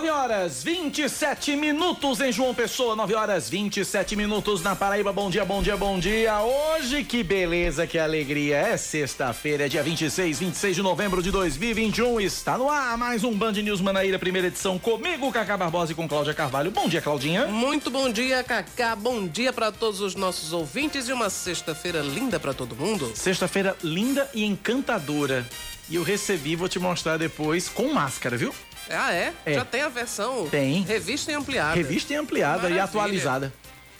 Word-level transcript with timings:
9 0.00 0.08
horas 0.08 0.64
27 0.64 1.56
minutos 1.56 2.22
em 2.22 2.32
João 2.32 2.54
Pessoa, 2.54 2.96
9 2.96 3.14
horas 3.14 3.50
27 3.50 4.16
minutos 4.16 4.62
na 4.62 4.74
Paraíba. 4.74 5.12
Bom 5.12 5.28
dia, 5.28 5.44
bom 5.44 5.62
dia, 5.62 5.76
bom 5.76 5.98
dia. 5.98 6.40
Hoje 6.40 7.04
que 7.04 7.22
beleza, 7.22 7.86
que 7.86 7.98
alegria. 7.98 8.56
É 8.56 8.78
sexta-feira, 8.78 9.66
é 9.66 9.68
dia 9.68 9.82
26, 9.82 10.38
26 10.38 10.76
de 10.76 10.82
novembro 10.82 11.22
de 11.22 11.30
2021. 11.30 12.18
Está 12.18 12.56
no 12.56 12.70
ar 12.70 12.96
mais 12.96 13.24
um 13.24 13.34
Band 13.34 13.52
News 13.52 13.82
Manaíra, 13.82 14.18
primeira 14.18 14.48
edição 14.48 14.78
comigo, 14.78 15.30
Cacá 15.30 15.54
Barbosa 15.54 15.92
e 15.92 15.94
com 15.94 16.08
Cláudia 16.08 16.32
Carvalho. 16.32 16.70
Bom 16.70 16.88
dia, 16.88 17.02
Claudinha. 17.02 17.46
Muito 17.48 17.90
bom 17.90 18.10
dia, 18.10 18.42
Cacá. 18.42 18.96
Bom 18.96 19.26
dia 19.26 19.52
para 19.52 19.70
todos 19.70 20.00
os 20.00 20.14
nossos 20.14 20.54
ouvintes 20.54 21.10
e 21.10 21.12
uma 21.12 21.28
sexta-feira 21.28 22.00
linda 22.00 22.40
para 22.40 22.54
todo 22.54 22.74
mundo. 22.74 23.12
Sexta-feira 23.14 23.76
linda 23.84 24.30
e 24.32 24.46
encantadora. 24.46 25.46
E 25.90 25.96
eu 25.96 26.02
recebi, 26.02 26.56
vou 26.56 26.70
te 26.70 26.78
mostrar 26.78 27.18
depois, 27.18 27.68
com 27.68 27.92
máscara, 27.92 28.38
viu? 28.38 28.54
Ah, 28.90 29.12
é? 29.12 29.32
é? 29.46 29.54
Já 29.54 29.64
tem 29.64 29.82
a 29.82 29.88
versão 29.88 30.48
tem. 30.48 30.82
revista 30.82 31.30
e 31.30 31.34
ampliada. 31.34 31.74
Revista 31.74 32.12
e 32.12 32.16
ampliada 32.16 32.56
Maravilha. 32.56 32.78
e 32.78 32.80
atualizada. 32.80 33.52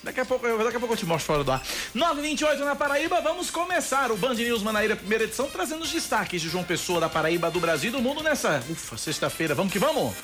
Daqui 0.02 0.18
a, 0.18 0.24
pouco, 0.24 0.46
daqui 0.46 0.76
a 0.76 0.80
pouco 0.80 0.94
eu 0.94 0.96
te 0.96 1.04
mostro 1.04 1.26
fora 1.26 1.44
do 1.44 1.52
ar. 1.52 1.62
928 1.94 2.64
na 2.64 2.74
Paraíba, 2.74 3.20
vamos 3.20 3.50
começar 3.50 4.10
o 4.10 4.16
Band 4.16 4.34
News 4.34 4.62
Manaíra, 4.62 4.96
primeira 4.96 5.24
edição, 5.24 5.48
trazendo 5.50 5.82
os 5.82 5.92
destaques 5.92 6.40
de 6.40 6.48
João 6.48 6.64
Pessoa, 6.64 7.00
da 7.00 7.08
Paraíba, 7.08 7.50
do 7.50 7.60
Brasil 7.60 7.90
e 7.90 7.92
do 7.92 8.00
mundo 8.00 8.22
nessa, 8.22 8.64
ufa, 8.70 8.96
sexta-feira. 8.96 9.54
Vamos 9.54 9.70
que 9.70 9.78
vamos! 9.78 10.14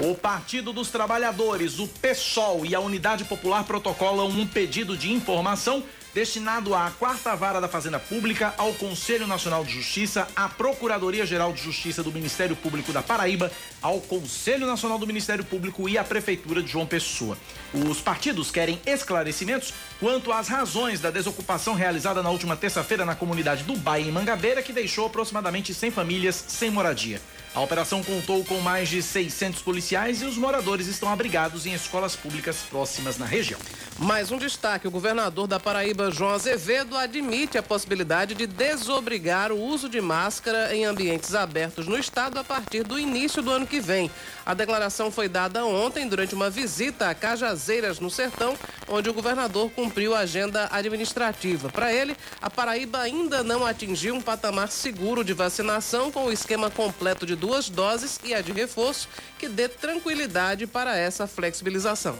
O 0.00 0.14
Partido 0.14 0.72
dos 0.72 0.90
Trabalhadores, 0.90 1.78
o 1.78 1.86
PSOL 1.86 2.66
e 2.66 2.74
a 2.74 2.80
Unidade 2.80 3.24
Popular 3.24 3.64
protocolam 3.64 4.28
um 4.28 4.46
pedido 4.46 4.96
de 4.96 5.12
informação 5.12 5.82
destinado 6.14 6.74
à 6.76 6.92
quarta 6.92 7.34
vara 7.34 7.60
da 7.60 7.66
Fazenda 7.66 7.98
Pública, 7.98 8.54
ao 8.56 8.72
Conselho 8.74 9.26
Nacional 9.26 9.64
de 9.64 9.72
Justiça, 9.72 10.28
à 10.36 10.48
Procuradoria-Geral 10.48 11.52
de 11.52 11.60
Justiça 11.60 12.04
do 12.04 12.12
Ministério 12.12 12.54
Público 12.54 12.92
da 12.92 13.02
Paraíba, 13.02 13.50
ao 13.82 14.00
Conselho 14.00 14.64
Nacional 14.64 14.96
do 14.96 15.08
Ministério 15.08 15.44
Público 15.44 15.88
e 15.88 15.98
à 15.98 16.04
Prefeitura 16.04 16.62
de 16.62 16.70
João 16.70 16.86
Pessoa. 16.86 17.36
Os 17.74 18.00
partidos 18.00 18.52
querem 18.52 18.80
esclarecimentos 18.86 19.74
quanto 19.98 20.32
às 20.32 20.46
razões 20.46 21.00
da 21.00 21.10
desocupação 21.10 21.74
realizada 21.74 22.22
na 22.22 22.30
última 22.30 22.56
terça-feira 22.56 23.04
na 23.04 23.16
comunidade 23.16 23.64
do 23.64 23.76
Baia, 23.76 24.04
em 24.04 24.12
Mangabeira, 24.12 24.62
que 24.62 24.72
deixou 24.72 25.06
aproximadamente 25.06 25.74
100 25.74 25.90
famílias 25.90 26.44
sem 26.46 26.70
moradia. 26.70 27.20
A 27.54 27.60
operação 27.60 28.02
contou 28.02 28.44
com 28.44 28.58
mais 28.58 28.88
de 28.88 29.00
600 29.00 29.62
policiais 29.62 30.20
e 30.22 30.24
os 30.24 30.36
moradores 30.36 30.88
estão 30.88 31.08
abrigados 31.08 31.66
em 31.66 31.72
escolas 31.72 32.16
públicas 32.16 32.56
próximas 32.68 33.16
na 33.16 33.26
região. 33.26 33.60
Mais 33.96 34.32
um 34.32 34.38
destaque: 34.38 34.88
o 34.88 34.90
governador 34.90 35.46
da 35.46 35.60
Paraíba, 35.60 36.03
João 36.10 36.30
Azevedo, 36.30 36.96
admite 36.96 37.58
a 37.58 37.62
possibilidade 37.62 38.34
de 38.34 38.46
desobrigar 38.46 39.52
o 39.52 39.60
uso 39.60 39.88
de 39.88 40.00
máscara 40.00 40.74
em 40.74 40.84
ambientes 40.84 41.34
abertos 41.34 41.86
no 41.86 41.98
estado 41.98 42.38
a 42.38 42.44
partir 42.44 42.82
do 42.84 42.98
início 42.98 43.42
do 43.42 43.50
ano 43.50 43.66
que 43.66 43.80
vem. 43.80 44.10
A 44.46 44.52
declaração 44.52 45.10
foi 45.10 45.26
dada 45.26 45.64
ontem 45.64 46.06
durante 46.06 46.34
uma 46.34 46.50
visita 46.50 47.08
a 47.08 47.14
Cajazeiras, 47.14 47.98
no 47.98 48.10
Sertão, 48.10 48.54
onde 48.86 49.08
o 49.08 49.14
governador 49.14 49.70
cumpriu 49.70 50.14
a 50.14 50.20
agenda 50.20 50.68
administrativa. 50.70 51.70
Para 51.70 51.90
ele, 51.90 52.14
a 52.42 52.50
Paraíba 52.50 52.98
ainda 52.98 53.42
não 53.42 53.64
atingiu 53.64 54.14
um 54.14 54.20
patamar 54.20 54.68
seguro 54.68 55.24
de 55.24 55.32
vacinação 55.32 56.12
com 56.12 56.26
o 56.26 56.32
esquema 56.32 56.70
completo 56.70 57.24
de 57.24 57.34
duas 57.34 57.70
doses 57.70 58.20
e 58.22 58.34
a 58.34 58.42
de 58.42 58.52
reforço, 58.52 59.08
que 59.38 59.48
dê 59.48 59.66
tranquilidade 59.66 60.66
para 60.66 60.94
essa 60.94 61.26
flexibilização. 61.26 62.18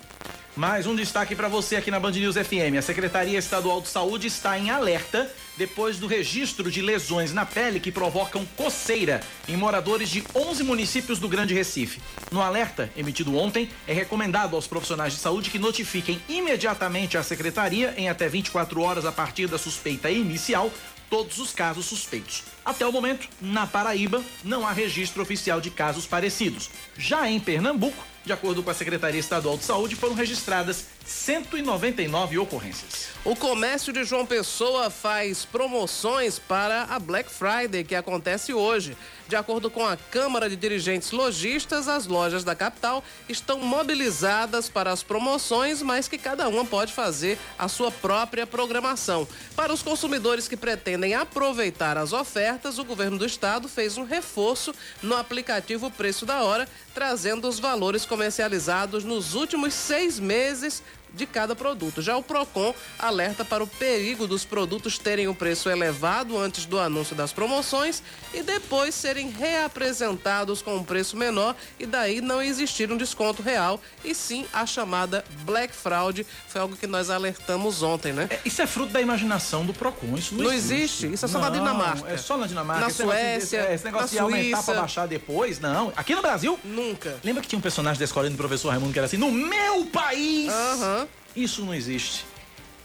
Mais 0.57 0.87
um 0.87 0.95
destaque 0.95 1.35
para 1.35 1.49
você 1.49 1.77
aqui 1.77 1.91
na 1.91 1.99
Band 1.99 2.13
News 2.13 2.37
FM. 2.37 2.79
A 2.79 2.83
Secretaria 2.83 3.39
Estadual 3.39 3.81
de 3.81 3.89
Saúde 3.89 4.29
está 4.29 4.57
em 4.57 4.71
alerta 4.71 5.29
depois 5.57 5.99
do 5.99 6.07
registro 6.07 6.71
de 6.71 6.83
lesões 6.83 7.33
na 7.33 7.47
pele 7.47 7.81
que 7.81 7.93
provocam 7.93 8.45
coceira 8.57 9.21
em 9.49 9.57
moradores 9.57 10.09
de 10.09 10.25
11 10.35 10.63
municípios 10.65 11.19
do 11.19 11.29
Grande 11.29 11.55
Recife. 11.55 12.01
No 12.31 12.41
alerta 12.41 12.91
emitido 12.97 13.37
ontem, 13.37 13.69
é 13.87 13.93
recomendado 13.93 14.57
aos 14.57 14.67
profissionais 14.67 15.13
de 15.13 15.19
saúde 15.19 15.51
que 15.51 15.59
notifiquem 15.59 16.21
imediatamente 16.29 17.17
a 17.17 17.23
secretaria 17.23 17.95
em 17.97 18.09
até 18.09 18.29
24 18.29 18.81
horas 18.81 19.05
a 19.05 19.13
partir 19.13 19.47
da 19.47 19.59
suspeita 19.59 20.11
inicial 20.11 20.71
todos 21.09 21.39
os 21.39 21.53
casos 21.53 21.87
suspeitos. 21.87 22.43
Até 22.65 22.87
o 22.87 22.93
momento, 22.93 23.29
na 23.41 23.67
Paraíba, 23.67 24.23
não 24.43 24.67
há 24.67 24.73
registro 24.73 25.23
oficial 25.23 25.61
de 25.61 25.71
casos 25.71 26.07
parecidos. 26.07 26.71
Já 26.97 27.31
em 27.31 27.39
Pernambuco, 27.39 28.05
de 28.25 28.33
acordo 28.33 28.63
com 28.63 28.71
a 28.71 28.75
Secretaria 28.75 29.21
Estadual 29.21 29.59
de 29.59 29.65
Saúde, 29.65 29.95
foram 29.95 30.15
registradas 30.15 30.87
199 31.05 32.39
ocorrências. 32.39 33.09
O 33.25 33.37
comércio 33.37 33.93
de 33.93 34.03
João 34.05 34.25
Pessoa 34.25 34.89
faz 34.89 35.45
promoções 35.45 36.39
para 36.39 36.85
a 36.85 36.99
Black 36.99 37.31
Friday, 37.31 37.85
que 37.85 37.95
acontece 37.95 38.55
hoje. 38.55 38.97
De 39.27 39.37
acordo 39.37 39.71
com 39.71 39.87
a 39.87 39.97
Câmara 39.97 40.51
de 40.51 40.57
Dirigentes 40.57 41.11
Logistas, 41.11 41.89
as 41.89 42.07
lojas 42.07 42.45
da 42.45 42.55
capital 42.55 43.03
estão 43.27 43.59
mobilizadas 43.59 44.69
para 44.69 44.93
as 44.93 45.03
promoções, 45.03 45.81
mas 45.81 46.07
que 46.07 46.19
cada 46.19 46.47
uma 46.47 46.65
pode 46.65 46.93
fazer 46.93 47.39
a 47.59 47.67
sua 47.67 47.91
própria 47.91 48.47
programação. 48.47 49.27
Para 49.57 49.73
os 49.73 49.83
consumidores 49.83 50.47
que 50.47 50.59
pretendem 50.59 51.15
aproveitar 51.15 51.97
as 51.97 52.13
ofertas, 52.13 52.79
o 52.79 52.85
governo 52.85 53.17
do 53.17 53.25
estado 53.25 53.67
fez 53.67 53.97
um 53.97 54.05
reforço 54.05 54.75
no 55.03 55.17
aplicativo 55.17 55.91
Preço 55.91 56.27
da 56.27 56.43
Hora, 56.43 56.69
trazendo 56.93 57.49
os 57.49 57.59
valores 57.59 58.05
comercializados 58.05 59.05
nos 59.05 59.35
últimos 59.35 59.73
seis 59.73 60.21
meses 60.21 60.83
de 61.15 61.27
cada 61.27 61.55
produto. 61.55 62.03
Já 62.03 62.17
o 62.17 62.23
Procon 62.23 62.75
alerta 62.99 63.45
para 63.45 63.63
o 63.63 63.67
perigo 63.67 64.27
dos 64.27 64.45
produtos 64.45 64.99
terem 64.99 65.29
o 65.29 65.35
preço 65.35 65.71
elevado 65.71 66.39
antes 66.39 66.67
do 66.67 66.79
anúncio 66.79 67.15
das 67.15 67.33
promoções 67.33 68.03
e 68.33 68.43
depois 68.43 68.95
serem 68.95 69.31
reapresentados 69.31 70.61
com 70.63 70.77
um 70.77 70.85
preço 70.85 71.17
menor 71.17 71.55
e 71.79 71.87
daí 71.87 72.21
não 72.21 72.43
existir 72.43 72.91
um 72.91 72.97
desconto 72.97 73.43
real 73.43 73.81
e 74.05 74.15
sim 74.15 74.47
a 74.53 74.67
chamada 74.67 75.25
Black 75.45 75.75
Fraud. 75.75 76.27
Foi 76.49 76.61
algo 76.61 76.77
que 76.77 76.87
nós 76.87 77.11
alertamos 77.11 77.83
ontem, 77.83 78.13
né? 78.13 78.29
É, 78.31 78.41
isso 78.45 78.61
é 78.61 78.67
fruto 78.67 78.93
da 78.93 79.01
imaginação 79.01 79.65
do 79.65 79.73
Procon. 79.73 80.17
Isso 80.17 80.35
não, 80.35 80.45
não 80.45 80.53
existe. 80.53 81.13
Isso 81.13 81.25
é 81.25 81.29
só 81.29 81.39
não, 81.39 81.49
na 81.49 81.51
Dinamarca. 81.51 82.11
É 82.11 82.17
só 82.17 82.37
na 82.37 82.47
Dinamarca. 82.47 82.81
Na 82.83 82.89
esse 82.89 83.03
Suécia. 83.03 83.59
Negócio, 83.59 83.75
esse 83.75 83.85
negócio 83.85 84.09
de 84.11 84.19
aumentar 84.19 84.63
para 84.63 84.75
baixar 84.81 85.07
depois, 85.07 85.61
não. 85.61 85.93
Aqui 85.97 86.15
no 86.15 86.23
Brasil? 86.23 86.59
Nunca. 86.65 87.19
Lembra 87.23 87.43
que 87.43 87.49
tinha 87.49 87.59
um 87.59 87.63
personagem 87.63 87.99
da 87.99 88.05
escola 88.05 88.29
do 88.29 88.37
professor 88.37 88.71
Raimundo 88.71 88.93
que 88.93 88.99
era 88.99 89.07
assim: 89.07 89.17
no 89.17 89.31
meu 89.31 89.87
país! 89.87 90.53
Aham. 90.53 91.04
Isso 91.37 91.65
não 91.65 91.75
existe. 91.75 92.25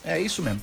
É 0.03 0.19
isso 0.19 0.41
mesmo. 0.41 0.61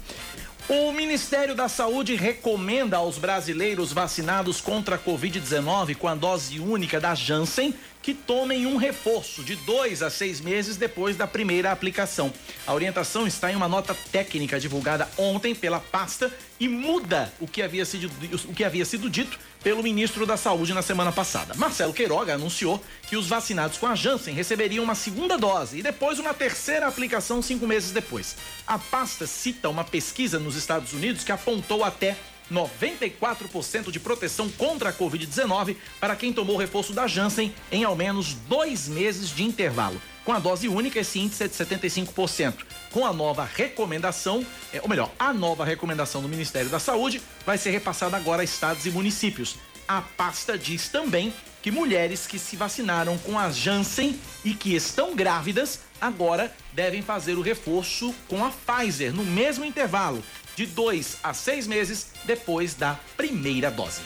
O 0.69 0.91
Ministério 0.91 1.55
da 1.55 1.69
Saúde 1.69 2.17
recomenda 2.17 2.97
aos 2.97 3.19
brasileiros 3.19 3.93
vacinados 3.93 4.61
contra 4.61 4.97
a 4.97 4.99
Covid-19 4.99 5.95
com 5.95 6.09
a 6.09 6.15
dose 6.15 6.59
única 6.59 6.99
da 6.99 7.15
Janssen 7.15 7.73
que 8.07 8.15
tomem 8.15 8.67
um 8.67 8.77
reforço 8.77 9.43
de 9.43 9.57
dois 9.57 10.01
a 10.01 10.09
seis 10.09 10.41
meses 10.41 10.77
depois 10.77 11.17
da 11.17 11.27
primeira 11.27 11.73
aplicação. 11.73 12.33
A 12.65 12.73
orientação 12.73 13.27
está 13.27 13.51
em 13.51 13.57
uma 13.57 13.67
nota 13.67 13.97
técnica 14.13 14.61
divulgada 14.61 15.11
ontem 15.19 15.57
pela 15.57 15.81
pasta 15.81 16.33
e 16.61 16.69
muda 16.69 17.33
o 17.41 17.49
que 17.49 17.61
havia 17.61 17.85
sido, 17.85 18.09
o 18.49 18.55
que 18.55 18.63
havia 18.63 18.85
sido 18.85 19.11
dito 19.11 19.37
pelo 19.61 19.83
ministro 19.83 20.25
da 20.25 20.37
Saúde 20.37 20.73
na 20.73 20.83
semana 20.83 21.11
passada. 21.11 21.55
Marcelo 21.57 21.93
Queiroga 21.93 22.35
anunciou 22.35 22.81
que 23.09 23.17
os 23.17 23.27
vacinados 23.27 23.77
com 23.77 23.89
a 23.89 23.97
Janssen 23.97 24.33
receberiam 24.33 24.85
uma 24.85 24.95
segunda 24.95 25.37
dose 25.37 25.81
e 25.81 25.83
depois 25.83 26.21
uma 26.21 26.33
terceira 26.33 26.87
aplicação 26.87 27.43
cinco 27.43 27.67
meses 27.67 27.91
depois. 27.91 28.37
A 28.69 28.79
pasta 28.79 29.27
cita 29.27 29.69
uma 29.69 29.83
pesquisa 29.83 30.39
nos 30.39 30.55
Estados 30.55 30.93
Unidos 30.93 31.25
que 31.25 31.33
apontou 31.33 31.83
até 31.83 32.17
94% 32.53 33.91
de 33.91 34.01
proteção 34.01 34.49
contra 34.51 34.91
a 34.91 34.93
Covid-19 34.93 35.77
para 36.01 36.17
quem 36.17 36.33
tomou 36.33 36.57
reforço 36.57 36.93
da 36.93 37.07
Janssen 37.07 37.55
em 37.71 37.85
ao 37.85 37.97
menos 37.97 38.35
dois 38.49 38.89
meses 38.89 39.31
de 39.31 39.43
intervalo. 39.43 40.01
Com 40.25 40.33
a 40.33 40.41
dose 40.41 40.67
única, 40.67 40.99
esse 40.99 41.21
índice 41.21 41.45
é 41.45 41.49
de 41.49 41.55
75%. 41.55 42.55
Com 42.91 43.07
a 43.07 43.13
nova 43.13 43.45
recomendação, 43.45 44.45
é, 44.73 44.81
ou 44.81 44.89
melhor, 44.89 45.13
a 45.19 45.33
nova 45.33 45.65
recomendação 45.65 46.21
do 46.21 46.29
Ministério 46.29 46.69
da 46.69 46.81
Saúde 46.81 47.23
vai 47.45 47.57
ser 47.57 47.71
repassada 47.71 48.17
agora 48.17 48.43
a 48.43 48.45
estados 48.45 48.85
e 48.87 48.91
municípios. 48.91 49.57
A 49.87 50.03
pasta 50.03 50.59
diz 50.59 50.89
também 50.89 51.33
que 51.63 51.71
mulheres 51.71 52.27
que 52.27 52.39
se 52.41 52.57
vacinaram 52.57 53.17
com 53.19 53.39
a 53.39 53.51
Janssen 53.51 54.19
e 54.45 54.53
que 54.53 54.75
estão 54.75 55.15
grávidas 55.15 55.81
agora 56.01 56.53
devem 56.73 57.03
fazer 57.03 57.35
o 57.35 57.41
reforço 57.41 58.15
com 58.29 58.45
a 58.45 58.51
Pfizer 58.51 59.13
no 59.13 59.25
mesmo 59.25 59.65
intervalo, 59.65 60.23
de 60.57 60.67
dois 60.67 61.19
a 61.23 61.33
seis 61.33 61.67
meses 61.67 62.09
depois 62.25 62.75
da 62.75 62.99
primeira 63.17 63.71
dose. 63.71 64.01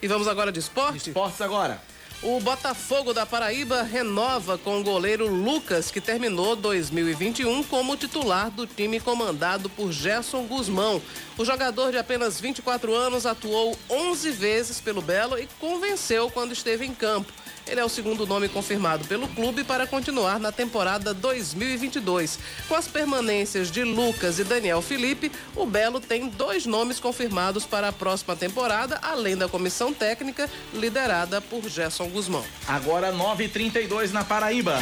E 0.00 0.06
vamos 0.06 0.26
agora 0.26 0.50
de 0.50 0.60
esporte? 0.60 1.10
Esportes 1.10 1.40
agora. 1.40 1.80
O 2.22 2.38
Botafogo 2.38 3.12
da 3.12 3.26
Paraíba 3.26 3.82
renova 3.82 4.56
com 4.56 4.78
o 4.80 4.84
goleiro 4.84 5.26
Lucas, 5.26 5.90
que 5.90 6.00
terminou 6.00 6.54
2021 6.54 7.64
como 7.64 7.96
titular 7.96 8.48
do 8.48 8.64
time 8.64 9.00
comandado 9.00 9.68
por 9.68 9.90
Gerson 9.90 10.44
Guzmão. 10.44 11.02
O 11.36 11.44
jogador 11.44 11.90
de 11.90 11.98
apenas 11.98 12.40
24 12.40 12.94
anos 12.94 13.26
atuou 13.26 13.76
11 13.90 14.30
vezes 14.30 14.80
pelo 14.80 15.02
Belo 15.02 15.36
e 15.36 15.48
convenceu 15.58 16.30
quando 16.30 16.52
esteve 16.52 16.86
em 16.86 16.94
campo. 16.94 17.32
Ele 17.66 17.80
é 17.80 17.84
o 17.84 17.88
segundo 17.88 18.26
nome 18.26 18.48
confirmado 18.48 19.04
pelo 19.06 19.28
clube 19.28 19.64
para 19.64 19.86
continuar 19.86 20.38
na 20.40 20.52
temporada 20.52 21.14
2022. 21.14 22.38
Com 22.68 22.74
as 22.74 22.88
permanências 22.88 23.70
de 23.70 23.84
Lucas 23.84 24.38
e 24.38 24.44
Daniel 24.44 24.82
Felipe, 24.82 25.30
o 25.54 25.64
Belo 25.64 26.00
tem 26.00 26.28
dois 26.28 26.66
nomes 26.66 26.98
confirmados 26.98 27.64
para 27.64 27.88
a 27.88 27.92
próxima 27.92 28.36
temporada, 28.36 28.98
além 29.02 29.36
da 29.36 29.48
comissão 29.48 29.92
técnica 29.92 30.48
liderada 30.74 31.40
por 31.40 31.68
Gerson 31.68 32.08
Guzmão. 32.08 32.44
Agora 32.66 33.12
9h32 33.12 34.10
na 34.10 34.24
Paraíba. 34.24 34.78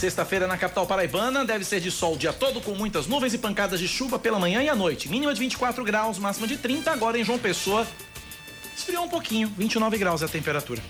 Sexta-feira 0.00 0.46
na 0.46 0.56
capital 0.56 0.86
paraibana 0.86 1.44
deve 1.44 1.62
ser 1.62 1.78
de 1.78 1.90
sol 1.90 2.14
o 2.14 2.16
dia 2.16 2.32
todo, 2.32 2.58
com 2.62 2.74
muitas 2.74 3.06
nuvens 3.06 3.34
e 3.34 3.38
pancadas 3.38 3.78
de 3.78 3.86
chuva 3.86 4.18
pela 4.18 4.38
manhã 4.38 4.62
e 4.62 4.68
à 4.70 4.74
noite. 4.74 5.10
Mínima 5.10 5.34
de 5.34 5.38
24 5.38 5.84
graus, 5.84 6.18
máxima 6.18 6.46
de 6.46 6.56
30. 6.56 6.90
Agora 6.90 7.18
em 7.18 7.24
João 7.24 7.38
Pessoa, 7.38 7.86
esfriou 8.74 9.04
um 9.04 9.08
pouquinho, 9.10 9.52
29 9.58 9.98
graus 9.98 10.22
é 10.22 10.24
a 10.24 10.28
temperatura. 10.28 10.82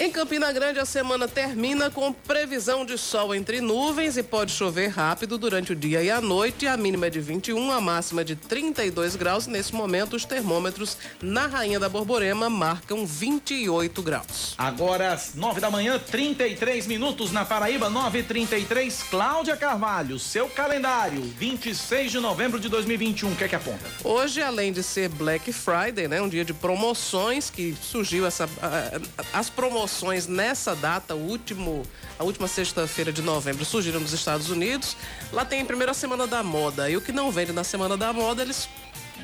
Em 0.00 0.10
Campina 0.10 0.50
Grande, 0.50 0.78
a 0.78 0.86
semana 0.86 1.28
termina 1.28 1.90
com 1.90 2.10
previsão 2.10 2.86
de 2.86 2.96
sol 2.96 3.34
entre 3.34 3.60
nuvens 3.60 4.16
e 4.16 4.22
pode 4.22 4.50
chover 4.50 4.88
rápido 4.88 5.36
durante 5.36 5.72
o 5.72 5.76
dia 5.76 6.02
e 6.02 6.10
a 6.10 6.22
noite. 6.22 6.66
A 6.66 6.74
mínima 6.74 7.08
é 7.08 7.10
de 7.10 7.20
21, 7.20 7.70
a 7.70 7.82
máxima 7.82 8.24
de 8.24 8.34
32 8.34 9.14
graus. 9.14 9.46
Nesse 9.46 9.74
momento, 9.74 10.16
os 10.16 10.24
termômetros 10.24 10.96
na 11.20 11.46
Rainha 11.46 11.78
da 11.78 11.86
Borborema 11.86 12.48
marcam 12.48 13.04
28 13.04 14.00
graus. 14.00 14.54
Agora, 14.56 15.12
às 15.12 15.34
9 15.34 15.60
da 15.60 15.70
manhã, 15.70 15.98
33 15.98 16.86
minutos 16.86 17.30
na 17.30 17.44
Paraíba, 17.44 17.90
9h33. 17.90 19.10
Cláudia 19.10 19.54
Carvalho, 19.54 20.18
seu 20.18 20.48
calendário, 20.48 21.20
26 21.20 22.10
de 22.10 22.20
novembro 22.20 22.58
de 22.58 22.70
2021. 22.70 23.32
O 23.32 23.36
que 23.36 23.44
é 23.44 23.48
que 23.48 23.54
aponta? 23.54 23.84
Hoje, 24.02 24.40
além 24.40 24.72
de 24.72 24.82
ser 24.82 25.10
Black 25.10 25.52
Friday, 25.52 26.08
né, 26.08 26.22
um 26.22 26.28
dia 26.30 26.42
de 26.42 26.54
promoções 26.54 27.50
que 27.50 27.76
surgiu 27.82 28.24
essa, 28.24 28.48
as 29.34 29.50
promoções 29.50 29.89
nessa 30.28 30.74
data, 30.74 31.14
último, 31.14 31.82
a 32.18 32.24
última 32.24 32.48
sexta-feira 32.48 33.12
de 33.12 33.22
novembro, 33.22 33.64
surgiram 33.64 34.00
nos 34.00 34.12
Estados 34.12 34.50
Unidos. 34.50 34.96
Lá 35.32 35.44
tem 35.44 35.60
a 35.60 35.64
primeira 35.64 35.94
semana 35.94 36.26
da 36.26 36.42
moda. 36.42 36.90
E 36.90 36.96
o 36.96 37.00
que 37.00 37.12
não 37.12 37.30
vende 37.30 37.52
na 37.52 37.64
semana 37.64 37.96
da 37.96 38.12
moda, 38.12 38.42
eles 38.42 38.68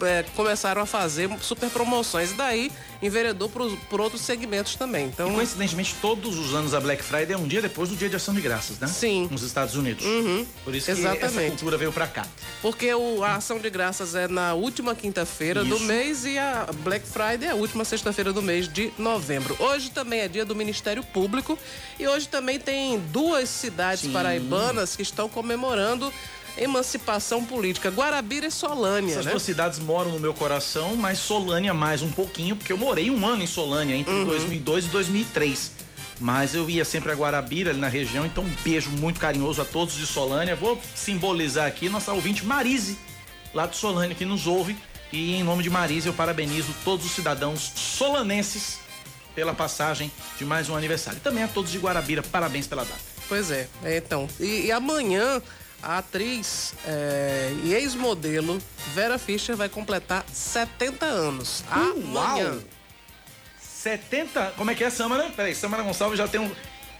é, 0.02 0.24
começaram 0.34 0.82
a 0.82 0.86
fazer 0.86 1.30
super 1.40 1.70
promoções. 1.70 2.32
Daí 2.32 2.70
enveredou 3.02 3.48
por, 3.48 3.70
por 3.90 4.00
outros 4.00 4.22
segmentos 4.22 4.74
também. 4.74 5.06
Então, 5.06 5.30
e, 5.30 5.34
coincidentemente, 5.34 5.94
todos 6.00 6.38
os 6.38 6.54
anos 6.54 6.74
a 6.74 6.80
Black 6.80 7.02
Friday 7.02 7.32
é 7.32 7.36
um 7.36 7.46
dia 7.46 7.60
depois 7.60 7.88
do 7.88 7.96
dia 7.96 8.08
de 8.08 8.16
ação 8.16 8.34
de 8.34 8.40
graças, 8.40 8.78
né? 8.78 8.86
Sim. 8.86 9.28
Nos 9.30 9.42
Estados 9.42 9.76
Unidos. 9.76 10.04
Uhum. 10.04 10.46
Por 10.64 10.74
isso 10.74 10.90
Exatamente. 10.90 11.18
que 11.18 11.24
essa 11.24 11.48
cultura 11.48 11.76
veio 11.76 11.92
para 11.92 12.06
cá. 12.06 12.26
Porque 12.62 12.92
o, 12.94 13.22
a 13.22 13.36
ação 13.36 13.58
de 13.58 13.68
graças 13.70 14.14
é 14.14 14.26
na 14.28 14.54
última 14.54 14.94
quinta-feira 14.94 15.64
do 15.64 15.78
mês 15.80 16.24
e 16.24 16.38
a 16.38 16.68
Black 16.82 17.06
Friday 17.06 17.48
é 17.48 17.50
a 17.50 17.54
última 17.54 17.84
sexta-feira 17.84 18.32
do 18.32 18.42
mês 18.42 18.68
de 18.68 18.92
novembro. 18.98 19.56
Hoje 19.58 19.90
também 19.90 20.20
é 20.20 20.28
dia 20.28 20.44
do 20.44 20.54
Ministério 20.54 21.02
Público 21.02 21.58
e 21.98 22.06
hoje 22.06 22.28
também 22.28 22.58
tem 22.58 22.98
duas 22.98 23.48
cidades 23.48 24.00
Sim. 24.00 24.12
paraibanas 24.12 24.96
que 24.96 25.02
estão 25.02 25.28
comemorando 25.28 26.12
emancipação 26.56 27.44
política. 27.44 27.90
Guarabira 27.90 28.46
e 28.46 28.50
Solânia, 28.50 29.12
Essas 29.12 29.26
né? 29.26 29.30
duas 29.32 29.42
cidades 29.42 29.78
moram 29.78 30.12
no 30.12 30.20
meu 30.20 30.34
coração, 30.34 30.96
mas 30.96 31.18
Solânia 31.18 31.74
mais 31.74 32.02
um 32.02 32.10
pouquinho, 32.10 32.56
porque 32.56 32.72
eu 32.72 32.78
morei 32.78 33.10
um 33.10 33.26
ano 33.26 33.42
em 33.42 33.46
Solânia, 33.46 33.94
entre 33.94 34.12
uhum. 34.12 34.24
2002 34.24 34.86
e 34.86 34.88
2003. 34.88 35.72
Mas 36.18 36.54
eu 36.54 36.68
ia 36.68 36.84
sempre 36.84 37.12
a 37.12 37.14
Guarabira, 37.14 37.70
ali 37.70 37.78
na 37.78 37.88
região, 37.88 38.24
então 38.24 38.42
um 38.42 38.54
beijo 38.64 38.90
muito 38.90 39.20
carinhoso 39.20 39.60
a 39.60 39.64
todos 39.64 39.94
de 39.94 40.06
Solânia. 40.06 40.56
Vou 40.56 40.80
simbolizar 40.94 41.66
aqui 41.66 41.88
nossa 41.88 42.12
ouvinte 42.12 42.44
Marise, 42.44 42.98
lá 43.52 43.66
de 43.66 43.76
Solânia, 43.76 44.14
que 44.14 44.24
nos 44.24 44.46
ouve. 44.46 44.76
E 45.12 45.36
em 45.36 45.44
nome 45.44 45.62
de 45.62 45.70
Marise, 45.70 46.08
eu 46.08 46.14
parabenizo 46.14 46.74
todos 46.84 47.04
os 47.04 47.12
cidadãos 47.12 47.72
solanenses 47.76 48.78
pela 49.34 49.52
passagem 49.52 50.10
de 50.38 50.44
mais 50.44 50.70
um 50.70 50.74
aniversário. 50.74 51.18
E 51.18 51.20
também 51.20 51.44
a 51.44 51.48
todos 51.48 51.70
de 51.70 51.78
Guarabira, 51.78 52.22
parabéns 52.22 52.66
pela 52.66 52.84
data. 52.84 52.98
Pois 53.28 53.50
é, 53.50 53.68
é 53.84 53.98
então. 53.98 54.26
E, 54.40 54.66
e 54.66 54.72
amanhã 54.72 55.42
a 55.82 55.98
atriz 55.98 56.74
é, 56.86 57.52
e 57.64 57.74
ex-modelo 57.74 58.60
Vera 58.94 59.18
Fischer 59.18 59.56
vai 59.56 59.68
completar 59.68 60.24
70 60.32 61.06
anos. 61.06 61.62
Amanhã. 61.70 62.52
Uau! 62.52 62.60
70? 63.60 64.54
Como 64.56 64.70
é 64.70 64.74
que 64.74 64.82
é, 64.82 64.90
Samara? 64.90 65.30
Peraí, 65.30 65.54
Samara 65.54 65.82
Gonçalves 65.82 66.18
já 66.18 66.26
tem 66.26 66.40
um. 66.40 66.50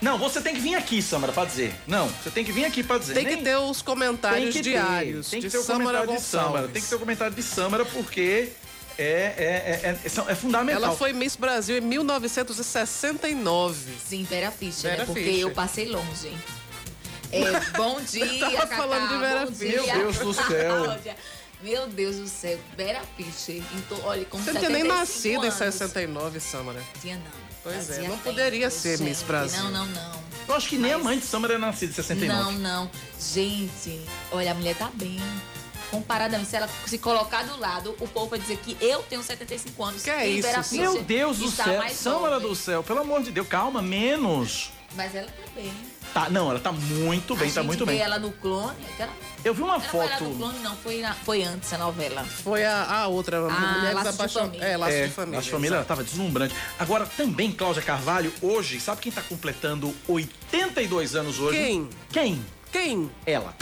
Não, 0.01 0.17
você 0.17 0.39
tem 0.39 0.53
que 0.53 0.61
vir 0.61 0.75
aqui, 0.75 1.01
Samara, 1.01 1.33
pra 1.33 1.43
dizer. 1.43 1.73
Não, 1.87 2.07
você 2.07 2.29
tem 2.29 2.45
que 2.45 2.51
vir 2.51 2.65
aqui 2.65 2.83
pra 2.83 2.97
dizer. 2.97 3.13
Tem 3.13 3.25
Nem... 3.25 3.37
que 3.37 3.43
ter 3.43 3.57
os 3.57 3.81
comentários 3.81 4.53
tem 4.53 4.61
diários. 4.61 5.29
Tem 5.29 5.41
que 5.41 5.49
ter 5.49 5.57
o 5.57 5.65
comentário 5.65 6.15
de 6.15 6.21
Samara. 6.21 6.67
Tem 6.67 6.81
que 6.81 6.87
ter 6.87 6.95
o 6.95 6.99
comentário 6.99 7.35
de 7.35 7.43
Samara, 7.43 7.83
porque 7.83 8.51
é, 8.97 9.03
é, 9.03 9.79
é, 9.83 9.89
é, 9.89 9.99
é, 10.31 10.35
fundamental. 10.35 10.83
Ela 10.83 10.95
foi 10.95 11.13
Miss 11.13 11.35
Brasil 11.35 11.77
em 11.77 11.81
1969. 11.81 13.91
Sim, 14.07 14.23
Vera 14.23 14.51
Fischer, 14.51 14.91
Vera 14.91 14.97
né? 14.97 15.05
Porque 15.05 15.23
Fischer. 15.23 15.41
eu 15.41 15.51
passei 15.51 15.87
longe. 15.87 16.31
É, 17.31 17.59
bom 17.77 17.99
dia, 18.01 18.39
Tava 18.39 18.57
Cacá, 18.57 18.77
falando 18.77 19.09
de 19.09 19.17
Vera 19.17 19.47
Fischer. 19.47 19.83
Meu 19.83 19.97
Deus 19.97 20.17
do 20.19 20.33
céu. 20.33 20.99
Meu 21.61 21.87
Deus 21.87 22.15
do 22.17 22.27
céu, 22.27 22.59
Vera 22.75 23.01
Fischer. 23.15 23.63
Então, 23.73 23.99
olha, 24.03 24.25
como 24.25 24.43
Você 24.43 24.53
não 24.53 24.59
tinha 24.59 24.69
nem 24.69 24.83
nascido 24.83 25.41
anos. 25.41 25.55
em 25.55 25.57
69, 25.57 26.39
Samara. 26.39 26.83
Tinha 27.01 27.15
não. 27.15 27.47
Pois 27.63 27.89
é, 27.89 28.07
não 28.07 28.17
poderia 28.19 28.69
ser 28.69 28.99
Miss 28.99 29.23
Brasil. 29.23 29.61
Não, 29.63 29.71
não, 29.71 29.85
não. 29.87 30.23
Eu 30.47 30.55
acho 30.55 30.69
que 30.69 30.77
nem 30.77 30.93
Mas... 30.93 31.01
a 31.01 31.03
mãe 31.03 31.19
de 31.19 31.25
Samara 31.25 31.55
é 31.55 31.57
nascida 31.57 31.91
em 31.91 31.95
69. 31.95 32.43
Não, 32.43 32.51
não. 32.53 32.91
Gente, 33.19 33.99
olha, 34.31 34.51
a 34.51 34.53
mulher 34.53 34.75
tá 34.75 34.89
bem 34.93 35.19
comparadamente, 35.91 36.49
se 36.49 36.55
ela 36.55 36.69
se 36.85 36.97
colocar 36.97 37.43
do 37.43 37.59
lado, 37.59 37.95
o 37.99 38.07
povo 38.07 38.29
vai 38.31 38.39
dizer 38.39 38.57
que 38.57 38.77
eu 38.81 39.01
tenho 39.03 39.23
75 39.23 39.83
anos. 39.83 40.03
Que 40.03 40.09
é 40.09 40.27
isso? 40.27 40.75
Meu 40.75 41.01
Deus 41.01 41.39
do 41.39 41.49
céu. 41.49 41.83
Samara 41.91 42.39
do 42.39 42.55
céu, 42.55 42.83
pelo 42.83 42.99
amor 42.99 43.23
de 43.23 43.31
Deus, 43.31 43.47
calma, 43.47 43.81
menos. 43.81 44.71
Mas 44.95 45.13
ela 45.15 45.27
tá 45.27 45.43
bem. 45.55 45.73
Tá, 46.13 46.29
não, 46.29 46.49
ela 46.49 46.59
tá 46.59 46.71
muito 46.71 47.35
bem, 47.35 47.49
a 47.49 47.53
tá 47.53 47.63
muito 47.63 47.85
bem. 47.85 47.99
ela 47.99 48.17
no 48.19 48.31
clone. 48.31 48.77
Ela, 48.97 49.11
eu 49.43 49.53
vi 49.53 49.61
uma 49.61 49.75
ela 49.75 49.79
foto. 49.81 50.17
Foi 50.17 50.27
no 50.27 50.35
clone, 50.35 50.59
não, 50.59 50.75
foi, 50.77 51.01
na, 51.01 51.13
foi 51.13 51.43
antes 51.43 51.71
a 51.73 51.77
novela. 51.77 52.23
Foi 52.23 52.63
a, 52.63 53.01
a 53.01 53.07
outra, 53.07 53.39
a 53.39 53.47
ah, 53.47 53.77
Mulheres 53.77 54.05
Apaixonadas. 54.07 54.61
É, 54.61 54.77
Laço 54.77 54.93
é, 54.93 55.07
de 55.07 55.13
Família. 55.13 55.37
Laço 55.37 55.45
de 55.45 55.51
Família, 55.51 55.75
ela 55.75 55.85
tava 55.85 56.03
deslumbrante. 56.03 56.55
Agora, 56.79 57.05
também, 57.05 57.51
Cláudia 57.51 57.81
Carvalho, 57.81 58.33
hoje, 58.41 58.79
sabe 58.79 59.01
quem 59.01 59.11
tá 59.11 59.21
completando 59.21 59.93
82 60.07 61.15
anos 61.15 61.39
hoje? 61.39 61.57
Quem? 61.57 61.89
Quem? 62.11 62.45
Quem? 62.71 63.11
Ela. 63.25 63.55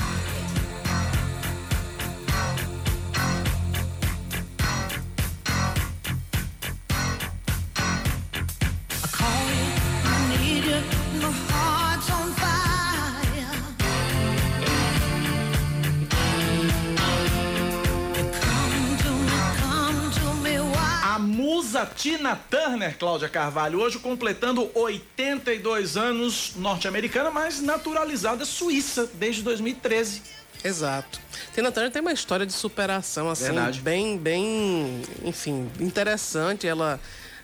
Musa 21.56 21.86
Tina 21.86 22.36
Turner, 22.36 22.98
Cláudia 22.98 23.30
Carvalho, 23.30 23.80
hoje 23.80 23.98
completando 23.98 24.70
82 24.74 25.96
anos, 25.96 26.52
norte-americana, 26.58 27.32
mas 27.32 27.62
naturalizada 27.62 28.44
suíça 28.44 29.10
desde 29.14 29.42
2013. 29.42 30.22
Exato. 30.62 31.18
Tina 31.54 31.72
Turner 31.72 31.90
tem 31.90 32.02
uma 32.02 32.12
história 32.12 32.46
de 32.46 32.52
superação, 32.52 33.30
assim, 33.30 33.46
Verdade. 33.46 33.80
bem, 33.80 34.18
bem, 34.18 35.02
enfim, 35.24 35.72
interessante. 35.80 36.68
Ela 36.68 37.00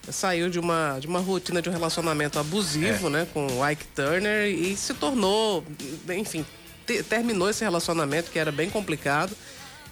saiu 0.09 0.49
de 0.49 0.59
uma, 0.59 0.99
de 0.99 1.07
uma 1.07 1.19
rotina 1.19 1.61
de 1.61 1.69
um 1.69 1.71
relacionamento 1.71 2.37
abusivo, 2.37 3.07
é. 3.07 3.11
né, 3.11 3.27
com 3.33 3.47
o 3.47 3.69
Ike 3.69 3.87
Turner 3.95 4.49
e 4.49 4.75
se 4.75 4.93
tornou, 4.93 5.63
enfim, 6.09 6.45
te, 6.85 7.01
terminou 7.01 7.49
esse 7.49 7.63
relacionamento 7.63 8.29
que 8.29 8.37
era 8.37 8.51
bem 8.51 8.69
complicado 8.69 9.33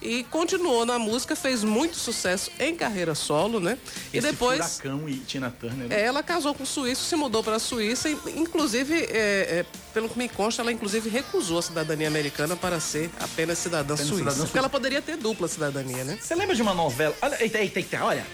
e 0.00 0.24
continuou 0.24 0.84
na 0.86 0.98
música, 0.98 1.36
fez 1.36 1.62
muito 1.62 1.96
sucesso 1.96 2.50
em 2.58 2.74
carreira 2.74 3.14
solo, 3.14 3.60
né? 3.60 3.78
Esse 4.12 4.26
e 4.26 4.30
depois. 4.30 4.78
Furacão 4.78 5.08
e 5.08 5.16
Tina 5.18 5.50
Turner. 5.50 5.88
Né? 5.88 6.00
Ela 6.00 6.22
casou 6.22 6.54
com 6.54 6.62
o 6.62 6.66
suíço, 6.66 7.04
se 7.04 7.16
mudou 7.16 7.42
para 7.42 7.56
a 7.56 7.58
Suíça, 7.58 8.08
e, 8.08 8.16
inclusive, 8.36 8.94
é, 8.94 9.08
é, 9.10 9.66
pelo 9.92 10.08
que 10.08 10.18
me 10.18 10.28
consta, 10.28 10.62
ela 10.62 10.72
inclusive 10.72 11.08
recusou 11.08 11.58
a 11.58 11.62
cidadania 11.62 12.08
americana 12.08 12.56
para 12.56 12.80
ser 12.80 13.10
apenas 13.20 13.58
cidadã 13.58 13.94
apenas 13.94 14.08
suíça. 14.08 14.30
Cidadã 14.30 14.44
porque 14.44 14.58
ela 14.58 14.68
poderia 14.68 15.02
ter 15.02 15.16
dupla 15.16 15.48
cidadania, 15.48 16.04
né? 16.04 16.18
Você 16.20 16.34
lembra 16.34 16.54
de 16.54 16.62
uma 16.62 16.74
novela? 16.74 17.14
Olha, 17.20 17.42
eita, 17.42 17.58
eita, 17.58 17.78
eita, 17.78 18.04
olha. 18.04 18.26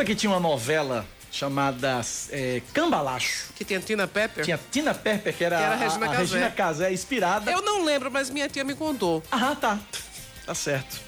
Lembra 0.00 0.14
que 0.14 0.18
tinha 0.18 0.30
uma 0.32 0.40
novela 0.40 1.06
chamada 1.30 2.00
é, 2.30 2.62
Cambalacho? 2.72 3.52
Que 3.54 3.66
tinha 3.66 3.78
Tina 3.80 4.06
Pepper? 4.08 4.42
Tinha 4.42 4.58
Tina 4.70 4.94
Pepper, 4.94 5.36
que 5.36 5.44
era, 5.44 5.58
Que 5.58 5.62
era 5.62 5.74
a, 5.74 5.76
Regina 5.76 6.06
a 6.06 6.08
Casé. 6.08 6.20
Regina 6.20 6.50
Casé, 6.50 6.90
inspirada. 6.90 7.50
Eu 7.50 7.60
não 7.60 7.84
lembro, 7.84 8.10
mas 8.10 8.30
minha 8.30 8.48
tia 8.48 8.64
me 8.64 8.74
contou. 8.74 9.22
Ah, 9.30 9.54
tá. 9.54 9.78
Tá 10.46 10.54
certo. 10.54 10.98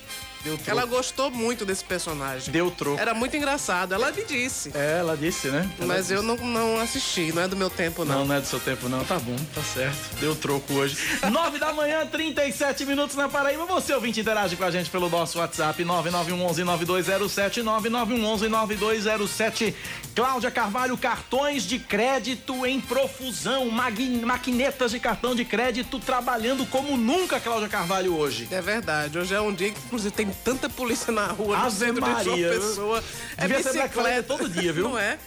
Ela 0.67 0.85
gostou 0.85 1.31
muito 1.31 1.65
desse 1.65 1.85
personagem. 1.85 2.53
Deu 2.53 2.71
troco. 2.71 3.01
Era 3.01 3.15
muito 3.15 3.37
engraçado, 3.37 3.95
ela 3.95 4.11
me 4.11 4.25
disse. 4.25 4.71
É, 4.75 4.99
ela 4.99 5.17
disse, 5.17 5.49
né? 5.49 5.69
Ela 5.79 5.87
Mas 5.87 5.99
disse. 6.09 6.13
eu 6.15 6.23
não, 6.23 6.37
não 6.37 6.81
assisti, 6.81 7.33
não 7.33 7.43
é 7.43 7.49
do 7.49 7.57
meu 7.57 7.71
tempo, 7.71 8.05
não. 8.05 8.21
Não, 8.21 8.25
não 8.27 8.35
é 8.37 8.41
do 8.41 8.47
seu 8.47 8.61
tempo, 8.61 8.89
não. 8.89 9.05
Tá 9.05 9.19
bom, 9.19 9.37
tá 9.55 9.63
certo. 9.63 10.17
Deu 10.21 10.35
troco 10.35 10.73
hoje. 10.75 10.97
9 11.31 11.59
da 11.59 11.73
manhã, 11.73 12.07
37 12.07 12.85
minutos 12.85 13.17
na 13.17 13.29
Paraíba. 13.29 13.65
Você, 13.67 13.93
ouvinte, 13.95 14.21
interage 14.21 14.57
com 14.57 14.65
a 14.65 14.71
gente 14.71 14.91
pelo 14.91 15.09
nosso 15.09 15.39
WhatsApp 15.39 15.83
9911-9207, 15.85 17.63
9911-9207. 17.63 19.75
Cláudia 20.15 20.51
Carvalho, 20.51 20.97
cartões 20.99 21.63
de 21.65 21.79
crédito 21.79 22.67
em 22.67 22.81
profusão, 22.81 23.71
maquinetas 23.71 24.91
de 24.91 25.01
cartão 25.01 25.35
de 25.35 25.45
crédito 25.45 25.99
trabalhando 25.99 26.67
como 26.67 26.97
nunca, 26.97 27.41
Cláudia 27.41 27.69
Carvalho, 27.69 28.15
hoje. 28.17 28.47
É 28.51 28.61
verdade, 28.61 29.19
hoje 29.19 29.35
é 29.35 29.41
um 29.41 29.53
dia 29.55 29.71
que 29.71 29.79
inclusive 29.79 30.15
tem 30.15 30.32
tanta 30.33 30.69
polícia 30.69 31.13
na 31.13 31.27
rua, 31.27 31.57
no 31.59 31.65
Ave 31.67 31.77
centro 31.77 31.95
de 31.95 32.01
Maria, 32.01 32.25
João 32.53 32.61
Pessoa. 32.69 33.05
É 33.37 33.41
devia 33.49 33.59
bicicleta. 33.73 34.23
todo 34.23 34.49
dia, 34.49 34.73
viu? 34.73 34.89
Não 34.89 34.99
é? 34.99 35.19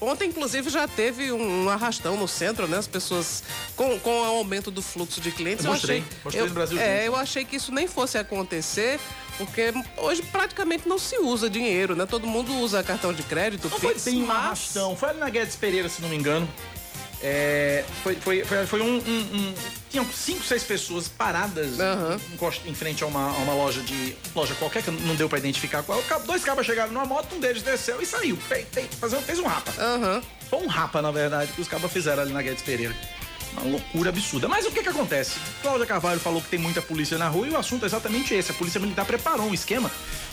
Ontem, 0.00 0.28
inclusive, 0.30 0.68
já 0.68 0.88
teve 0.88 1.30
um, 1.30 1.64
um 1.66 1.70
arrastão 1.70 2.16
no 2.16 2.26
centro, 2.26 2.66
né? 2.66 2.76
As 2.76 2.88
pessoas, 2.88 3.44
com, 3.76 4.00
com 4.00 4.20
o 4.20 4.24
aumento 4.24 4.68
do 4.68 4.82
fluxo 4.82 5.20
de 5.20 5.30
clientes. 5.30 5.64
Eu 5.64 5.70
mostrei, 5.70 5.98
achei, 5.98 6.18
mostrei 6.24 6.42
eu, 6.42 6.48
no 6.48 6.54
Brasil 6.54 6.76
É, 6.80 6.96
Junto. 6.96 7.06
eu 7.06 7.16
achei 7.16 7.44
que 7.44 7.54
isso 7.54 7.70
nem 7.70 7.86
fosse 7.86 8.18
acontecer, 8.18 8.98
porque 9.38 9.72
hoje 9.96 10.22
praticamente 10.22 10.88
não 10.88 10.98
se 10.98 11.18
usa 11.18 11.48
dinheiro, 11.48 11.94
né? 11.94 12.04
Todo 12.04 12.26
mundo 12.26 12.52
usa 12.54 12.82
cartão 12.82 13.12
de 13.12 13.22
crédito, 13.22 13.68
Não 13.70 13.78
foi 13.78 13.94
bem 13.96 14.24
um 14.24 14.26
mas- 14.26 14.36
arrastão. 14.38 14.96
Foi 14.96 15.10
ali 15.10 15.20
na 15.20 15.30
Guedes 15.30 15.54
Pereira, 15.54 15.88
se 15.88 16.02
não 16.02 16.08
me 16.08 16.16
engano. 16.16 16.48
É, 17.22 17.84
foi, 18.02 18.16
foi, 18.16 18.44
foi, 18.44 18.66
foi 18.66 18.80
um, 18.80 18.96
um- 18.96 18.98
um- 19.36 19.54
Tinham 19.90 20.04
cinco, 20.10 20.42
seis 20.42 20.64
pessoas 20.64 21.06
paradas 21.06 21.78
encost- 22.34 22.62
em 22.66 22.74
frente 22.74 23.04
a 23.04 23.06
uma, 23.06 23.28
a 23.28 23.36
uma 23.38 23.54
loja 23.54 23.80
de. 23.82 24.16
loja 24.34 24.54
qualquer, 24.56 24.82
que 24.82 24.90
não 24.90 25.14
deu 25.14 25.28
pra 25.28 25.38
identificar 25.38 25.82
qual. 25.82 26.02
Dois 26.26 26.42
cabas 26.42 26.66
chegaram 26.66 26.90
numa 26.92 27.04
moto, 27.04 27.34
um 27.34 27.40
deles 27.40 27.62
desceu 27.62 28.00
e 28.02 28.06
saiu. 28.06 28.36
Fez, 28.36 28.66
fez, 28.72 29.38
um 29.38 29.46
rapa. 29.46 29.70
Aham. 29.78 30.22
Foi 30.50 30.58
um 30.60 30.66
rapa, 30.66 31.00
na 31.00 31.10
verdade, 31.10 31.52
que 31.52 31.60
os 31.60 31.68
cabas 31.68 31.92
fizeram 31.92 32.22
ali 32.22 32.32
na 32.32 32.42
Guedes 32.42 32.62
Pereira. 32.62 32.94
Uma 33.52 33.70
loucura 33.70 34.08
absurda. 34.08 34.48
Mas 34.48 34.66
o 34.66 34.70
que 34.70 34.82
que 34.82 34.88
acontece? 34.88 35.38
Cláudia 35.60 35.86
Carvalho 35.86 36.18
falou 36.18 36.40
que 36.40 36.48
tem 36.48 36.58
muita 36.58 36.80
polícia 36.80 37.18
na 37.18 37.28
rua 37.28 37.46
e 37.46 37.50
o 37.50 37.58
assunto 37.58 37.84
é 37.84 37.86
exatamente 37.86 38.34
esse. 38.34 38.50
A 38.50 38.54
Polícia 38.54 38.80
Militar 38.80 39.04
preparou 39.04 39.46
um 39.46 39.54
esquema 39.54 39.90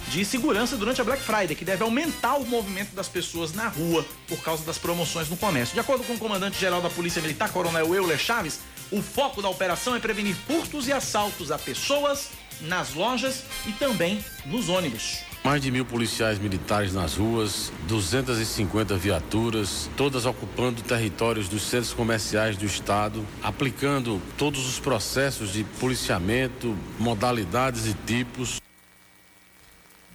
de 0.07 0.23
segurança 0.23 0.77
durante 0.77 1.01
a 1.01 1.03
Black 1.03 1.21
Friday, 1.21 1.55
que 1.55 1.65
deve 1.65 1.83
aumentar 1.83 2.37
o 2.37 2.45
movimento 2.45 2.95
das 2.95 3.07
pessoas 3.07 3.53
na 3.53 3.67
rua 3.67 4.05
por 4.27 4.41
causa 4.41 4.63
das 4.63 4.77
promoções 4.77 5.29
no 5.29 5.37
comércio. 5.37 5.73
De 5.73 5.79
acordo 5.79 6.03
com 6.03 6.13
o 6.13 6.17
comandante-geral 6.17 6.81
da 6.81 6.89
Polícia 6.89 7.21
Militar, 7.21 7.51
Coronel 7.51 7.93
Euler 7.93 8.17
Chaves, 8.17 8.59
o 8.91 9.01
foco 9.01 9.41
da 9.41 9.49
operação 9.49 9.95
é 9.95 9.99
prevenir 9.99 10.35
furtos 10.35 10.87
e 10.87 10.93
assaltos 10.93 11.51
a 11.51 11.59
pessoas, 11.59 12.29
nas 12.61 12.93
lojas 12.93 13.43
e 13.67 13.71
também 13.73 14.23
nos 14.45 14.69
ônibus. 14.69 15.28
Mais 15.43 15.61
de 15.61 15.71
mil 15.71 15.85
policiais 15.85 16.37
militares 16.37 16.93
nas 16.93 17.15
ruas, 17.15 17.71
250 17.87 18.97
viaturas, 18.97 19.89
todas 19.95 20.25
ocupando 20.25 20.81
territórios 20.81 21.47
dos 21.47 21.63
centros 21.63 21.93
comerciais 21.93 22.57
do 22.57 22.65
estado, 22.65 23.25
aplicando 23.41 24.21
todos 24.37 24.67
os 24.67 24.79
processos 24.79 25.53
de 25.53 25.63
policiamento, 25.79 26.75
modalidades 26.99 27.87
e 27.87 27.93
tipos. 28.05 28.59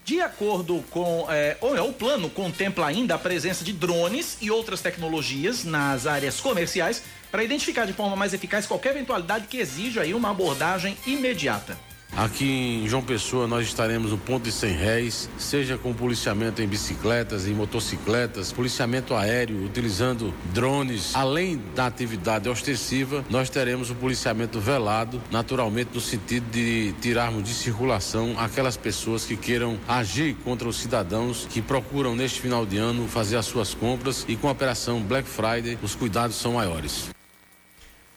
De 0.04 0.20
acordo 0.20 0.84
com. 0.90 1.26
É, 1.30 1.56
o 1.62 1.92
plano 1.94 2.28
contempla 2.28 2.86
ainda 2.86 3.14
a 3.14 3.18
presença 3.18 3.64
de 3.64 3.72
drones 3.72 4.36
e 4.42 4.50
outras 4.50 4.82
tecnologias 4.82 5.64
nas 5.64 6.06
áreas 6.06 6.38
comerciais 6.38 7.02
para 7.30 7.42
identificar 7.42 7.86
de 7.86 7.94
forma 7.94 8.14
mais 8.14 8.34
eficaz 8.34 8.66
qualquer 8.66 8.90
eventualidade 8.90 9.46
que 9.46 9.56
exija 9.56 10.02
aí 10.02 10.12
uma 10.12 10.30
abordagem 10.30 10.94
imediata. 11.06 11.78
Aqui 12.16 12.80
em 12.84 12.88
João 12.88 13.02
Pessoa 13.02 13.48
nós 13.48 13.66
estaremos 13.66 14.12
no 14.12 14.18
ponto 14.18 14.44
de 14.44 14.52
100 14.52 14.72
réis, 14.72 15.28
seja 15.36 15.76
com 15.76 15.92
policiamento 15.92 16.62
em 16.62 16.66
bicicletas, 16.66 17.48
em 17.48 17.52
motocicletas, 17.52 18.52
policiamento 18.52 19.14
aéreo, 19.14 19.64
utilizando 19.64 20.32
drones. 20.52 21.10
Além 21.16 21.60
da 21.74 21.86
atividade 21.86 22.48
ostensiva, 22.48 23.24
nós 23.28 23.50
teremos 23.50 23.90
o 23.90 23.96
policiamento 23.96 24.60
velado, 24.60 25.20
naturalmente 25.32 25.90
no 25.92 26.00
sentido 26.00 26.48
de 26.52 26.94
tirarmos 27.00 27.42
de 27.42 27.52
circulação 27.52 28.36
aquelas 28.38 28.76
pessoas 28.76 29.24
que 29.24 29.36
queiram 29.36 29.76
agir 29.88 30.36
contra 30.44 30.68
os 30.68 30.76
cidadãos 30.76 31.48
que 31.50 31.60
procuram 31.60 32.14
neste 32.14 32.40
final 32.40 32.64
de 32.64 32.76
ano 32.76 33.08
fazer 33.08 33.36
as 33.36 33.46
suas 33.46 33.74
compras 33.74 34.24
e 34.28 34.36
com 34.36 34.46
a 34.46 34.52
operação 34.52 35.00
Black 35.02 35.28
Friday 35.28 35.76
os 35.82 35.96
cuidados 35.96 36.36
são 36.36 36.52
maiores. 36.52 37.13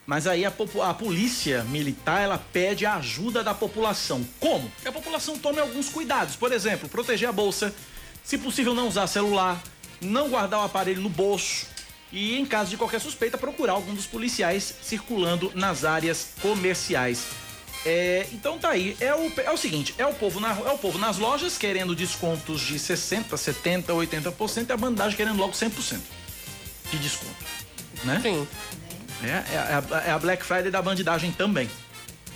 Mas 0.08 0.26
aí 0.26 0.46
a, 0.46 0.48
a 0.88 0.94
polícia 0.94 1.64
militar 1.64 2.22
ela 2.22 2.38
pede 2.38 2.86
a 2.86 2.94
ajuda 2.94 3.44
da 3.44 3.52
população. 3.52 4.26
Como? 4.40 4.72
Que 4.80 4.88
a 4.88 4.92
população 4.92 5.36
tome 5.38 5.60
alguns 5.60 5.90
cuidados. 5.90 6.34
Por 6.34 6.50
exemplo, 6.50 6.88
proteger 6.88 7.28
a 7.28 7.32
bolsa, 7.32 7.74
se 8.24 8.38
possível 8.38 8.72
não 8.72 8.88
usar 8.88 9.06
celular, 9.06 9.62
não 10.00 10.30
guardar 10.30 10.60
o 10.60 10.62
aparelho 10.62 11.02
no 11.02 11.10
bolso 11.10 11.66
e, 12.10 12.38
em 12.38 12.46
caso 12.46 12.70
de 12.70 12.78
qualquer 12.78 13.02
suspeita, 13.02 13.36
procurar 13.36 13.74
algum 13.74 13.94
dos 13.94 14.06
policiais 14.06 14.76
circulando 14.80 15.52
nas 15.54 15.84
áreas 15.84 16.28
comerciais. 16.40 17.26
É, 17.84 18.26
então 18.32 18.58
tá 18.58 18.70
aí, 18.70 18.96
é 19.00 19.14
o, 19.14 19.30
é 19.42 19.50
o 19.50 19.58
seguinte, 19.58 19.94
é 19.98 20.06
o, 20.06 20.14
povo 20.14 20.40
na, 20.40 20.52
é 20.52 20.72
o 20.72 20.78
povo 20.78 20.96
nas 20.96 21.18
lojas 21.18 21.58
querendo 21.58 21.94
descontos 21.94 22.62
de 22.62 22.76
60%, 22.76 23.28
70%, 23.34 23.84
80% 23.84 24.70
e 24.70 24.72
a 24.72 24.76
bandagem 24.76 25.18
querendo 25.18 25.36
logo 25.36 25.52
100% 25.52 26.00
de 26.90 26.98
desconto, 26.98 27.44
né? 28.04 28.20
Sim. 28.22 28.48
É, 29.22 29.26
é 29.28 29.58
a- 29.58 30.02
é 30.06 30.10
a 30.12 30.18
Black 30.18 30.44
Friday 30.44 30.70
da 30.70 30.80
bandidagem 30.82 31.32
também. 31.32 31.68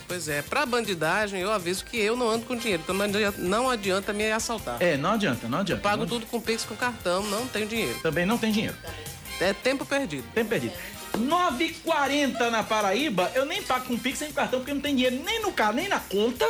Pois 0.08 0.28
é, 0.28 0.42
pra 0.42 0.66
bandidagem 0.66 1.40
eu 1.40 1.50
aviso 1.50 1.84
que 1.84 1.96
eu 1.96 2.16
não 2.16 2.28
ando 2.28 2.44
com 2.44 2.54
dinheiro, 2.56 2.82
então 2.82 2.94
não 2.94 3.04
adianta, 3.04 3.38
não 3.40 3.70
adianta 3.70 4.12
me 4.12 4.30
assaltar. 4.30 4.76
É, 4.80 4.96
não 4.96 5.12
adianta, 5.12 5.48
não 5.48 5.58
adianta. 5.60 5.80
Pago 5.82 6.02
Não- 6.02 6.06
tudo 6.08 6.26
com 6.26 6.40
Pix 6.40 6.64
com 6.64 6.74
cartão, 6.76 7.22
não 7.24 7.46
tenho 7.46 7.66
dinheiro. 7.66 7.98
Também 8.02 8.26
não 8.26 8.36
tem 8.36 8.52
dinheiro. 8.52 8.76
É 9.40 9.52
tempo 9.54 9.86
perdido. 9.86 10.24
Tempo 10.34 10.50
perdido. 10.50 10.74
9h40 11.16 12.50
na 12.50 12.62
Paraíba, 12.62 13.30
eu 13.34 13.44
nem 13.46 13.62
pago 13.62 13.86
com 13.86 13.98
Pix 13.98 14.20
nem 14.20 14.30
com 14.30 14.36
cartão, 14.36 14.60
porque 14.60 14.74
não 14.74 14.80
tem 14.80 14.94
dinheiro 14.94 15.22
nem 15.24 15.40
no 15.40 15.52
carro, 15.52 15.74
nem 15.74 15.88
na 15.88 16.00
conta. 16.00 16.46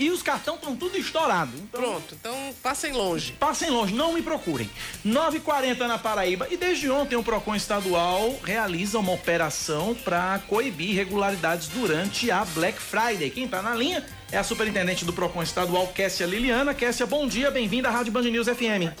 E 0.00 0.10
os 0.10 0.22
cartões 0.22 0.56
estão 0.56 0.74
tudo 0.74 0.96
estourados. 0.96 1.54
Então, 1.60 1.78
Pronto, 1.78 2.14
então 2.18 2.54
passem 2.62 2.90
longe. 2.90 3.34
Passem 3.34 3.68
longe, 3.68 3.92
não 3.92 4.14
me 4.14 4.22
procurem. 4.22 4.70
9h40 5.04 5.76
na 5.80 5.98
Paraíba. 5.98 6.48
E 6.50 6.56
desde 6.56 6.90
ontem 6.90 7.16
o 7.16 7.22
PROCON 7.22 7.54
estadual 7.54 8.34
realiza 8.42 8.98
uma 8.98 9.12
operação 9.12 9.94
para 9.94 10.40
coibir 10.48 10.92
irregularidades 10.92 11.68
durante 11.68 12.30
a 12.30 12.46
Black 12.46 12.80
Friday. 12.80 13.28
Quem 13.28 13.44
está 13.44 13.60
na 13.60 13.74
linha 13.74 14.02
é 14.32 14.38
a 14.38 14.42
superintendente 14.42 15.04
do 15.04 15.12
PROCON 15.12 15.42
estadual, 15.42 15.88
Kessia 15.88 16.26
Liliana. 16.26 16.72
Kessia, 16.72 17.04
bom 17.04 17.26
dia, 17.26 17.50
bem-vinda 17.50 17.90
à 17.90 17.92
Rádio 17.92 18.10
Band 18.10 18.22
News 18.22 18.48
FM. 18.48 18.96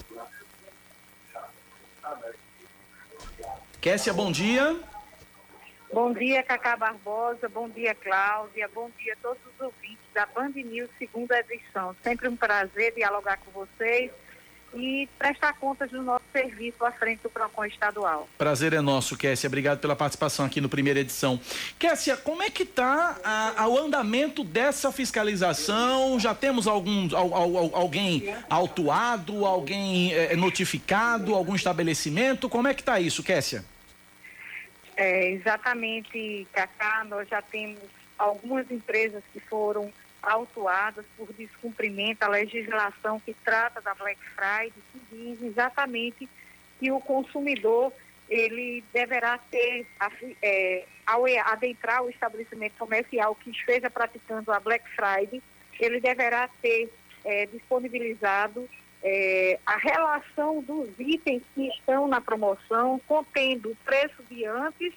Kessia, 3.80 4.12
bom 4.12 4.30
dia. 4.30 4.78
Bom 5.90 6.12
dia, 6.12 6.42
Cacá 6.42 6.76
Barbosa. 6.76 7.48
Bom 7.48 7.70
dia, 7.70 7.94
Cláudia. 7.94 8.68
Bom 8.74 8.90
dia 8.98 9.14
a 9.14 9.16
todos 9.16 9.40
os 9.46 9.60
ouvintes 9.64 9.99
da 10.14 10.26
Band 10.26 10.50
News, 10.54 10.90
segunda 10.98 11.38
edição. 11.40 11.94
Sempre 12.02 12.28
um 12.28 12.36
prazer 12.36 12.92
dialogar 12.94 13.38
com 13.38 13.50
vocês 13.50 14.10
e 14.72 15.08
prestar 15.18 15.54
contas 15.54 15.90
do 15.90 16.00
nosso 16.00 16.22
serviço 16.32 16.84
à 16.84 16.92
frente 16.92 17.20
do 17.24 17.28
PROCON 17.30 17.64
estadual. 17.64 18.28
Prazer 18.38 18.72
é 18.72 18.80
nosso, 18.80 19.16
Kessia. 19.16 19.48
Obrigado 19.48 19.80
pela 19.80 19.96
participação 19.96 20.46
aqui 20.46 20.60
no 20.60 20.68
primeira 20.68 21.00
edição. 21.00 21.40
Kessia, 21.76 22.16
como 22.16 22.40
é 22.40 22.50
que 22.50 22.62
está 22.62 23.16
o 23.68 23.76
andamento 23.78 24.44
dessa 24.44 24.92
fiscalização? 24.92 26.20
Já 26.20 26.36
temos 26.36 26.68
algum, 26.68 27.08
al- 27.16 27.34
al- 27.34 27.56
al- 27.56 27.70
alguém 27.74 28.32
autuado, 28.48 29.44
alguém 29.44 30.14
eh, 30.14 30.36
notificado, 30.36 31.34
algum 31.34 31.56
estabelecimento? 31.56 32.48
Como 32.48 32.68
é 32.68 32.72
que 32.74 32.82
está 32.82 33.00
isso, 33.00 33.24
Kessia? 33.24 33.64
É, 34.96 35.30
exatamente, 35.32 36.46
Cacá, 36.52 37.04
nós 37.08 37.28
já 37.28 37.40
temos 37.42 37.78
algumas 38.18 38.70
empresas 38.70 39.22
que 39.32 39.40
foram 39.40 39.90
autuadas 40.22 41.04
por 41.16 41.32
descumprimento 41.32 42.22
à 42.24 42.28
legislação 42.28 43.20
que 43.20 43.34
trata 43.44 43.80
da 43.80 43.94
Black 43.94 44.20
Friday, 44.34 44.72
que 44.92 45.00
diz 45.10 45.42
exatamente 45.42 46.28
que 46.78 46.90
o 46.90 47.00
consumidor 47.00 47.92
ele 48.28 48.84
deverá 48.92 49.38
ter, 49.50 49.86
é, 50.40 50.84
ao 51.04 51.24
adentrar 51.44 52.02
o 52.02 52.10
estabelecimento 52.10 52.74
comercial 52.78 53.34
que 53.34 53.50
esteja 53.50 53.90
praticando 53.90 54.52
a 54.52 54.60
Black 54.60 54.88
Friday, 54.90 55.42
ele 55.80 56.00
deverá 56.00 56.48
ter 56.62 56.88
é, 57.24 57.46
disponibilizado 57.46 58.68
é, 59.02 59.58
a 59.66 59.76
relação 59.76 60.62
dos 60.62 60.88
itens 60.98 61.42
que 61.54 61.68
estão 61.68 62.06
na 62.06 62.20
promoção, 62.20 63.00
contendo 63.08 63.72
o 63.72 63.76
preço 63.76 64.22
de 64.30 64.44
antes 64.44 64.92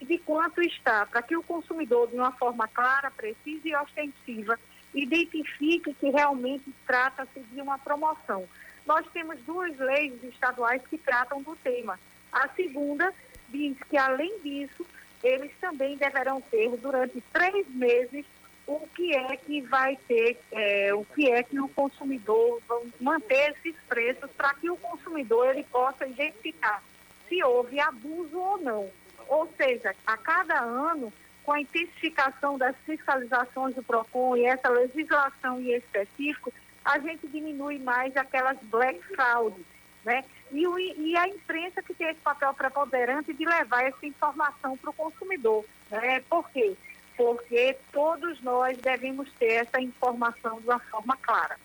de 0.00 0.18
quanto 0.18 0.62
está, 0.62 1.06
para 1.06 1.22
que 1.22 1.36
o 1.36 1.42
consumidor, 1.42 2.08
de 2.08 2.16
uma 2.16 2.32
forma 2.32 2.68
clara, 2.68 3.10
precisa 3.10 3.68
e 3.68 3.76
ostensiva, 3.76 4.58
identifique 4.94 5.94
que 5.94 6.10
realmente 6.10 6.72
trata-se 6.86 7.40
de 7.40 7.60
uma 7.60 7.78
promoção. 7.78 8.46
nós 8.86 9.04
temos 9.12 9.38
duas 9.40 9.76
leis 9.78 10.22
estaduais 10.22 10.80
que 10.88 10.96
tratam 10.96 11.42
do 11.42 11.56
tema. 11.56 11.98
A 12.30 12.48
segunda 12.50 13.12
diz 13.48 13.76
que, 13.90 13.96
além 13.96 14.38
disso, 14.40 14.86
eles 15.22 15.50
também 15.60 15.96
deverão 15.96 16.40
ter, 16.40 16.70
durante 16.76 17.20
três 17.32 17.68
meses, 17.70 18.24
o 18.66 18.86
que 18.94 19.14
é 19.14 19.36
que 19.36 19.60
vai 19.62 19.96
ter, 20.08 20.38
é, 20.52 20.94
o 20.94 21.04
que 21.04 21.30
é 21.30 21.42
que 21.42 21.58
o 21.60 21.68
consumidor 21.68 22.60
vai 22.68 22.82
manter 23.00 23.56
esses 23.56 23.76
preços 23.88 24.30
para 24.36 24.54
que 24.54 24.68
o 24.70 24.76
consumidor 24.76 25.48
ele 25.48 25.64
possa 25.64 26.06
identificar 26.06 26.82
se 27.28 27.42
houve 27.42 27.80
abuso 27.80 28.38
ou 28.38 28.58
não. 28.58 28.90
Ou 29.28 29.48
seja, 29.56 29.94
a 30.06 30.16
cada 30.16 30.60
ano, 30.60 31.12
com 31.44 31.52
a 31.52 31.60
intensificação 31.60 32.58
das 32.58 32.74
fiscalizações 32.84 33.74
do 33.74 33.82
PROCON 33.82 34.36
e 34.36 34.44
essa 34.44 34.68
legislação 34.68 35.60
em 35.60 35.72
específico, 35.74 36.52
a 36.84 36.98
gente 36.98 37.26
diminui 37.26 37.78
mais 37.78 38.16
aquelas 38.16 38.58
black 38.62 39.00
frauds, 39.14 39.64
né? 40.04 40.24
E, 40.52 40.66
o, 40.66 40.78
e 40.78 41.16
a 41.16 41.26
imprensa 41.26 41.82
que 41.82 41.92
tem 41.92 42.08
esse 42.08 42.20
papel 42.20 42.54
preponderante 42.54 43.34
de 43.34 43.44
levar 43.44 43.84
essa 43.84 44.06
informação 44.06 44.76
para 44.76 44.90
o 44.90 44.94
consumidor. 44.94 45.64
Né? 45.90 46.22
Por 46.28 46.48
quê? 46.50 46.76
Porque 47.16 47.76
todos 47.92 48.40
nós 48.42 48.78
devemos 48.78 49.28
ter 49.32 49.54
essa 49.54 49.80
informação 49.80 50.60
de 50.60 50.66
uma 50.66 50.78
forma 50.78 51.16
clara. 51.16 51.56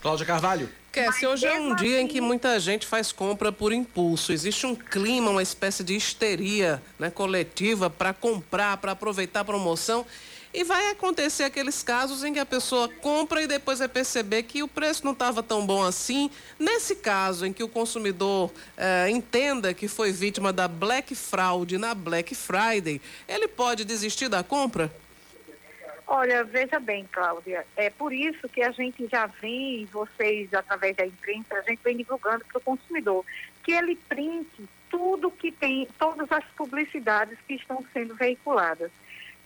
Cláudia 0.00 0.26
Carvalho. 0.26 0.68
Cassie, 0.92 1.26
hoje 1.26 1.46
é 1.46 1.58
um 1.58 1.74
dia 1.74 2.00
em 2.00 2.06
que 2.06 2.18
assim- 2.18 2.26
muita 2.26 2.60
gente 2.60 2.86
faz 2.86 3.10
compra 3.10 3.50
por 3.50 3.72
impulso. 3.72 4.32
Existe 4.32 4.64
um 4.64 4.74
clima, 4.76 5.30
uma 5.30 5.42
espécie 5.42 5.82
de 5.82 5.96
histeria 5.96 6.80
né, 6.98 7.10
coletiva 7.10 7.90
para 7.90 8.12
comprar, 8.14 8.76
para 8.76 8.92
aproveitar 8.92 9.40
a 9.40 9.44
promoção. 9.44 10.06
E 10.56 10.62
vai 10.62 10.90
acontecer 10.90 11.42
aqueles 11.42 11.82
casos 11.82 12.22
em 12.22 12.32
que 12.32 12.38
a 12.38 12.46
pessoa 12.46 12.88
compra 13.00 13.42
e 13.42 13.46
depois 13.48 13.80
vai 13.80 13.88
perceber 13.88 14.44
que 14.44 14.62
o 14.62 14.68
preço 14.68 15.04
não 15.04 15.10
estava 15.10 15.42
tão 15.42 15.66
bom 15.66 15.82
assim. 15.82 16.30
Nesse 16.60 16.94
caso 16.94 17.44
em 17.44 17.52
que 17.52 17.64
o 17.64 17.68
consumidor 17.68 18.52
eh, 18.76 19.08
entenda 19.10 19.74
que 19.74 19.88
foi 19.88 20.12
vítima 20.12 20.52
da 20.52 20.68
Black 20.68 21.12
Fraud 21.16 21.76
na 21.76 21.92
Black 21.92 22.36
Friday, 22.36 23.00
ele 23.26 23.48
pode 23.48 23.84
desistir 23.84 24.28
da 24.28 24.44
compra? 24.44 24.92
Olha, 26.06 26.44
veja 26.44 26.78
bem, 26.78 27.08
Cláudia, 27.10 27.66
é 27.76 27.88
por 27.88 28.12
isso 28.12 28.48
que 28.48 28.62
a 28.62 28.70
gente 28.70 29.06
já 29.06 29.26
vem, 29.26 29.86
vocês, 29.86 30.52
através 30.52 30.94
da 30.96 31.06
imprensa, 31.06 31.54
a 31.54 31.62
gente 31.62 31.80
vem 31.82 31.96
divulgando 31.96 32.44
para 32.44 32.58
o 32.58 32.62
consumidor, 32.62 33.24
que 33.62 33.72
ele 33.72 33.96
printe 33.96 34.68
tudo 34.90 35.30
que 35.30 35.50
tem, 35.50 35.88
todas 35.98 36.30
as 36.30 36.44
publicidades 36.56 37.38
que 37.48 37.54
estão 37.54 37.84
sendo 37.92 38.14
veiculadas 38.14 38.90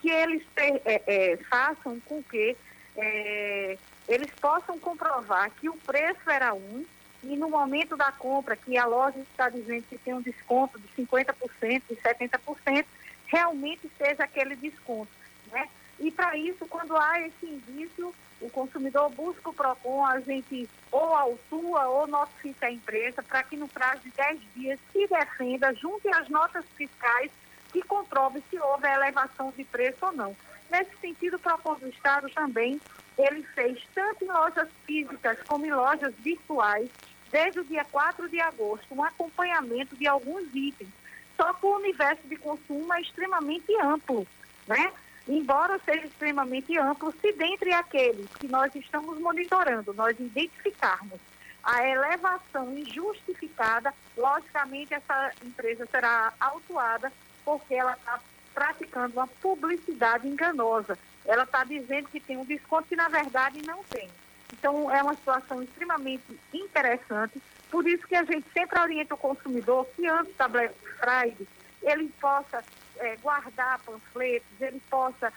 que 0.00 0.10
eles 0.10 0.42
é, 0.56 1.02
é, 1.06 1.36
façam 1.48 2.00
com 2.00 2.22
que 2.22 2.56
é, 2.96 3.78
eles 4.08 4.30
possam 4.40 4.78
comprovar 4.78 5.50
que 5.60 5.68
o 5.68 5.76
preço 5.76 6.28
era 6.28 6.54
um 6.54 6.84
e 7.22 7.36
no 7.36 7.50
momento 7.50 7.96
da 7.96 8.12
compra, 8.12 8.56
que 8.56 8.78
a 8.78 8.86
loja 8.86 9.18
está 9.18 9.48
dizendo 9.48 9.84
que 9.88 9.98
tem 9.98 10.14
um 10.14 10.22
desconto 10.22 10.78
de 10.78 10.88
50% 11.02 11.82
e 11.90 11.96
70%, 11.96 12.84
realmente 13.26 13.90
seja 13.98 14.22
aquele 14.22 14.54
desconto. 14.54 15.10
Né? 15.50 15.68
E 15.98 16.10
para 16.10 16.36
isso, 16.36 16.66
quando 16.66 16.96
há 16.96 17.20
esse 17.20 17.46
indício, 17.46 18.14
o 18.40 18.48
consumidor 18.50 19.10
busca 19.10 19.50
o 19.50 19.52
PROCON, 19.52 20.06
a 20.06 20.20
gente 20.20 20.68
ou 20.92 21.14
autua 21.14 21.88
ou 21.88 22.06
notifica 22.06 22.66
a 22.66 22.70
empresa 22.70 23.22
para 23.22 23.42
que 23.42 23.56
no 23.56 23.68
prazo 23.68 24.02
de 24.02 24.10
10 24.10 24.40
dias 24.54 24.78
se 24.92 25.06
defenda, 25.06 25.74
junte 25.74 26.08
as 26.08 26.28
notas 26.28 26.64
fiscais 26.76 27.30
que 27.72 27.82
comprove 27.82 28.42
se 28.48 28.58
houve 28.58 28.86
elevação 28.86 29.52
de 29.56 29.64
preço 29.64 30.06
ou 30.06 30.12
não. 30.12 30.36
Nesse 30.70 30.96
sentido, 31.00 31.36
o 31.36 31.40
PROCON 31.40 31.74
do 31.74 31.88
Estado 31.88 32.30
também, 32.30 32.80
ele 33.18 33.42
fez 33.54 33.82
tanto 33.94 34.24
em 34.24 34.28
lojas 34.28 34.68
físicas 34.86 35.38
como 35.46 35.66
em 35.66 35.72
lojas 35.72 36.14
virtuais, 36.18 36.88
desde 37.30 37.60
o 37.60 37.64
dia 37.64 37.84
4 37.84 38.28
de 38.28 38.40
agosto, 38.40 38.94
um 38.94 39.02
acompanhamento 39.02 39.96
de 39.96 40.06
alguns 40.06 40.44
itens. 40.54 40.90
Só 41.36 41.52
que 41.52 41.66
o 41.66 41.76
universo 41.76 42.22
de 42.26 42.36
consumo 42.36 42.92
é 42.94 43.00
extremamente 43.00 43.74
amplo, 43.80 44.26
né? 44.66 44.92
Embora 45.28 45.78
seja 45.84 46.06
extremamente 46.06 46.78
amplo, 46.78 47.12
se 47.20 47.32
dentre 47.32 47.72
aqueles 47.72 48.26
que 48.38 48.48
nós 48.48 48.74
estamos 48.74 49.18
monitorando, 49.20 49.92
nós 49.92 50.18
identificarmos 50.18 51.20
a 51.62 51.86
elevação 51.86 52.76
injustificada, 52.78 53.92
logicamente 54.16 54.94
essa 54.94 55.32
empresa 55.44 55.86
será 55.90 56.32
autuada 56.40 57.12
porque 57.44 57.74
ela 57.74 57.92
está 57.92 58.18
praticando 58.54 59.12
uma 59.14 59.26
publicidade 59.26 60.26
enganosa. 60.26 60.98
Ela 61.26 61.42
está 61.42 61.62
dizendo 61.62 62.08
que 62.08 62.20
tem 62.20 62.38
um 62.38 62.44
desconto 62.44 62.88
que, 62.88 62.96
na 62.96 63.08
verdade, 63.08 63.60
não 63.66 63.84
tem. 63.84 64.08
Então, 64.52 64.90
é 64.90 65.02
uma 65.02 65.14
situação 65.14 65.62
extremamente 65.62 66.24
interessante. 66.54 67.40
Por 67.70 67.86
isso 67.86 68.06
que 68.06 68.16
a 68.16 68.24
gente 68.24 68.46
sempre 68.54 68.80
orienta 68.80 69.14
o 69.14 69.18
consumidor 69.18 69.86
que 69.94 70.06
antes 70.08 70.34
da 70.36 70.48
Black 70.48 70.74
Friday 70.98 71.46
ele 71.82 72.08
possa 72.20 72.64
é, 72.98 73.16
guardar 73.16 73.80
panfletos, 73.80 74.60
ele 74.60 74.80
possa 74.90 75.32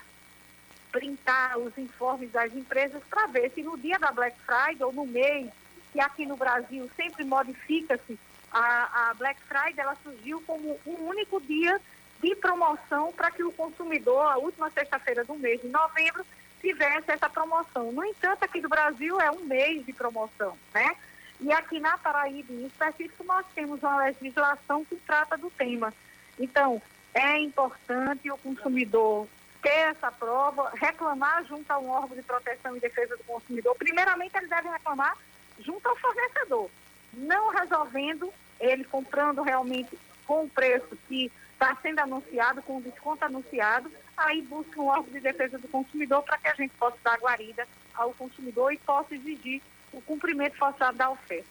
printar 0.91 1.57
os 1.57 1.77
informes 1.77 2.31
das 2.31 2.53
empresas 2.53 3.01
para 3.09 3.27
ver 3.27 3.49
se 3.51 3.63
no 3.63 3.77
dia 3.77 3.97
da 3.97 4.11
Black 4.11 4.37
Friday 4.41 4.83
ou 4.83 4.91
no 4.91 5.05
mês, 5.05 5.49
que 5.91 5.99
aqui 5.99 6.25
no 6.25 6.35
Brasil 6.35 6.89
sempre 6.95 7.23
modifica-se, 7.23 8.19
a, 8.51 9.09
a 9.09 9.13
Black 9.13 9.41
Friday 9.43 9.75
ela 9.77 9.95
surgiu 10.03 10.41
como 10.45 10.79
um 10.85 11.07
único 11.07 11.39
dia 11.41 11.79
de 12.21 12.35
promoção 12.35 13.11
para 13.13 13.31
que 13.31 13.43
o 13.43 13.51
consumidor, 13.51 14.25
a 14.25 14.37
última 14.37 14.69
sexta-feira 14.69 15.23
do 15.23 15.35
mês 15.35 15.61
de 15.61 15.69
novembro, 15.69 16.25
tivesse 16.59 17.11
essa 17.11 17.29
promoção. 17.29 17.91
No 17.91 18.05
entanto, 18.05 18.43
aqui 18.43 18.61
do 18.61 18.69
Brasil 18.69 19.19
é 19.19 19.31
um 19.31 19.45
mês 19.45 19.83
de 19.85 19.93
promoção, 19.93 20.55
né? 20.73 20.95
E 21.39 21.51
aqui 21.51 21.79
na 21.79 21.97
Paraíba, 21.97 22.53
em 22.53 22.67
específico, 22.67 23.23
nós 23.23 23.43
temos 23.55 23.81
uma 23.81 23.97
legislação 24.03 24.85
que 24.85 24.95
trata 24.97 25.35
do 25.37 25.49
tema. 25.49 25.91
Então, 26.39 26.79
é 27.13 27.39
importante 27.39 28.31
o 28.31 28.37
consumidor 28.37 29.27
ter 29.61 29.69
essa 29.69 30.11
prova, 30.11 30.71
reclamar 30.73 31.45
junto 31.45 31.69
a 31.71 31.77
um 31.77 31.89
órgão 31.89 32.17
de 32.17 32.23
proteção 32.23 32.75
e 32.75 32.79
defesa 32.79 33.15
do 33.15 33.23
consumidor. 33.23 33.75
Primeiramente, 33.75 34.35
ele 34.35 34.47
deve 34.47 34.69
reclamar 34.69 35.15
junto 35.59 35.87
ao 35.87 35.95
fornecedor, 35.97 36.69
não 37.13 37.49
resolvendo 37.49 38.33
ele 38.59 38.83
comprando 38.85 39.41
realmente 39.41 39.97
com 40.25 40.45
o 40.45 40.49
preço 40.49 40.97
que 41.07 41.31
está 41.53 41.75
sendo 41.81 41.99
anunciado, 41.99 42.61
com 42.63 42.77
o 42.77 42.81
desconto 42.81 43.23
anunciado, 43.23 43.91
aí 44.17 44.41
busca 44.41 44.81
um 44.81 44.87
órgão 44.87 45.11
de 45.13 45.19
defesa 45.19 45.57
do 45.57 45.67
consumidor 45.67 46.23
para 46.23 46.37
que 46.37 46.47
a 46.47 46.55
gente 46.55 46.73
possa 46.75 46.97
dar 47.03 47.19
guarida 47.19 47.67
ao 47.93 48.13
consumidor 48.13 48.73
e 48.73 48.77
possa 48.79 49.13
exigir 49.13 49.61
o 49.93 50.01
cumprimento 50.01 50.57
forçado 50.57 50.97
da 50.97 51.09
oferta. 51.09 51.49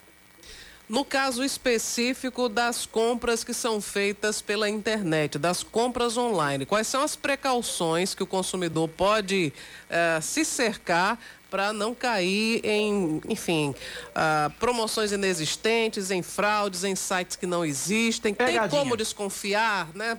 No 0.91 1.05
caso 1.05 1.45
específico 1.45 2.49
das 2.49 2.85
compras 2.85 3.45
que 3.45 3.55
são 3.55 3.81
feitas 3.81 4.43
pela 4.43 4.69
internet, 4.69 5.39
das 5.39 5.63
compras 5.63 6.17
online, 6.17 6.67
quais 6.67 6.89
são 6.89 7.05
as 7.05 7.15
precauções 7.15 8.13
que 8.13 8.25
o 8.25 8.27
consumidor 8.27 8.89
pode 8.89 9.53
uh, 9.89 10.21
se 10.21 10.45
cercar 10.45 11.17
para 11.49 11.73
não 11.73 11.95
cair 11.95 12.61
em, 12.65 13.21
enfim, 13.29 13.71
uh, 13.71 14.51
promoções 14.59 15.13
inexistentes, 15.13 16.11
em 16.11 16.23
fraudes, 16.23 16.83
em 16.83 16.97
sites 16.97 17.37
que 17.37 17.47
não 17.47 17.65
existem. 17.65 18.35
Pegadinha. 18.35 18.69
Tem 18.69 18.71
como 18.71 18.97
desconfiar, 18.97 19.87
né? 19.95 20.19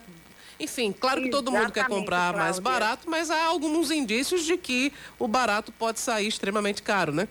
Enfim, 0.57 0.93
claro 0.93 1.21
que 1.21 1.27
Exatamente, 1.27 1.31
todo 1.31 1.51
mundo 1.51 1.73
quer 1.73 1.87
comprar 1.89 2.31
Cláudia. 2.31 2.43
mais 2.43 2.59
barato, 2.59 3.09
mas 3.09 3.29
há 3.29 3.43
alguns 3.43 3.91
indícios 3.91 4.45
de 4.45 4.55
que 4.55 4.93
o 5.19 5.27
barato 5.27 5.69
pode 5.73 5.99
sair 5.99 6.29
extremamente 6.29 6.81
caro, 6.81 7.11
né? 7.11 7.27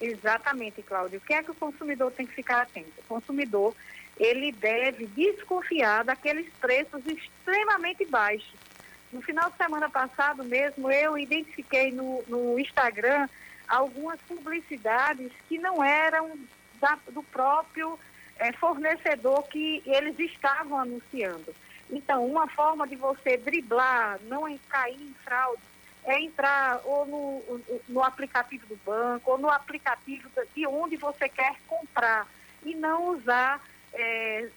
Exatamente, 0.00 0.82
Cláudio. 0.82 1.18
O 1.18 1.22
que 1.22 1.34
é 1.34 1.42
que 1.42 1.50
o 1.50 1.54
consumidor 1.54 2.12
tem 2.12 2.26
que 2.26 2.34
ficar 2.34 2.62
atento? 2.62 2.92
O 2.98 3.04
consumidor, 3.04 3.74
ele 4.18 4.52
deve 4.52 5.06
desconfiar 5.06 6.04
daqueles 6.04 6.48
preços 6.60 7.04
extremamente 7.06 8.04
baixos 8.04 8.68
no 9.12 9.22
final 9.22 9.50
de 9.50 9.56
semana 9.56 9.88
passado 9.88 10.44
mesmo, 10.44 10.90
eu 10.90 11.16
identifiquei 11.16 11.90
no, 11.90 12.22
no 12.28 12.58
Instagram 12.58 13.28
algumas 13.66 14.20
publicidades 14.22 15.32
que 15.48 15.58
não 15.58 15.82
eram 15.82 16.38
da, 16.80 16.98
do 17.10 17.22
próprio 17.22 17.98
é, 18.38 18.52
fornecedor 18.52 19.42
que 19.44 19.82
eles 19.86 20.18
estavam 20.18 20.78
anunciando. 20.78 21.54
Então, 21.90 22.26
uma 22.26 22.46
forma 22.48 22.86
de 22.86 22.96
você 22.96 23.36
driblar, 23.38 24.18
não 24.24 24.42
cair 24.68 25.00
em 25.00 25.14
fraude, 25.24 25.62
é 26.08 26.20
entrar 26.20 26.80
ou 26.84 27.06
no, 27.06 27.60
no 27.88 28.02
aplicativo 28.02 28.66
do 28.66 28.76
banco, 28.84 29.32
ou 29.32 29.38
no 29.38 29.50
aplicativo 29.50 30.28
de 30.54 30.66
onde 30.66 30.96
você 30.96 31.28
quer 31.28 31.56
comprar, 31.66 32.26
e 32.64 32.74
não 32.74 33.10
usar 33.10 33.62
é, 33.92 34.48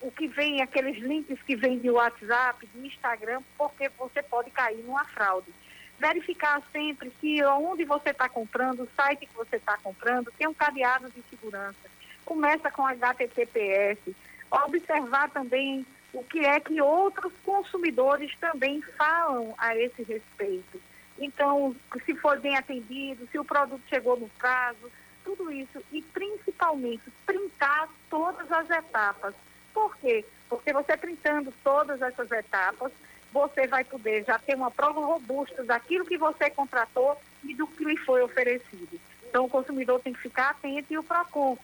o 0.00 0.10
que 0.10 0.26
vem, 0.26 0.60
aqueles 0.60 0.98
links 0.98 1.40
que 1.42 1.54
vêm 1.54 1.78
de 1.78 1.90
WhatsApp, 1.90 2.66
de 2.66 2.86
Instagram, 2.86 3.40
porque 3.56 3.88
você 3.90 4.22
pode 4.22 4.50
cair 4.50 4.82
numa 4.82 5.04
fraude. 5.04 5.52
Verificar 5.98 6.62
sempre 6.72 7.10
que 7.20 7.44
onde 7.44 7.84
você 7.84 8.10
está 8.10 8.28
comprando, 8.28 8.80
o 8.80 8.88
site 8.96 9.26
que 9.26 9.34
você 9.34 9.56
está 9.56 9.76
comprando, 9.76 10.32
tem 10.36 10.48
um 10.48 10.54
cadeado 10.54 11.10
de 11.10 11.22
segurança. 11.28 11.90
Começa 12.24 12.70
com 12.70 12.86
HTTPS. 12.86 14.00
Observar 14.50 15.30
também 15.30 15.86
o 16.12 16.24
que 16.24 16.40
é 16.40 16.58
que 16.58 16.80
outros 16.80 17.32
consumidores 17.44 18.34
também 18.40 18.82
falam 18.96 19.54
a 19.58 19.76
esse 19.76 20.02
respeito. 20.02 20.80
Então, 21.18 21.74
se 22.04 22.14
foi 22.14 22.38
bem 22.38 22.56
atendido, 22.56 23.28
se 23.30 23.38
o 23.38 23.44
produto 23.44 23.82
chegou 23.88 24.18
no 24.18 24.28
prazo, 24.30 24.90
tudo 25.22 25.52
isso 25.52 25.82
e 25.92 26.02
principalmente 26.02 27.02
printar 27.26 27.88
todas 28.08 28.50
as 28.50 28.68
etapas. 28.70 29.34
Por 29.72 29.96
quê? 29.98 30.24
Porque 30.48 30.72
você 30.72 30.96
printando 30.96 31.52
todas 31.62 32.00
essas 32.02 32.30
etapas, 32.32 32.90
você 33.32 33.66
vai 33.66 33.84
poder 33.84 34.24
já 34.24 34.38
ter 34.38 34.56
uma 34.56 34.70
prova 34.70 35.00
robusta 35.00 35.62
daquilo 35.62 36.04
que 36.04 36.18
você 36.18 36.50
contratou 36.50 37.16
e 37.44 37.54
do 37.54 37.66
que 37.66 37.84
lhe 37.84 37.96
foi 37.98 38.22
oferecido. 38.22 38.98
Então, 39.28 39.44
o 39.44 39.50
consumidor 39.50 40.00
tem 40.00 40.12
que 40.12 40.20
ficar 40.20 40.50
atento 40.50 40.92
e 40.92 40.98
o 40.98 41.04
PROCON 41.04 41.56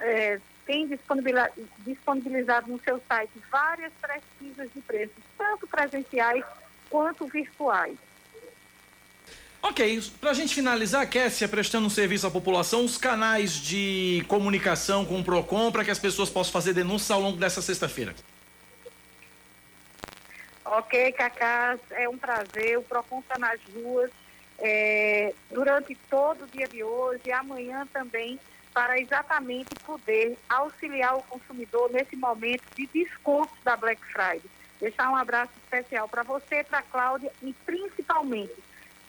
é, 0.00 0.40
tem 0.66 0.88
disponibilizado 1.86 2.70
no 2.70 2.80
seu 2.80 3.00
site 3.08 3.32
várias 3.50 3.92
pesquisas 4.00 4.70
de 4.74 4.80
preços, 4.80 5.22
tanto 5.36 5.66
presenciais 5.66 6.44
quanto 6.88 7.26
virtuais. 7.26 7.96
Ok, 9.62 10.02
para 10.20 10.30
a 10.30 10.34
gente 10.34 10.54
finalizar, 10.54 11.08
Kessia, 11.08 11.48
prestando 11.48 11.86
um 11.86 11.90
serviço 11.90 12.26
à 12.26 12.30
população, 12.30 12.84
os 12.84 12.98
canais 12.98 13.52
de 13.52 14.22
comunicação 14.28 15.06
com 15.06 15.20
o 15.20 15.24
PROCON 15.24 15.72
para 15.72 15.82
que 15.82 15.90
as 15.90 15.98
pessoas 15.98 16.28
possam 16.28 16.52
fazer 16.52 16.74
denúncias 16.74 17.10
ao 17.10 17.20
longo 17.20 17.38
dessa 17.38 17.62
sexta-feira. 17.62 18.14
Ok, 20.64 21.12
Cacá, 21.12 21.78
é 21.92 22.06
um 22.08 22.18
prazer. 22.18 22.78
O 22.78 22.82
PROCON 22.82 23.20
está 23.20 23.38
nas 23.38 23.58
ruas 23.74 24.10
é, 24.58 25.32
durante 25.50 25.94
todo 26.10 26.44
o 26.44 26.46
dia 26.48 26.66
de 26.68 26.82
hoje 26.82 27.22
e 27.26 27.32
amanhã 27.32 27.86
também, 27.92 28.38
para 28.74 28.98
exatamente 28.98 29.72
poder 29.86 30.36
auxiliar 30.48 31.16
o 31.16 31.22
consumidor 31.22 31.90
nesse 31.92 32.16
momento 32.16 32.64
de 32.76 32.86
descontos 32.88 33.56
da 33.62 33.76
Black 33.76 34.04
Friday. 34.12 34.42
Deixar 34.80 35.08
um 35.10 35.16
abraço 35.16 35.52
especial 35.62 36.08
para 36.08 36.24
você, 36.24 36.64
para 36.64 36.80
a 36.80 36.82
Cláudia 36.82 37.32
e 37.40 37.54
principalmente 37.64 38.52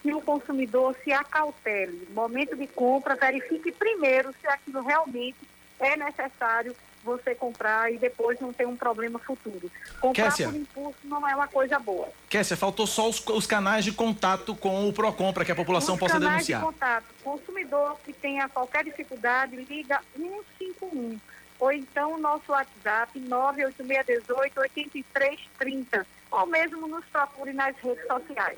que 0.03 0.13
o 0.13 0.21
consumidor 0.21 0.95
se 1.03 1.11
acautele. 1.11 2.07
Momento 2.11 2.55
de 2.55 2.67
compra, 2.67 3.15
verifique 3.15 3.71
primeiro 3.71 4.31
se 4.39 4.47
aquilo 4.47 4.83
realmente 4.83 5.39
é 5.79 5.97
necessário 5.97 6.75
você 7.05 7.35
comprar 7.35 7.93
e 7.93 7.97
depois 7.97 8.39
não 8.39 8.51
ter 8.51 8.67
um 8.67 8.75
problema 8.75 9.19
futuro. 9.19 9.71
Comprar 10.01 10.25
Kessia. 10.25 10.49
por 10.49 10.55
impulso 10.55 10.97
não 11.03 11.27
é 11.27 11.35
uma 11.35 11.47
coisa 11.47 11.77
boa. 11.79 12.09
Kessia, 12.27 12.57
faltou 12.57 12.87
só 12.87 13.07
os, 13.07 13.23
os 13.27 13.45
canais 13.45 13.85
de 13.85 13.93
contato 13.93 14.55
com 14.55 14.89
o 14.89 14.91
PROCON 14.91 15.31
para 15.31 15.45
que 15.45 15.51
a 15.51 15.55
população 15.55 15.93
os 15.93 15.99
possa 15.99 16.13
canais 16.13 16.33
denunciar. 16.33 16.59
De 16.61 16.65
contato. 16.65 17.05
Consumidor 17.23 17.97
que 18.03 18.11
tenha 18.11 18.49
qualquer 18.49 18.83
dificuldade, 18.83 19.55
liga 19.55 20.01
151 20.17 21.19
ou 21.59 21.71
então 21.71 22.13
o 22.13 22.17
nosso 22.17 22.51
WhatsApp 22.51 23.17
98618 23.17 24.59
8330 24.59 26.05
ou 26.31 26.45
mesmo 26.47 26.87
nos 26.87 27.05
procure 27.05 27.53
nas 27.53 27.75
redes 27.77 28.05
sociais. 28.07 28.57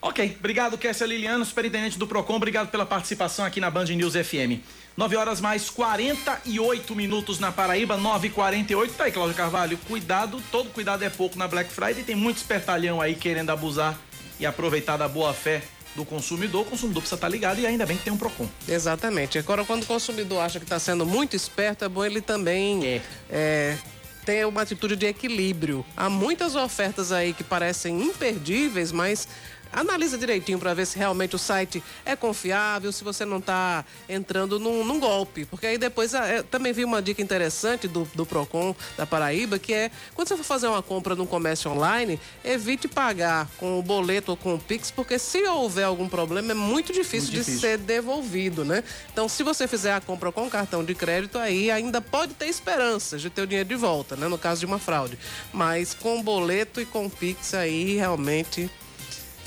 Ok, 0.00 0.36
obrigado, 0.38 0.78
Kessia 0.78 1.06
Liliano, 1.06 1.44
superintendente 1.44 1.98
do 1.98 2.06
PROCON, 2.06 2.36
obrigado 2.36 2.68
pela 2.70 2.86
participação 2.86 3.44
aqui 3.44 3.60
na 3.60 3.70
Band 3.70 3.86
News 3.86 4.14
FM. 4.14 4.62
9 4.96 5.16
horas 5.16 5.40
mais 5.40 5.68
48 5.68 6.94
minutos 6.94 7.38
na 7.38 7.52
Paraíba, 7.52 7.96
9 7.96 8.28
e 8.28 8.30
48 8.30 8.94
Tá 8.94 9.04
aí, 9.04 9.12
Cláudio 9.12 9.34
Carvalho, 9.34 9.76
cuidado, 9.86 10.42
todo 10.50 10.70
cuidado 10.70 11.02
é 11.02 11.10
pouco 11.10 11.38
na 11.38 11.46
Black 11.46 11.70
Friday, 11.70 12.02
tem 12.02 12.14
muito 12.14 12.38
espertalhão 12.38 13.00
aí 13.00 13.14
querendo 13.14 13.50
abusar 13.50 13.98
e 14.38 14.46
aproveitar 14.46 14.96
da 14.96 15.08
boa 15.08 15.34
fé 15.34 15.62
do 15.94 16.04
consumidor, 16.04 16.62
o 16.62 16.64
consumidor 16.66 17.02
precisa 17.02 17.16
estar 17.16 17.26
tá 17.26 17.30
ligado 17.30 17.58
e 17.58 17.66
ainda 17.66 17.86
bem 17.86 17.96
que 17.96 18.04
tem 18.04 18.12
um 18.12 18.18
PROCON. 18.18 18.46
Exatamente. 18.68 19.38
Agora, 19.38 19.64
quando 19.64 19.82
o 19.82 19.86
consumidor 19.86 20.40
acha 20.40 20.58
que 20.58 20.66
está 20.66 20.78
sendo 20.78 21.06
muito 21.06 21.34
esperto, 21.34 21.84
é 21.84 21.88
bom 21.88 22.04
ele 22.04 22.20
também 22.20 22.86
é. 22.86 23.02
É, 23.30 23.78
ter 24.26 24.44
uma 24.44 24.62
atitude 24.62 24.96
de 24.96 25.06
equilíbrio. 25.06 25.86
Há 25.96 26.10
muitas 26.10 26.56
ofertas 26.56 27.12
aí 27.12 27.32
que 27.32 27.44
parecem 27.44 28.02
imperdíveis, 28.02 28.90
mas 28.90 29.28
analisa 29.76 30.16
direitinho 30.16 30.58
para 30.58 30.72
ver 30.72 30.86
se 30.86 30.96
realmente 30.96 31.36
o 31.36 31.38
site 31.38 31.82
é 32.04 32.16
confiável, 32.16 32.90
se 32.90 33.04
você 33.04 33.26
não 33.26 33.38
está 33.38 33.84
entrando 34.08 34.58
num, 34.58 34.82
num, 34.82 34.98
golpe. 34.98 35.44
Porque 35.44 35.66
aí 35.66 35.76
depois 35.76 36.14
é, 36.14 36.42
também 36.42 36.72
vi 36.72 36.82
uma 36.82 37.02
dica 37.02 37.20
interessante 37.20 37.86
do, 37.86 38.08
do 38.14 38.24
Procon 38.24 38.74
da 38.96 39.06
Paraíba, 39.06 39.58
que 39.58 39.74
é 39.74 39.90
quando 40.14 40.28
você 40.28 40.36
for 40.36 40.44
fazer 40.44 40.66
uma 40.66 40.82
compra 40.82 41.14
num 41.14 41.26
comércio 41.26 41.70
online, 41.70 42.18
evite 42.42 42.88
pagar 42.88 43.48
com 43.58 43.78
o 43.78 43.82
boleto 43.82 44.30
ou 44.30 44.36
com 44.36 44.54
o 44.54 44.58
Pix, 44.58 44.90
porque 44.90 45.18
se 45.18 45.42
houver 45.44 45.84
algum 45.84 46.08
problema 46.08 46.52
é 46.52 46.54
muito 46.54 46.92
difícil, 46.92 47.32
muito 47.32 47.44
difícil. 47.44 47.54
de 47.54 47.60
ser 47.60 47.78
devolvido, 47.78 48.64
né? 48.64 48.82
Então, 49.12 49.28
se 49.28 49.42
você 49.42 49.68
fizer 49.68 49.92
a 49.92 50.00
compra 50.00 50.32
com 50.32 50.48
cartão 50.48 50.82
de 50.82 50.94
crédito, 50.94 51.38
aí 51.38 51.70
ainda 51.70 52.00
pode 52.00 52.32
ter 52.32 52.46
esperança 52.46 53.18
de 53.18 53.28
ter 53.28 53.42
o 53.42 53.46
dinheiro 53.46 53.68
de 53.68 53.76
volta, 53.76 54.16
né? 54.16 54.26
No 54.26 54.38
caso 54.38 54.60
de 54.60 54.66
uma 54.66 54.78
fraude. 54.78 55.18
Mas 55.52 55.92
com 55.92 56.22
boleto 56.22 56.80
e 56.80 56.86
com 56.86 57.10
Pix 57.10 57.52
aí 57.52 57.96
realmente 57.96 58.70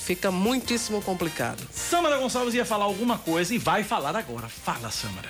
fica 0.10 0.32
muitíssimo 0.32 1.04
complicado. 1.04 1.62
Samara 1.72 2.18
Gonçalves 2.18 2.56
ia 2.56 2.66
falar 2.66 2.86
alguma 2.86 3.20
coisa 3.20 3.54
e 3.54 3.60
vai 3.60 3.84
falar 3.84 4.16
agora. 4.16 4.50
Fala, 4.50 4.90
Samara. 4.90 5.30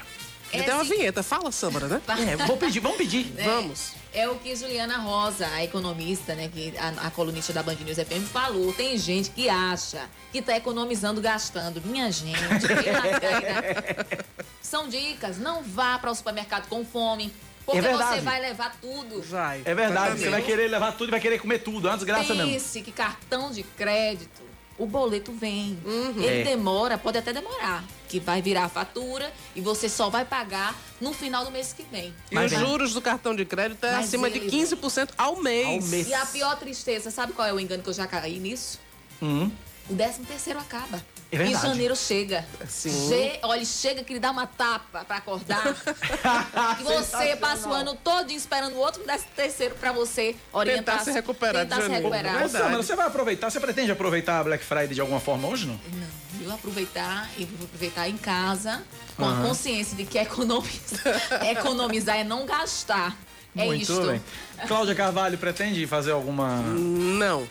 É 0.54 0.64
tem 0.64 0.74
uma 0.74 0.86
vinheta, 0.86 1.22
fala, 1.22 1.52
Samara, 1.52 1.90
né? 1.90 2.02
É, 2.32 2.38
vou 2.46 2.56
pedir, 2.56 2.80
vamos 2.80 2.98
pedir. 2.98 3.30
É, 3.38 3.44
vamos. 3.44 3.92
É 4.14 4.30
o 4.30 4.36
que 4.36 4.56
Juliana 4.56 4.98
Rosa, 4.98 5.46
a 5.48 5.66
economista, 5.66 6.34
né, 6.34 6.48
que 6.48 6.74
a, 6.78 7.08
a, 7.08 7.12
colunista 7.12 7.52
da 7.52 7.62
Band 7.62 7.76
News 7.76 7.98
FM 7.98 8.26
falou. 8.32 8.72
Tem 8.72 8.98
gente 8.98 9.32
que 9.32 9.50
acha 9.50 10.10
que 10.32 10.42
tá 10.42 10.56
economizando 10.56 11.20
gastando. 11.20 11.82
Minha 11.84 12.10
gente, 12.10 12.40
São 14.64 14.88
dicas. 14.88 15.38
Não 15.38 15.62
vá 15.62 16.00
para 16.00 16.10
o 16.10 16.16
supermercado 16.16 16.70
com 16.70 16.86
fome. 16.86 17.34
Porque 17.66 17.86
é 17.86 17.94
você 17.94 18.22
vai 18.22 18.40
levar 18.40 18.78
tudo. 18.80 19.22
Vai. 19.24 19.62
É 19.66 19.76
verdade, 19.76 20.22
você 20.22 20.30
vai 20.30 20.42
querer 20.42 20.70
levar 20.70 20.94
tudo 20.94 21.10
e 21.10 21.12
vai 21.12 21.20
querer 21.20 21.38
comer 21.38 21.60
tudo. 21.60 21.90
Antes, 21.90 22.06
graça 22.06 22.34
mesmo. 22.34 22.50
Pense 22.50 22.82
que 22.82 22.94
cartão 22.94 23.52
de 23.52 23.62
crédito 23.62 24.49
o 24.80 24.86
boleto 24.86 25.32
vem. 25.34 25.78
Uhum. 25.86 26.24
Ele 26.24 26.42
é. 26.42 26.44
demora, 26.44 26.98
pode 26.98 27.18
até 27.18 27.34
demorar, 27.34 27.84
que 28.08 28.20
vai 28.20 28.42
virar 28.42 28.64
a 28.64 28.70
fatura 28.70 29.32
e 29.56 29.62
você 29.62 29.90
só 29.90 30.10
vai 30.10 30.24
pagar 30.26 30.76
no 31.00 31.14
final 31.14 31.44
do 31.46 31.52
mês 31.52 31.74
que 31.74 31.84
vem. 31.84 32.14
E 32.32 32.36
Mas 32.36 32.52
os 32.52 32.58
é. 32.58 32.62
juros 32.66 32.94
do 32.94 33.02
cartão 33.02 33.36
de 33.36 33.46
crédito 33.46 33.86
é 33.86 33.92
Mas 33.92 34.06
acima 34.06 34.30
de 34.30 34.40
15% 34.40 35.10
ao 35.18 35.36
mês. 35.42 35.68
ao 35.68 35.90
mês. 35.90 36.08
E 36.08 36.14
a 36.14 36.26
pior 36.26 36.58
tristeza, 36.58 37.12
sabe 37.12 37.34
qual 37.34 37.48
é 37.48 37.54
o 37.54 37.60
engano 37.60 37.84
que 37.84 37.90
eu 37.90 37.94
já 37.94 38.08
caí 38.08 38.40
nisso? 38.40 38.80
Uhum. 39.22 39.52
O 39.90 39.94
décimo 39.94 40.26
terceiro 40.26 40.60
acaba. 40.60 41.02
É 41.32 41.38
verdade. 41.38 41.66
Em 41.66 41.70
janeiro 41.70 41.96
chega. 41.96 42.46
Sim. 42.68 43.08
Ge 43.08 43.40
olha, 43.44 43.64
chega 43.64 44.04
que 44.04 44.14
ele 44.14 44.20
dá 44.20 44.32
uma 44.32 44.48
tapa 44.48 45.04
para 45.06 45.18
acordar. 45.18 45.64
e 46.80 46.84
você 46.84 47.36
passa 47.36 47.70
o 47.70 47.74
ano 47.74 47.96
todo 47.96 48.32
esperando 48.32 48.74
o 48.76 48.80
outro 48.80 49.04
décimo 49.06 49.32
terceiro 49.36 49.76
para 49.76 49.92
você 49.92 50.36
orientar. 50.52 50.98
Tentar 50.98 51.04
se 51.04 51.12
recuperar 51.12 51.68
tentar 51.68 51.82
se 51.82 51.90
recuperar. 51.90 52.44
Ô, 52.44 52.50
Samara, 52.50 52.78
você 52.78 52.96
vai 52.96 53.08
aproveitar, 53.08 53.50
você 53.50 53.60
pretende 53.60 53.92
aproveitar 53.92 54.40
a 54.40 54.44
Black 54.44 54.64
Friday 54.64 54.96
de 54.96 55.02
alguma 55.02 55.20
forma 55.20 55.48
hoje, 55.48 55.68
não? 55.68 55.80
Não, 55.94 56.46
eu 56.46 56.52
aproveitar 56.54 57.30
e 57.38 57.46
vou 57.46 57.66
aproveitar 57.66 58.10
em 58.10 58.18
casa 58.18 58.84
com 59.16 59.24
uhum. 59.24 59.44
a 59.44 59.48
consciência 59.48 59.96
de 59.96 60.06
que 60.06 60.18
economizar, 60.18 61.46
economizar 61.50 62.18
é 62.18 62.24
não 62.24 62.46
gastar. 62.46 63.16
É 63.56 63.66
Muito. 63.66 64.02
Bem. 64.02 64.22
Cláudia 64.68 64.94
Carvalho 64.94 65.38
pretende 65.38 65.86
fazer 65.88 66.12
alguma. 66.12 66.62
Não. 66.62 67.48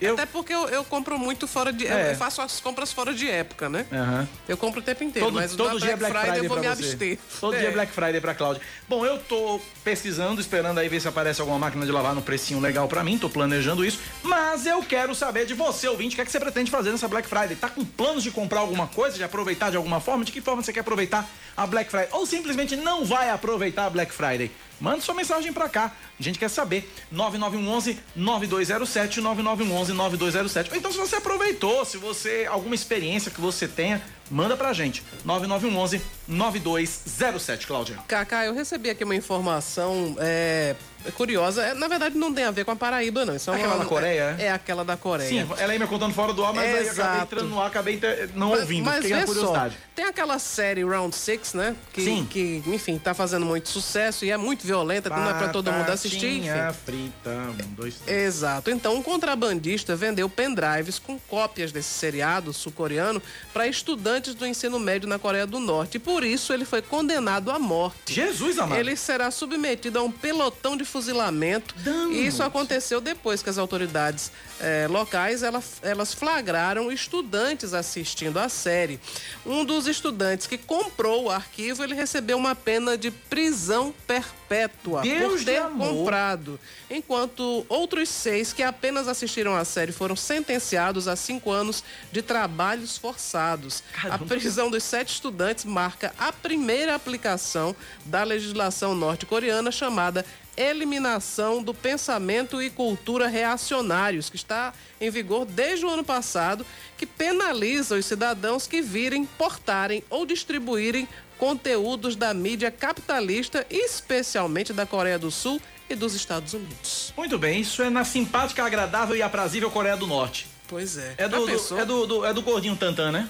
Eu... 0.00 0.14
Até 0.14 0.26
porque 0.26 0.52
eu, 0.52 0.68
eu, 0.68 0.84
compro 0.84 1.18
muito 1.18 1.46
fora 1.46 1.72
de. 1.72 1.86
É. 1.86 2.12
Eu 2.12 2.16
faço 2.16 2.42
as 2.42 2.60
compras 2.60 2.92
fora 2.92 3.14
de 3.14 3.28
época, 3.28 3.68
né? 3.68 3.86
Uhum. 3.90 4.26
Eu 4.48 4.56
compro 4.56 4.80
o 4.80 4.82
tempo 4.82 5.04
inteiro, 5.04 5.26
todo, 5.26 5.34
mas 5.34 5.54
todo 5.54 5.80
dia 5.80 5.96
Black, 5.96 6.12
Black 6.12 6.26
Friday, 6.26 6.44
eu 6.44 6.48
vou 6.48 6.58
me 6.58 6.66
você. 6.66 6.72
abster. 6.72 7.18
Todo 7.40 7.54
é. 7.54 7.60
dia 7.60 7.70
Black 7.70 7.92
Friday 7.92 8.20
pra 8.20 8.34
Cláudia. 8.34 8.62
Bom, 8.88 9.04
eu 9.04 9.18
tô 9.18 9.60
pesquisando, 9.82 10.40
esperando 10.40 10.78
aí 10.78 10.88
ver 10.88 11.00
se 11.00 11.08
aparece 11.08 11.40
alguma 11.40 11.58
máquina 11.58 11.84
de 11.86 11.92
lavar 11.92 12.14
no 12.14 12.22
precinho 12.22 12.60
legal 12.60 12.88
pra 12.88 13.02
mim, 13.02 13.18
tô 13.18 13.28
planejando 13.28 13.84
isso. 13.84 13.98
Mas 14.22 14.66
eu 14.66 14.82
quero 14.82 15.14
saber 15.14 15.46
de 15.46 15.54
você, 15.54 15.88
ouvinte, 15.88 16.14
o 16.14 16.16
que, 16.16 16.22
é 16.22 16.24
que 16.24 16.30
você 16.30 16.40
pretende 16.40 16.70
fazer 16.70 16.90
nessa 16.90 17.08
Black 17.08 17.28
Friday? 17.28 17.56
Tá 17.56 17.68
com 17.68 17.84
planos 17.84 18.22
de 18.22 18.30
comprar 18.30 18.60
alguma 18.60 18.86
coisa, 18.86 19.16
de 19.16 19.24
aproveitar 19.24 19.70
de 19.70 19.76
alguma 19.76 20.00
forma? 20.00 20.24
De 20.24 20.32
que 20.32 20.40
forma 20.40 20.62
você 20.62 20.72
quer 20.72 20.80
aproveitar 20.80 21.28
a 21.56 21.66
Black 21.66 21.90
Friday? 21.90 22.08
Ou 22.12 22.26
simplesmente 22.26 22.76
não 22.76 23.04
vai 23.04 23.30
aproveitar 23.30 23.86
a 23.86 23.90
Black 23.90 24.12
Friday? 24.12 24.50
Manda 24.80 25.00
sua 25.00 25.14
mensagem 25.14 25.52
para 25.52 25.68
cá. 25.68 25.92
A 26.18 26.22
gente 26.22 26.38
quer 26.38 26.48
saber. 26.48 26.90
9911 27.10 27.98
9207 28.14 29.20
9911 29.20 29.92
9207. 29.92 30.70
Ou 30.70 30.76
então 30.76 30.92
se 30.92 30.98
você 30.98 31.16
aproveitou, 31.16 31.84
se 31.84 31.96
você 31.96 32.46
alguma 32.48 32.74
experiência 32.74 33.30
que 33.30 33.40
você 33.40 33.66
tenha, 33.66 34.02
manda 34.30 34.56
pra 34.56 34.72
gente. 34.72 35.02
9911 35.24 36.00
9207, 36.28 37.66
Cláudia. 37.66 37.98
Cacá, 38.08 38.44
eu 38.44 38.54
recebi 38.54 38.90
aqui 38.90 39.04
uma 39.04 39.14
informação 39.14 40.16
é 40.18 40.74
curiosa. 41.12 41.62
É, 41.62 41.74
na 41.74 41.88
verdade, 41.88 42.16
não 42.16 42.32
tem 42.32 42.44
a 42.44 42.50
ver 42.50 42.64
com 42.64 42.70
a 42.70 42.76
Paraíba, 42.76 43.24
não. 43.24 43.36
Isso 43.36 43.50
é 43.50 43.54
aquela 43.54 43.74
uma, 43.74 43.84
da 43.84 43.88
Coreia? 43.88 44.36
É, 44.38 44.44
é, 44.44 44.52
aquela 44.52 44.84
da 44.84 44.96
Coreia. 44.96 45.28
Sim, 45.28 45.48
ela 45.58 45.72
ia 45.72 45.78
me 45.78 45.86
contando 45.86 46.14
fora 46.14 46.32
do 46.32 46.44
ar, 46.44 46.52
mas 46.52 46.74
aí 46.74 46.88
acabei 46.88 47.20
entrando 47.20 47.48
no 47.48 47.60
ar, 47.60 47.66
acabei 47.66 48.00
não 48.34 48.50
mas, 48.50 48.60
ouvindo, 48.60 48.84
mas 48.84 49.06
curiosidade. 49.06 49.74
Só, 49.74 49.80
tem 49.94 50.04
aquela 50.04 50.38
série 50.38 50.84
Round 50.84 51.14
Six, 51.14 51.54
né? 51.54 51.74
Que, 51.92 52.02
Sim. 52.02 52.26
Que, 52.28 52.62
enfim, 52.66 52.98
tá 52.98 53.14
fazendo 53.14 53.46
muito 53.46 53.68
sucesso 53.68 54.24
e 54.24 54.30
é 54.30 54.36
muito 54.36 54.66
violenta, 54.66 55.08
não 55.08 55.30
é 55.30 55.34
pra 55.34 55.48
todo 55.48 55.72
mundo 55.72 55.90
assistir. 55.90 56.40
Enfim. 56.40 56.48
frita, 56.84 57.30
um, 57.30 57.74
dois, 57.74 57.94
três. 57.96 58.26
Exato. 58.26 58.70
Então, 58.70 58.94
um 58.94 59.02
contrabandista 59.02 59.96
vendeu 59.96 60.28
pendrives 60.28 60.98
com 60.98 61.18
cópias 61.18 61.72
desse 61.72 61.88
seriado 61.88 62.52
sul-coreano 62.52 63.22
para 63.52 63.66
estudantes 63.66 64.34
do 64.34 64.46
ensino 64.46 64.78
médio 64.78 65.08
na 65.08 65.18
Coreia 65.18 65.46
do 65.46 65.58
Norte. 65.58 65.96
E 65.96 65.98
por 65.98 66.24
isso 66.24 66.52
ele 66.52 66.64
foi 66.64 66.82
condenado 66.82 67.50
à 67.50 67.58
morte. 67.58 68.12
Jesus 68.12 68.58
amado. 68.58 68.78
Ele 68.78 68.96
será 68.96 69.30
submetido 69.30 69.98
a 69.98 70.02
um 70.02 70.10
pelotão 70.10 70.76
de 70.76 70.84
fuzilamento. 70.96 71.74
E 72.10 72.26
isso 72.26 72.42
aconteceu 72.42 73.02
depois 73.02 73.42
que 73.42 73.50
as 73.50 73.58
autoridades 73.58 74.32
eh, 74.58 74.86
locais 74.88 75.42
ela, 75.42 75.62
elas 75.82 76.14
flagraram 76.14 76.90
estudantes 76.90 77.74
assistindo 77.74 78.38
à 78.38 78.48
série. 78.48 78.98
Um 79.44 79.62
dos 79.62 79.86
estudantes 79.86 80.46
que 80.46 80.56
comprou 80.56 81.24
o 81.24 81.30
arquivo, 81.30 81.84
ele 81.84 81.94
recebeu 81.94 82.38
uma 82.38 82.54
pena 82.54 82.96
de 82.96 83.10
prisão 83.10 83.92
perpétua 84.06 85.02
Deus 85.02 85.42
por 85.42 85.44
ter 85.44 85.62
comprado. 85.62 86.58
Enquanto 86.88 87.66
outros 87.68 88.08
seis 88.08 88.54
que 88.54 88.62
apenas 88.62 89.06
assistiram 89.06 89.54
à 89.54 89.64
série 89.64 89.92
foram 89.92 90.16
sentenciados 90.16 91.08
a 91.08 91.14
cinco 91.14 91.50
anos 91.50 91.84
de 92.10 92.22
trabalhos 92.22 92.96
forçados. 92.96 93.82
A 94.02 94.16
prisão 94.16 94.70
dos 94.70 94.82
sete 94.82 95.12
estudantes 95.12 95.66
marca 95.66 96.14
a 96.18 96.32
primeira 96.32 96.94
aplicação 96.94 97.76
da 98.06 98.24
legislação 98.24 98.94
norte-coreana 98.94 99.70
chamada 99.70 100.24
Eliminação 100.56 101.62
do 101.62 101.74
Pensamento 101.74 102.62
e 102.62 102.70
Cultura 102.70 103.26
Reacionários, 103.26 104.30
que 104.30 104.36
está 104.36 104.72
em 105.00 105.10
vigor 105.10 105.44
desde 105.44 105.84
o 105.84 105.90
ano 105.90 106.02
passado, 106.04 106.64
que 106.96 107.04
penaliza 107.06 107.96
os 107.96 108.06
cidadãos 108.06 108.66
que 108.66 108.80
virem, 108.80 109.24
portarem 109.26 110.02
ou 110.08 110.24
distribuírem 110.24 111.08
conteúdos 111.38 112.16
da 112.16 112.32
mídia 112.32 112.70
capitalista, 112.70 113.66
especialmente 113.68 114.72
da 114.72 114.86
Coreia 114.86 115.18
do 115.18 115.30
Sul 115.30 115.60
e 115.88 115.94
dos 115.94 116.14
Estados 116.14 116.54
Unidos. 116.54 117.12
Muito 117.16 117.38
bem, 117.38 117.60
isso 117.60 117.82
é 117.82 117.90
na 117.90 118.04
simpática, 118.04 118.64
agradável 118.64 119.14
e 119.14 119.22
aprazível 119.22 119.70
Coreia 119.70 119.96
do 119.96 120.06
Norte. 120.06 120.46
Pois 120.66 120.96
é. 120.96 121.14
É 121.18 121.28
do, 121.28 121.46
do- 121.46 121.78
é 121.78 121.84
do, 121.84 122.06
do- 122.06 122.24
é 122.26 122.32
do 122.32 122.42
gordinho 122.42 122.74
Tantan, 122.76 123.12
né? 123.12 123.28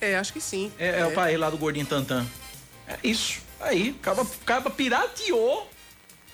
É, 0.00 0.16
acho 0.16 0.32
que 0.32 0.40
sim. 0.40 0.70
É, 0.78 1.00
é 1.00 1.06
o 1.06 1.12
país 1.12 1.38
lá 1.38 1.48
do 1.48 1.56
gordinho 1.56 1.86
Tantan. 1.86 2.26
É 2.86 2.98
isso. 3.02 3.40
Aí, 3.60 3.96
acaba, 3.98 4.22
acaba 4.42 4.68
pirateou 4.68 5.70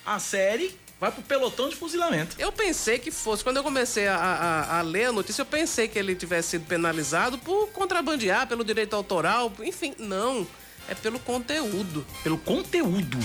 a 0.05 0.19
série, 0.19 0.77
vai 1.01 1.11
pro 1.11 1.23
pelotão 1.23 1.69
de 1.69 1.77
fuzilamento. 1.77 2.37
Eu 2.39 2.53
pensei 2.53 2.99
que 2.99 3.11
fosse, 3.11 3.43
quando 3.43 3.57
eu 3.59 3.63
comecei 3.63 4.07
a, 4.07 4.17
a- 4.17 4.79
a 4.79 4.83
ler 4.83 5.07
a 5.07 5.13
notícia, 5.13 5.43
eu 5.43 5.47
pensei 5.47 5.89
que 5.89 5.99
ele 5.99 6.15
tivesse 6.15 6.51
sido 6.51 6.67
penalizado 6.67 7.39
por 7.39 7.69
contrabandear, 7.69 8.47
pelo 8.47 8.65
direito 8.65 8.95
autoral, 8.95 9.53
enfim, 9.63 9.95
não. 9.99 10.47
É 10.89 10.95
pelo 10.95 11.19
conteúdo. 11.21 12.05
Pelo 12.23 12.39
conteúdo. 12.39 13.19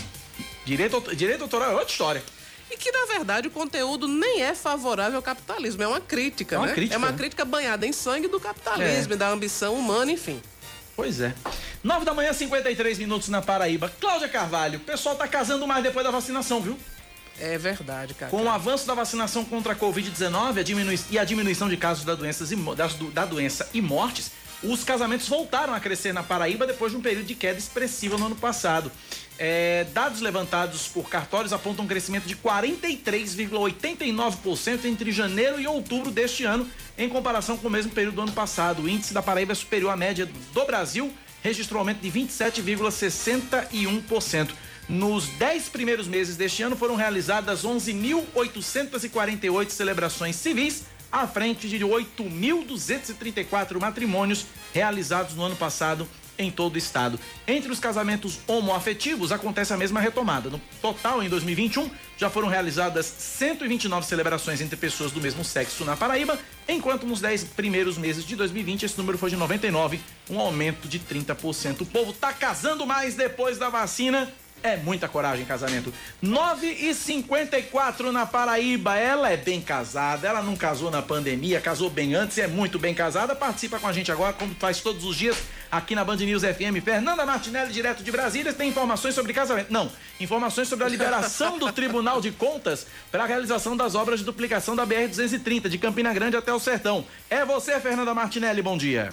Direito, 0.66 1.16
direito 1.16 1.42
autoral 1.44 1.72
é 1.72 1.74
outra 1.74 1.90
história. 1.92 2.24
E 2.70 2.76
que, 2.78 2.92
na 2.92 3.06
verdade, 3.06 3.48
o 3.48 3.52
conteúdo 3.52 4.08
nem 4.08 4.42
é 4.44 4.54
favorável 4.54 5.16
ao 5.16 5.22
capitalismo, 5.24 5.82
é 5.82 5.88
uma 5.88 6.02
crítica, 6.02 6.56
É 6.56 6.58
uma 6.60 6.68
né? 6.68 6.74
crítica, 6.74 6.96
é 6.96 6.98
uma 6.98 7.14
crítica 7.14 7.46
banhada 7.46 7.88
em 7.88 7.94
sangue 7.94 8.28
do 8.28 8.40
capitalismo, 8.40 9.14
É. 9.14 9.16
e 9.16 9.18
da 9.18 9.30
ambição 9.30 9.74
humana, 9.76 10.12
enfim. 10.12 10.42
Pois 10.98 11.22
é. 11.22 11.34
9 11.84 12.04
da 12.04 12.14
manhã, 12.14 12.34
53 12.34 12.98
minutos 12.98 13.30
na 13.30 13.42
Paraíba. 13.42 13.90
Cláudia 14.02 14.28
Carvalho, 14.28 14.78
o 14.80 14.82
pessoal 14.82 15.16
tá 15.16 15.28
casando 15.28 15.66
mais 15.68 15.84
depois 15.84 16.04
da 16.04 16.12
vacinação, 16.12 16.60
viu? 16.60 16.78
É 17.40 17.56
verdade, 17.56 18.16
cara. 18.16 18.32
Com 18.32 18.44
o 18.44 18.50
avanço 18.50 18.88
da 18.88 18.96
vacinação 18.96 19.46
contra 19.46 19.74
a 19.74 19.76
Covid-19 19.76 20.60
a 20.60 20.64
diminui- 20.64 21.00
e 21.12 21.20
a 21.20 21.24
diminuição 21.24 21.70
de 21.70 21.78
casos 21.78 22.04
da, 22.04 22.16
doenças 22.16 22.52
e 22.52 22.56
da 23.14 23.26
doença 23.26 23.70
e 23.76 23.80
mortes, 23.80 24.32
os 24.64 24.84
casamentos 24.84 25.28
voltaram 25.28 25.72
a 25.72 25.80
crescer 25.80 26.12
na 26.14 26.24
Paraíba 26.24 26.66
depois 26.66 26.92
de 26.92 26.98
um 26.98 27.02
período 27.02 27.28
de 27.28 27.36
queda 27.36 27.60
expressiva 27.60 28.18
no 28.18 28.26
ano 28.26 28.36
passado. 28.36 28.92
É, 29.40 29.86
dados 29.94 30.20
levantados 30.20 30.88
por 30.88 31.08
cartórios 31.10 31.54
apontam 31.54 31.86
um 31.86 31.88
crescimento 31.88 32.26
de 32.26 32.36
43,89% 32.36 34.86
entre 34.86 35.12
janeiro 35.12 35.62
e 35.62 35.68
outubro 35.68 36.10
deste 36.10 36.44
ano, 36.44 36.68
em 36.98 37.08
comparação 37.08 37.56
com 37.56 37.68
o 37.68 37.72
mesmo 37.72 37.92
período 37.92 38.16
do 38.16 38.22
ano 38.22 38.32
passado. 38.32 38.82
O 38.84 38.90
índice 38.90 39.14
da 39.14 39.22
Paraíba 39.22 39.52
é 39.52 39.56
superior 39.56 39.92
à 39.92 39.98
média 39.98 40.26
do 40.26 40.66
Brasil, 40.66 41.14
registrou 41.44 41.78
aumento 41.80 42.00
de 42.00 42.12
27,61%. 42.12 44.50
Nos 44.90 45.28
10 45.28 45.70
primeiros 45.70 46.08
meses 46.08 46.36
deste 46.36 46.64
ano 46.64 46.76
foram 46.76 46.96
realizadas 46.96 47.64
11.848 47.64 49.70
celebrações 49.70 50.36
civis, 50.38 50.86
à 51.12 51.28
frente 51.28 51.70
de 51.70 51.78
8.234 51.80 53.80
matrimônios 53.80 54.48
realizados 54.74 55.36
no 55.36 55.44
ano 55.44 55.56
passado 55.56 56.10
em 56.38 56.52
todo 56.52 56.76
o 56.76 56.78
estado. 56.78 57.20
Entre 57.48 57.72
os 57.72 57.80
casamentos 57.80 58.40
homoafetivos 58.48 59.32
acontece 59.32 59.74
a 59.74 59.78
mesma 59.78 60.00
retomada. 60.00 60.50
No 60.50 60.60
total, 60.82 61.24
em 61.24 61.30
2021, 61.30 61.90
já 62.18 62.30
foram 62.30 62.48
realizadas 62.48 63.06
129 63.06 64.06
celebrações 64.06 64.62
entre 64.62 64.76
pessoas 64.76 65.12
do 65.12 65.22
mesmo 65.22 65.44
sexo 65.44 65.86
na 65.86 65.96
Paraíba, 65.96 66.38
enquanto 66.68 67.06
nos 67.06 67.22
10 67.22 67.46
primeiros 67.56 67.98
meses 67.98 68.26
de 68.26 68.36
2020 68.36 68.84
esse 68.84 68.98
número 68.98 69.18
foi 69.18 69.30
de 69.30 69.36
99, 69.36 70.00
um 70.30 70.40
aumento 70.40 70.88
de 70.88 71.00
30%. 71.00 71.82
O 71.82 71.86
povo 71.86 72.14
tá 72.14 72.34
casando 72.34 72.86
mais 72.86 73.16
depois 73.16 73.58
da 73.58 73.70
vacina. 73.70 74.32
É 74.64 74.76
muita 74.76 75.08
coragem 75.08 75.46
casamento. 75.46 75.94
9 76.22 76.68
e 76.68 76.94
54 76.94 78.12
na 78.12 78.26
Paraíba. 78.26 78.96
Ela 78.98 79.32
é 79.32 79.38
bem 79.38 79.62
casada, 79.62 80.28
ela 80.28 80.42
não 80.42 80.56
casou 80.56 80.90
na 80.90 81.02
pandemia, 81.02 81.62
casou 81.62 81.90
bem 81.90 82.16
antes, 82.16 82.38
é 82.38 82.48
muito 82.48 82.80
bem 82.80 82.94
casada. 82.94 83.36
Participa 83.36 83.80
com 83.80 83.88
a 83.88 83.94
gente 83.94 84.12
agora, 84.12 84.34
como 84.34 84.56
faz 84.56 84.82
todos 84.82 85.04
os 85.06 85.16
dias 85.16 85.38
aqui 85.72 85.94
na 85.96 86.04
Band 86.04 86.18
News 86.18 86.44
FM. 86.44 86.84
Fernanda 86.84 87.26
Martinelli, 87.26 87.72
direto 87.72 88.04
de 88.04 88.12
Brasília, 88.12 88.54
tem 88.54 88.70
informações 88.70 89.14
sobre 89.14 89.34
casamento. 89.34 89.72
Não, 89.72 89.92
informações 90.20 90.68
sobre 90.68 90.86
a 90.86 90.90
liberação 90.90 91.58
do 91.60 91.72
Tribunal 91.72 92.20
de 92.20 92.32
Contas 92.32 92.88
para 93.12 93.24
a 93.24 93.28
realização 93.28 93.78
das 93.78 93.96
obras 93.96 94.20
de 94.20 94.26
duplicação 94.26 94.76
da 94.76 94.86
BR-230, 94.86 95.70
de 95.70 95.78
Campina 95.78 96.14
Grande 96.14 96.36
até 96.36 96.54
o 96.54 96.60
Sertão. 96.60 97.06
É 97.30 97.46
você, 97.46 97.80
Fernanda 97.80 98.14
Martinelli, 98.14 98.62
bom 98.62 98.78
dia. 98.78 99.12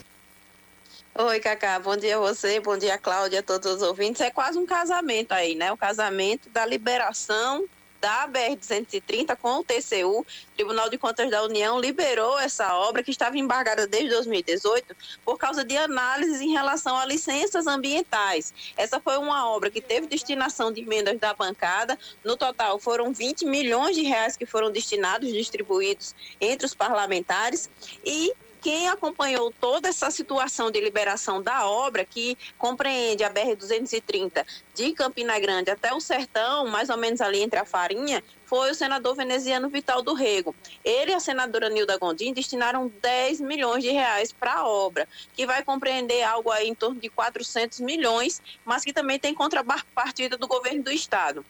Oi, 1.17 1.39
Cacá, 1.39 1.79
bom 1.79 1.97
dia 1.97 2.17
a 2.17 2.19
você, 2.19 2.59
bom 2.59 2.77
dia, 2.77 2.99
Cláudia, 2.99 3.39
a 3.39 3.43
todos 3.43 3.71
os 3.71 3.83
ouvintes. 3.83 4.21
É 4.21 4.33
quase 4.33 4.59
um 4.59 4.67
casamento 4.67 5.31
aí, 5.31 5.55
né? 5.55 5.71
O 5.71 5.77
casamento 5.77 6.51
da 6.51 6.67
liberação 6.67 7.65
da 8.01 8.27
BR-230 8.27 9.37
com 9.37 9.61
o 9.61 9.65
TCU. 9.65 10.27
Tribunal 10.57 10.91
de 10.91 10.99
Contas 10.99 11.31
da 11.31 11.45
União 11.45 11.79
liberou 11.79 12.37
essa 12.41 12.75
obra 12.75 13.01
que 13.01 13.13
estava 13.13 13.39
embargada 13.39 13.87
desde 13.87 14.11
2018 14.11 14.97
por 15.25 15.39
causa 15.39 15.65
de 15.65 15.77
análises 15.77 16.41
em 16.41 16.51
relação 16.51 16.97
a 16.97 17.07
licenças 17.07 17.69
ambientais. 17.69 18.53
Essa 18.77 18.99
foi 18.99 19.17
uma 19.17 19.49
obra 19.49 19.71
que 19.71 19.81
teve 19.81 20.09
destinação 20.09 20.73
de 20.73 20.81
emendas 20.81 21.17
da 21.21 21.33
bancada. 21.33 21.97
No 22.25 22.37
total, 22.37 22.81
foram 22.81 23.13
20 23.13 23.47
milhões 23.47 23.95
de 23.95 24.03
reais 24.03 24.37
que 24.37 24.47
foram 24.47 24.69
destinados, 24.69 25.33
distribuídos 25.33 26.13
entre 26.41 26.67
os 26.67 26.75
parlamentares. 26.75 27.71
E 28.05 28.35
quem 28.65 28.89
acompanhou 28.89 29.53
toda 29.61 29.91
essa 29.91 30.11
situação 30.11 30.71
de 30.71 30.81
liberação 30.81 31.43
da 31.43 31.69
obra, 31.69 32.03
que 32.03 32.35
compreende 32.57 33.23
a 33.23 33.29
BR-230 33.31 34.43
de 34.75 34.93
Campina 34.93 35.39
Grande 35.39 35.71
até 35.71 35.93
o 35.93 36.01
Sertão, 36.01 36.67
mais 36.69 36.89
ou 36.89 36.97
menos 36.97 37.21
ali 37.21 37.43
entre 37.43 37.59
a 37.59 37.67
Farinha, 37.67 38.25
foi 38.47 38.71
o 38.71 38.75
senador 38.75 39.15
veneziano 39.15 39.69
Vital 39.69 40.01
do 40.01 40.15
Rego. 40.15 40.57
Ele 40.83 41.11
e 41.11 41.15
a 41.15 41.21
senadora 41.21 41.69
Nilda 41.69 41.99
Gondim 41.99 42.33
destinaram 42.33 42.91
10 43.03 43.43
milhões 43.43 43.85
de 43.85 43.91
reais 43.91 44.33
para 44.33 44.55
a 44.55 44.67
obra, 44.67 45.07
que 45.35 45.45
vai 45.45 45.63
compreender 45.63 46.23
algo 46.23 46.51
aí 46.51 46.67
em 46.67 46.75
torno 46.75 46.99
de 46.99 47.11
400 47.11 47.81
milhões, 47.81 48.41
mas 48.65 48.83
que 48.83 48.95
também 48.95 49.19
tem 49.19 49.35
contrapartida 49.35 50.39
do 50.39 50.49
governo 50.49 50.85
do 50.85 50.91
estado. 50.91 51.45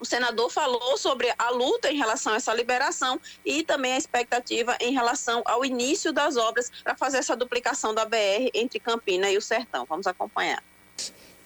O 0.00 0.04
senador 0.04 0.50
falou 0.50 0.96
sobre 0.96 1.32
a 1.36 1.50
luta 1.50 1.90
em 1.90 1.96
relação 1.96 2.32
a 2.32 2.36
essa 2.36 2.54
liberação 2.54 3.20
e 3.44 3.62
também 3.64 3.92
a 3.92 3.98
expectativa 3.98 4.76
em 4.80 4.92
relação 4.92 5.42
ao 5.44 5.64
início 5.64 6.12
das 6.12 6.36
obras 6.36 6.70
para 6.84 6.94
fazer 6.94 7.18
essa 7.18 7.34
duplicação 7.34 7.92
da 7.92 8.04
BR 8.04 8.50
entre 8.54 8.78
Campina 8.78 9.30
e 9.30 9.36
o 9.36 9.42
Sertão. 9.42 9.84
Vamos 9.84 10.06
acompanhar. 10.06 10.62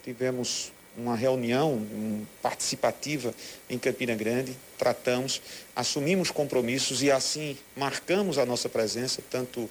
Tivemos 0.02 0.72
uma 0.96 1.16
reunião 1.16 1.86
participativa 2.42 3.34
em 3.70 3.78
Campina 3.78 4.14
Grande, 4.14 4.54
tratamos, 4.76 5.40
assumimos 5.74 6.30
compromissos 6.30 7.02
e 7.02 7.10
assim 7.10 7.56
marcamos 7.74 8.36
a 8.36 8.44
nossa 8.44 8.68
presença, 8.68 9.22
tanto 9.30 9.70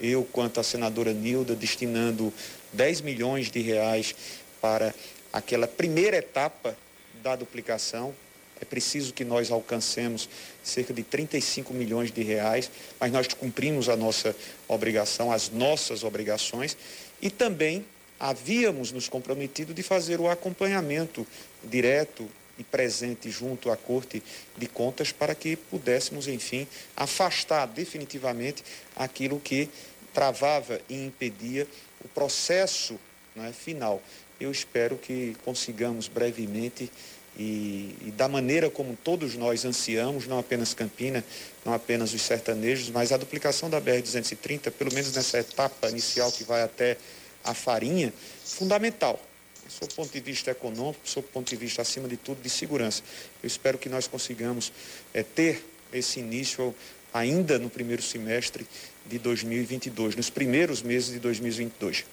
eu 0.00 0.24
quanto 0.32 0.60
a 0.60 0.62
senadora 0.62 1.12
Nilda, 1.12 1.56
destinando 1.56 2.32
10 2.72 3.00
milhões 3.00 3.50
de 3.50 3.60
reais 3.60 4.14
para 4.60 4.94
aquela 5.32 5.66
primeira 5.66 6.16
etapa 6.16 6.76
da 7.22 7.36
duplicação. 7.36 8.14
É 8.60 8.64
preciso 8.64 9.14
que 9.14 9.24
nós 9.24 9.50
alcancemos 9.50 10.28
cerca 10.62 10.92
de 10.92 11.02
35 11.02 11.72
milhões 11.72 12.12
de 12.12 12.22
reais, 12.22 12.70
mas 12.98 13.10
nós 13.10 13.26
cumprimos 13.28 13.88
a 13.88 13.96
nossa 13.96 14.36
obrigação, 14.68 15.32
as 15.32 15.48
nossas 15.48 16.04
obrigações, 16.04 16.76
e 17.22 17.30
também 17.30 17.84
havíamos 18.18 18.92
nos 18.92 19.08
comprometido 19.08 19.72
de 19.72 19.82
fazer 19.82 20.20
o 20.20 20.28
acompanhamento 20.28 21.26
direto 21.64 22.28
e 22.58 22.64
presente 22.64 23.30
junto 23.30 23.70
à 23.70 23.76
Corte 23.76 24.22
de 24.54 24.66
Contas 24.66 25.10
para 25.10 25.34
que 25.34 25.56
pudéssemos, 25.56 26.28
enfim, 26.28 26.68
afastar 26.94 27.66
definitivamente 27.66 28.62
aquilo 28.94 29.40
que 29.40 29.70
travava 30.12 30.78
e 30.86 31.06
impedia 31.06 31.66
o 32.04 32.08
processo 32.08 33.00
né, 33.34 33.52
final. 33.52 34.02
Eu 34.40 34.50
espero 34.50 34.96
que 34.96 35.36
consigamos 35.44 36.08
brevemente 36.08 36.90
e, 37.38 37.94
e, 38.06 38.12
da 38.16 38.26
maneira 38.26 38.70
como 38.70 38.96
todos 38.96 39.34
nós 39.34 39.64
ansiamos, 39.64 40.26
não 40.26 40.38
apenas 40.38 40.74
Campina, 40.74 41.24
não 41.64 41.72
apenas 41.72 42.12
os 42.12 42.22
sertanejos, 42.22 42.88
mas 42.90 43.12
a 43.12 43.16
duplicação 43.16 43.68
da 43.70 43.80
BR-230, 43.80 44.70
pelo 44.70 44.92
menos 44.92 45.12
nessa 45.14 45.38
etapa 45.38 45.88
inicial 45.90 46.32
que 46.32 46.42
vai 46.42 46.62
até 46.62 46.96
a 47.44 47.54
Farinha, 47.54 48.12
fundamental. 48.44 49.20
sob 49.68 49.92
o 49.92 49.94
ponto 49.94 50.12
de 50.12 50.20
vista 50.20 50.50
econômico, 50.50 51.00
sob 51.04 51.26
o 51.26 51.30
ponto 51.30 51.48
de 51.48 51.56
vista, 51.56 51.82
acima 51.82 52.08
de 52.08 52.16
tudo, 52.16 52.42
de 52.42 52.50
segurança. 52.50 53.02
Eu 53.42 53.46
espero 53.46 53.78
que 53.78 53.88
nós 53.88 54.08
consigamos 54.08 54.72
é, 55.14 55.22
ter 55.22 55.64
esse 55.92 56.18
início 56.18 56.74
ainda 57.12 57.58
no 57.58 57.70
primeiro 57.70 58.02
semestre 58.02 58.66
de 59.06 59.18
2022, 59.18 60.16
nos 60.16 60.30
primeiros 60.30 60.82
meses 60.82 61.12
de 61.12 61.18
2022. 61.18 62.04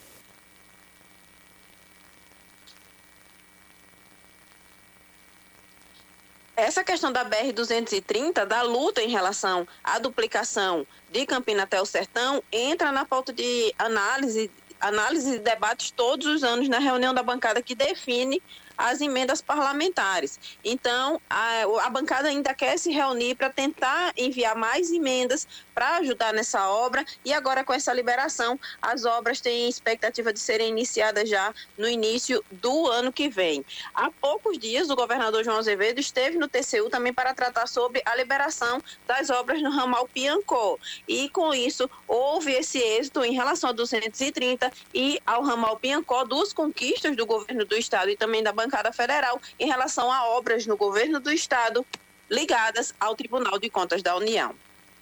Essa 6.57 6.83
questão 6.83 7.11
da 7.11 7.23
BR-230, 7.23 8.43
da 8.45 8.63
luta 8.63 8.99
em 8.99 9.09
relação 9.09 9.67
à 9.83 9.99
duplicação 9.99 10.87
de 11.11 11.23
Campina 11.23 11.63
até 11.63 11.79
o 11.79 11.85
Sertão, 11.85 12.43
entra 12.51 12.91
na 12.91 13.05
pauta 13.05 13.31
de 13.31 13.71
análise, 13.77 14.49
análise 14.81 15.35
e 15.35 15.39
debates 15.39 15.91
todos 15.91 16.25
os 16.25 16.43
anos 16.43 16.67
na 16.67 16.79
reunião 16.79 17.13
da 17.13 17.21
bancada 17.21 17.61
que 17.61 17.75
define 17.75 18.41
as 18.77 19.01
emendas 19.01 19.41
parlamentares. 19.41 20.39
Então, 20.63 21.19
a, 21.29 21.63
a 21.83 21.89
bancada 21.89 22.27
ainda 22.27 22.53
quer 22.53 22.77
se 22.77 22.91
reunir 22.91 23.35
para 23.35 23.49
tentar 23.49 24.13
enviar 24.15 24.55
mais 24.55 24.91
emendas 24.91 25.47
para 25.73 25.97
ajudar 25.97 26.33
nessa 26.33 26.69
obra 26.69 27.05
e 27.25 27.33
agora 27.33 27.63
com 27.63 27.73
essa 27.73 27.93
liberação, 27.93 28.59
as 28.81 29.05
obras 29.05 29.41
têm 29.41 29.67
expectativa 29.67 30.31
de 30.31 30.39
serem 30.39 30.69
iniciadas 30.69 31.29
já 31.29 31.53
no 31.77 31.87
início 31.87 32.43
do 32.51 32.87
ano 32.87 33.11
que 33.11 33.29
vem. 33.29 33.65
Há 33.93 34.11
poucos 34.11 34.57
dias, 34.57 34.89
o 34.89 34.95
governador 34.95 35.43
João 35.43 35.57
Azevedo 35.57 35.99
esteve 35.99 36.37
no 36.37 36.47
TCU 36.47 36.89
também 36.89 37.13
para 37.13 37.33
tratar 37.33 37.67
sobre 37.67 38.01
a 38.05 38.15
liberação 38.15 38.81
das 39.07 39.29
obras 39.29 39.61
no 39.61 39.69
ramal 39.69 40.07
Piancó. 40.07 40.77
E 41.07 41.29
com 41.29 41.53
isso, 41.53 41.89
houve 42.07 42.51
esse 42.51 42.79
êxito 42.79 43.23
em 43.23 43.33
relação 43.33 43.69
a 43.69 43.73
230 43.73 44.71
e 44.93 45.19
ao 45.25 45.43
ramal 45.43 45.77
Piancó, 45.77 46.23
duas 46.25 46.53
conquistas 46.53 47.15
do 47.15 47.25
governo 47.25 47.65
do 47.65 47.75
estado 47.75 48.09
e 48.09 48.17
também 48.17 48.43
da 48.43 48.51
bancada 48.51 48.66
federal 48.93 49.39
em 49.60 49.67
relação 49.67 50.12
a 50.12 50.30
obras 50.30 50.65
no 50.65 50.77
governo 50.77 51.19
do 51.19 51.32
estado 51.32 51.86
ligadas 52.30 52.93
ao 52.99 53.15
Tribunal 53.15 53.58
de 53.60 53.69
Contas 53.69 54.01
da 54.01 54.15
União 54.15 54.53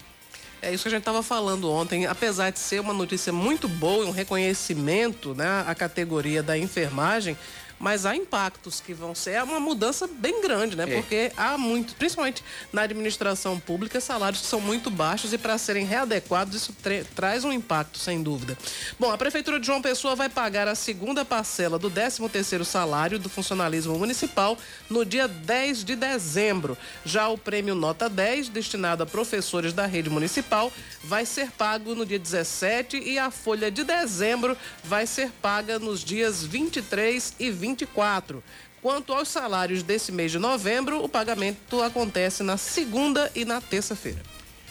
É 0.61 0.73
isso 0.73 0.83
que 0.83 0.87
a 0.87 0.91
gente 0.91 1.01
estava 1.01 1.21
falando 1.23 1.69
ontem. 1.69 2.05
Apesar 2.05 2.49
de 2.49 2.59
ser 2.59 2.79
uma 2.79 2.93
notícia 2.93 3.33
muito 3.33 3.67
boa, 3.67 4.05
e 4.05 4.07
um 4.07 4.11
reconhecimento 4.11 5.33
né, 5.33 5.63
à 5.67 5.75
categoria 5.75 6.41
da 6.41 6.57
enfermagem, 6.57 7.37
mas 7.83 8.05
há 8.05 8.15
impactos 8.15 8.79
que 8.79 8.93
vão 8.93 9.13
ser 9.13 9.31
é 9.31 9.43
uma 9.43 9.59
mudança 9.59 10.07
bem 10.07 10.41
grande, 10.41 10.73
né? 10.73 10.85
É. 10.87 10.95
Porque 10.95 11.33
há 11.35 11.57
muito, 11.57 11.93
principalmente 11.95 12.41
na 12.71 12.83
administração 12.83 13.59
pública, 13.59 13.99
salários 13.99 14.39
que 14.39 14.47
são 14.47 14.61
muito 14.61 14.89
baixos 14.89 15.33
e 15.33 15.37
para 15.37 15.57
serem 15.57 15.85
readequados 15.85 16.55
isso 16.55 16.73
traz 17.13 17.43
um 17.43 17.51
impacto, 17.51 17.99
sem 17.99 18.23
dúvida. 18.23 18.57
Bom, 18.97 19.11
a 19.11 19.17
prefeitura 19.17 19.59
de 19.59 19.67
João 19.67 19.81
Pessoa 19.81 20.15
vai 20.15 20.29
pagar 20.29 20.65
a 20.65 20.75
segunda 20.75 21.25
parcela 21.25 21.77
do 21.77 21.91
13º 21.91 22.63
salário 22.63 23.19
do 23.19 23.27
funcionalismo 23.27 23.99
municipal 23.99 24.57
no 24.89 25.03
dia 25.03 25.27
10 25.27 25.83
de 25.83 25.97
dezembro. 25.97 26.77
Já 27.03 27.27
o 27.27 27.37
prêmio 27.37 27.75
Nota 27.75 28.07
10, 28.07 28.47
destinado 28.47 29.03
a 29.03 29.05
professores 29.05 29.73
da 29.73 29.85
rede 29.85 30.09
municipal, 30.09 30.71
vai 31.03 31.25
ser 31.25 31.51
pago 31.51 31.93
no 31.93 32.05
dia 32.05 32.17
17 32.17 32.97
e 32.97 33.19
a 33.19 33.29
folha 33.29 33.69
de 33.69 33.83
dezembro 33.83 34.55
vai 34.85 35.05
ser 35.05 35.31
paga 35.41 35.77
nos 35.77 36.01
dias 36.01 36.45
23 36.45 37.33
e 37.37 37.51
24. 37.51 37.72
Quanto 38.81 39.13
aos 39.13 39.29
salários 39.29 39.81
desse 39.81 40.11
mês 40.11 40.31
de 40.31 40.37
novembro, 40.37 41.03
o 41.03 41.07
pagamento 41.07 41.81
acontece 41.81 42.43
na 42.43 42.57
segunda 42.57 43.31
e 43.33 43.45
na 43.45 43.61
terça-feira. 43.61 44.21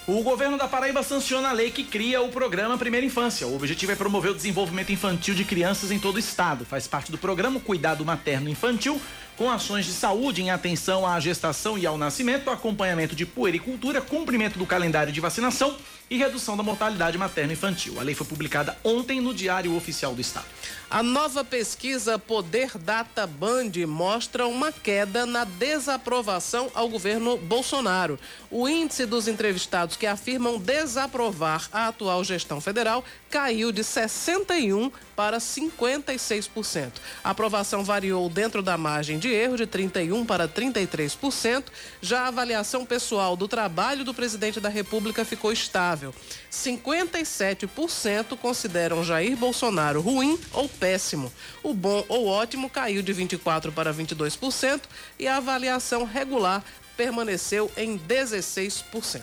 O 0.06 0.20
governo 0.20 0.58
da 0.58 0.66
Paraíba 0.66 1.00
sanciona 1.04 1.50
a 1.50 1.52
lei 1.52 1.70
que 1.70 1.84
cria 1.84 2.20
o 2.20 2.28
programa 2.28 2.76
Primeira 2.76 3.06
Infância. 3.06 3.46
O 3.46 3.54
objetivo 3.54 3.92
é 3.92 3.94
promover 3.94 4.32
o 4.32 4.34
desenvolvimento 4.34 4.90
infantil 4.90 5.32
de 5.32 5.44
crianças 5.44 5.92
em 5.92 5.98
todo 5.98 6.16
o 6.16 6.18
estado. 6.18 6.64
Faz 6.64 6.88
parte 6.88 7.12
do 7.12 7.16
programa 7.16 7.60
Cuidado 7.60 8.04
Materno 8.04 8.48
Infantil, 8.48 9.00
com 9.36 9.48
ações 9.48 9.86
de 9.86 9.92
saúde 9.92 10.42
em 10.42 10.50
atenção 10.50 11.06
à 11.06 11.20
gestação 11.20 11.78
e 11.78 11.86
ao 11.86 11.96
nascimento, 11.96 12.50
acompanhamento 12.50 13.14
de 13.14 13.24
puericultura, 13.24 14.00
cumprimento 14.00 14.58
do 14.58 14.66
calendário 14.66 15.12
de 15.12 15.20
vacinação 15.20 15.76
e 16.12 16.18
redução 16.18 16.58
da 16.58 16.62
mortalidade 16.62 17.16
materno-infantil. 17.16 17.98
A 17.98 18.02
lei 18.02 18.14
foi 18.14 18.26
publicada 18.26 18.76
ontem 18.84 19.18
no 19.18 19.32
Diário 19.32 19.74
Oficial 19.74 20.14
do 20.14 20.20
Estado. 20.20 20.44
A 20.90 21.02
nova 21.02 21.42
pesquisa 21.42 22.18
Poder 22.18 22.76
Data 22.76 23.26
Band 23.26 23.70
mostra 23.88 24.46
uma 24.46 24.70
queda 24.70 25.24
na 25.24 25.44
desaprovação 25.44 26.70
ao 26.74 26.86
governo 26.86 27.38
Bolsonaro. 27.38 28.18
O 28.50 28.68
índice 28.68 29.06
dos 29.06 29.26
entrevistados 29.26 29.96
que 29.96 30.06
afirmam 30.06 30.58
desaprovar 30.58 31.66
a 31.72 31.88
atual 31.88 32.22
gestão 32.22 32.60
federal 32.60 33.02
caiu 33.30 33.72
de 33.72 33.82
61 33.82 34.92
para 35.16 35.38
56%. 35.38 36.92
A 37.24 37.30
aprovação 37.30 37.82
variou 37.82 38.28
dentro 38.28 38.62
da 38.62 38.76
margem 38.76 39.18
de 39.18 39.28
erro 39.28 39.56
de 39.56 39.66
31 39.66 40.26
para 40.26 40.46
33%. 40.46 41.64
Já 42.02 42.22
a 42.24 42.28
avaliação 42.28 42.84
pessoal 42.84 43.34
do 43.34 43.48
trabalho 43.48 44.04
do 44.04 44.12
presidente 44.12 44.60
da 44.60 44.68
República 44.68 45.24
ficou 45.24 45.50
estável. 45.52 46.01
57% 46.50 48.36
consideram 48.38 49.04
Jair 49.04 49.36
Bolsonaro 49.36 50.00
ruim 50.00 50.38
ou 50.52 50.68
péssimo. 50.68 51.32
O 51.62 51.74
bom 51.74 52.04
ou 52.08 52.26
ótimo 52.26 52.70
caiu 52.70 53.02
de 53.02 53.12
24 53.12 53.70
para 53.72 53.92
22% 53.92 54.80
e 55.18 55.28
a 55.28 55.36
avaliação 55.36 56.04
regular 56.04 56.64
permaneceu 56.96 57.70
em 57.76 57.98
16%. 57.98 59.22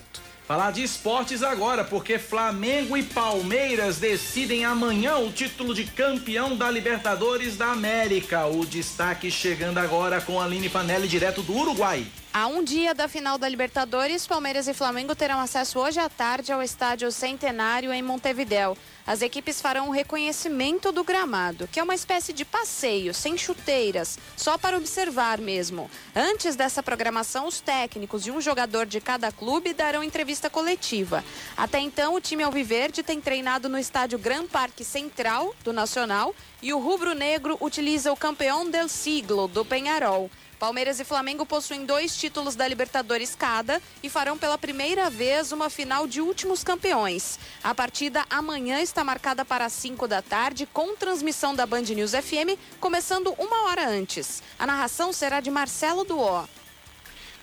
Falar 0.50 0.72
de 0.72 0.82
esportes 0.82 1.44
agora, 1.44 1.84
porque 1.84 2.18
Flamengo 2.18 2.98
e 2.98 3.04
Palmeiras 3.04 3.98
decidem 3.98 4.66
amanhã 4.66 5.18
o 5.18 5.32
título 5.32 5.76
de 5.76 5.84
campeão 5.86 6.58
da 6.58 6.72
Libertadores 6.72 7.56
da 7.56 7.68
América. 7.68 8.48
O 8.48 8.66
destaque 8.66 9.30
chegando 9.30 9.78
agora 9.78 10.20
com 10.20 10.42
a 10.42 10.46
Aline 10.46 10.68
Fanelli, 10.68 11.08
direto 11.08 11.44
do 11.44 11.56
Uruguai. 11.56 12.04
A 12.40 12.48
um 12.48 12.64
dia 12.64 12.94
da 12.94 13.10
final 13.10 13.38
da 13.38 13.50
Libertadores, 13.50 14.26
Palmeiras 14.26 14.66
e 14.70 14.74
Flamengo 14.74 15.14
terão 15.14 15.42
acesso 15.42 15.78
hoje 15.78 16.00
à 16.00 16.08
tarde 16.08 16.54
ao 16.54 16.64
estádio 16.64 17.12
Centenário 17.12 17.92
em 17.92 18.02
Montevidéu. 18.02 18.78
As 19.06 19.22
equipes 19.22 19.60
farão 19.60 19.90
o 19.90 19.92
reconhecimento 19.92 20.90
do 20.94 21.04
gramado, 21.04 21.68
que 21.68 21.82
é 21.82 21.84
uma 21.84 21.94
espécie 21.94 22.32
de 22.32 22.46
passeio, 22.46 23.14
sem 23.14 23.38
chuteiras, 23.38 24.18
só 24.38 24.58
para 24.58 24.78
observar 24.78 25.42
mesmo. 25.42 25.92
Antes 26.16 26.56
dessa 26.56 26.82
programação, 26.82 27.46
os 27.46 27.60
técnicos 27.60 28.26
e 28.26 28.32
um 28.32 28.40
jogador 28.40 28.86
de 28.86 29.02
cada 29.02 29.34
clube 29.34 29.74
darão 29.74 30.02
entrevista 30.02 30.50
coletiva. 30.50 31.26
Até 31.58 31.80
então, 31.80 32.16
o 32.16 32.22
time 32.22 32.44
Alviverde 32.44 33.04
tem 33.04 33.20
treinado 33.20 33.68
no 33.68 33.78
estádio 33.78 34.18
Gran 34.18 34.48
Parque 34.48 34.86
Central 34.86 35.54
do 35.62 35.74
Nacional 35.74 36.34
e 36.62 36.72
o 36.72 36.80
Rubro 36.80 37.14
Negro 37.14 37.58
utiliza 37.60 38.14
o 38.14 38.18
campeão 38.18 38.70
del 38.70 38.88
siglo 38.88 39.46
do 39.50 39.66
Penharol. 39.66 40.32
Palmeiras 40.60 41.00
e 41.00 41.06
Flamengo 41.06 41.46
possuem 41.46 41.86
dois 41.86 42.18
títulos 42.18 42.54
da 42.54 42.68
Libertadores 42.68 43.34
cada 43.34 43.82
e 44.04 44.10
farão 44.10 44.38
pela 44.38 44.58
primeira 44.58 45.10
vez 45.10 45.54
uma 45.54 45.70
final 45.70 46.06
de 46.06 46.20
últimos 46.20 46.66
campeões. 46.66 47.40
A 47.64 47.74
partida 47.74 48.26
amanhã 48.30 48.82
está 48.82 49.02
marcada 49.02 49.46
para 49.46 49.70
5 49.70 50.06
da 50.06 50.22
tarde, 50.22 50.66
com 50.66 50.98
transmissão 50.98 51.56
da 51.56 51.66
Band 51.66 51.84
News 51.84 52.12
FM, 52.12 52.60
começando 52.78 53.34
uma 53.38 53.70
hora 53.70 53.88
antes. 53.88 54.44
A 54.60 54.68
narração 54.68 55.14
será 55.14 55.40
de 55.40 55.50
Marcelo 55.50 56.04
Duó. 56.04 56.46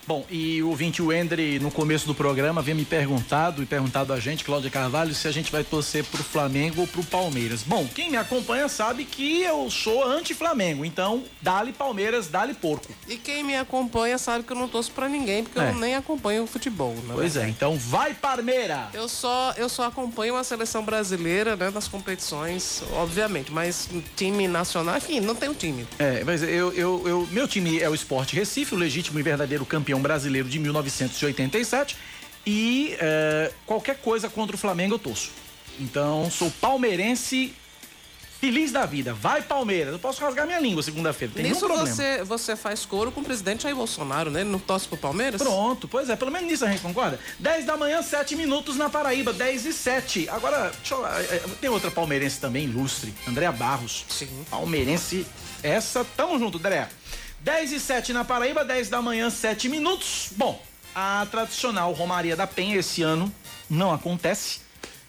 Bom, 0.07 0.25
e 0.29 0.63
o 0.63 0.69
ouvinte 0.69 1.01
Wendry, 1.01 1.59
no 1.59 1.69
começo 1.69 2.07
do 2.07 2.15
programa, 2.15 2.61
havia 2.61 2.73
me 2.73 2.85
perguntado 2.85 3.61
e 3.61 3.65
perguntado 3.65 4.13
a 4.13 4.19
gente, 4.21 4.45
Cláudia 4.45 4.71
Carvalho, 4.71 5.13
se 5.13 5.27
a 5.27 5.31
gente 5.33 5.51
vai 5.51 5.65
torcer 5.65 6.01
pro 6.05 6.23
Flamengo 6.23 6.79
ou 6.79 6.87
pro 6.87 7.03
Palmeiras. 7.03 7.61
Bom, 7.61 7.85
quem 7.93 8.09
me 8.09 8.15
acompanha 8.15 8.69
sabe 8.69 9.03
que 9.03 9.43
eu 9.43 9.69
sou 9.69 10.05
anti-Flamengo, 10.05 10.85
então 10.85 11.25
dá-lhe 11.41 11.73
Palmeiras, 11.73 12.29
dá-lhe 12.29 12.53
porco. 12.53 12.87
E 13.05 13.17
quem 13.17 13.43
me 13.43 13.57
acompanha 13.57 14.17
sabe 14.17 14.45
que 14.45 14.53
eu 14.53 14.55
não 14.55 14.69
torço 14.69 14.93
pra 14.93 15.09
ninguém, 15.09 15.43
porque 15.43 15.59
é. 15.59 15.71
eu 15.71 15.75
nem 15.75 15.95
acompanho 15.95 16.43
o 16.43 16.47
futebol. 16.47 16.95
Pois 17.13 17.35
é, 17.35 17.43
é, 17.43 17.49
então 17.49 17.77
vai 17.77 18.13
Parmeira! 18.13 18.87
Eu 18.93 19.09
só, 19.09 19.53
eu 19.57 19.67
só 19.67 19.87
acompanho 19.87 20.37
a 20.37 20.43
seleção 20.43 20.85
brasileira, 20.85 21.57
né, 21.57 21.69
nas 21.69 21.89
competições, 21.89 22.81
obviamente, 22.93 23.51
mas 23.51 23.89
time 24.15 24.47
nacional, 24.47 24.95
enfim, 24.95 25.19
não 25.19 25.35
tem 25.35 25.49
um 25.49 25.53
time. 25.53 25.85
É, 25.99 26.23
mas 26.23 26.41
eu, 26.43 26.71
eu, 26.71 27.03
eu 27.05 27.27
meu 27.29 27.45
time 27.45 27.79
é 27.81 27.89
o 27.89 27.93
Esporte 27.93 28.37
Recife, 28.37 28.73
o 28.73 28.77
legítimo 28.77 29.19
e 29.19 29.21
verdadeiro 29.21 29.65
campeão 29.65 29.96
campeão 29.97 30.01
brasileiro 30.01 30.47
de 30.47 30.59
1987 30.59 31.97
e 32.45 32.95
é, 32.99 33.51
qualquer 33.65 33.97
coisa 33.97 34.29
contra 34.29 34.55
o 34.55 34.59
Flamengo 34.59 34.95
eu 34.95 34.99
torço. 34.99 35.31
Então, 35.79 36.29
sou 36.31 36.49
palmeirense 36.61 37.53
feliz 38.39 38.71
da 38.71 38.85
vida. 38.85 39.13
Vai, 39.13 39.41
Palmeiras. 39.41 39.93
Eu 39.93 39.99
posso 39.99 40.21
rasgar 40.21 40.45
minha 40.45 40.59
língua 40.59 40.81
segunda-feira. 40.81 41.33
Tem 41.35 41.43
nisso 41.43 41.59
problema. 41.59 41.85
Você, 41.85 42.23
você 42.23 42.55
faz 42.55 42.85
coro 42.85 43.11
com 43.11 43.21
o 43.21 43.23
presidente 43.23 43.63
Jair 43.63 43.75
Bolsonaro, 43.75 44.31
né? 44.31 44.41
Ele 44.41 44.49
não 44.49 44.59
torce 44.59 44.87
pro 44.87 44.97
Palmeiras? 44.97 45.41
Pronto, 45.41 45.87
pois 45.87 46.09
é. 46.09 46.15
Pelo 46.15 46.31
menos 46.31 46.47
nisso 46.47 46.65
a 46.65 46.69
gente 46.69 46.81
concorda. 46.81 47.19
10 47.39 47.65
da 47.65 47.75
manhã, 47.75 48.01
7 48.01 48.35
minutos 48.35 48.75
na 48.75 48.89
Paraíba. 48.89 49.33
10 49.33 49.65
e 49.65 49.73
7. 49.73 50.29
Agora, 50.29 50.71
deixa 50.77 50.95
eu, 50.95 51.05
é, 51.05 51.21
é, 51.21 51.43
tem 51.59 51.69
outra 51.69 51.91
palmeirense 51.91 52.39
também, 52.39 52.65
ilustre. 52.65 53.13
Andréa 53.27 53.51
Barros. 53.51 54.05
Sim. 54.09 54.29
Palmeirense. 54.49 55.25
Essa, 55.61 56.05
tamo 56.15 56.37
junto, 56.39 56.57
Andréa. 56.59 56.89
10 57.41 57.71
e 57.71 57.79
7 57.79 58.13
na 58.13 58.25
Paraíba, 58.25 58.65
10 58.65 58.89
da 58.89 59.01
manhã, 59.01 59.29
7 59.29 59.69
minutos. 59.69 60.29
Bom, 60.35 60.61
a 60.93 61.25
tradicional 61.29 61.93
Romaria 61.93 62.35
da 62.35 62.47
Penha 62.47 62.77
esse 62.77 63.01
ano 63.01 63.31
não 63.69 63.93
acontece 63.93 64.61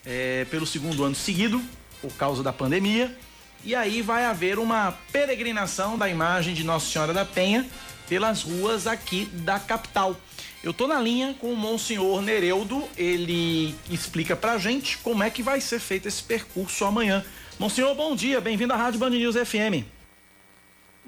é, 0.04 0.44
pelo 0.50 0.66
segundo 0.66 1.04
ano 1.04 1.14
seguido, 1.14 1.62
por 2.00 2.12
causa 2.12 2.42
da 2.42 2.52
pandemia. 2.52 3.16
E 3.64 3.74
aí 3.74 4.02
vai 4.02 4.24
haver 4.24 4.58
uma 4.58 4.92
peregrinação 5.10 5.98
da 5.98 6.08
imagem 6.08 6.54
de 6.54 6.62
Nossa 6.62 6.86
Senhora 6.86 7.12
da 7.12 7.24
Penha 7.24 7.66
pelas 8.08 8.42
ruas 8.42 8.86
aqui 8.86 9.26
da 9.32 9.58
capital. 9.58 10.16
Eu 10.62 10.72
tô 10.72 10.86
na 10.86 11.00
linha 11.00 11.34
com 11.40 11.52
o 11.52 11.56
Monsenhor 11.56 12.20
Nereudo, 12.20 12.88
ele 12.96 13.74
explica 13.90 14.36
pra 14.36 14.58
gente 14.58 14.98
como 14.98 15.22
é 15.22 15.30
que 15.30 15.42
vai 15.42 15.60
ser 15.60 15.78
feito 15.78 16.06
esse 16.08 16.22
percurso 16.22 16.84
amanhã. 16.84 17.24
Monsenhor, 17.58 17.94
bom 17.94 18.14
dia, 18.14 18.40
bem-vindo 18.40 18.72
à 18.72 18.76
Rádio 18.76 19.00
Band 19.00 19.10
News 19.10 19.36
FM. 19.36 19.97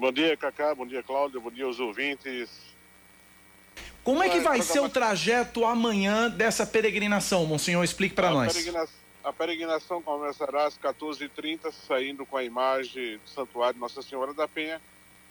Bom 0.01 0.11
dia, 0.11 0.35
Cacá. 0.35 0.73
Bom 0.73 0.87
dia, 0.87 1.03
Cláudio. 1.03 1.39
Bom 1.39 1.51
dia 1.51 1.63
aos 1.63 1.79
ouvintes. 1.79 2.49
Como 4.03 4.23
é 4.23 4.29
que 4.29 4.39
vai 4.39 4.59
ser 4.59 4.79
o 4.79 4.89
trajeto 4.89 5.63
amanhã 5.63 6.27
dessa 6.27 6.65
peregrinação, 6.65 7.45
Monsenhor? 7.45 7.83
Explique 7.83 8.15
para 8.15 8.31
nós. 8.31 8.51
Peregrinação, 8.51 8.95
a 9.23 9.31
peregrinação 9.31 10.01
começará 10.01 10.65
às 10.65 10.75
14h30, 10.75 11.71
saindo 11.87 12.25
com 12.25 12.35
a 12.35 12.43
imagem 12.43 13.19
do 13.19 13.29
Santuário 13.29 13.79
Nossa 13.79 14.01
Senhora 14.01 14.33
da 14.33 14.47
Penha 14.47 14.81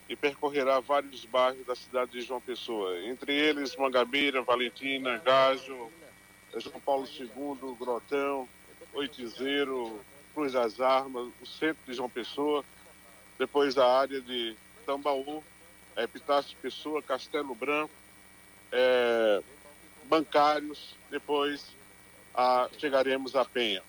e 0.09 0.15
percorrerá 0.15 0.79
vários 0.79 1.25
bairros 1.25 1.67
da 1.67 1.75
cidade 1.75 2.13
de 2.13 2.21
João 2.21 2.41
Pessoa, 2.41 2.97
entre 3.09 3.35
eles 3.35 3.75
Mangabeira, 3.75 4.41
Valentina, 4.41 5.19
Gajo, 5.19 5.91
João 6.59 6.79
Paulo 6.79 7.09
II, 7.19 7.75
Grotão, 7.77 8.49
Oitizeiro, 8.95 10.01
Cruz 10.33 10.53
das 10.53 10.81
Armas, 10.81 11.27
o 11.43 11.47
centro 11.47 11.83
de 11.89 11.93
João 11.93 12.09
Pessoa 12.09 12.65
depois 13.41 13.79
a 13.79 13.87
área 13.87 14.21
de 14.21 14.55
Tambaú, 14.85 15.43
é, 15.97 16.03
Epitácio 16.03 16.55
Pessoa, 16.61 17.03
Castelo 17.03 17.55
Branco, 17.55 17.91
é, 18.71 19.43
bancários, 20.05 20.95
depois 21.11 21.75
a, 22.35 22.69
chegaremos 22.79 23.35
a 23.35 23.43
Penha. 23.43 23.83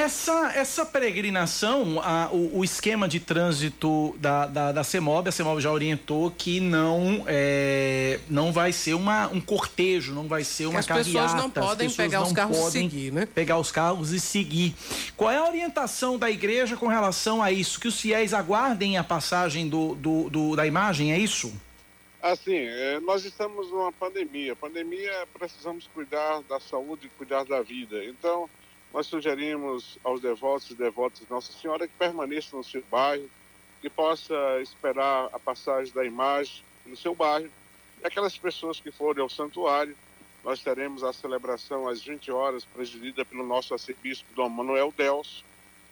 Essa, 0.00 0.52
essa 0.54 0.86
peregrinação, 0.86 2.00
a, 2.02 2.30
o, 2.32 2.60
o, 2.60 2.64
esquema 2.64 3.06
de 3.06 3.20
trânsito 3.20 4.16
da, 4.18 4.46
da, 4.46 4.72
da 4.72 4.82
CEMOB, 4.82 5.28
a 5.28 5.32
CEMOB 5.32 5.60
já 5.60 5.70
orientou 5.70 6.30
que 6.30 6.58
não, 6.58 7.22
é, 7.26 8.18
não 8.26 8.50
vai 8.50 8.72
ser 8.72 8.94
uma, 8.94 9.28
um 9.28 9.42
cortejo, 9.42 10.14
não 10.14 10.26
vai 10.26 10.42
ser 10.42 10.64
uma 10.64 10.78
as. 10.78 10.86
Pessoas 10.86 11.34
não 11.34 11.50
podem 11.50 11.88
pessoas 11.88 11.96
pegar 11.96 12.22
os 12.22 12.32
carros 12.32 12.58
e 12.58 12.70
seguir, 12.70 13.12
né? 13.12 13.26
Pegar 13.26 13.58
os 13.58 13.70
carros 13.70 14.12
e 14.12 14.18
seguir. 14.18 14.74
Qual 15.18 15.30
é 15.30 15.36
a 15.36 15.44
orientação 15.44 16.18
da 16.18 16.30
igreja 16.30 16.78
com 16.78 16.86
relação 16.86 17.42
a 17.42 17.52
isso? 17.52 17.78
Que 17.78 17.88
os 17.88 18.00
fiéis 18.00 18.32
aguardem 18.32 18.96
a 18.96 19.04
passagem 19.04 19.68
do, 19.68 19.94
do, 19.96 20.30
do 20.30 20.56
da 20.56 20.66
imagem, 20.66 21.12
é 21.12 21.18
isso? 21.18 21.52
Assim, 22.22 22.56
é, 22.56 23.00
nós 23.00 23.26
estamos 23.26 23.70
numa 23.70 23.92
pandemia. 23.92 24.56
Pandemia, 24.56 25.28
precisamos 25.38 25.86
cuidar 25.92 26.40
da 26.48 26.58
saúde, 26.58 27.10
cuidar 27.18 27.44
da 27.44 27.60
vida. 27.60 28.02
Então, 28.02 28.48
nós 28.92 29.06
sugerimos 29.06 29.98
aos 30.02 30.20
devotos 30.20 30.70
e 30.70 30.74
devotas 30.74 31.20
de 31.20 31.30
Nossa 31.30 31.52
Senhora 31.52 31.86
que 31.86 31.94
permaneçam 31.98 32.58
no 32.58 32.64
seu 32.64 32.82
bairro, 32.90 33.30
que 33.80 33.88
possa 33.88 34.34
esperar 34.60 35.28
a 35.32 35.38
passagem 35.38 35.92
da 35.94 36.04
imagem 36.04 36.62
no 36.84 36.96
seu 36.96 37.14
bairro. 37.14 37.50
E 38.02 38.06
aquelas 38.06 38.36
pessoas 38.36 38.80
que 38.80 38.90
forem 38.90 39.22
ao 39.22 39.30
santuário, 39.30 39.96
nós 40.42 40.62
teremos 40.62 41.04
a 41.04 41.12
celebração 41.12 41.88
às 41.88 42.02
20 42.02 42.30
horas, 42.32 42.64
presidida 42.64 43.24
pelo 43.24 43.46
nosso 43.46 43.72
arcebispo 43.74 44.26
Dom 44.34 44.48
Manuel 44.48 44.92
Delso, 44.96 45.44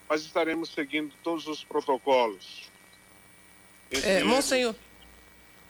mas 0.09 0.23
estaremos 0.23 0.71
seguindo 0.71 1.13
todos 1.23 1.47
os 1.47 1.63
protocolos. 1.63 2.69
É, 3.91 4.25
Monsenhor, 4.25 4.75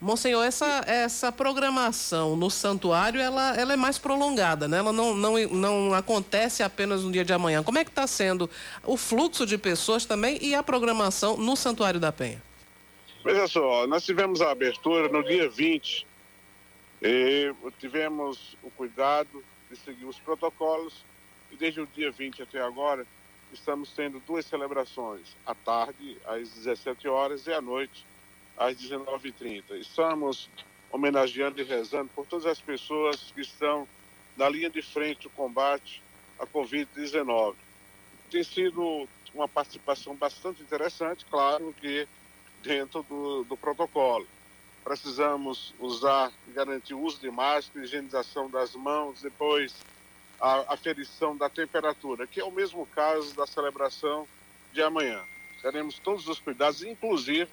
Monsenhor, 0.01 0.45
essa, 0.45 0.85
essa 0.87 1.33
programação 1.33 2.37
no 2.37 2.49
santuário, 2.49 3.21
ela, 3.21 3.57
ela 3.57 3.73
é 3.73 3.77
mais 3.77 3.99
prolongada, 3.99 4.69
né? 4.69 4.79
Ela 4.79 4.93
não, 4.93 5.15
não, 5.15 5.39
não 5.49 5.95
acontece 5.95 6.63
apenas 6.63 7.03
no 7.03 7.11
dia 7.11 7.25
de 7.25 7.33
amanhã. 7.33 7.65
Como 7.65 7.79
é 7.79 7.85
que 7.85 7.91
está 7.91 8.07
sendo 8.07 8.49
o 8.85 8.97
fluxo 8.97 9.45
de 9.45 9.59
pessoas 9.59 10.05
também 10.05 10.39
e 10.41 10.55
a 10.55 10.63
programação 10.63 11.37
no 11.37 11.57
Santuário 11.57 11.99
da 11.99 12.13
Penha? 12.13 12.41
Veja 13.25 13.49
só, 13.49 13.87
nós 13.89 14.05
tivemos 14.05 14.41
a 14.41 14.53
abertura 14.53 15.09
no 15.09 15.25
dia 15.25 15.49
20 15.49 16.07
e 17.03 17.53
tivemos 17.81 18.57
o 18.63 18.71
cuidado 18.71 19.45
de 19.69 19.77
seguir 19.77 20.05
os 20.05 20.19
protocolos 20.21 21.05
e 21.51 21.57
desde 21.57 21.81
o 21.81 21.87
dia 21.87 22.13
20 22.13 22.43
até 22.43 22.61
agora 22.61 23.05
estamos 23.53 23.91
tendo 23.91 24.21
duas 24.21 24.47
celebrações, 24.47 25.37
à 25.45 25.55
tarde, 25.55 26.17
às 26.25 26.49
17 26.51 27.09
horas 27.09 27.47
e 27.47 27.53
à 27.53 27.61
noite, 27.61 28.07
às 28.59 28.77
19h30. 28.77 29.79
Estamos 29.81 30.51
homenageando 30.91 31.61
e 31.61 31.65
rezando 31.65 32.11
por 32.15 32.27
todas 32.27 32.47
as 32.47 32.61
pessoas 32.61 33.31
que 33.33 33.41
estão 33.41 33.87
na 34.37 34.49
linha 34.49 34.69
de 34.69 34.83
frente 34.83 35.23
do 35.23 35.31
combate 35.31 36.03
à 36.39 36.47
Covid-19. 36.47 37.55
Tem 38.31 38.43
sido 38.43 39.09
uma 39.35 39.49
participação 39.49 40.15
bastante 40.15 40.63
interessante, 40.63 41.25
claro 41.27 41.75
que 41.81 42.07
dentro 42.63 43.03
do, 43.05 43.45
do 43.45 43.57
protocolo. 43.57 44.27
Precisamos 44.83 45.75
usar 45.79 46.33
e 46.49 46.53
garantir 46.53 46.95
o 46.95 47.01
uso 47.01 47.21
de 47.21 47.31
máscara, 47.31 47.85
higienização 47.85 48.51
das 48.51 48.75
mãos, 48.75 49.23
depois 49.23 49.75
a 50.41 50.73
aferição 50.73 51.37
da 51.37 51.49
temperatura, 51.49 52.27
que 52.27 52.41
é 52.41 52.45
o 52.45 52.51
mesmo 52.51 52.87
caso 52.87 53.35
da 53.35 53.47
celebração 53.47 54.27
de 54.73 54.83
amanhã. 54.83 55.23
Teremos 55.61 55.99
todos 55.99 56.27
os 56.29 56.39
cuidados, 56.39 56.83
inclusive 56.83 57.51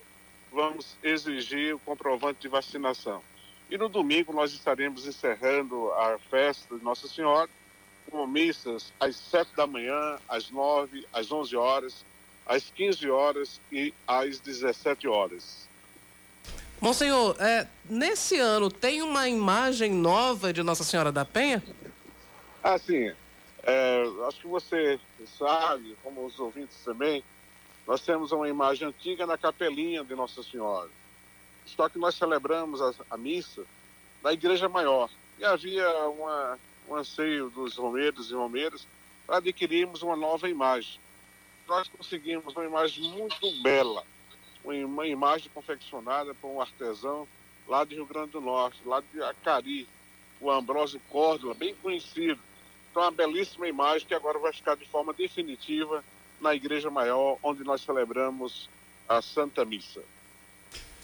vamos 0.55 0.95
exigir 1.03 1.75
o 1.75 1.79
comprovante 1.79 2.39
de 2.39 2.47
vacinação. 2.47 3.21
E 3.69 3.77
no 3.77 3.89
domingo 3.89 4.31
nós 4.31 4.53
estaremos 4.53 5.05
encerrando 5.05 5.91
a 5.91 6.17
festa 6.29 6.77
de 6.77 6.83
Nossa 6.83 7.07
Senhora 7.07 7.49
com 8.09 8.25
missas 8.25 8.93
às 8.99 9.15
7 9.17 9.53
da 9.55 9.67
manhã, 9.67 10.17
às 10.29 10.49
9, 10.49 11.05
às 11.11 11.31
11 11.31 11.55
horas, 11.57 12.05
às 12.45 12.69
15 12.69 13.09
horas 13.09 13.59
e 13.71 13.93
às 14.07 14.39
17 14.39 15.07
horas. 15.07 15.67
Monsenhor, 16.79 17.35
é, 17.39 17.67
nesse 17.89 18.37
ano 18.37 18.69
tem 18.69 19.01
uma 19.01 19.27
imagem 19.27 19.91
nova 19.91 20.53
de 20.53 20.63
Nossa 20.63 20.83
Senhora 20.83 21.11
da 21.11 21.25
Penha? 21.25 21.63
Ah, 22.63 22.77
sim. 22.77 23.11
É, 23.63 24.03
acho 24.27 24.41
que 24.41 24.47
você 24.47 24.99
sabe, 25.37 25.97
como 26.03 26.23
os 26.25 26.39
ouvintes 26.39 26.77
também, 26.85 27.23
nós 27.87 28.01
temos 28.01 28.31
uma 28.31 28.49
imagem 28.49 28.87
antiga 28.87 29.27
na 29.27 29.37
capelinha 29.37 30.03
de 30.03 30.15
Nossa 30.15 30.41
Senhora. 30.41 30.89
Só 31.65 31.87
que 31.87 31.99
nós 31.99 32.15
celebramos 32.15 32.81
a, 32.81 32.93
a 33.09 33.17
missa 33.17 33.63
na 34.23 34.33
Igreja 34.33 34.67
Maior. 34.67 35.09
E 35.37 35.45
havia 35.45 35.87
uma, 36.07 36.59
um 36.87 36.95
anseio 36.95 37.49
dos 37.49 37.77
romeiros 37.77 38.31
e 38.31 38.33
romeiras 38.33 38.87
para 39.25 39.37
adquirirmos 39.37 40.01
uma 40.01 40.15
nova 40.15 40.49
imagem. 40.49 40.99
Nós 41.67 41.87
conseguimos 41.87 42.55
uma 42.55 42.65
imagem 42.65 43.03
muito 43.11 43.51
bela, 43.61 44.03
uma 44.63 45.07
imagem 45.07 45.49
confeccionada 45.53 46.33
por 46.35 46.47
um 46.47 46.61
artesão 46.61 47.27
lá 47.67 47.83
de 47.83 47.95
Rio 47.95 48.05
Grande 48.05 48.31
do 48.31 48.41
Norte, 48.41 48.79
lá 48.85 49.01
de 49.01 49.21
Acari, 49.21 49.87
o 50.39 50.51
Ambrósio 50.51 51.01
Córdoba, 51.09 51.53
bem 51.53 51.73
conhecido. 51.75 52.39
Então, 52.89 53.03
uma 53.03 53.11
belíssima 53.11 53.67
imagem 53.67 54.07
que 54.07 54.13
agora 54.13 54.39
vai 54.39 54.53
ficar 54.53 54.75
de 54.75 54.85
forma 54.87 55.13
definitiva 55.13 56.03
na 56.45 56.53
Igreja 56.53 56.91
Maior, 56.91 57.37
onde 57.41 57.63
nós 57.63 57.81
celebramos 57.81 58.69
a 59.09 59.19
Santa 59.19 59.65
Missa. 59.65 60.01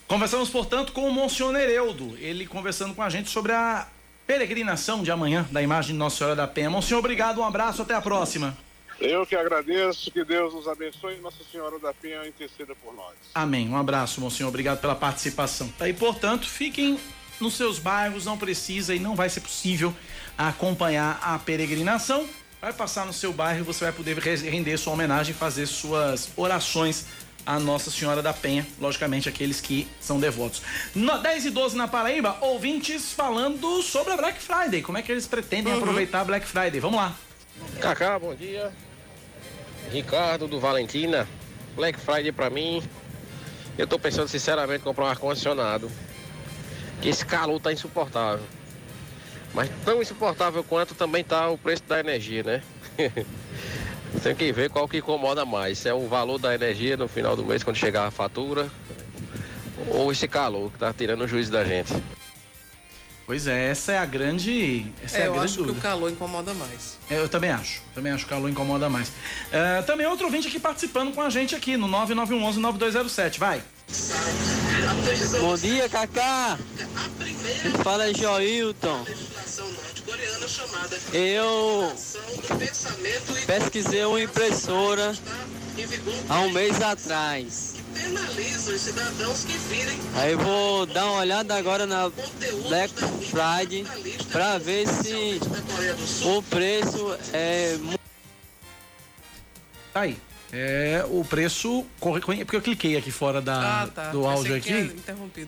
Conversamos, 0.07 0.49
portanto, 0.49 0.93
com 0.93 1.07
o 1.07 1.11
Monsenhor 1.11 1.51
Nereudo, 1.51 2.15
ele 2.19 2.45
conversando 2.45 2.93
com 2.93 3.01
a 3.01 3.09
gente 3.09 3.29
sobre 3.29 3.51
a 3.51 3.87
peregrinação 4.27 5.01
de 5.01 5.09
amanhã 5.09 5.47
da 5.51 5.59
imagem 5.61 5.93
de 5.93 5.97
Nossa 5.97 6.17
Senhora 6.17 6.35
da 6.35 6.47
Penha. 6.47 6.69
Monsenhor, 6.69 6.99
obrigado, 6.99 7.41
um 7.41 7.43
abraço, 7.43 7.81
até 7.81 7.95
a 7.95 8.01
próxima. 8.01 8.55
Eu 8.99 9.25
que 9.25 9.35
agradeço, 9.35 10.11
que 10.11 10.23
Deus 10.23 10.53
nos 10.53 10.67
abençoe 10.67 11.15
e 11.15 11.21
Nossa 11.21 11.43
Senhora 11.51 11.79
da 11.79 11.91
Penha 11.91 12.27
interceda 12.27 12.75
por 12.75 12.93
nós. 12.93 13.15
Amém. 13.33 13.67
Um 13.67 13.77
abraço, 13.77 14.21
Monsenhor, 14.21 14.49
obrigado 14.49 14.79
pela 14.79 14.93
participação. 14.93 15.69
Tá 15.69 15.85
aí, 15.85 15.93
portanto, 15.93 16.47
fiquem 16.47 16.99
nos 17.39 17.55
seus 17.55 17.79
bairros, 17.79 18.25
não 18.25 18.37
precisa 18.37 18.93
e 18.93 18.99
não 18.99 19.15
vai 19.15 19.27
ser 19.27 19.41
possível 19.41 19.91
acompanhar 20.37 21.19
a 21.23 21.39
peregrinação. 21.39 22.29
Vai 22.61 22.71
passar 22.71 23.07
no 23.07 23.13
seu 23.13 23.33
bairro 23.33 23.61
e 23.61 23.63
você 23.63 23.85
vai 23.85 23.91
poder 23.91 24.15
render 24.19 24.77
sua 24.77 24.93
homenagem, 24.93 25.33
fazer 25.33 25.65
suas 25.65 26.29
orações 26.37 27.07
a 27.43 27.59
Nossa 27.59 27.89
Senhora 27.89 28.21
da 28.21 28.33
Penha, 28.33 28.67
logicamente 28.79 29.27
aqueles 29.27 29.59
que 29.59 29.87
são 29.99 30.19
devotos. 30.19 30.61
No 30.93 31.17
10 31.17 31.45
e 31.45 31.49
12 31.49 31.75
na 31.75 31.87
Paraíba, 31.87 32.37
ouvintes 32.39 33.13
falando 33.13 33.81
sobre 33.81 34.13
a 34.13 34.17
Black 34.17 34.39
Friday, 34.39 34.83
como 34.83 34.99
é 34.99 35.01
que 35.01 35.11
eles 35.11 35.25
pretendem 35.25 35.73
uhum. 35.73 35.79
aproveitar 35.79 36.21
a 36.21 36.25
Black 36.25 36.45
Friday. 36.45 36.79
Vamos 36.79 36.97
lá. 36.97 37.15
Cacá, 37.79 38.19
bom 38.19 38.35
dia. 38.35 38.71
Ricardo 39.91 40.47
do 40.47 40.59
Valentina. 40.59 41.27
Black 41.75 41.99
Friday 41.99 42.31
para 42.31 42.51
mim, 42.51 42.83
eu 43.75 43.87
tô 43.87 43.97
pensando 43.97 44.27
sinceramente 44.27 44.81
em 44.81 44.83
comprar 44.83 45.05
um 45.05 45.07
ar-condicionado. 45.07 45.91
Que 47.01 47.09
esse 47.09 47.25
calor 47.25 47.59
tá 47.59 47.73
insuportável. 47.73 48.45
Mas 49.53 49.69
tão 49.83 50.01
insuportável 50.01 50.63
quanto 50.63 50.95
também 50.95 51.23
tá 51.23 51.49
o 51.49 51.57
preço 51.57 51.83
da 51.83 51.99
energia, 51.99 52.43
né? 52.43 52.63
Tem 54.23 54.35
que 54.35 54.51
ver 54.51 54.69
qual 54.69 54.87
que 54.87 54.97
incomoda 54.97 55.45
mais. 55.45 55.79
Se 55.79 55.89
é 55.89 55.93
o 55.93 56.07
valor 56.07 56.37
da 56.37 56.53
energia 56.53 56.97
no 56.97 57.07
final 57.07 57.35
do 57.35 57.45
mês, 57.45 57.63
quando 57.63 57.77
chegar 57.77 58.05
a 58.05 58.11
fatura, 58.11 58.69
ou 59.89 60.11
esse 60.11 60.27
calor 60.27 60.71
que 60.71 60.77
tá 60.77 60.93
tirando 60.93 61.21
o 61.21 61.27
juízo 61.27 61.51
da 61.51 61.63
gente. 61.63 61.93
Pois 63.25 63.47
é, 63.47 63.69
essa 63.69 63.93
é 63.93 63.97
a 63.97 64.05
grande. 64.05 64.91
Essa 65.01 65.17
é, 65.17 65.21
é 65.21 65.23
a 65.23 65.25
eu 65.27 65.33
grande 65.33 65.45
acho 65.45 65.57
dúvida. 65.57 65.73
que 65.73 65.79
o 65.79 65.81
calor 65.81 66.11
incomoda 66.11 66.53
mais. 66.53 66.97
É, 67.09 67.17
eu 67.17 67.29
também 67.29 67.49
acho. 67.49 67.81
Também 67.95 68.11
acho 68.11 68.25
que 68.25 68.33
o 68.33 68.35
calor 68.35 68.49
incomoda 68.49 68.89
mais. 68.89 69.07
Uh, 69.07 69.83
também 69.85 70.05
outro 70.05 70.25
ouvinte 70.25 70.49
aqui 70.49 70.59
participando 70.59 71.13
com 71.13 71.21
a 71.21 71.29
gente 71.29 71.55
aqui 71.55 71.77
no 71.77 71.87
9911-9207. 71.87 73.39
Vai. 73.39 73.63
Bom 75.39 75.55
dia, 75.55 75.89
Kaká. 75.89 76.57
Fala 77.83 78.03
aí, 78.03 78.13
Joilton. 78.13 79.05
Eu 81.13 81.93
pesquisei 83.45 84.05
uma 84.05 84.21
impressora 84.21 85.13
há 86.29 86.39
um 86.41 86.51
mês 86.51 86.81
atrás. 86.81 87.75
Aí 90.15 90.35
vou 90.35 90.85
dar 90.85 91.05
uma 91.05 91.19
olhada 91.19 91.55
agora 91.55 91.85
na 91.85 92.09
Black 92.67 92.93
Friday 93.29 93.85
para 94.31 94.57
ver 94.57 94.87
se 94.87 95.39
o 96.23 96.41
preço 96.43 97.17
é. 97.33 97.77
Tá 99.93 100.01
aí. 100.01 100.17
É 100.53 101.05
o 101.09 101.23
preço 101.23 101.85
porque 101.99 102.55
eu 102.57 102.61
cliquei 102.61 102.97
aqui 102.97 103.09
fora 103.09 103.41
da, 103.41 103.83
ah, 103.83 103.87
tá. 103.87 104.11
do 104.11 104.25
áudio 104.25 104.55
aqui. 104.55 104.93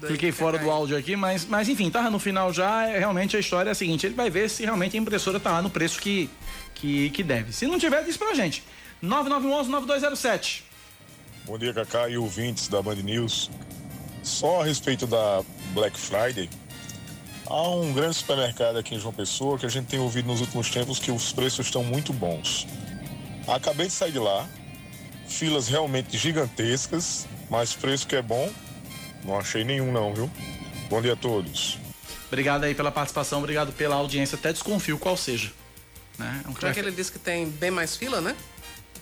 Cliquei 0.08 0.32
fora 0.32 0.58
do 0.58 0.72
áudio 0.72 0.98
aqui, 0.98 1.16
mas, 1.16 1.46
mas 1.46 1.68
enfim, 1.68 1.90
tá 1.90 2.10
no 2.10 2.20
final 2.20 2.54
já. 2.54 2.88
É, 2.88 3.00
realmente 3.00 3.36
a 3.36 3.40
história 3.40 3.70
é 3.70 3.72
a 3.72 3.76
seguinte: 3.76 4.06
ele 4.06 4.16
vai 4.16 4.30
ver 4.30 4.50
se 4.50 4.64
realmente 4.64 4.96
a 4.96 5.00
impressora 5.00 5.42
tá 5.42 5.52
lá 5.52 5.62
no 5.62 5.70
preço 5.70 6.00
que, 6.00 6.30
que, 6.74 7.10
que 7.10 7.22
deve. 7.22 7.52
Se 7.52 7.68
não 7.68 7.78
tiver, 7.78 8.04
diz 8.06 8.16
pra 8.16 8.34
gente. 8.34 8.64
9911-9207. 9.04 10.62
Bom 11.46 11.58
dia, 11.58 11.74
Cacá 11.74 12.08
e 12.08 12.18
ouvintes 12.18 12.70
da 12.70 12.82
Band 12.82 12.96
News. 12.96 13.52
Só 14.24 14.62
a 14.62 14.66
respeito 14.66 15.06
da 15.06 15.44
Black 15.74 16.00
Friday, 16.00 16.50
há 17.46 17.70
um 17.72 17.92
grande 17.92 18.16
supermercado 18.16 18.78
aqui 18.78 18.96
em 18.96 19.00
João 19.00 19.14
Pessoa 19.14 19.60
que 19.60 19.66
a 19.66 19.70
gente 19.70 19.88
tem 19.88 20.00
ouvido 20.00 20.28
nos 20.28 20.40
últimos 20.40 20.70
tempos 20.70 20.98
que 20.98 21.12
os 21.12 21.34
preços 21.34 21.66
estão 21.66 21.84
muito 21.84 22.14
bons. 22.14 22.66
Acabei 23.46 23.88
de 23.88 23.92
sair 23.92 24.14
de 24.14 24.20
lá, 24.20 24.48
filas 25.34 25.68
realmente 25.68 26.18
gigantescas, 26.18 27.28
mas 27.50 27.74
preço 27.74 28.08
que 28.08 28.16
é 28.16 28.22
bom, 28.22 28.52
não 29.24 29.38
achei 29.38 29.64
nenhum 29.64 29.92
não, 29.92 30.14
viu? 30.14 30.30
Bom 30.90 31.02
dia 31.02 31.14
a 31.14 31.16
todos. 31.16 31.78
Obrigado 32.28 32.64
aí 32.64 32.74
pela 32.74 32.92
participação, 32.92 33.40
obrigado 33.40 33.72
pela 33.74 33.96
audiência, 33.96 34.36
até 34.36 34.52
desconfio 34.52 34.98
qual 34.98 35.18
seja. 35.18 35.52
Né? 36.18 36.42
É 36.46 36.50
um 36.50 36.54
Já 36.60 36.74
que 36.74 36.80
ele 36.80 36.92
disse 36.92 37.12
que 37.12 37.20
tem 37.20 37.48
bem 37.50 37.72
mais 37.72 37.96
fila, 37.96 38.22
né? 38.22 38.36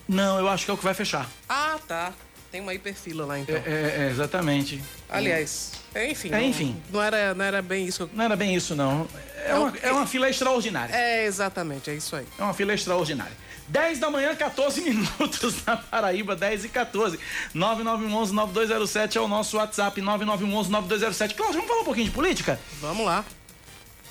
Não, 0.08 0.40
eu 0.40 0.48
acho 0.50 0.66
que 0.66 0.72
é 0.72 0.74
o 0.74 0.78
que 0.78 0.84
vai 0.84 0.94
fechar. 0.94 1.30
Ah, 1.48 1.80
tá. 1.88 2.14
Tem 2.52 2.60
uma 2.60 2.74
hiperfila 2.74 3.26
lá 3.26 3.40
então. 3.40 3.56
É, 3.56 3.60
é, 3.60 3.96
é 4.04 4.10
exatamente. 4.10 4.82
Aliás, 5.10 5.72
é, 5.96 6.12
enfim. 6.12 6.28
É, 6.28 6.32
não, 6.32 6.42
enfim. 6.42 6.82
Não 6.92 7.02
era, 7.02 7.34
não 7.34 7.46
era 7.46 7.62
bem 7.62 7.86
isso. 7.86 8.10
Não 8.14 8.26
era 8.26 8.36
bem 8.36 8.54
isso, 8.54 8.76
não. 8.76 9.08
É, 9.46 9.54
uma, 9.54 9.78
é 9.82 9.92
uma 9.92 10.06
fila 10.06 10.30
extraordinária. 10.30 10.94
É, 10.94 11.26
exatamente, 11.26 11.90
é 11.90 11.94
isso 11.94 12.14
aí. 12.14 12.26
É 12.38 12.44
uma 12.44 12.54
fila 12.54 12.74
extraordinária. 12.74 13.32
10 13.72 14.00
da 14.00 14.10
manhã, 14.10 14.36
14 14.36 14.82
minutos 14.84 15.66
na 15.66 15.78
Paraíba, 15.78 16.36
10 16.36 16.66
e 16.66 16.70
14. 16.70 17.18
9911-9207 17.56 19.16
é 19.16 19.22
o 19.22 19.28
nosso 19.28 19.58
WhatsApp, 19.58 20.00
9911-9207. 20.02 21.36
Cláudio, 21.36 21.56
vamos 21.56 21.68
falar 21.68 21.82
um 21.82 21.86
pouquinho 21.86 22.08
de 22.08 22.12
política? 22.12 22.60
Vamos 22.82 23.06
lá. 23.06 23.24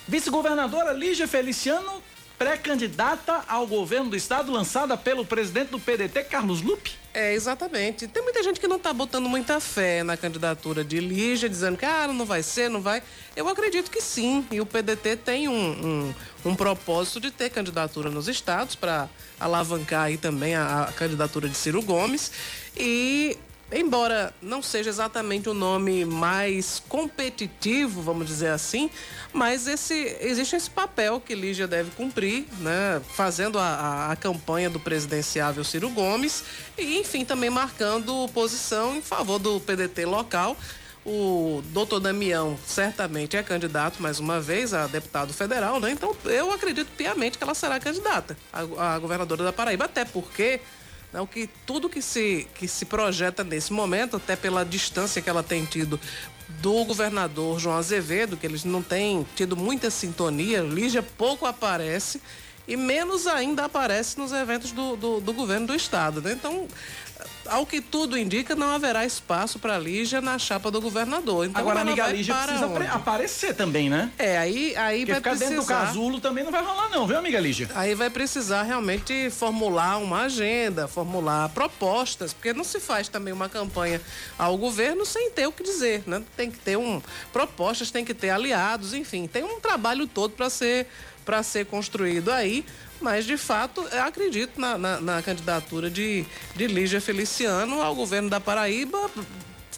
Vice-governadora 0.08 0.92
Lígia 0.92 1.28
Feliciano, 1.28 2.02
pré-candidata 2.38 3.44
ao 3.46 3.66
governo 3.66 4.10
do 4.10 4.16
estado, 4.16 4.50
lançada 4.50 4.96
pelo 4.96 5.26
presidente 5.26 5.68
do 5.68 5.78
PDT, 5.78 6.24
Carlos 6.24 6.62
Lupe. 6.62 6.99
É, 7.12 7.34
exatamente. 7.34 8.06
Tem 8.06 8.22
muita 8.22 8.40
gente 8.42 8.60
que 8.60 8.68
não 8.68 8.76
está 8.76 8.92
botando 8.92 9.28
muita 9.28 9.58
fé 9.58 10.04
na 10.04 10.16
candidatura 10.16 10.84
de 10.84 11.00
Lígia, 11.00 11.48
dizendo 11.48 11.76
que 11.76 11.84
ah, 11.84 12.06
não 12.06 12.24
vai 12.24 12.40
ser, 12.42 12.70
não 12.70 12.80
vai. 12.80 13.02
Eu 13.34 13.48
acredito 13.48 13.90
que 13.90 14.00
sim. 14.00 14.46
E 14.50 14.60
o 14.60 14.66
PDT 14.66 15.16
tem 15.16 15.48
um, 15.48 15.54
um, 15.54 16.50
um 16.50 16.54
propósito 16.54 17.20
de 17.20 17.32
ter 17.32 17.50
candidatura 17.50 18.10
nos 18.10 18.28
estados 18.28 18.76
para 18.76 19.08
alavancar 19.40 20.04
aí 20.04 20.16
também 20.16 20.54
a, 20.54 20.84
a 20.84 20.92
candidatura 20.92 21.48
de 21.48 21.56
Ciro 21.56 21.82
Gomes. 21.82 22.30
E 22.76 23.36
embora 23.72 24.34
não 24.42 24.62
seja 24.62 24.90
exatamente 24.90 25.48
o 25.48 25.54
nome 25.54 26.04
mais 26.04 26.82
competitivo, 26.88 28.02
vamos 28.02 28.26
dizer 28.26 28.48
assim, 28.48 28.90
mas 29.32 29.66
esse, 29.66 30.16
existe 30.20 30.56
esse 30.56 30.70
papel 30.70 31.20
que 31.20 31.34
Lígia 31.34 31.66
deve 31.66 31.90
cumprir, 31.92 32.46
né? 32.58 33.00
Fazendo 33.14 33.58
a, 33.58 34.10
a, 34.10 34.16
campanha 34.16 34.68
do 34.68 34.80
presidenciável 34.80 35.62
Ciro 35.62 35.88
Gomes 35.90 36.44
e, 36.76 36.98
enfim, 36.98 37.24
também 37.24 37.50
marcando 37.50 38.28
posição 38.34 38.96
em 38.96 39.02
favor 39.02 39.38
do 39.38 39.60
PDT 39.60 40.04
local. 40.04 40.56
O 41.04 41.62
doutor 41.68 41.98
Damião 41.98 42.58
certamente 42.66 43.34
é 43.34 43.42
candidato 43.42 44.02
mais 44.02 44.18
uma 44.18 44.38
vez 44.38 44.74
a 44.74 44.86
deputado 44.86 45.32
federal, 45.32 45.80
né? 45.80 45.92
Então 45.92 46.14
eu 46.24 46.52
acredito 46.52 46.88
piamente 46.94 47.38
que 47.38 47.44
ela 47.44 47.54
será 47.54 47.80
candidata 47.80 48.36
a, 48.52 48.94
a 48.94 48.98
governadora 48.98 49.44
da 49.44 49.52
Paraíba, 49.52 49.86
até 49.86 50.04
porque 50.04 50.60
não, 51.12 51.26
que 51.26 51.48
tudo 51.66 51.88
que 51.88 52.00
se, 52.00 52.46
que 52.54 52.68
se 52.68 52.84
projeta 52.84 53.42
nesse 53.42 53.72
momento, 53.72 54.16
até 54.16 54.36
pela 54.36 54.64
distância 54.64 55.20
que 55.20 55.28
ela 55.28 55.42
tem 55.42 55.64
tido 55.64 55.98
do 56.60 56.84
governador 56.84 57.58
João 57.58 57.76
Azevedo, 57.76 58.36
que 58.36 58.46
eles 58.46 58.64
não 58.64 58.82
têm 58.82 59.26
tido 59.34 59.56
muita 59.56 59.90
sintonia, 59.90 60.60
Lígia 60.60 61.02
pouco 61.02 61.46
aparece 61.46 62.20
e 62.66 62.76
menos 62.76 63.26
ainda 63.26 63.64
aparece 63.64 64.18
nos 64.18 64.32
eventos 64.32 64.70
do, 64.70 64.96
do, 64.96 65.20
do 65.20 65.32
governo 65.32 65.68
do 65.68 65.74
estado. 65.74 66.20
Né? 66.20 66.32
Então, 66.32 66.68
ao 67.50 67.66
que 67.66 67.80
tudo 67.80 68.16
indica, 68.16 68.54
não 68.54 68.68
haverá 68.68 69.04
espaço 69.04 69.58
para 69.58 69.78
Lígia 69.78 70.20
na 70.20 70.38
chapa 70.38 70.70
do 70.70 70.80
governador. 70.80 71.46
Então, 71.46 71.60
Agora 71.60 71.80
a 71.80 71.82
amiga 71.82 72.06
Lígia 72.06 72.34
precisa 72.34 72.66
onde? 72.66 72.74
apare- 72.76 72.88
aparecer 72.96 73.54
também, 73.54 73.90
né? 73.90 74.10
É, 74.18 74.38
aí, 74.38 74.74
aí 74.76 75.00
Porque 75.00 75.12
vai 75.12 75.20
ficar 75.20 75.30
precisar... 75.30 75.50
dentro 75.50 75.64
do 75.64 75.66
casulo 75.68 76.20
também 76.20 76.44
não 76.44 76.52
vai 76.52 76.62
rolar 76.62 76.88
não, 76.88 77.06
viu, 77.06 77.18
amiga 77.18 77.40
Lígia? 77.40 77.68
Aí 77.74 77.94
vai 77.94 78.08
precisar 78.08 78.62
realmente 78.62 79.28
formular 79.30 79.98
uma 79.98 80.22
agenda, 80.22 80.86
formular 80.86 81.48
propostas, 81.50 82.32
porque 82.32 82.52
não 82.52 82.64
se 82.64 82.78
faz 82.78 83.08
também 83.08 83.32
uma 83.32 83.48
campanha 83.48 84.00
ao 84.38 84.56
governo 84.56 85.04
sem 85.04 85.30
ter 85.30 85.46
o 85.46 85.52
que 85.52 85.62
dizer, 85.62 86.04
né? 86.06 86.22
Tem 86.36 86.50
que 86.50 86.58
ter 86.58 86.78
um 86.78 87.02
propostas, 87.32 87.90
tem 87.90 88.04
que 88.04 88.14
ter 88.14 88.30
aliados, 88.30 88.94
enfim, 88.94 89.26
tem 89.26 89.42
um 89.42 89.58
trabalho 89.60 90.06
todo 90.06 90.32
para 90.32 90.48
ser 90.48 90.86
para 91.24 91.42
ser 91.42 91.66
construído 91.66 92.30
aí, 92.32 92.64
mas 93.00 93.24
de 93.24 93.36
fato 93.36 93.86
acredito 94.04 94.60
na, 94.60 94.76
na, 94.76 95.00
na 95.00 95.22
candidatura 95.22 95.90
de, 95.90 96.24
de 96.54 96.66
Lígia 96.66 97.00
Feliciano 97.00 97.80
ao 97.80 97.94
governo 97.94 98.28
da 98.28 98.40
Paraíba, 98.40 99.10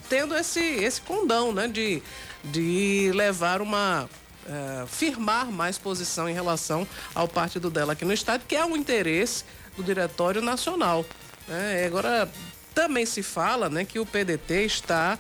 tendo 0.09 0.37
esse 0.37 0.61
esse 0.61 1.01
condão, 1.01 1.53
né? 1.53 1.69
De, 1.69 2.03
de 2.45 3.11
levar 3.15 3.61
uma 3.63 4.09
eh, 4.47 4.85
firmar 4.89 5.47
mais 5.53 5.79
posição 5.79 6.29
em 6.29 6.35
relação 6.35 6.87
ao 7.15 7.29
partido 7.29 7.71
dela 7.71 7.93
aqui 7.93 8.05
no 8.05 8.13
estado, 8.13 8.43
que 8.47 8.57
é 8.57 8.65
um 8.65 8.77
interesse 8.77 9.45
do 9.77 9.85
Diretório 9.85 10.43
Nacional. 10.43 11.07
né? 11.47 11.85
Agora 11.87 12.29
também 12.75 13.07
se 13.07 13.23
fala 13.23 13.69
né, 13.69 13.85
que 13.85 13.99
o 13.99 14.07
PDT 14.07 14.65
está 14.65 15.19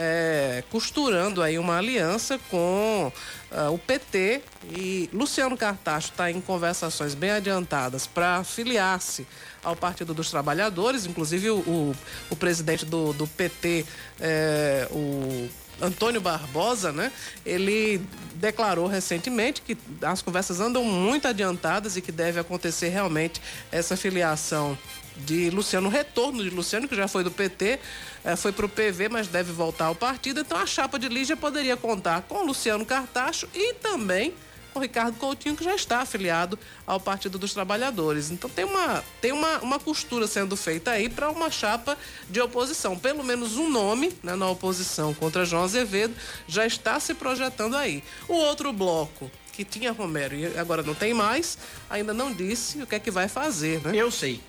eh, 0.00 0.62
costurando 0.70 1.42
aí 1.42 1.58
uma 1.58 1.76
aliança 1.76 2.38
com 2.48 3.12
ah, 3.50 3.70
o 3.70 3.78
PT 3.78 4.40
e 4.70 5.10
Luciano 5.12 5.56
Cartacho 5.56 6.10
está 6.12 6.30
em 6.30 6.40
conversações 6.40 7.14
bem 7.14 7.32
adiantadas 7.32 8.06
para 8.06 8.44
filiar-se 8.44 9.26
ao 9.64 9.74
Partido 9.74 10.14
dos 10.14 10.30
Trabalhadores, 10.30 11.04
inclusive 11.04 11.50
o, 11.50 11.56
o, 11.58 11.96
o 12.30 12.36
presidente 12.36 12.84
do, 12.84 13.12
do 13.12 13.26
PT, 13.26 13.84
eh, 14.20 14.86
o 14.92 15.48
Antônio 15.80 16.20
Barbosa, 16.20 16.92
né? 16.92 17.12
Ele 17.44 18.00
declarou 18.34 18.86
recentemente 18.86 19.62
que 19.62 19.76
as 20.02 20.22
conversas 20.22 20.60
andam 20.60 20.84
muito 20.84 21.26
adiantadas 21.26 21.96
e 21.96 22.00
que 22.00 22.12
deve 22.12 22.38
acontecer 22.38 22.88
realmente 22.88 23.40
essa 23.70 23.96
filiação 23.96 24.78
de 25.18 25.50
Luciano, 25.50 25.88
retorno 25.88 26.42
de 26.42 26.50
Luciano, 26.50 26.88
que 26.88 26.96
já 26.96 27.08
foi 27.08 27.24
do 27.24 27.30
PT, 27.30 27.78
eh, 28.24 28.36
foi 28.36 28.52
para 28.52 28.66
o 28.66 28.68
PV, 28.68 29.08
mas 29.10 29.28
deve 29.28 29.52
voltar 29.52 29.86
ao 29.86 29.94
partido. 29.94 30.40
Então 30.40 30.58
a 30.58 30.66
chapa 30.66 30.98
de 30.98 31.08
Lígia 31.08 31.36
poderia 31.36 31.76
contar 31.76 32.22
com 32.22 32.44
Luciano 32.44 32.84
Cartacho 32.84 33.48
e 33.54 33.74
também 33.74 34.34
com 34.72 34.80
Ricardo 34.80 35.16
Coutinho, 35.18 35.56
que 35.56 35.64
já 35.64 35.74
está 35.74 36.00
afiliado 36.00 36.58
ao 36.86 37.00
Partido 37.00 37.38
dos 37.38 37.52
Trabalhadores. 37.52 38.30
Então 38.30 38.48
tem 38.48 38.64
uma, 38.64 39.04
tem 39.20 39.32
uma, 39.32 39.58
uma 39.58 39.78
costura 39.80 40.26
sendo 40.26 40.56
feita 40.56 40.92
aí 40.92 41.08
para 41.08 41.30
uma 41.30 41.50
chapa 41.50 41.98
de 42.28 42.40
oposição. 42.40 42.96
Pelo 42.96 43.24
menos 43.24 43.56
um 43.56 43.68
nome 43.68 44.12
né, 44.22 44.36
na 44.36 44.48
oposição 44.48 45.12
contra 45.14 45.44
João 45.44 45.64
Azevedo 45.64 46.14
já 46.46 46.64
está 46.66 47.00
se 47.00 47.14
projetando 47.14 47.76
aí. 47.76 48.04
O 48.28 48.34
outro 48.34 48.72
bloco 48.72 49.30
que 49.52 49.64
tinha 49.64 49.90
Romero 49.90 50.36
e 50.36 50.56
agora 50.56 50.84
não 50.84 50.94
tem 50.94 51.12
mais, 51.12 51.58
ainda 51.90 52.14
não 52.14 52.32
disse 52.32 52.80
o 52.80 52.86
que 52.86 52.94
é 52.94 53.00
que 53.00 53.10
vai 53.10 53.26
fazer, 53.26 53.80
né? 53.80 53.90
Eu 53.92 54.08
sei. 54.08 54.40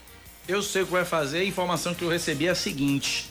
Eu 0.50 0.64
sei 0.64 0.82
o 0.82 0.86
que 0.88 0.92
vai 0.92 1.06
fazer. 1.06 1.42
A 1.42 1.46
informação 1.46 1.94
que 1.94 2.04
eu 2.04 2.10
recebi 2.10 2.48
é 2.48 2.50
a 2.50 2.56
seguinte: 2.56 3.30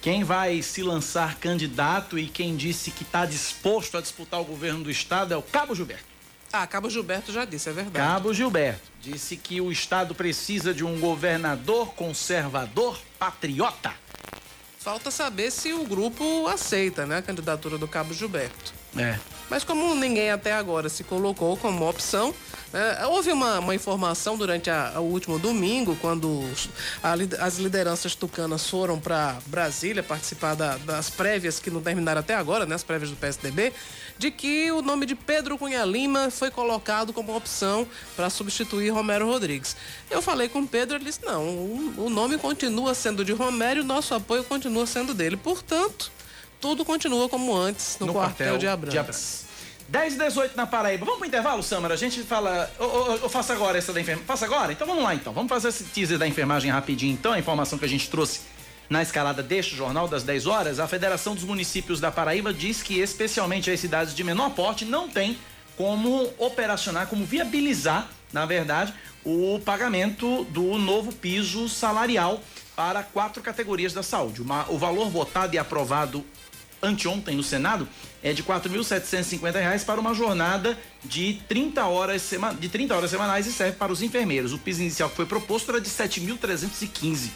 quem 0.00 0.22
vai 0.22 0.62
se 0.62 0.84
lançar 0.84 1.34
candidato 1.36 2.16
e 2.16 2.28
quem 2.28 2.54
disse 2.54 2.92
que 2.92 3.02
está 3.02 3.26
disposto 3.26 3.98
a 3.98 4.00
disputar 4.00 4.40
o 4.40 4.44
governo 4.44 4.84
do 4.84 4.90
estado 4.90 5.34
é 5.34 5.36
o 5.36 5.42
Cabo 5.42 5.74
Gilberto. 5.74 6.04
Ah, 6.52 6.64
Cabo 6.64 6.88
Gilberto 6.88 7.32
já 7.32 7.44
disse, 7.44 7.68
é 7.68 7.72
verdade. 7.72 7.96
Cabo 7.96 8.32
Gilberto 8.32 8.88
disse 9.00 9.36
que 9.36 9.60
o 9.60 9.72
estado 9.72 10.14
precisa 10.14 10.72
de 10.72 10.84
um 10.84 11.00
governador 11.00 11.92
conservador 11.94 13.00
patriota. 13.18 13.92
Falta 14.78 15.10
saber 15.10 15.50
se 15.50 15.72
o 15.72 15.84
grupo 15.84 16.46
aceita, 16.46 17.04
né, 17.04 17.16
a 17.16 17.22
candidatura 17.22 17.76
do 17.76 17.88
Cabo 17.88 18.14
Gilberto. 18.14 18.72
É. 18.96 19.18
Mas 19.50 19.62
como 19.62 19.94
ninguém 19.94 20.30
até 20.30 20.52
agora 20.52 20.88
se 20.88 21.04
colocou 21.04 21.56
como 21.56 21.88
opção, 21.88 22.34
né, 22.72 23.04
houve 23.06 23.30
uma, 23.30 23.58
uma 23.60 23.74
informação 23.74 24.36
durante 24.36 24.70
o 24.96 25.00
último 25.00 25.38
domingo, 25.38 25.96
quando 26.00 26.42
a 27.02 27.14
as 27.44 27.58
lideranças 27.58 28.14
tucanas 28.14 28.68
foram 28.68 28.98
para 28.98 29.36
Brasília 29.46 30.02
participar 30.02 30.54
da- 30.54 30.76
das 30.78 31.10
prévias 31.10 31.58
que 31.60 31.70
não 31.70 31.80
terminaram 31.80 32.20
até 32.20 32.34
agora, 32.34 32.66
né, 32.66 32.74
as 32.74 32.82
prévias 32.82 33.10
do 33.10 33.16
PSDB, 33.16 33.72
de 34.18 34.30
que 34.30 34.70
o 34.72 34.80
nome 34.82 35.06
de 35.06 35.14
Pedro 35.14 35.58
Cunha 35.58 35.84
Lima 35.84 36.30
foi 36.30 36.50
colocado 36.50 37.12
como 37.12 37.36
opção 37.36 37.86
para 38.16 38.30
substituir 38.30 38.90
Romero 38.90 39.26
Rodrigues. 39.26 39.76
Eu 40.10 40.22
falei 40.22 40.48
com 40.48 40.60
o 40.60 40.66
Pedro, 40.66 40.96
ele 40.96 41.04
disse: 41.04 41.20
não, 41.24 41.42
o, 41.44 41.94
o 42.06 42.10
nome 42.10 42.38
continua 42.38 42.94
sendo 42.94 43.24
de 43.24 43.32
Romero 43.32 43.80
e 43.80 43.82
o 43.82 43.86
nosso 43.86 44.14
apoio 44.14 44.42
continua 44.44 44.86
sendo 44.86 45.12
dele. 45.14 45.36
Portanto, 45.36 46.10
tudo 46.64 46.82
continua 46.82 47.28
como 47.28 47.54
antes 47.54 47.98
no, 48.00 48.10
quartel, 48.10 48.56
de 48.56 48.66
Abrantes. 48.66 49.44
10 49.86 50.14
e 50.14 50.18
18 50.18 50.56
na 50.56 50.66
Paraíba. 50.66 51.04
Vamos 51.04 51.18
pro 51.18 51.28
intervalo, 51.28 51.62
Samara? 51.62 51.92
A 51.92 51.96
gente 51.96 52.22
fala. 52.22 52.72
Eu, 52.80 53.28
faço 53.28 53.52
agora 53.52 53.76
essa 53.76 53.92
da 53.92 54.00
enfermagem. 54.00 54.26
Faça 54.26 54.46
agora? 54.46 54.72
Então 54.72 54.86
vamos 54.86 55.04
lá, 55.04 55.14
então. 55.14 55.34
Vamos 55.34 55.50
fazer 55.50 55.68
esse 55.68 55.84
teaser 55.84 56.16
da 56.16 56.26
enfermagem 56.26 56.70
rapidinho, 56.70 57.12
então. 57.12 57.34
A 57.34 57.38
informação 57.38 57.78
que 57.78 57.84
a 57.84 57.88
gente 57.88 58.08
trouxe 58.08 58.40
na 58.88 59.02
escalada 59.02 59.42
deste 59.42 59.76
jornal 59.76 60.08
das 60.08 60.22
10 60.22 60.46
horas. 60.46 60.80
A 60.80 60.88
Federação 60.88 61.34
dos 61.34 61.44
Municípios 61.44 62.00
da 62.00 62.10
Paraíba 62.10 62.50
diz 62.50 62.82
que, 62.82 62.98
especialmente 62.98 63.70
as 63.70 63.78
cidades 63.78 64.14
de 64.14 64.24
menor 64.24 64.48
porte, 64.48 64.86
não 64.86 65.06
tem 65.06 65.36
como 65.76 66.32
operacionar, 66.38 67.08
como 67.08 67.26
viabilizar, 67.26 68.08
na 68.32 68.46
verdade, 68.46 68.94
o 69.22 69.60
pagamento 69.66 70.44
do 70.44 70.78
novo 70.78 71.12
piso 71.12 71.68
salarial 71.68 72.40
para 72.74 73.02
quatro 73.02 73.42
categorias 73.42 73.92
da 73.92 74.02
saúde. 74.02 74.40
O 74.68 74.78
valor 74.78 75.10
votado 75.10 75.54
e 75.54 75.58
aprovado 75.58 76.24
anteontem 76.84 77.36
no 77.36 77.42
Senado 77.42 77.88
é 78.22 78.32
de 78.32 78.42
4.750 78.42 79.52
reais 79.54 79.84
para 79.84 80.00
uma 80.00 80.14
jornada 80.14 80.78
de 81.04 81.40
30 81.48 81.84
horas 81.86 82.22
sema- 82.22 82.54
de 82.54 82.68
30 82.68 82.94
horas 82.96 83.10
semanais 83.10 83.46
e 83.46 83.52
serve 83.52 83.76
para 83.76 83.92
os 83.92 84.02
enfermeiros. 84.02 84.52
O 84.52 84.58
piso 84.58 84.80
inicial 84.82 85.10
que 85.10 85.16
foi 85.16 85.26
proposto 85.26 85.70
era 85.70 85.80
de 85.80 85.88
7.315. 85.90 87.30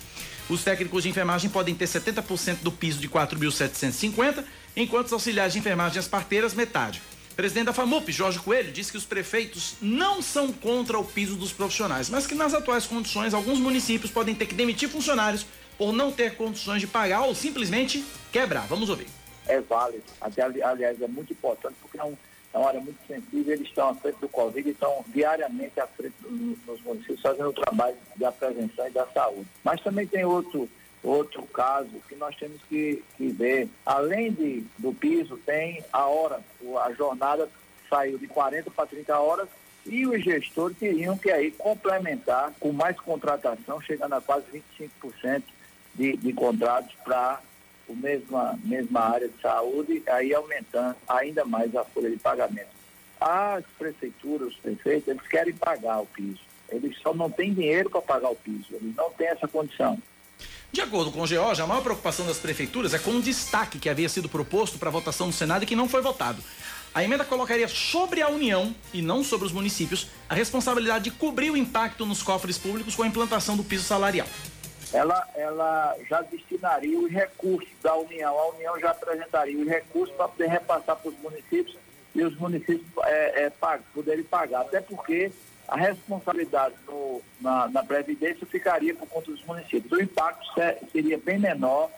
Os 0.48 0.62
técnicos 0.64 1.02
de 1.02 1.10
enfermagem 1.10 1.50
podem 1.50 1.74
ter 1.74 1.86
70% 1.86 2.58
do 2.62 2.72
piso 2.72 2.98
de 3.00 3.08
4.750, 3.08 4.44
enquanto 4.76 5.06
os 5.06 5.12
auxiliares 5.12 5.52
de 5.52 5.58
enfermagem 5.58 5.96
e 5.96 5.98
as 5.98 6.08
parteiras 6.08 6.54
metade. 6.54 7.02
Presidente 7.36 7.66
da 7.66 7.72
FAMUP, 7.72 8.10
Jorge 8.10 8.38
Coelho, 8.40 8.72
disse 8.72 8.90
que 8.90 8.96
os 8.98 9.04
prefeitos 9.04 9.74
não 9.80 10.20
são 10.22 10.50
contra 10.52 10.98
o 10.98 11.04
piso 11.04 11.36
dos 11.36 11.52
profissionais, 11.52 12.08
mas 12.10 12.26
que 12.26 12.34
nas 12.34 12.52
atuais 12.54 12.84
condições 12.86 13.32
alguns 13.34 13.60
municípios 13.60 14.10
podem 14.10 14.34
ter 14.34 14.46
que 14.46 14.54
demitir 14.54 14.88
funcionários 14.88 15.46
por 15.76 15.92
não 15.92 16.10
ter 16.10 16.34
condições 16.34 16.80
de 16.80 16.86
pagar 16.88 17.20
ou 17.20 17.34
simplesmente 17.36 18.04
quebrar. 18.32 18.66
Vamos 18.66 18.88
ouvir. 18.88 19.06
É 19.48 19.60
válido. 19.60 20.04
Até, 20.20 20.42
ali- 20.42 20.62
aliás, 20.62 21.00
é 21.00 21.08
muito 21.08 21.32
importante 21.32 21.74
porque 21.80 21.98
é, 21.98 22.04
um, 22.04 22.16
é 22.54 22.58
uma 22.58 22.68
área 22.68 22.80
muito 22.80 22.98
sensível. 23.06 23.52
Eles 23.54 23.66
estão 23.68 23.88
à 23.88 23.94
frente 23.94 24.18
do 24.20 24.28
Covid 24.28 24.68
estão 24.68 25.04
diariamente 25.08 25.80
à 25.80 25.86
frente 25.86 26.14
do- 26.20 26.56
dos 26.66 26.80
municípios 26.82 27.20
fazendo 27.20 27.48
o 27.48 27.52
trabalho 27.52 27.96
da 28.16 28.30
prevenção 28.30 28.86
e 28.86 28.90
da 28.90 29.06
saúde. 29.08 29.46
Mas 29.64 29.80
também 29.82 30.06
tem 30.06 30.24
outro, 30.24 30.68
outro 31.02 31.42
caso 31.46 31.90
que 32.08 32.14
nós 32.16 32.36
temos 32.36 32.60
que, 32.68 33.02
que 33.16 33.28
ver. 33.28 33.68
Além 33.84 34.32
de, 34.32 34.64
do 34.78 34.92
piso, 34.92 35.36
tem 35.38 35.82
a 35.92 36.06
hora. 36.06 36.40
A 36.84 36.92
jornada 36.92 37.48
saiu 37.88 38.18
de 38.18 38.26
40 38.26 38.70
para 38.70 38.86
30 38.86 39.18
horas 39.18 39.48
e 39.86 40.06
os 40.06 40.22
gestores 40.22 40.76
teriam 40.76 41.16
que 41.16 41.30
aí 41.30 41.50
complementar 41.52 42.52
com 42.60 42.70
mais 42.72 42.98
contratação, 43.00 43.80
chegando 43.80 44.12
a 44.14 44.20
quase 44.20 44.44
25% 45.10 45.42
de, 45.94 46.14
de 46.18 46.32
contratos 46.34 46.94
para 47.02 47.40
a 47.92 47.96
mesma, 47.96 48.58
mesma 48.64 49.00
área 49.00 49.28
de 49.28 49.40
saúde, 49.40 50.02
aí 50.06 50.34
aumentando 50.34 50.96
ainda 51.08 51.44
mais 51.44 51.74
a 51.74 51.84
folha 51.84 52.10
de 52.10 52.16
pagamento. 52.16 52.68
As 53.20 53.64
prefeituras, 53.78 54.48
os 54.48 54.56
prefeitos, 54.56 55.08
eles 55.08 55.26
querem 55.26 55.54
pagar 55.54 56.00
o 56.00 56.06
piso. 56.06 56.40
Eles 56.70 56.96
só 56.98 57.14
não 57.14 57.30
têm 57.30 57.54
dinheiro 57.54 57.88
para 57.90 58.02
pagar 58.02 58.30
o 58.30 58.36
piso, 58.36 58.66
eles 58.72 58.94
não 58.94 59.10
têm 59.10 59.28
essa 59.28 59.48
condição. 59.48 59.98
De 60.70 60.82
acordo 60.82 61.10
com 61.10 61.22
o 61.22 61.26
George, 61.26 61.62
a 61.62 61.66
maior 61.66 61.82
preocupação 61.82 62.26
das 62.26 62.38
prefeituras 62.38 62.92
é 62.92 62.98
com 62.98 63.12
um 63.12 63.20
destaque 63.20 63.78
que 63.78 63.88
havia 63.88 64.08
sido 64.08 64.28
proposto 64.28 64.78
para 64.78 64.90
votação 64.90 65.28
no 65.28 65.32
Senado 65.32 65.62
e 65.62 65.66
que 65.66 65.74
não 65.74 65.88
foi 65.88 66.02
votado. 66.02 66.42
A 66.94 67.02
emenda 67.02 67.24
colocaria 67.24 67.68
sobre 67.68 68.22
a 68.22 68.28
União, 68.28 68.74
e 68.92 69.00
não 69.00 69.22
sobre 69.22 69.46
os 69.46 69.52
municípios, 69.52 70.08
a 70.28 70.34
responsabilidade 70.34 71.04
de 71.04 71.10
cobrir 71.10 71.50
o 71.50 71.56
impacto 71.56 72.04
nos 72.04 72.22
cofres 72.22 72.58
públicos 72.58 72.94
com 72.94 73.02
a 73.02 73.06
implantação 73.06 73.56
do 73.56 73.64
piso 73.64 73.84
salarial. 73.84 74.26
Ela, 74.92 75.26
ela 75.34 75.96
já 76.08 76.22
destinaria 76.22 76.98
os 76.98 77.10
recursos 77.10 77.68
da 77.82 77.94
União, 77.96 78.38
a 78.38 78.48
União 78.48 78.78
já 78.80 78.90
apresentaria 78.90 79.58
os 79.58 79.68
recursos 79.68 80.14
para 80.16 80.28
poder 80.28 80.48
repassar 80.48 80.96
para 80.96 81.10
os 81.10 81.18
municípios 81.20 81.76
e 82.14 82.22
os 82.24 82.36
municípios 82.38 82.86
é, 83.04 83.44
é, 83.44 83.50
pag- 83.50 83.82
poderem 83.94 84.24
pagar. 84.24 84.62
Até 84.62 84.80
porque 84.80 85.30
a 85.68 85.76
responsabilidade 85.76 86.74
na, 87.40 87.68
na 87.68 87.82
Previdência 87.84 88.46
ficaria 88.46 88.94
por 88.94 89.06
conta 89.08 89.30
dos 89.30 89.44
municípios. 89.44 89.92
O 89.92 90.00
impacto 90.02 90.44
se- 90.54 90.78
seria 90.90 91.18
bem 91.18 91.38
menor 91.38 91.90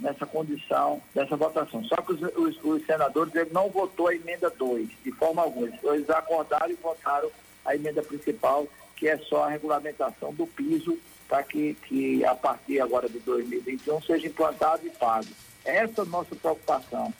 nessa 0.00 0.24
condição 0.24 1.02
dessa 1.14 1.36
votação. 1.36 1.84
Só 1.84 1.96
que 1.96 2.12
os, 2.12 2.22
os- 2.22 2.64
os 2.64 2.86
senadores 2.86 3.34
ele 3.34 3.50
não 3.52 3.68
votou 3.68 4.08
a 4.08 4.14
emenda 4.14 4.48
2, 4.48 4.88
de 5.04 5.12
forma 5.12 5.42
alguma. 5.42 5.68
Eles 5.82 6.08
acordaram 6.08 6.70
e 6.70 6.74
votaram 6.74 7.30
a 7.64 7.74
emenda 7.74 8.02
principal, 8.02 8.66
que 8.96 9.06
é 9.06 9.18
só 9.18 9.44
a 9.44 9.48
regulamentação 9.50 10.32
do 10.32 10.46
piso 10.46 10.98
para 11.28 11.42
que, 11.42 11.76
que 11.86 12.24
a 12.24 12.34
partir 12.34 12.80
agora 12.80 13.08
de 13.08 13.18
2021 13.20 14.02
seja 14.02 14.26
implantado 14.26 14.86
e 14.86 14.90
pago. 14.90 15.28
Essa 15.64 16.00
é 16.00 16.02
a 16.02 16.04
nossa 16.06 16.34
preocupação. 16.34 17.12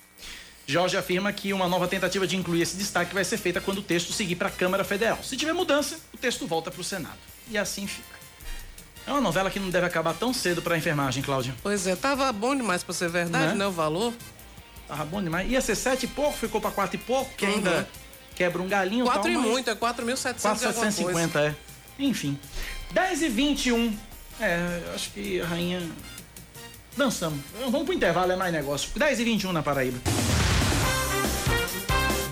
Jorge 0.67 0.97
afirma 0.97 1.33
que 1.33 1.53
uma 1.53 1.67
nova 1.67 1.89
tentativa 1.89 2.27
de 2.27 2.37
incluir 2.37 2.63
esse 2.63 2.77
destaque 2.77 3.15
vai 3.15 3.25
ser 3.25 3.39
feita 3.39 3.61
quando 3.61 3.79
o 3.79 3.83
texto 3.83 4.13
seguir 4.13 4.37
para 4.37 4.49
a 4.49 4.51
Câmara 4.51 4.85
Federal. 4.85 5.19
Se 5.23 5.37
tiver 5.37 5.53
mudança, 5.53 5.99
o 6.13 6.17
texto 6.17 6.47
volta 6.47 6.71
para 6.71 6.81
o 6.81 6.85
Senado. 6.85 7.17
E 7.51 7.57
assim 7.57 7.87
fica. 7.87 8.19
É 9.07 9.11
uma 9.11 9.21
novela 9.21 9.51
que 9.51 9.59
não 9.59 9.71
deve 9.71 9.87
acabar 9.87 10.13
tão 10.13 10.35
cedo 10.35 10.61
para 10.61 10.75
a 10.75 10.79
enfermagem, 10.79 11.23
Cláudia. 11.23 11.55
Pois 11.63 11.87
é, 11.87 11.97
tava 11.97 12.31
bom 12.33 12.55
demais 12.55 12.83
para 12.83 12.93
ser 12.93 13.09
verdade, 13.09 13.53
né? 13.53 13.55
né? 13.55 13.67
O 13.67 13.73
valor. 13.73 14.13
Tava 14.87 15.07
bom 15.07 15.23
demais. 15.23 15.51
Ia 15.51 15.61
ser 15.63 15.75
sete 15.75 16.05
e 16.05 16.09
pouco, 16.09 16.37
ficou 16.37 16.61
para 16.61 16.71
quatro 16.71 16.97
e 16.97 16.99
pouco, 16.99 17.35
que 17.35 17.47
uhum. 17.47 17.55
ainda 17.55 17.89
quebra 18.35 18.61
um 18.61 18.69
galinho. 18.69 19.07
Quatro 19.07 19.23
tal, 19.23 19.33
e 19.33 19.37
muito, 19.37 19.71
é 19.71 19.75
4.750, 19.75 21.37
é. 21.37 21.55
Enfim. 21.99 22.39
10 22.93 23.23
e 23.23 23.29
21. 23.29 23.97
É, 24.41 24.83
acho 24.95 25.11
que 25.11 25.41
a 25.41 25.47
rainha. 25.47 25.83
Dançamos. 26.97 27.41
Vamos 27.61 27.85
pro 27.85 27.95
intervalo, 27.95 28.33
é 28.33 28.37
mais 28.37 28.53
negócio. 28.53 28.91
10 28.97 29.21
e 29.21 29.25
21 29.25 29.53
na 29.53 29.63
Paraíba. 29.63 29.99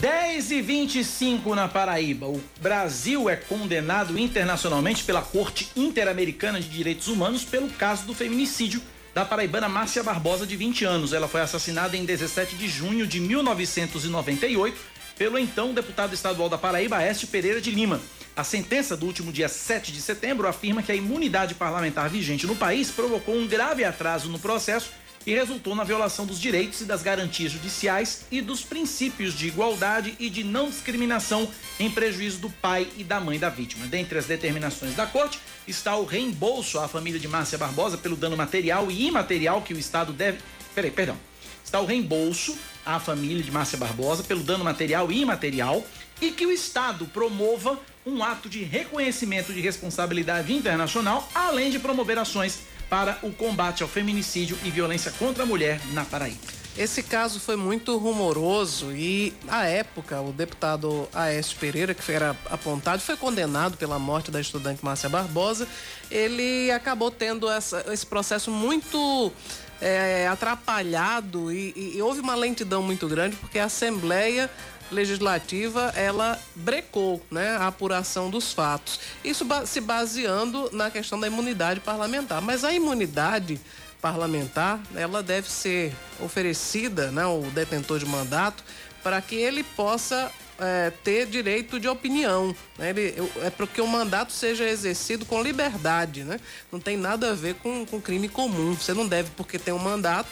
10 0.00 0.50
e 0.50 0.60
25 0.60 1.54
na 1.54 1.68
Paraíba. 1.68 2.26
O 2.26 2.42
Brasil 2.60 3.30
é 3.30 3.36
condenado 3.36 4.18
internacionalmente 4.18 5.04
pela 5.04 5.22
Corte 5.22 5.68
Interamericana 5.76 6.60
de 6.60 6.68
Direitos 6.68 7.08
Humanos 7.08 7.44
pelo 7.44 7.68
caso 7.70 8.04
do 8.06 8.14
feminicídio 8.14 8.82
da 9.14 9.24
paraibana 9.24 9.68
Márcia 9.68 10.02
Barbosa, 10.02 10.46
de 10.46 10.56
20 10.56 10.84
anos. 10.84 11.12
Ela 11.14 11.26
foi 11.26 11.40
assassinada 11.40 11.96
em 11.96 12.04
17 12.04 12.54
de 12.56 12.68
junho 12.68 13.06
de 13.06 13.18
1998 13.18 14.76
pelo 15.16 15.38
então 15.38 15.72
deputado 15.72 16.14
estadual 16.14 16.48
da 16.48 16.58
Paraíba, 16.58 16.96
Aécio 16.96 17.28
Pereira 17.28 17.60
de 17.60 17.70
Lima. 17.70 18.00
A 18.36 18.44
sentença 18.44 18.96
do 18.96 19.06
último 19.06 19.32
dia 19.32 19.48
7 19.48 19.90
de 19.90 20.00
setembro 20.00 20.46
afirma 20.46 20.82
que 20.82 20.92
a 20.92 20.94
imunidade 20.94 21.54
parlamentar 21.54 22.08
vigente 22.10 22.46
no 22.46 22.54
país 22.54 22.90
provocou 22.90 23.34
um 23.34 23.46
grave 23.46 23.82
atraso 23.82 24.28
no 24.28 24.38
processo 24.38 24.90
e 25.26 25.34
resultou 25.34 25.74
na 25.74 25.82
violação 25.82 26.24
dos 26.24 26.38
direitos 26.38 26.82
e 26.82 26.84
das 26.84 27.02
garantias 27.02 27.50
judiciais 27.50 28.26
e 28.30 28.40
dos 28.40 28.62
princípios 28.62 29.34
de 29.34 29.48
igualdade 29.48 30.14
e 30.20 30.30
de 30.30 30.44
não 30.44 30.68
discriminação 30.68 31.50
em 31.80 31.90
prejuízo 31.90 32.38
do 32.38 32.50
pai 32.50 32.86
e 32.96 33.02
da 33.02 33.18
mãe 33.18 33.38
da 33.38 33.48
vítima. 33.48 33.86
Dentre 33.86 34.18
as 34.18 34.26
determinações 34.26 34.94
da 34.94 35.06
Corte 35.06 35.40
está 35.66 35.96
o 35.96 36.04
reembolso 36.04 36.78
à 36.78 36.86
família 36.86 37.18
de 37.18 37.26
Márcia 37.26 37.58
Barbosa 37.58 37.98
pelo 37.98 38.16
dano 38.16 38.36
material 38.36 38.88
e 38.90 39.06
imaterial 39.06 39.62
que 39.62 39.74
o 39.74 39.78
Estado 39.78 40.12
deve. 40.12 40.38
Peraí, 40.74 40.90
perdão. 40.90 41.16
Está 41.64 41.80
o 41.80 41.86
reembolso 41.86 42.56
à 42.86 43.00
família 43.00 43.42
de 43.42 43.50
Márcia 43.50 43.76
Barbosa 43.76 44.22
pelo 44.22 44.42
dano 44.42 44.64
material 44.64 45.10
e 45.10 45.20
imaterial 45.20 45.84
e 46.22 46.30
que 46.30 46.46
o 46.46 46.52
Estado 46.52 47.04
promova 47.06 47.78
um 48.06 48.22
ato 48.22 48.48
de 48.48 48.62
reconhecimento 48.62 49.52
de 49.52 49.60
responsabilidade 49.60 50.52
internacional, 50.52 51.28
além 51.34 51.70
de 51.70 51.78
promover 51.80 52.18
ações 52.18 52.60
para 52.88 53.18
o 53.22 53.32
combate 53.32 53.82
ao 53.82 53.88
feminicídio 53.88 54.56
e 54.64 54.70
violência 54.70 55.10
contra 55.18 55.42
a 55.42 55.46
mulher 55.46 55.80
na 55.92 56.04
Paraíba. 56.04 56.56
Esse 56.78 57.02
caso 57.02 57.40
foi 57.40 57.56
muito 57.56 57.96
rumoroso 57.96 58.92
e, 58.92 59.32
à 59.48 59.64
época, 59.64 60.20
o 60.20 60.30
deputado 60.30 61.08
Aécio 61.14 61.56
Pereira, 61.58 61.94
que 61.94 62.12
era 62.12 62.36
apontado, 62.50 63.00
foi 63.00 63.16
condenado 63.16 63.78
pela 63.78 63.98
morte 63.98 64.30
da 64.30 64.38
estudante 64.38 64.84
Márcia 64.84 65.08
Barbosa. 65.08 65.66
Ele 66.10 66.70
acabou 66.70 67.10
tendo 67.10 67.48
essa, 67.50 67.82
esse 67.90 68.04
processo 68.04 68.50
muito 68.50 69.32
é, 69.80 70.26
atrapalhado 70.28 71.52
e, 71.52 71.72
e, 71.76 71.96
e 71.96 72.02
houve 72.02 72.20
uma 72.20 72.34
lentidão 72.34 72.82
muito 72.82 73.06
grande, 73.08 73.36
porque 73.36 73.58
a 73.58 73.64
Assembleia 73.64 74.50
legislativa 74.90 75.92
ela 75.96 76.38
brecou 76.54 77.20
né, 77.30 77.56
a 77.56 77.66
apuração 77.66 78.30
dos 78.30 78.52
fatos. 78.52 79.00
Isso 79.24 79.44
se 79.66 79.80
baseando 79.80 80.70
na 80.72 80.90
questão 80.90 81.18
da 81.18 81.26
imunidade 81.26 81.80
parlamentar. 81.80 82.40
Mas 82.40 82.64
a 82.64 82.72
imunidade 82.72 83.60
parlamentar 84.00 84.80
ela 84.94 85.22
deve 85.22 85.50
ser 85.50 85.92
oferecida, 86.20 87.10
né, 87.10 87.26
o 87.26 87.42
detentor 87.52 87.98
de 87.98 88.06
mandato, 88.06 88.62
para 89.02 89.20
que 89.20 89.34
ele 89.34 89.62
possa 89.62 90.30
é, 90.58 90.92
ter 91.02 91.26
direito 91.26 91.78
de 91.78 91.88
opinião. 91.88 92.54
Né? 92.78 92.90
Ele, 92.90 93.14
é 93.42 93.50
para 93.50 93.66
que 93.66 93.80
o 93.80 93.86
mandato 93.86 94.32
seja 94.32 94.68
exercido 94.68 95.24
com 95.24 95.42
liberdade. 95.42 96.24
Né? 96.24 96.40
Não 96.70 96.80
tem 96.80 96.96
nada 96.96 97.30
a 97.30 97.34
ver 97.34 97.54
com, 97.56 97.84
com 97.84 98.00
crime 98.00 98.28
comum. 98.28 98.74
Você 98.74 98.94
não 98.94 99.06
deve, 99.06 99.30
porque 99.36 99.58
tem 99.58 99.74
um 99.74 99.78
mandato, 99.78 100.28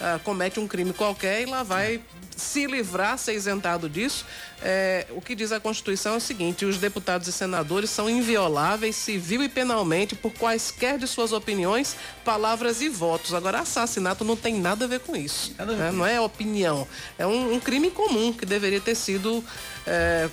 uh, 0.00 0.18
comete 0.20 0.60
um 0.60 0.66
crime 0.66 0.92
qualquer 0.92 1.42
e 1.42 1.46
lá 1.46 1.62
vai 1.62 2.00
se 2.38 2.66
livrar, 2.66 3.18
ser 3.18 3.34
isentado 3.34 3.88
disso. 3.88 4.24
É, 4.62 5.06
o 5.10 5.20
que 5.20 5.34
diz 5.34 5.52
a 5.52 5.60
Constituição 5.60 6.14
é 6.14 6.16
o 6.16 6.20
seguinte: 6.20 6.64
os 6.64 6.78
deputados 6.78 7.28
e 7.28 7.32
senadores 7.32 7.90
são 7.90 8.08
invioláveis 8.08 8.96
civil 8.96 9.42
e 9.42 9.48
penalmente 9.48 10.14
por 10.14 10.32
quaisquer 10.32 10.98
de 10.98 11.06
suas 11.06 11.32
opiniões, 11.32 11.96
palavras 12.24 12.80
e 12.80 12.88
votos. 12.88 13.34
Agora, 13.34 13.60
assassinato 13.60 14.24
não 14.24 14.36
tem 14.36 14.58
nada 14.58 14.84
a 14.84 14.88
ver 14.88 15.00
com 15.00 15.14
isso. 15.14 15.54
Né? 15.58 15.90
Não 15.92 16.06
é 16.06 16.20
opinião. 16.20 16.86
É 17.18 17.26
um, 17.26 17.54
um, 17.54 17.60
crime 17.60 17.90
comum 17.90 18.32
que 18.32 18.46
deveria 18.46 18.80
ter 18.80 18.94
sido. 18.94 19.44
É, 19.86 20.28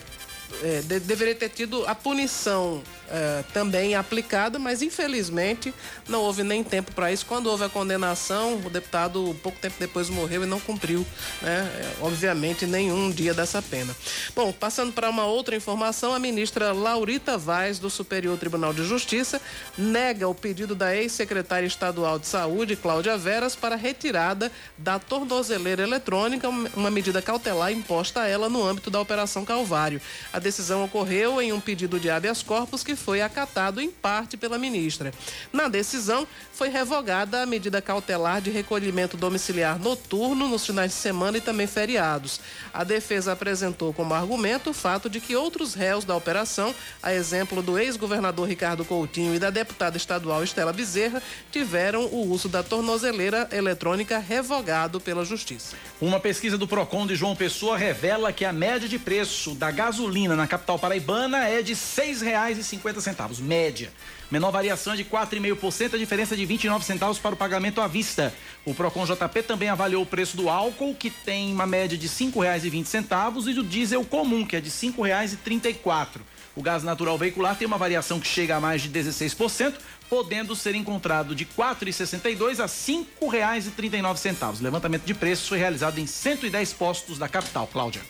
é, 0.63 0.81
de, 0.81 0.99
deveria 0.99 1.35
ter 1.35 1.49
tido 1.49 1.85
a 1.87 1.95
punição 1.95 2.81
é, 3.09 3.43
também 3.53 3.95
aplicada, 3.95 4.57
mas 4.57 4.81
infelizmente 4.81 5.73
não 6.07 6.21
houve 6.21 6.43
nem 6.43 6.63
tempo 6.63 6.91
para 6.91 7.11
isso. 7.11 7.25
Quando 7.25 7.47
houve 7.47 7.63
a 7.63 7.69
condenação, 7.69 8.61
o 8.65 8.69
deputado 8.69 9.35
pouco 9.43 9.59
tempo 9.59 9.75
depois 9.79 10.09
morreu 10.09 10.43
e 10.43 10.45
não 10.45 10.59
cumpriu, 10.59 11.05
né? 11.41 11.69
É, 11.75 12.03
obviamente, 12.03 12.65
nenhum 12.65 13.11
dia 13.11 13.33
dessa 13.33 13.61
pena. 13.61 13.95
Bom, 14.35 14.51
passando 14.51 14.91
para 14.91 15.09
uma 15.09 15.25
outra 15.25 15.55
informação, 15.55 16.13
a 16.13 16.19
ministra 16.19 16.71
Laurita 16.73 17.37
Vaz, 17.37 17.79
do 17.79 17.89
Superior 17.89 18.37
Tribunal 18.37 18.73
de 18.73 18.83
Justiça, 18.83 19.41
nega 19.77 20.27
o 20.27 20.35
pedido 20.35 20.75
da 20.75 20.95
ex-secretária 20.95 21.67
estadual 21.67 22.17
de 22.17 22.27
Saúde, 22.27 22.75
Cláudia 22.75 23.17
Veras, 23.17 23.55
para 23.55 23.75
retirada 23.75 24.51
da 24.77 24.99
tornozeleira 24.99 25.83
eletrônica, 25.83 26.47
uma 26.49 26.91
medida 26.91 27.21
cautelar 27.21 27.71
imposta 27.71 28.21
a 28.21 28.27
ela 28.27 28.49
no 28.49 28.65
âmbito 28.65 28.89
da 28.89 28.99
Operação 28.99 29.45
Calvário. 29.45 30.01
A 30.31 30.39
decisão 30.45 30.83
ocorreu 30.83 31.41
em 31.41 31.51
um 31.51 31.59
pedido 31.59 31.99
de 31.99 32.07
habeas 32.07 32.43
corpus 32.43 32.83
que 32.83 32.95
foi 32.95 33.19
acatado 33.19 33.81
em 33.81 33.89
parte 33.89 34.37
pela 34.37 34.59
ministra. 34.59 35.11
Na 35.51 35.67
decisão, 35.67 36.27
foi 36.55 36.69
revogada 36.69 37.41
a 37.41 37.45
medida 37.45 37.81
cautelar 37.81 38.41
de 38.41 38.49
recolhimento 38.49 39.17
domiciliar 39.17 39.77
noturno 39.77 40.47
nos 40.47 40.65
finais 40.65 40.91
de 40.91 40.97
semana 40.97 41.37
e 41.37 41.41
também 41.41 41.67
feriados. 41.67 42.39
A 42.73 42.83
defesa 42.85 43.33
apresentou 43.33 43.93
como 43.93 44.13
argumento 44.13 44.69
o 44.69 44.73
fato 44.73 45.09
de 45.09 45.19
que 45.19 45.35
outros 45.35 45.73
réus 45.73 46.05
da 46.05 46.15
operação, 46.15 46.73
a 47.03 47.13
exemplo 47.13 47.61
do 47.61 47.77
ex-governador 47.77 48.47
Ricardo 48.47 48.85
Coutinho 48.85 49.35
e 49.35 49.39
da 49.39 49.49
deputada 49.49 49.97
estadual 49.97 50.43
Estela 50.43 50.71
Bezerra, 50.71 51.21
tiveram 51.51 52.05
o 52.05 52.31
uso 52.31 52.47
da 52.47 52.63
tornozeleira 52.63 53.49
eletrônica 53.51 54.17
revogado 54.17 55.01
pela 55.01 55.25
Justiça. 55.25 55.75
Uma 55.99 56.21
pesquisa 56.21 56.57
do 56.57 56.67
Procon 56.67 57.05
de 57.05 57.15
João 57.15 57.35
Pessoa 57.35 57.77
revela 57.77 58.31
que 58.31 58.45
a 58.45 58.53
média 58.53 58.87
de 58.87 58.97
preço 58.97 59.55
da 59.55 59.71
gasolina 59.71 60.37
na 60.37 60.47
capital 60.47 60.79
paraibana 60.79 61.49
é 61.49 61.61
de 61.61 61.73
R$ 61.73 61.79
6,50 61.79 63.01
centavos, 63.01 63.39
média. 63.41 63.91
Menor 64.31 64.51
variação 64.51 64.93
é 64.93 64.95
de 64.95 65.05
4,5%, 65.05 65.93
a 65.93 65.97
diferença 65.97 66.35
de 66.35 66.45
29 66.45 66.83
centavos 66.83 67.19
para 67.19 67.35
o 67.35 67.37
pagamento 67.37 67.79
à 67.79 67.87
vista. 67.87 68.33
O 68.65 68.73
Procon 68.73 69.05
JP 69.05 69.43
também 69.43 69.69
avaliou 69.69 70.01
o 70.01 70.05
preço 70.05 70.35
do 70.35 70.49
álcool, 70.49 70.95
que 70.95 71.11
tem 71.11 71.53
uma 71.53 71.67
média 71.67 71.97
de 71.97 72.07
R$ 72.07 72.13
5,20, 72.13 73.47
e 73.47 73.53
do 73.53 73.63
diesel 73.63 74.03
comum, 74.03 74.45
que 74.45 74.55
é 74.55 74.61
de 74.61 74.69
R$ 74.69 74.93
5,34. 74.93 76.21
O 76.55 76.61
gás 76.61 76.83
natural 76.83 77.17
veicular 77.17 77.55
tem 77.55 77.67
uma 77.67 77.77
variação 77.77 78.19
que 78.19 78.27
chega 78.27 78.55
a 78.55 78.61
mais 78.61 78.81
de 78.81 78.89
16%, 78.89 79.75
podendo 80.09 80.55
ser 80.55 80.73
encontrado 80.73 81.35
de 81.35 81.43
R$ 81.43 81.49
4,62 81.55 82.59
a 82.59 82.63
R$ 82.63 82.69
5,39. 82.69 84.61
Levantamento 84.61 85.03
de 85.03 85.13
preços 85.13 85.47
foi 85.47 85.59
realizado 85.59 85.99
em 85.99 86.07
110 86.07 86.73
postos 86.73 87.19
da 87.19 87.27
capital. 87.27 87.67
Cláudia. 87.67 88.01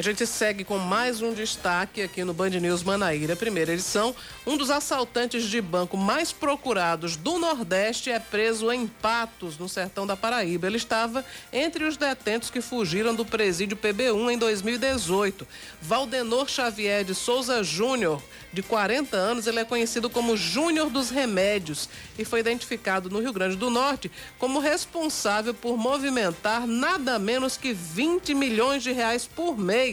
A 0.00 0.02
gente 0.02 0.26
segue 0.26 0.64
com 0.64 0.78
mais 0.78 1.20
um 1.20 1.34
destaque 1.34 2.00
aqui 2.00 2.24
no 2.24 2.32
Band 2.32 2.48
News 2.48 2.82
Manaíra, 2.82 3.36
primeira 3.36 3.74
edição. 3.74 4.16
Um 4.46 4.56
dos 4.56 4.70
assaltantes 4.70 5.44
de 5.44 5.60
banco 5.60 5.94
mais 5.94 6.32
procurados 6.32 7.16
do 7.16 7.38
Nordeste 7.38 8.10
é 8.10 8.18
preso 8.18 8.72
em 8.72 8.86
Patos, 8.86 9.58
no 9.58 9.68
sertão 9.68 10.06
da 10.06 10.16
Paraíba. 10.16 10.66
Ele 10.66 10.78
estava 10.78 11.22
entre 11.52 11.84
os 11.84 11.98
detentos 11.98 12.48
que 12.48 12.62
fugiram 12.62 13.14
do 13.14 13.26
presídio 13.26 13.76
PB1 13.76 14.32
em 14.32 14.38
2018. 14.38 15.46
Valdenor 15.82 16.48
Xavier 16.48 17.04
de 17.04 17.14
Souza 17.14 17.62
Júnior, 17.62 18.22
de 18.54 18.62
40 18.62 19.14
anos, 19.14 19.46
ele 19.46 19.60
é 19.60 19.64
conhecido 19.66 20.08
como 20.08 20.34
Júnior 20.34 20.88
dos 20.88 21.10
Remédios 21.10 21.90
e 22.18 22.24
foi 22.24 22.40
identificado 22.40 23.10
no 23.10 23.20
Rio 23.20 23.34
Grande 23.34 23.54
do 23.54 23.68
Norte 23.68 24.10
como 24.38 24.60
responsável 24.60 25.52
por 25.52 25.76
movimentar 25.76 26.66
nada 26.66 27.18
menos 27.18 27.58
que 27.58 27.74
20 27.74 28.32
milhões 28.34 28.82
de 28.82 28.92
reais 28.92 29.26
por 29.26 29.58
mês 29.58 29.89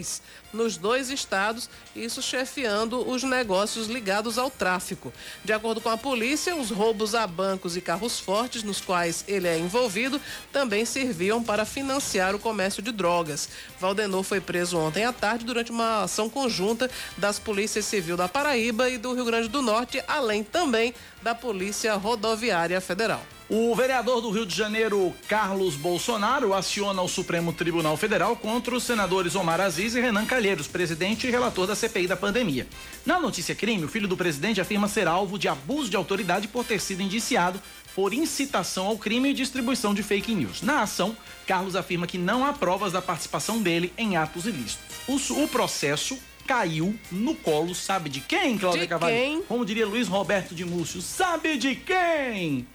nos 0.53 0.77
dois 0.77 1.09
estados, 1.09 1.69
isso 1.95 2.21
chefiando 2.21 3.07
os 3.07 3.23
negócios 3.23 3.87
ligados 3.87 4.37
ao 4.37 4.49
tráfico. 4.49 5.13
De 5.43 5.53
acordo 5.53 5.81
com 5.81 5.89
a 5.89 5.97
polícia, 5.97 6.55
os 6.55 6.71
roubos 6.71 7.13
a 7.13 7.27
bancos 7.27 7.75
e 7.75 7.81
carros 7.81 8.19
fortes 8.19 8.63
nos 8.63 8.79
quais 8.81 9.23
ele 9.27 9.47
é 9.47 9.57
envolvido 9.57 10.21
também 10.51 10.85
serviam 10.85 11.43
para 11.43 11.65
financiar 11.65 12.33
o 12.33 12.39
comércio 12.39 12.81
de 12.81 12.91
drogas. 12.91 13.49
Valdenor 13.79 14.23
foi 14.23 14.39
preso 14.41 14.77
ontem 14.77 15.05
à 15.05 15.13
tarde 15.13 15.45
durante 15.45 15.71
uma 15.71 16.03
ação 16.03 16.29
conjunta 16.29 16.89
das 17.17 17.39
polícias 17.39 17.85
civil 17.85 18.17
da 18.17 18.27
Paraíba 18.27 18.89
e 18.89 18.97
do 18.97 19.13
Rio 19.13 19.25
Grande 19.25 19.47
do 19.47 19.61
Norte, 19.61 20.03
além 20.07 20.43
também 20.43 20.93
da 21.27 21.35
Polícia 21.35 21.93
Rodoviária 21.95 22.79
Federal. 22.79 23.21
O 23.49 23.75
vereador 23.75 24.21
do 24.21 24.31
Rio 24.31 24.45
de 24.45 24.55
Janeiro, 24.55 25.13
Carlos 25.27 25.75
Bolsonaro, 25.75 26.53
aciona 26.53 27.01
o 27.01 27.09
Supremo 27.09 27.51
Tribunal 27.51 27.97
Federal 27.97 28.33
contra 28.37 28.73
os 28.73 28.85
senadores 28.85 29.35
Omar 29.35 29.59
Aziz 29.59 29.93
e 29.93 29.99
Renan 29.99 30.25
Calheiros, 30.25 30.69
presidente 30.69 31.27
e 31.27 31.29
relator 31.29 31.67
da 31.67 31.75
CPI 31.75 32.07
da 32.07 32.15
pandemia. 32.15 32.65
Na 33.05 33.19
notícia 33.19 33.53
crime, 33.53 33.83
o 33.83 33.89
filho 33.89 34.07
do 34.07 34.15
presidente 34.15 34.61
afirma 34.61 34.87
ser 34.87 35.05
alvo 35.05 35.37
de 35.37 35.49
abuso 35.49 35.89
de 35.89 35.97
autoridade 35.97 36.47
por 36.47 36.63
ter 36.63 36.79
sido 36.79 37.01
indiciado 37.01 37.61
por 37.93 38.13
incitação 38.13 38.85
ao 38.85 38.97
crime 38.97 39.31
e 39.31 39.33
distribuição 39.33 39.93
de 39.93 40.03
fake 40.03 40.33
news. 40.33 40.61
Na 40.61 40.83
ação, 40.83 41.13
Carlos 41.45 41.75
afirma 41.75 42.07
que 42.07 42.17
não 42.17 42.45
há 42.45 42.53
provas 42.53 42.93
da 42.93 43.01
participação 43.01 43.61
dele 43.61 43.91
em 43.97 44.15
atos 44.15 44.45
ilícitos. 44.45 44.95
O, 45.09 45.43
o 45.43 45.47
processo 45.49 46.17
caiu 46.47 46.97
no 47.11 47.35
colo, 47.35 47.75
sabe 47.75 48.09
de 48.09 48.21
quem, 48.21 48.57
Cláudia 48.57 48.81
De 48.81 48.87
Cavalho? 48.87 49.13
quem? 49.13 49.41
Como 49.43 49.65
diria 49.65 49.85
Luiz 49.85 50.07
Roberto 50.07 50.55
de 50.55 50.63
Múcio, 50.65 51.01
sabe 51.01 51.57
de 51.57 51.75
quem? 51.75 52.65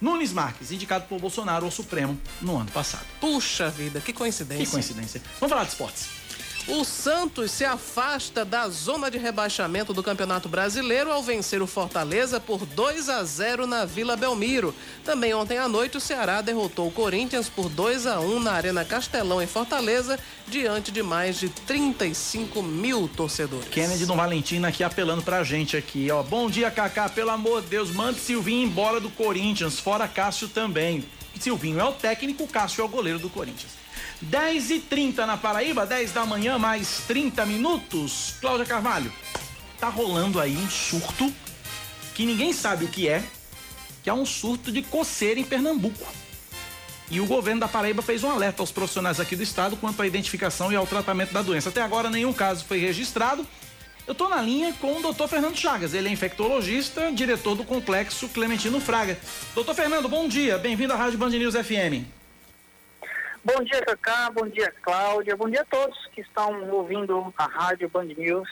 Nunes 0.00 0.32
Marques, 0.32 0.70
indicado 0.72 1.06
por 1.06 1.18
Bolsonaro 1.20 1.64
ao 1.64 1.70
Supremo 1.70 2.20
no 2.42 2.58
ano 2.58 2.70
passado. 2.70 3.06
Puxa 3.20 3.70
vida, 3.70 4.00
que 4.00 4.12
coincidência. 4.12 4.66
Que 4.66 4.70
coincidência. 4.70 5.22
Vamos 5.40 5.50
falar 5.50 5.64
de 5.64 5.70
esportes. 5.70 6.08
O 6.66 6.82
Santos 6.82 7.50
se 7.50 7.62
afasta 7.62 8.42
da 8.42 8.70
zona 8.70 9.10
de 9.10 9.18
rebaixamento 9.18 9.92
do 9.92 10.02
Campeonato 10.02 10.48
Brasileiro 10.48 11.12
ao 11.12 11.22
vencer 11.22 11.60
o 11.60 11.66
Fortaleza 11.66 12.40
por 12.40 12.64
2 12.64 13.10
a 13.10 13.22
0 13.22 13.66
na 13.66 13.84
Vila 13.84 14.16
Belmiro. 14.16 14.74
Também 15.04 15.34
ontem 15.34 15.58
à 15.58 15.68
noite 15.68 15.98
o 15.98 16.00
Ceará 16.00 16.40
derrotou 16.40 16.88
o 16.88 16.90
Corinthians 16.90 17.50
por 17.50 17.68
2 17.68 18.06
a 18.06 18.18
1 18.18 18.40
na 18.40 18.52
Arena 18.52 18.82
Castelão 18.82 19.42
em 19.42 19.46
Fortaleza, 19.46 20.18
diante 20.48 20.90
de 20.90 21.02
mais 21.02 21.38
de 21.38 21.50
35 21.50 22.62
mil 22.62 23.10
torcedores. 23.14 23.68
Kennedy 23.68 24.06
no 24.06 24.16
Valentina 24.16 24.68
aqui 24.68 24.82
apelando 24.82 25.22
pra 25.22 25.44
gente 25.44 25.76
aqui, 25.76 26.10
ó. 26.10 26.22
Bom 26.22 26.48
dia, 26.48 26.70
Kaká. 26.70 27.10
Pelo 27.10 27.30
amor 27.30 27.60
de 27.60 27.68
Deus, 27.68 27.90
mande 27.90 28.18
Silvinho 28.18 28.66
embora 28.66 29.00
do 29.00 29.10
Corinthians, 29.10 29.78
fora 29.78 30.08
Cássio 30.08 30.48
também. 30.48 31.04
Silvinho 31.38 31.78
é 31.78 31.84
o 31.84 31.92
técnico, 31.92 32.46
Cássio 32.46 32.80
é 32.80 32.84
o 32.86 32.88
goleiro 32.88 33.18
do 33.18 33.28
Corinthians. 33.28 33.83
10 34.24 34.70
e 34.70 34.80
30 34.80 35.26
na 35.26 35.36
Paraíba, 35.36 35.84
10 35.84 36.12
da 36.12 36.24
manhã, 36.24 36.58
mais 36.58 37.02
30 37.06 37.44
minutos. 37.46 38.34
Cláudia 38.40 38.64
Carvalho, 38.64 39.12
tá 39.78 39.88
rolando 39.88 40.40
aí 40.40 40.56
um 40.56 40.68
surto 40.68 41.32
que 42.14 42.24
ninguém 42.24 42.52
sabe 42.52 42.84
o 42.84 42.88
que 42.88 43.08
é, 43.08 43.22
que 44.02 44.08
é 44.08 44.14
um 44.14 44.24
surto 44.24 44.72
de 44.72 44.82
coceira 44.82 45.38
em 45.38 45.44
Pernambuco. 45.44 46.06
E 47.10 47.20
o 47.20 47.26
governo 47.26 47.60
da 47.60 47.68
Paraíba 47.68 48.00
fez 48.00 48.24
um 48.24 48.30
alerta 48.30 48.62
aos 48.62 48.72
profissionais 48.72 49.20
aqui 49.20 49.36
do 49.36 49.42
estado 49.42 49.76
quanto 49.76 50.00
à 50.00 50.06
identificação 50.06 50.72
e 50.72 50.76
ao 50.76 50.86
tratamento 50.86 51.32
da 51.32 51.42
doença. 51.42 51.68
Até 51.68 51.82
agora 51.82 52.08
nenhum 52.08 52.32
caso 52.32 52.64
foi 52.64 52.78
registrado. 52.78 53.46
Eu 54.06 54.12
estou 54.12 54.28
na 54.28 54.40
linha 54.40 54.72
com 54.80 54.98
o 54.98 55.02
doutor 55.02 55.28
Fernando 55.28 55.56
Chagas. 55.56 55.92
Ele 55.92 56.08
é 56.08 56.12
infectologista, 56.12 57.12
diretor 57.12 57.54
do 57.54 57.64
complexo 57.64 58.28
Clementino 58.28 58.80
Fraga. 58.80 59.18
Doutor 59.54 59.74
Fernando, 59.74 60.08
bom 60.08 60.26
dia. 60.28 60.56
Bem-vindo 60.56 60.92
à 60.92 60.96
Rádio 60.96 61.18
Band 61.18 61.30
News 61.30 61.54
FM. 61.54 62.23
Bom 63.44 63.62
dia, 63.62 63.82
Cacá. 63.82 64.30
Bom 64.30 64.48
dia, 64.48 64.72
Cláudia. 64.80 65.36
Bom 65.36 65.50
dia 65.50 65.60
a 65.60 65.66
todos 65.66 66.06
que 66.14 66.22
estão 66.22 66.70
ouvindo 66.70 67.32
a 67.36 67.44
Rádio 67.44 67.90
Band 67.90 68.06
News. 68.16 68.48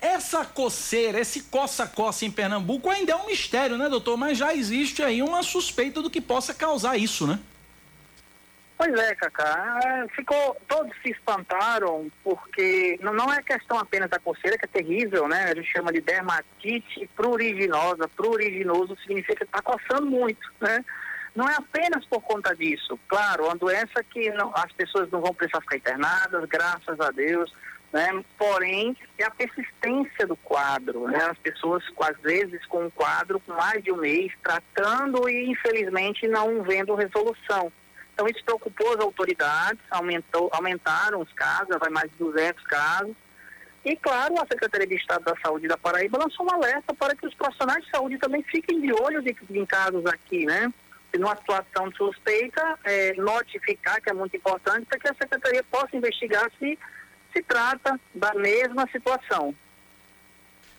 Essa 0.00 0.44
coceira, 0.46 1.20
esse 1.20 1.42
coça-coça 1.42 2.24
em 2.24 2.30
Pernambuco 2.30 2.88
ainda 2.88 3.12
é 3.12 3.16
um 3.16 3.26
mistério, 3.26 3.76
né, 3.76 3.88
doutor? 3.88 4.16
Mas 4.16 4.38
já 4.38 4.54
existe 4.54 5.02
aí 5.02 5.20
uma 5.20 5.42
suspeita 5.42 6.00
do 6.00 6.08
que 6.08 6.20
possa 6.20 6.54
causar 6.54 6.96
isso, 6.96 7.26
né? 7.26 7.40
Pois 8.78 8.94
é, 8.98 9.14
Cacá. 9.16 9.80
É, 9.84 10.08
Ficou, 10.14 10.56
todos 10.68 10.92
se 11.02 11.10
espantaram 11.10 12.10
porque 12.22 12.98
não, 13.02 13.12
não 13.12 13.30
é 13.30 13.42
questão 13.42 13.78
apenas 13.78 14.08
da 14.08 14.18
coceira, 14.18 14.56
que 14.56 14.64
é 14.64 14.68
terrível, 14.68 15.28
né? 15.28 15.50
A 15.50 15.54
gente 15.56 15.70
chama 15.70 15.92
de 15.92 16.00
dermatite 16.00 17.10
pruriginosa. 17.16 18.08
Pruriginoso 18.08 18.96
significa 19.02 19.36
que 19.36 19.44
está 19.44 19.60
coçando 19.60 20.06
muito, 20.06 20.50
né? 20.60 20.82
Não 21.34 21.48
é 21.48 21.54
apenas 21.54 22.04
por 22.06 22.20
conta 22.22 22.54
disso. 22.54 22.98
Claro, 23.08 23.44
uma 23.44 23.56
doença 23.56 24.02
que 24.02 24.30
não- 24.32 24.52
as 24.54 24.72
pessoas 24.72 25.10
não 25.10 25.20
vão 25.20 25.32
precisar 25.34 25.60
ficar 25.60 25.76
internadas, 25.76 26.44
graças 26.46 27.00
a 27.00 27.10
Deus, 27.10 27.52
né? 27.92 28.24
Porém, 28.36 28.96
é 29.18 29.24
a 29.24 29.30
persistência 29.30 30.26
do 30.26 30.36
quadro, 30.36 31.06
né? 31.08 31.24
As 31.24 31.38
pessoas, 31.38 31.84
às 32.00 32.16
vezes, 32.20 32.64
com 32.66 32.84
um 32.84 32.90
quadro 32.90 33.40
com 33.40 33.52
mais 33.52 33.82
de 33.82 33.92
um 33.92 33.96
mês, 33.96 34.32
tratando 34.42 35.28
e, 35.28 35.50
infelizmente, 35.50 36.26
não 36.26 36.62
vendo 36.62 36.94
resolução. 36.94 37.72
Então, 38.12 38.26
isso 38.28 38.44
preocupou 38.44 38.92
as 38.94 39.00
autoridades, 39.00 39.80
aumentou, 39.90 40.50
aumentaram 40.52 41.20
os 41.20 41.32
casos, 41.32 41.76
vai 41.78 41.88
mais 41.90 42.10
de 42.10 42.18
200 42.18 42.62
casos. 42.64 43.14
E, 43.84 43.96
claro, 43.96 44.34
a 44.34 44.46
Secretaria 44.46 44.86
de 44.86 44.96
Estado 44.96 45.24
da 45.24 45.34
Saúde 45.42 45.66
da 45.66 45.78
Paraíba 45.78 46.18
lançou 46.18 46.44
um 46.44 46.52
alerta 46.52 46.92
para 46.92 47.16
que 47.16 47.26
os 47.26 47.34
profissionais 47.34 47.82
de 47.82 47.90
saúde 47.90 48.18
também 48.18 48.42
fiquem 48.42 48.78
de 48.80 48.92
olho 48.92 49.22
de, 49.22 49.34
em 49.50 49.64
casos 49.64 50.04
aqui, 50.06 50.44
né? 50.44 50.70
Numa 51.18 51.36
situação 51.36 51.90
suspeita, 51.92 52.78
é, 52.84 53.14
notificar, 53.14 54.00
que 54.00 54.10
é 54.10 54.12
muito 54.14 54.36
importante, 54.36 54.86
para 54.86 54.98
que 54.98 55.08
a 55.08 55.14
Secretaria 55.14 55.64
possa 55.64 55.96
investigar 55.96 56.50
se 56.58 56.78
se 57.32 57.42
trata 57.42 57.98
da 58.14 58.34
mesma 58.34 58.88
situação. 58.90 59.54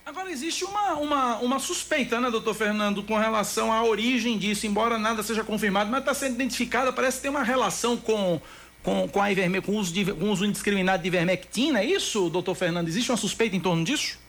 Agora, 0.06 0.32
existe 0.32 0.66
uma, 0.66 0.96
uma, 0.96 1.38
uma 1.38 1.60
suspeita, 1.60 2.20
né, 2.20 2.30
doutor 2.32 2.56
Fernando, 2.56 3.04
com 3.04 3.18
relação 3.18 3.72
à 3.72 3.84
origem 3.84 4.38
disso, 4.38 4.66
embora 4.66 4.98
nada 4.98 5.22
seja 5.22 5.44
confirmado, 5.44 5.92
mas 5.92 6.02
está 6.02 6.14
sendo 6.14 6.34
identificada, 6.34 6.92
parece 6.92 7.18
que 7.18 7.24
tem 7.24 7.32
uma 7.32 7.44
relação 7.44 7.96
com, 7.96 8.42
com, 8.84 9.08
com, 9.08 9.22
a 9.22 9.28
com, 9.64 9.72
o 9.72 9.76
uso 9.76 9.94
de, 9.94 10.06
com 10.12 10.26
o 10.26 10.32
uso 10.32 10.46
indiscriminado 10.46 11.04
de 11.04 11.08
ivermectina, 11.08 11.82
é 11.82 11.86
isso, 11.86 12.30
doutor 12.30 12.56
Fernando? 12.56 12.88
Existe 12.88 13.12
uma 13.12 13.18
suspeita 13.18 13.56
em 13.56 13.60
torno 13.60 13.84
disso? 13.84 14.20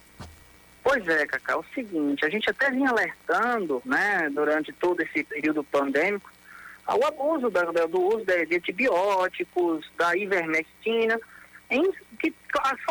Pois 0.82 1.06
é, 1.06 1.26
Cacá, 1.26 1.52
é 1.52 1.56
o 1.56 1.64
seguinte, 1.74 2.24
a 2.26 2.28
gente 2.28 2.50
até 2.50 2.70
vinha 2.70 2.90
alertando, 2.90 3.80
né, 3.84 4.28
durante 4.32 4.72
todo 4.72 5.00
esse 5.00 5.22
período 5.24 5.62
pandêmico, 5.62 6.30
ao 6.84 7.04
abuso 7.06 7.48
da- 7.50 7.62
do 7.86 8.00
uso 8.00 8.24
de, 8.24 8.46
de 8.46 8.56
antibióticos, 8.56 9.88
da 9.96 10.16
ivermectina, 10.16 11.20
em, 11.70 11.88
que 12.18 12.34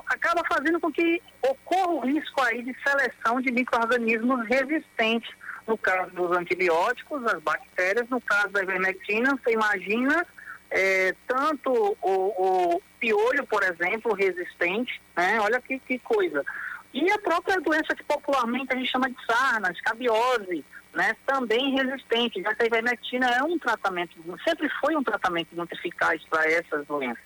acaba 0.07 0.41
fazendo 0.47 0.79
com 0.79 0.91
que 0.91 1.21
ocorra 1.41 1.91
o 1.91 1.99
risco 1.99 2.41
aí 2.41 2.63
de 2.63 2.73
seleção 2.81 3.41
de 3.41 3.51
micro-organismos 3.51 4.47
resistentes. 4.47 5.29
No 5.67 5.77
caso 5.77 6.09
dos 6.11 6.31
antibióticos, 6.35 7.23
as 7.27 7.39
bactérias, 7.43 8.09
no 8.09 8.19
caso 8.21 8.49
da 8.49 8.63
ivermectina, 8.63 9.37
você 9.37 9.51
imagina 9.51 10.25
é, 10.71 11.13
tanto 11.27 11.71
o, 12.01 12.75
o 12.75 12.81
piolho, 12.99 13.45
por 13.45 13.61
exemplo, 13.61 14.13
resistente, 14.15 14.99
né? 15.15 15.39
Olha 15.39 15.61
que, 15.61 15.77
que 15.79 15.99
coisa. 15.99 16.43
E 16.93 17.09
a 17.11 17.19
própria 17.19 17.59
doença 17.61 17.95
que 17.95 18.03
popularmente 18.03 18.73
a 18.73 18.75
gente 18.75 18.91
chama 18.91 19.09
de 19.09 19.25
sarna, 19.25 19.71
escabiose, 19.71 20.65
né? 20.93 21.15
Também 21.25 21.75
resistente, 21.75 22.41
já 22.41 22.53
que 22.53 22.63
a 22.63 22.65
ivermectina 22.65 23.27
é 23.29 23.43
um 23.43 23.57
tratamento, 23.57 24.17
sempre 24.43 24.69
foi 24.81 24.95
um 24.95 25.03
tratamento 25.03 25.55
muito 25.55 25.73
eficaz 25.73 26.21
para 26.29 26.49
essas 26.51 26.85
doenças. 26.85 27.23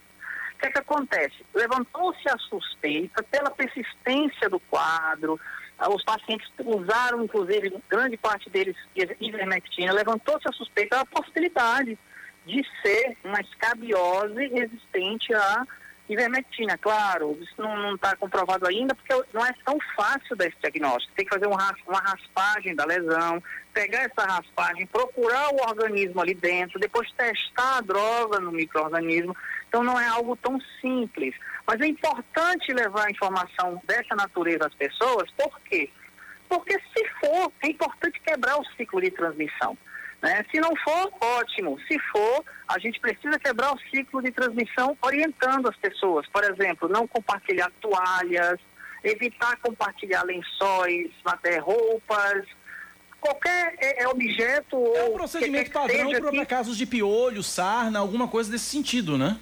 O 0.54 0.58
que, 0.58 0.68
é 0.68 0.72
que 0.72 0.78
acontece? 0.78 1.46
Levantou-se 1.54 2.30
a 2.30 2.38
suspeita 2.38 3.22
pela 3.24 3.50
persistência 3.50 4.50
do 4.50 4.60
quadro, 4.60 5.40
ah, 5.78 5.90
os 5.90 6.04
pacientes 6.04 6.50
usaram, 6.60 7.24
inclusive, 7.24 7.76
grande 7.90 8.16
parte 8.16 8.50
deles, 8.50 8.76
ivermectina, 9.20 9.92
levantou-se 9.92 10.48
a 10.48 10.54
suspeita 10.54 10.98
da 10.98 11.06
possibilidade 11.06 11.98
de 12.46 12.64
ser 12.82 13.18
uma 13.24 13.42
escabiose 13.42 14.48
resistente 14.48 15.34
à 15.34 15.66
ivermectina. 16.08 16.78
Claro, 16.78 17.38
isso 17.42 17.54
não 17.58 17.96
está 17.96 18.16
comprovado 18.16 18.68
ainda, 18.68 18.94
porque 18.96 19.14
não 19.34 19.46
é 19.46 19.54
tão 19.66 19.78
fácil 19.96 20.36
dar 20.36 20.48
esse 20.48 20.58
diagnóstico. 20.62 21.14
Tem 21.16 21.26
que 21.26 21.34
fazer 21.34 21.48
um 21.48 21.56
uma 21.88 22.00
raspagem 22.00 22.76
da 22.76 22.86
lesão, 22.86 23.42
pegar 23.74 24.04
essa 24.04 24.26
raspagem, 24.26 24.86
procurar 24.88 25.50
o 25.50 25.68
organismo 25.68 26.22
ali 26.22 26.34
dentro, 26.34 26.80
depois 26.80 27.12
testar 27.14 27.78
a 27.78 27.82
droga 27.82 28.40
no 28.40 28.52
microorganismo. 28.52 29.36
Então 29.68 29.84
não 29.84 30.00
é 30.00 30.08
algo 30.08 30.36
tão 30.38 30.60
simples. 30.82 31.36
Mas 31.66 31.82
é 31.82 31.88
importante 31.88 32.72
levar 32.72 33.08
a 33.08 33.12
informação 33.12 33.82
dessa 33.86 34.16
natureza 34.16 34.68
às 34.68 34.76
pessoas, 34.76 35.30
por 35.32 35.60
quê? 35.62 35.90
Porque 36.48 36.74
se 36.74 37.10
for, 37.20 37.52
é 37.64 37.70
importante 37.70 38.20
quebrar 38.22 38.58
o 38.58 38.66
ciclo 38.78 39.02
de 39.02 39.10
transmissão. 39.12 39.76
Né? 40.26 40.44
Se 40.50 40.60
não 40.60 40.72
for, 40.84 41.12
ótimo. 41.22 41.78
Se 41.88 42.00
for, 42.12 42.44
a 42.68 42.80
gente 42.80 43.00
precisa 43.00 43.38
quebrar 43.38 43.76
o 43.76 43.80
ciclo 43.92 44.24
de 44.24 44.32
transmissão 44.32 44.98
orientando 45.00 45.70
as 45.70 45.76
pessoas. 45.78 46.26
Por 46.30 46.44
exemplo, 46.44 46.90
não 46.90 47.08
compartilhar 47.08 47.72
toalhas, 47.80 48.60
evitar 49.04 49.56
compartilhar 49.58 50.24
lençóis, 50.24 51.12
até 51.24 51.60
roupas, 51.60 52.44
qualquer 53.22 53.76
é, 53.80 54.02
é, 54.04 54.08
objeto 54.08 54.76
É 54.96 55.04
um 55.04 55.14
procedimento 55.14 55.66
que 55.66 55.78
padrão 55.78 56.10
para 56.12 56.32
que- 56.32 56.46
casos 56.48 56.76
de 56.76 56.88
piolho, 56.88 57.44
sarna, 57.44 58.00
alguma 58.00 58.28
coisa 58.28 58.50
desse 58.50 58.66
sentido, 58.66 59.20
né? 59.20 59.38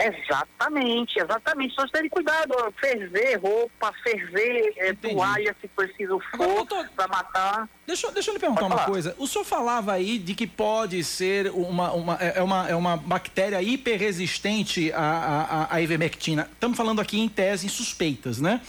Exatamente, 0.00 1.20
exatamente. 1.20 1.74
Só 1.74 1.86
ter 1.88 2.08
cuidado, 2.08 2.54
ó, 2.58 2.70
ferver 2.72 3.38
roupa, 3.38 3.92
ferver 4.02 4.72
é, 4.78 4.94
toalha, 4.94 5.54
se 5.60 5.68
preciso 5.68 6.18
for, 6.34 6.66
para 6.96 7.06
matar. 7.08 7.68
Deixa, 7.86 8.10
deixa 8.10 8.30
eu 8.30 8.34
lhe 8.34 8.40
perguntar 8.40 8.66
uma 8.66 8.84
coisa. 8.84 9.14
O 9.18 9.26
senhor 9.26 9.44
falava 9.44 9.92
aí 9.92 10.18
de 10.18 10.34
que 10.34 10.46
pode 10.46 11.04
ser 11.04 11.50
uma, 11.50 11.92
uma, 11.92 12.18
é 12.20 12.40
é 12.40 12.42
uma, 12.42 12.68
é 12.68 12.74
uma 12.74 12.96
bactéria 12.96 13.62
hiperresistente 13.62 14.92
à, 14.92 15.66
à, 15.70 15.74
à 15.74 15.82
ivermectina. 15.82 16.48
Estamos 16.52 16.76
falando 16.76 17.00
aqui 17.00 17.20
em 17.20 17.28
tese 17.28 17.66
em 17.66 17.68
suspeitas, 17.68 18.40
né? 18.40 18.60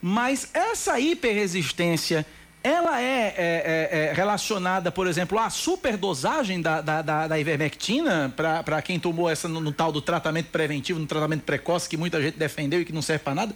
Mas 0.00 0.50
essa 0.54 0.98
hiperresistência, 0.98 2.24
ela 2.68 3.00
é, 3.00 3.34
é- 3.36 3.88
é- 3.90 4.04
é 4.08 4.12
relacionada, 4.12 4.90
por 4.92 5.06
exemplo, 5.06 5.38
à 5.38 5.48
superdosagem 5.50 6.60
da, 6.60 6.80
da, 6.80 7.02
da, 7.02 7.26
da 7.28 7.38
ivermectina 7.38 8.32
para 8.36 8.82
quem 8.82 8.98
tomou 9.00 9.28
essa 9.30 9.48
no, 9.48 9.60
no 9.60 9.72
tal 9.72 9.90
do 9.90 10.00
tratamento 10.02 10.50
preventivo, 10.50 10.98
no 10.98 11.06
tratamento 11.06 11.42
precoce 11.44 11.88
que 11.88 11.96
muita 11.96 12.20
gente 12.20 12.36
defendeu 12.38 12.80
e 12.80 12.84
que 12.84 12.92
não 12.92 13.02
serve 13.02 13.24
para 13.24 13.34
nada? 13.34 13.54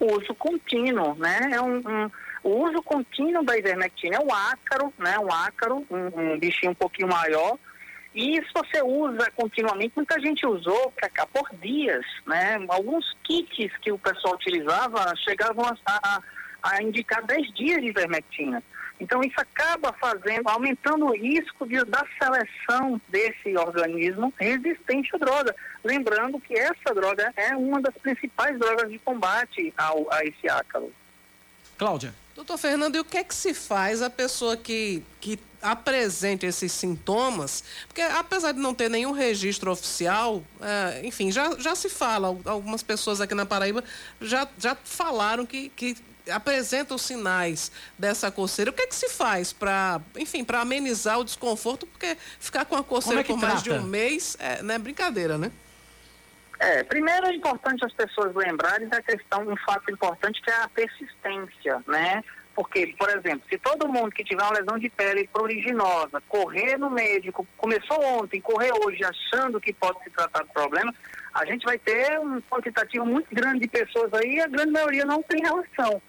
o 0.00 0.16
uso 0.18 0.34
contínuo, 0.34 1.14
né? 1.14 1.50
É 1.52 1.60
um, 1.60 1.76
um- 1.76 2.10
o 2.42 2.64
uso 2.68 2.82
contínuo 2.82 3.44
da 3.44 3.56
ivermectina 3.56 4.16
é 4.16 4.18
um 4.20 4.34
ácaro, 4.34 4.92
né? 4.98 5.16
Um 5.16 5.30
ácaro, 5.32 5.86
um, 5.88 6.32
um 6.34 6.38
bichinho 6.40 6.72
um 6.72 6.74
pouquinho 6.74 7.06
maior. 7.06 7.56
E 8.12 8.34
se 8.42 8.48
você 8.52 8.82
usa 8.82 9.30
continuamente, 9.36 9.92
muita 9.94 10.18
gente 10.20 10.44
usou 10.44 10.92
Cacá, 10.96 11.24
por 11.32 11.48
dias, 11.62 12.04
né? 12.26 12.58
Alguns 12.68 13.04
kits 13.22 13.70
que 13.80 13.92
o 13.92 13.96
pessoal 13.98 14.34
utilizava 14.34 15.14
chegavam 15.24 15.64
a, 15.66 15.76
a- 15.86 16.20
a 16.62 16.82
indicar 16.82 17.24
10 17.24 17.54
dias 17.54 17.80
de 17.80 17.88
ivermectina. 17.88 18.62
Então 19.00 19.20
isso 19.22 19.40
acaba 19.40 19.92
fazendo, 19.94 20.48
aumentando 20.48 21.06
o 21.06 21.12
risco 21.16 21.66
de, 21.66 21.82
da 21.84 22.04
seleção 22.22 23.00
desse 23.08 23.56
organismo 23.56 24.32
resistente 24.38 25.10
à 25.14 25.18
droga. 25.18 25.54
Lembrando 25.82 26.38
que 26.38 26.54
essa 26.54 26.94
droga 26.94 27.32
é 27.36 27.56
uma 27.56 27.80
das 27.80 27.94
principais 27.96 28.56
drogas 28.58 28.88
de 28.90 28.98
combate 29.00 29.74
ao, 29.76 30.12
a 30.12 30.24
esse 30.24 30.48
ácaro. 30.48 30.92
Cláudia. 31.76 32.14
Doutor 32.36 32.56
Fernando, 32.56 32.94
e 32.96 33.00
o 33.00 33.04
que 33.04 33.18
é 33.18 33.24
que 33.24 33.34
se 33.34 33.52
faz 33.52 34.00
a 34.00 34.08
pessoa 34.08 34.56
que, 34.56 35.02
que 35.20 35.38
apresente 35.60 36.46
esses 36.46 36.72
sintomas? 36.72 37.62
Porque 37.86 38.00
apesar 38.00 38.52
de 38.52 38.58
não 38.60 38.72
ter 38.74 38.88
nenhum 38.88 39.10
registro 39.12 39.70
oficial, 39.70 40.42
eh, 40.60 41.02
enfim, 41.04 41.30
já, 41.30 41.58
já 41.58 41.74
se 41.74 41.90
fala, 41.90 42.28
al- 42.28 42.40
algumas 42.46 42.82
pessoas 42.82 43.20
aqui 43.20 43.34
na 43.34 43.44
Paraíba 43.44 43.84
já, 44.20 44.48
já 44.58 44.74
falaram 44.74 45.44
que, 45.44 45.68
que 45.70 45.94
apresentam 46.30 46.96
sinais 46.98 47.72
dessa 47.98 48.30
coceira. 48.30 48.70
O 48.70 48.74
que 48.74 48.82
é 48.82 48.86
que 48.86 48.94
se 48.94 49.08
faz 49.08 49.52
para, 49.52 50.00
enfim, 50.16 50.44
para 50.44 50.60
amenizar 50.60 51.18
o 51.18 51.24
desconforto? 51.24 51.86
Porque 51.86 52.16
ficar 52.38 52.64
com 52.64 52.76
a 52.76 52.84
coceira 52.84 53.20
é 53.20 53.24
por 53.24 53.38
mais 53.38 53.62
de 53.62 53.70
um 53.70 53.82
mês 53.82 54.36
é, 54.38 54.62
não 54.62 54.74
é 54.74 54.78
brincadeira, 54.78 55.38
né? 55.38 55.50
É, 56.58 56.84
primeiro 56.84 57.26
é 57.26 57.34
importante 57.34 57.84
as 57.84 57.92
pessoas 57.92 58.32
lembrarem 58.36 58.86
da 58.86 59.02
questão, 59.02 59.42
um 59.48 59.56
fato 59.56 59.90
importante 59.90 60.40
que 60.40 60.48
é 60.48 60.54
a 60.62 60.68
persistência, 60.68 61.82
né? 61.88 62.22
Porque, 62.54 62.94
por 62.98 63.08
exemplo, 63.08 63.42
se 63.48 63.58
todo 63.58 63.88
mundo 63.88 64.12
que 64.12 64.22
tiver 64.22 64.42
uma 64.42 64.52
lesão 64.52 64.78
de 64.78 64.88
pele 64.88 65.28
pruriginosa 65.32 66.22
correr 66.28 66.76
no 66.78 66.90
médico, 66.90 67.44
começou 67.56 68.00
ontem, 68.04 68.40
correr 68.40 68.70
hoje 68.84 69.02
achando 69.02 69.60
que 69.60 69.72
pode 69.72 70.04
se 70.04 70.10
tratar 70.10 70.44
do 70.44 70.52
problema, 70.52 70.94
a 71.34 71.44
gente 71.46 71.64
vai 71.64 71.78
ter 71.78 72.20
um 72.20 72.40
quantitativo 72.42 73.06
muito 73.06 73.34
grande 73.34 73.60
de 73.60 73.68
pessoas 73.68 74.12
aí 74.14 74.36
e 74.36 74.40
a 74.40 74.46
grande 74.46 74.70
maioria 74.70 75.04
não 75.04 75.22
tem 75.22 75.42
relação. 75.42 76.00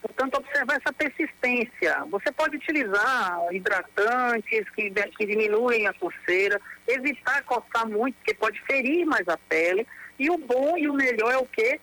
Portanto, 0.00 0.36
observar 0.36 0.76
essa 0.76 0.92
persistência. 0.92 2.04
Você 2.10 2.32
pode 2.32 2.56
utilizar 2.56 3.38
hidratantes 3.52 4.68
que, 4.70 4.90
que 4.90 5.26
diminuem 5.26 5.86
a 5.86 5.92
coceira, 5.92 6.60
evitar 6.88 7.42
coçar 7.44 7.86
muito, 7.86 8.14
porque 8.16 8.34
pode 8.34 8.60
ferir 8.62 9.04
mais 9.04 9.28
a 9.28 9.36
pele. 9.36 9.86
E 10.18 10.30
o 10.30 10.38
bom 10.38 10.76
e 10.76 10.88
o 10.88 10.94
melhor 10.94 11.32
é 11.32 11.38
o 11.38 11.46
quê? 11.46 11.80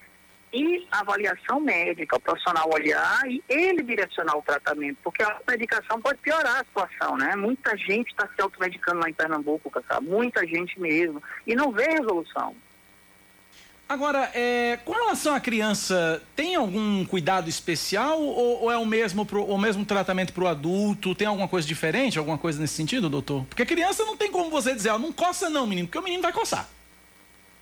E 0.51 0.87
avaliação 0.91 1.59
médica, 1.59 2.15
o 2.15 2.19
profissional 2.19 2.69
olhar 2.73 3.21
e 3.27 3.43
ele 3.49 3.83
direcionar 3.83 4.37
o 4.37 4.41
tratamento, 4.41 4.97
porque 5.03 5.21
a 5.21 5.39
medicação 5.47 6.01
pode 6.01 6.19
piorar 6.19 6.61
a 6.61 6.63
situação, 6.63 7.17
né? 7.17 7.35
Muita 7.35 7.75
gente 7.77 8.07
está 8.07 8.27
se 8.33 8.41
automedicando 8.41 9.01
lá 9.01 9.09
em 9.09 9.13
Pernambuco, 9.13 9.69
Cacá, 9.69 9.99
muita 9.99 10.47
gente 10.47 10.79
mesmo, 10.79 11.21
e 11.45 11.53
não 11.53 11.71
vê 11.71 11.83
resolução. 11.83 12.55
Agora, 13.89 14.29
é, 14.33 14.77
com 14.83 14.91
relação 14.91 15.33
à 15.33 15.39
criança, 15.39 16.21
tem 16.35 16.55
algum 16.55 17.05
cuidado 17.05 17.47
especial 17.47 18.21
ou, 18.21 18.63
ou 18.63 18.71
é 18.71 18.77
o 18.77 18.85
mesmo, 18.85 19.25
pro, 19.25 19.45
o 19.45 19.57
mesmo 19.57 19.85
tratamento 19.85 20.33
para 20.33 20.43
o 20.43 20.47
adulto? 20.47 21.15
Tem 21.15 21.25
alguma 21.25 21.47
coisa 21.47 21.65
diferente, 21.65 22.19
alguma 22.19 22.37
coisa 22.37 22.59
nesse 22.59 22.73
sentido, 22.73 23.09
doutor? 23.09 23.45
Porque 23.45 23.65
criança 23.65 24.03
não 24.03 24.17
tem 24.17 24.29
como 24.29 24.49
você 24.49 24.75
dizer, 24.75 24.89
ó, 24.89 24.99
não 24.99 25.13
coça 25.13 25.49
não, 25.49 25.65
menino, 25.65 25.87
porque 25.87 25.99
o 25.99 26.03
menino 26.03 26.21
vai 26.21 26.33
coçar. 26.33 26.67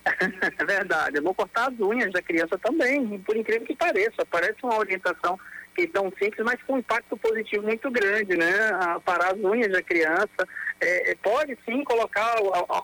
É 0.58 0.64
verdade. 0.64 1.18
Eu 1.18 1.22
vou 1.22 1.34
cortar 1.34 1.68
as 1.68 1.80
unhas 1.80 2.12
da 2.12 2.22
criança 2.22 2.58
também, 2.58 3.18
por 3.20 3.36
incrível 3.36 3.66
que 3.66 3.74
pareça. 3.74 4.24
Parece 4.28 4.56
uma 4.62 4.78
orientação 4.78 5.38
que 5.74 5.86
tão 5.86 6.12
simples, 6.18 6.44
mas 6.44 6.60
com 6.62 6.74
um 6.74 6.78
impacto 6.78 7.16
positivo 7.16 7.64
muito 7.64 7.90
grande, 7.90 8.36
né? 8.36 8.70
A 8.80 9.00
Parar 9.00 9.34
as 9.34 9.38
unhas 9.38 9.70
da 9.70 9.82
criança. 9.82 10.48
É, 10.78 11.12
é, 11.12 11.14
pode 11.14 11.56
sim 11.64 11.82
colocar 11.84 12.34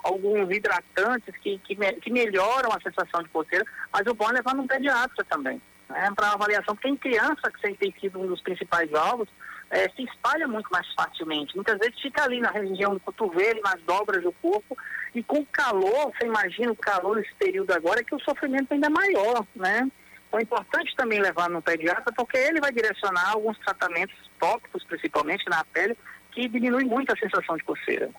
alguns 0.02 0.50
hidratantes 0.50 1.36
que, 1.42 1.58
que, 1.58 1.76
me- 1.76 1.92
que 1.94 2.10
melhoram 2.10 2.70
a 2.72 2.80
sensação 2.80 3.22
de 3.22 3.28
coceira, 3.28 3.64
mas 3.92 4.06
o 4.06 4.14
bom 4.14 4.30
é 4.30 4.32
levar 4.32 4.54
no 4.54 4.66
pediatra 4.66 5.22
também, 5.28 5.60
né? 5.90 6.10
Para 6.16 6.32
avaliação, 6.32 6.74
porque 6.74 6.88
em 6.88 6.96
criança, 6.96 7.50
que 7.52 7.60
sempre 7.60 7.90
tem 7.90 7.94
sido 8.00 8.18
um 8.18 8.26
dos 8.26 8.40
principais 8.40 8.92
alvos, 8.94 9.28
é, 9.70 9.90
se 9.90 10.04
espalha 10.04 10.48
muito 10.48 10.70
mais 10.70 10.86
facilmente. 10.94 11.54
Muitas 11.54 11.78
vezes 11.78 12.00
fica 12.00 12.24
ali 12.24 12.40
na 12.40 12.50
região 12.50 12.94
do 12.94 13.00
cotovelo, 13.00 13.60
nas 13.62 13.80
dobras 13.82 14.22
do 14.22 14.32
corpo, 14.32 14.76
e 15.14 15.22
com 15.22 15.40
o 15.40 15.46
calor, 15.46 16.12
você 16.16 16.26
imagina 16.26 16.72
o 16.72 16.76
calor 16.76 17.16
nesse 17.16 17.34
período 17.34 17.72
agora, 17.72 18.02
que 18.02 18.14
o 18.14 18.20
sofrimento 18.20 18.72
ainda 18.72 18.86
é 18.86 18.90
maior, 18.90 19.46
né? 19.54 19.86
Então 20.28 20.40
é 20.40 20.42
importante 20.42 20.96
também 20.96 21.20
levar 21.20 21.50
no 21.50 21.60
pediatra, 21.60 22.10
porque 22.16 22.38
ele 22.38 22.58
vai 22.58 22.72
direcionar 22.72 23.32
alguns 23.32 23.58
tratamentos 23.58 24.16
tópicos, 24.40 24.82
principalmente 24.84 25.44
na 25.50 25.62
pele, 25.66 25.94
que 26.32 26.48
diminuem 26.48 26.86
muito 26.86 27.12
a 27.12 27.16
sensação 27.16 27.56
de 27.56 27.62
coceira. 27.62 28.10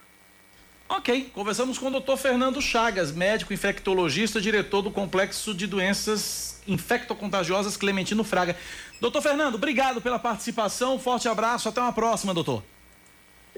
Ok, 0.87 1.31
conversamos 1.33 1.77
com 1.77 1.87
o 1.87 1.91
doutor 1.91 2.17
Fernando 2.17 2.61
Chagas, 2.61 3.11
médico 3.11 3.53
infectologista, 3.53 4.39
diretor 4.39 4.81
do 4.81 4.91
Complexo 4.91 5.53
de 5.53 5.65
Doenças 5.65 6.61
Infectocontagiosas 6.67 7.75
Clementino 7.75 8.23
Fraga. 8.23 8.55
Doutor 9.01 9.21
Fernando, 9.21 9.55
obrigado 9.55 10.01
pela 10.01 10.19
participação, 10.19 10.99
forte 10.99 11.27
abraço, 11.27 11.67
até 11.67 11.81
uma 11.81 11.93
próxima, 11.93 12.33
doutor. 12.33 12.63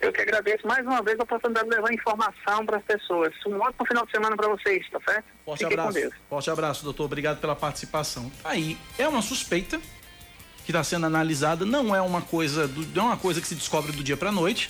Eu 0.01 0.11
que 0.11 0.21
agradeço 0.21 0.67
mais 0.67 0.85
uma 0.85 1.01
vez 1.01 1.19
a 1.19 1.23
oportunidade 1.23 1.69
de 1.69 1.75
levar 1.75 1.93
informação 1.93 2.65
para 2.65 2.77
as 2.77 2.83
pessoas. 2.83 3.33
Um 3.45 3.59
ótimo 3.59 3.85
final 3.87 4.05
de 4.05 4.11
semana 4.11 4.35
para 4.35 4.49
vocês, 4.49 4.89
tá 4.89 4.99
certo? 5.07 5.25
Forte 5.45 5.63
Fiquem 5.63 5.77
com 5.77 5.83
abraço. 5.83 6.11
Forte 6.29 6.49
abraço, 6.49 6.83
doutor. 6.83 7.05
Obrigado 7.05 7.39
pela 7.39 7.55
participação. 7.55 8.31
Aí, 8.43 8.77
é 8.97 9.07
uma 9.07 9.21
suspeita 9.21 9.79
que 10.65 10.71
está 10.71 10.83
sendo 10.83 11.05
analisada, 11.05 11.65
não 11.65 11.95
é 11.95 12.01
uma 12.01 12.21
coisa, 12.21 12.67
do- 12.67 12.85
não 12.95 13.03
é 13.05 13.07
uma 13.09 13.17
coisa 13.17 13.39
que 13.39 13.47
se 13.47 13.55
descobre 13.55 13.91
do 13.91 14.03
dia 14.03 14.17
para 14.17 14.31
noite, 14.31 14.69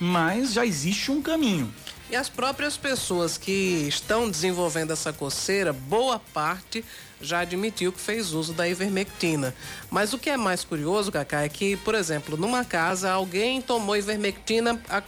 mas 0.00 0.52
já 0.54 0.64
existe 0.64 1.10
um 1.10 1.20
caminho. 1.22 1.72
E 2.10 2.16
as 2.16 2.28
próprias 2.28 2.76
pessoas 2.76 3.38
que 3.38 3.86
estão 3.88 4.30
desenvolvendo 4.30 4.90
essa 4.92 5.12
coceira, 5.12 5.72
boa 5.72 6.18
parte 6.18 6.84
já 7.20 7.40
admitiu 7.40 7.92
que 7.92 8.00
fez 8.00 8.32
uso 8.32 8.52
da 8.52 8.68
ivermectina. 8.68 9.54
Mas 9.90 10.12
o 10.12 10.18
que 10.18 10.28
é 10.28 10.36
mais 10.36 10.64
curioso, 10.64 11.12
Cacá, 11.12 11.42
é 11.42 11.48
que, 11.48 11.76
por 11.78 11.94
exemplo, 11.94 12.36
numa 12.36 12.64
casa 12.64 13.10
alguém 13.10 13.62
tomou 13.62 13.96
ivermectina, 13.96 14.80
a- 14.88 15.02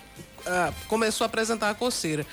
começou 0.88 1.24
a 1.24 1.26
apresentar 1.26 1.70
a 1.70 1.74
coceira. 1.74 2.26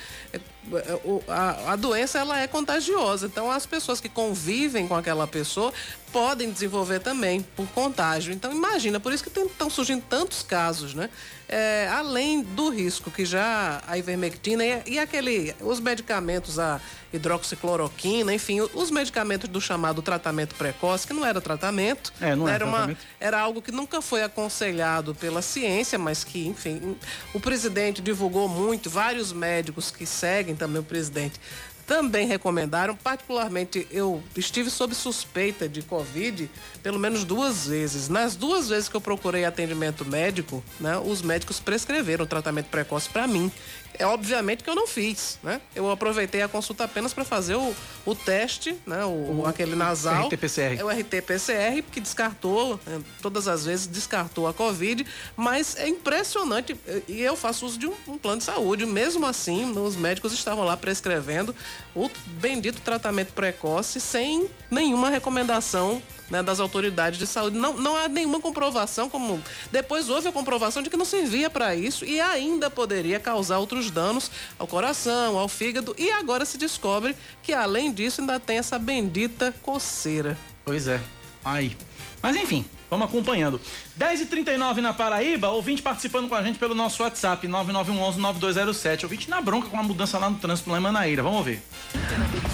É, 0.72 0.76
é, 0.76 1.32
A, 1.32 1.72
a 1.72 1.76
doença 1.76 2.18
ela 2.18 2.38
é 2.38 2.46
contagiosa, 2.46 3.26
então 3.26 3.50
as 3.50 3.66
pessoas 3.66 4.00
que 4.00 4.08
convivem 4.08 4.86
com 4.86 4.94
aquela 4.94 5.26
pessoa 5.26 5.72
podem 6.12 6.50
desenvolver 6.50 7.00
também 7.00 7.40
por 7.56 7.66
contágio. 7.68 8.32
Então 8.34 8.52
imagina, 8.52 9.00
por 9.00 9.12
isso 9.12 9.24
que 9.24 9.30
estão 9.40 9.70
surgindo 9.70 10.04
tantos 10.08 10.42
casos, 10.42 10.92
né? 10.94 11.08
É, 11.48 11.88
além 11.88 12.42
do 12.42 12.68
risco 12.70 13.10
que 13.10 13.24
já 13.24 13.82
a 13.86 13.98
ivermectina 13.98 14.64
e, 14.64 14.82
e 14.86 14.98
aquele, 14.98 15.54
os 15.60 15.80
medicamentos, 15.80 16.58
a 16.58 16.80
hidroxicloroquina, 17.12 18.32
enfim, 18.32 18.60
os 18.60 18.90
medicamentos 18.90 19.48
do 19.48 19.60
chamado 19.60 20.00
tratamento 20.02 20.54
precoce, 20.54 21.06
que 21.06 21.12
não 21.12 21.24
era 21.26 21.40
tratamento, 21.40 22.12
É, 22.20 22.34
não 22.34 22.46
era 22.48 22.54
era, 22.56 22.64
uma, 22.64 22.76
tratamento. 22.78 23.00
era 23.20 23.40
algo 23.40 23.60
que 23.60 23.72
nunca 23.72 24.00
foi 24.00 24.22
aconselhado 24.22 25.14
pela 25.14 25.42
ciência, 25.42 25.98
mas 25.98 26.24
que, 26.24 26.46
enfim, 26.46 26.96
o 27.34 27.40
presidente 27.40 28.00
divulgou 28.00 28.48
muito, 28.48 28.88
vários 28.88 29.32
médicos 29.32 29.90
que 29.90 30.06
seguem 30.06 30.51
também 30.54 30.80
o 30.80 30.84
presidente. 30.84 31.40
Também 31.86 32.26
recomendaram, 32.26 32.96
particularmente 32.96 33.86
eu 33.90 34.22
estive 34.36 34.70
sob 34.70 34.94
suspeita 34.94 35.68
de 35.68 35.82
Covid 35.82 36.48
pelo 36.82 36.98
menos 36.98 37.24
duas 37.24 37.66
vezes. 37.66 38.08
Nas 38.08 38.34
duas 38.34 38.68
vezes 38.68 38.88
que 38.88 38.96
eu 38.96 39.00
procurei 39.00 39.44
atendimento 39.44 40.04
médico, 40.04 40.62
né, 40.80 40.98
os 40.98 41.22
médicos 41.22 41.60
prescreveram 41.60 42.26
tratamento 42.26 42.66
precoce 42.66 43.08
para 43.08 43.26
mim, 43.26 43.50
É 43.98 44.06
obviamente 44.06 44.64
que 44.64 44.70
eu 44.70 44.74
não 44.74 44.86
fiz, 44.86 45.38
né? 45.42 45.60
Eu 45.74 45.90
aproveitei 45.90 46.40
a 46.40 46.48
consulta 46.48 46.84
apenas 46.84 47.12
para 47.12 47.26
fazer 47.26 47.56
o, 47.56 47.74
o 48.06 48.14
teste, 48.14 48.74
né? 48.86 49.04
O, 49.04 49.42
o 49.42 49.46
aquele 49.46 49.76
nasal. 49.76 50.28
RT-PCR. 50.28 50.78
É 50.78 50.84
o 50.84 50.88
RT-PCR 50.88 51.82
que 51.92 52.00
descartou, 52.00 52.80
né? 52.86 53.02
todas 53.20 53.46
as 53.46 53.66
vezes 53.66 53.86
descartou 53.86 54.48
a 54.48 54.54
Covid, 54.54 55.04
mas 55.36 55.76
é 55.76 55.86
impressionante 55.86 56.74
e 57.06 57.20
eu 57.20 57.36
faço 57.36 57.66
uso 57.66 57.78
de 57.78 57.86
um, 57.86 57.92
um 58.08 58.16
plano 58.16 58.38
de 58.38 58.44
saúde. 58.44 58.86
Mesmo 58.86 59.26
assim, 59.26 59.70
os 59.78 59.94
médicos 59.94 60.32
estavam 60.32 60.64
lá 60.64 60.74
prescrevendo 60.74 61.54
o 61.94 62.10
bendito 62.40 62.80
tratamento 62.80 63.34
precoce 63.34 64.00
sem 64.00 64.48
nenhuma 64.70 65.10
recomendação 65.10 66.02
né, 66.32 66.42
das 66.42 66.58
autoridades 66.58 67.18
de 67.18 67.26
saúde. 67.26 67.58
Não, 67.58 67.74
não 67.74 67.94
há 67.94 68.08
nenhuma 68.08 68.40
comprovação, 68.40 69.10
como 69.10 69.40
depois 69.70 70.08
houve 70.08 70.28
a 70.28 70.32
comprovação 70.32 70.82
de 70.82 70.88
que 70.88 70.96
não 70.96 71.04
servia 71.04 71.50
para 71.50 71.76
isso 71.76 72.06
e 72.06 72.18
ainda 72.20 72.70
poderia 72.70 73.20
causar 73.20 73.58
outros 73.58 73.90
danos 73.90 74.30
ao 74.58 74.66
coração, 74.66 75.38
ao 75.38 75.46
fígado 75.46 75.94
e 75.98 76.10
agora 76.10 76.46
se 76.46 76.56
descobre 76.56 77.14
que 77.42 77.52
além 77.52 77.92
disso 77.92 78.22
ainda 78.22 78.40
tem 78.40 78.56
essa 78.56 78.78
bendita 78.78 79.54
coceira. 79.62 80.38
Pois 80.64 80.88
é. 80.88 80.98
Aí. 81.44 81.76
Mas 82.22 82.34
enfim, 82.36 82.64
vamos 82.88 83.08
acompanhando. 83.08 83.60
10h39 83.98 84.76
na 84.76 84.94
Paraíba, 84.94 85.48
ouvinte 85.50 85.82
participando 85.82 86.30
com 86.30 86.34
a 86.34 86.42
gente 86.42 86.58
pelo 86.58 86.74
nosso 86.74 87.02
WhatsApp, 87.02 87.46
9911-9207. 87.46 89.02
Ouvinte 89.02 89.28
na 89.28 89.42
bronca 89.42 89.68
com 89.68 89.78
a 89.78 89.82
mudança 89.82 90.18
lá 90.18 90.30
no 90.30 90.38
trânsito 90.38 90.70
lá 90.70 90.78
em 90.78 90.80
Manaíra. 90.80 91.22
Vamos 91.22 91.38
ouvir. 91.38 91.60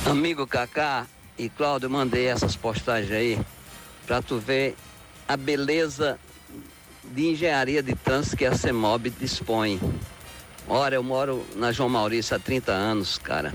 Amigo 0.04 0.46
Kaká 0.46 1.06
e 1.38 1.48
Cláudio, 1.48 1.86
eu 1.86 1.90
mandei 1.90 2.26
essas 2.26 2.56
postagens 2.56 3.12
aí 3.12 3.38
para 4.08 4.22
tu 4.22 4.38
ver 4.38 4.74
a 5.28 5.36
beleza 5.36 6.18
de 7.04 7.28
engenharia 7.28 7.82
de 7.82 7.94
trânsito 7.94 8.38
que 8.38 8.46
a 8.46 8.56
CEMOB 8.56 9.10
dispõe. 9.10 9.78
Ora, 10.66 10.94
eu 10.94 11.02
moro 11.02 11.46
na 11.54 11.72
João 11.72 11.90
Maurício 11.90 12.34
há 12.34 12.38
30 12.38 12.72
anos, 12.72 13.18
cara. 13.18 13.52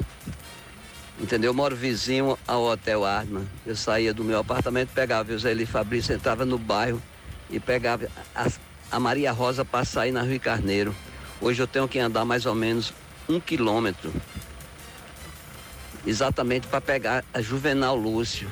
Entendeu? 1.19 1.49
Eu 1.49 1.53
moro 1.55 1.75
vizinho 1.75 2.37
ao 2.47 2.63
Hotel 2.63 3.03
Arma. 3.03 3.45
Eu 3.65 3.75
saía 3.75 4.13
do 4.13 4.23
meu 4.23 4.39
apartamento, 4.39 4.89
pegava 4.89 5.33
o 5.33 5.39
Zé 5.39 5.53
Fabrício, 5.65 6.13
entrava 6.13 6.45
no 6.45 6.59
bairro 6.59 7.01
e 7.49 7.59
pegava 7.59 8.07
a, 8.35 8.47
a 8.91 8.99
Maria 8.99 9.31
Rosa 9.31 9.65
para 9.65 9.83
sair 9.83 10.11
na 10.11 10.21
Rio 10.21 10.39
Carneiro. 10.39 10.95
Hoje 11.41 11.61
eu 11.61 11.67
tenho 11.67 11.87
que 11.87 11.97
andar 11.97 12.25
mais 12.25 12.45
ou 12.45 12.53
menos 12.53 12.93
um 13.27 13.39
quilômetro. 13.39 14.13
Exatamente 16.05 16.67
para 16.67 16.81
pegar 16.81 17.23
a 17.33 17.41
Juvenal 17.41 17.95
Lúcio, 17.95 18.49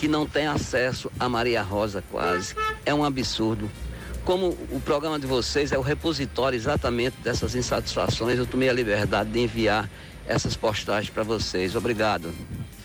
que 0.00 0.08
não 0.08 0.26
tem 0.26 0.46
acesso 0.46 1.12
a 1.20 1.28
Maria 1.28 1.60
Rosa 1.60 2.02
quase. 2.10 2.54
É 2.86 2.94
um 2.94 3.04
absurdo. 3.04 3.70
Como 4.24 4.56
o 4.70 4.80
programa 4.80 5.18
de 5.18 5.26
vocês 5.26 5.72
é 5.72 5.78
o 5.78 5.82
repositório 5.82 6.56
exatamente 6.56 7.18
dessas 7.22 7.54
insatisfações, 7.54 8.38
eu 8.38 8.46
tomei 8.46 8.70
a 8.70 8.72
liberdade 8.72 9.28
de 9.28 9.40
enviar 9.40 9.90
essas 10.26 10.56
postagens 10.56 11.12
para 11.12 11.22
vocês. 11.22 11.76
Obrigado. 11.76 12.32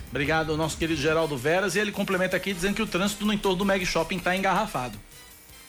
Obrigado 0.10 0.52
ao 0.52 0.58
nosso 0.58 0.78
querido 0.78 1.00
Geraldo 1.00 1.38
Veras 1.38 1.78
e 1.78 1.80
ele 1.80 1.94
complementa 1.94 2.36
aqui 2.36 2.54
dizendo 2.54 2.76
que 2.76 2.82
o 2.82 2.88
trânsito 2.88 3.26
no 3.26 3.32
entorno 3.32 3.60
do 3.60 3.66
Meg 3.66 3.86
Shopping 3.86 4.18
está 4.18 4.36
engarrafado. 4.36 5.00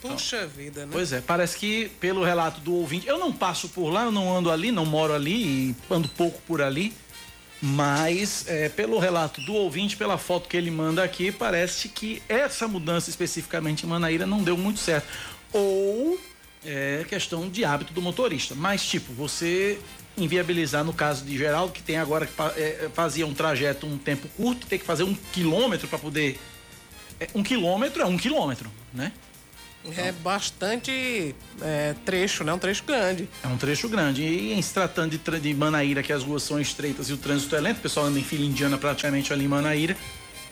Puxa 0.00 0.38
então, 0.38 0.48
vida, 0.48 0.80
né? 0.84 0.88
Pois 0.90 1.12
é, 1.12 1.20
parece 1.20 1.56
que 1.56 1.88
pelo 2.00 2.24
relato 2.24 2.60
do 2.60 2.74
ouvinte, 2.74 3.06
eu 3.06 3.18
não 3.18 3.32
passo 3.32 3.68
por 3.68 3.90
lá, 3.90 4.04
eu 4.04 4.12
não 4.12 4.36
ando 4.36 4.50
ali, 4.50 4.72
não 4.72 4.84
moro 4.84 5.14
ali 5.14 5.70
e 5.70 5.76
ando 5.88 6.08
pouco 6.08 6.40
por 6.42 6.60
ali, 6.60 6.92
mas 7.60 8.44
é, 8.46 8.68
pelo 8.68 8.98
relato 8.98 9.40
do 9.40 9.54
ouvinte, 9.54 9.96
pela 9.96 10.18
foto 10.18 10.48
que 10.48 10.56
ele 10.56 10.70
manda 10.70 11.02
aqui, 11.02 11.32
parece 11.32 11.88
que 11.88 12.22
essa 12.28 12.68
mudança 12.68 13.10
especificamente 13.10 13.84
em 13.84 13.88
Manaíra 13.88 14.26
não 14.26 14.42
deu 14.42 14.56
muito 14.56 14.78
certo. 14.78 15.06
Ou 15.52 16.18
é 16.64 17.04
questão 17.08 17.48
de 17.48 17.64
hábito 17.64 17.92
do 17.92 18.02
motorista. 18.02 18.54
Mas, 18.54 18.84
tipo, 18.84 19.12
você 19.12 19.78
inviabilizar 20.16 20.84
no 20.84 20.92
caso 20.92 21.24
de 21.24 21.36
Geraldo, 21.36 21.72
que 21.72 21.82
tem 21.82 21.98
agora 21.98 22.26
que 22.26 22.32
é, 22.60 22.90
fazia 22.92 23.26
um 23.26 23.34
trajeto 23.34 23.86
um 23.86 23.98
tempo 23.98 24.28
curto, 24.36 24.66
tem 24.66 24.78
que 24.78 24.84
fazer 24.84 25.04
um 25.04 25.14
quilômetro 25.14 25.86
para 25.86 25.98
poder. 25.98 26.38
É, 27.20 27.28
um 27.34 27.42
quilômetro 27.42 28.02
é 28.02 28.06
um 28.06 28.16
quilômetro, 28.16 28.70
né? 28.92 29.12
É 29.96 30.12
bastante 30.12 31.34
é, 31.62 31.94
trecho, 32.04 32.44
né? 32.44 32.52
Um 32.52 32.58
trecho 32.58 32.84
grande. 32.84 33.28
É 33.42 33.46
um 33.46 33.56
trecho 33.56 33.88
grande. 33.88 34.22
E 34.22 34.52
em 34.52 34.62
se 34.62 34.72
tratando 34.74 35.18
de, 35.18 35.40
de 35.40 35.54
Manaíra, 35.54 36.02
que 36.02 36.12
as 36.12 36.22
ruas 36.22 36.42
são 36.42 36.60
estreitas 36.60 37.08
e 37.08 37.12
o 37.12 37.16
trânsito 37.16 37.54
é 37.56 37.60
lento, 37.60 37.78
o 37.78 37.80
pessoal 37.80 38.06
anda 38.06 38.18
em 38.18 38.24
fila 38.24 38.44
indiana 38.44 38.78
praticamente 38.78 39.32
ali 39.32 39.44
em 39.44 39.48
Manaíra. 39.48 39.96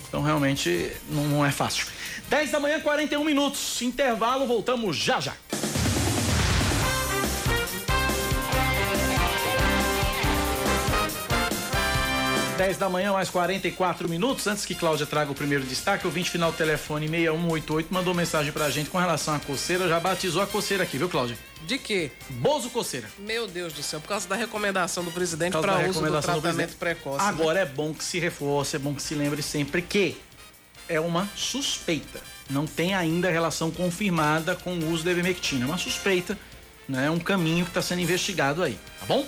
Então 0.09 0.23
realmente 0.23 0.93
não, 1.11 1.25
não 1.27 1.47
é 1.47 1.51
fácil. 1.51 1.87
10 2.29 2.51
da 2.53 2.61
manhã, 2.61 2.81
41 2.81 3.25
minutos. 3.25 3.83
Intervalo, 3.83 4.47
voltamos 4.47 4.97
já 4.97 5.21
já. 5.21 5.35
10 12.57 12.79
da 12.79 12.89
manhã, 12.89 13.13
mais 13.13 13.29
44 13.31 14.09
minutos. 14.09 14.47
Antes 14.47 14.65
que 14.65 14.77
Cláudia 14.77 15.05
traga 15.07 15.31
o 15.33 15.35
primeiro 15.35 15.65
destaque, 15.65 16.07
o 16.07 16.11
20 16.11 16.31
final 16.31 16.53
do 16.53 16.57
telefone 16.57 17.09
6188 17.09 17.93
mandou 17.93 18.15
mensagem 18.15 18.53
pra 18.53 18.71
gente 18.71 18.91
com 18.91 18.99
relação 18.99 19.35
à 19.35 19.41
coceira. 19.41 19.89
Já 19.89 19.99
batizou 19.99 20.41
a 20.41 20.47
coceira 20.47 20.85
aqui, 20.85 20.97
viu, 20.97 21.09
Cláudia? 21.09 21.37
De 21.67 21.79
quê? 21.79 22.13
Bozo 22.31 22.71
coceira. 22.71 23.09
Meu 23.19 23.49
Deus 23.49 23.73
do 23.73 23.83
céu, 23.83 24.01
por 24.01 24.09
causa 24.09 24.29
da 24.29 24.37
recomendação 24.37 25.03
do 25.03 25.11
presidente 25.11 25.53
para 25.59 25.89
uso 25.89 26.01
do 26.01 26.21
tratamento 26.21 26.71
do 26.71 26.77
precoce. 26.77 27.25
Né? 27.25 27.29
Agora 27.29 27.55
né? 27.55 27.63
é 27.63 27.67
bom 27.67 27.93
que 27.93 28.05
se 28.05 28.21
reforce, 28.21 28.77
é 28.77 28.79
bom 28.79 28.95
que 28.95 29.03
se 29.03 29.17
lembre 29.17 29.43
sempre 29.43 29.83
que 29.83 30.17
é 30.89 31.01
uma 31.01 31.29
suspeita. 31.35 32.21
Não 32.49 32.67
tem 32.67 32.95
ainda 32.95 33.31
relação 33.31 33.71
confirmada 33.71 34.55
com 34.55 34.75
o 34.75 34.91
uso 34.93 35.03
da 35.03 35.11
ivermectina. 35.11 35.65
É 35.65 35.67
uma 35.67 35.79
suspeita, 35.79 36.39
né? 36.89 37.07
É 37.07 37.11
um 37.11 37.19
caminho 37.19 37.65
que 37.65 37.71
está 37.71 37.83
sendo 37.83 38.01
investigado 38.01 38.63
aí, 38.63 38.79
tá 39.01 39.07
bom? 39.07 39.27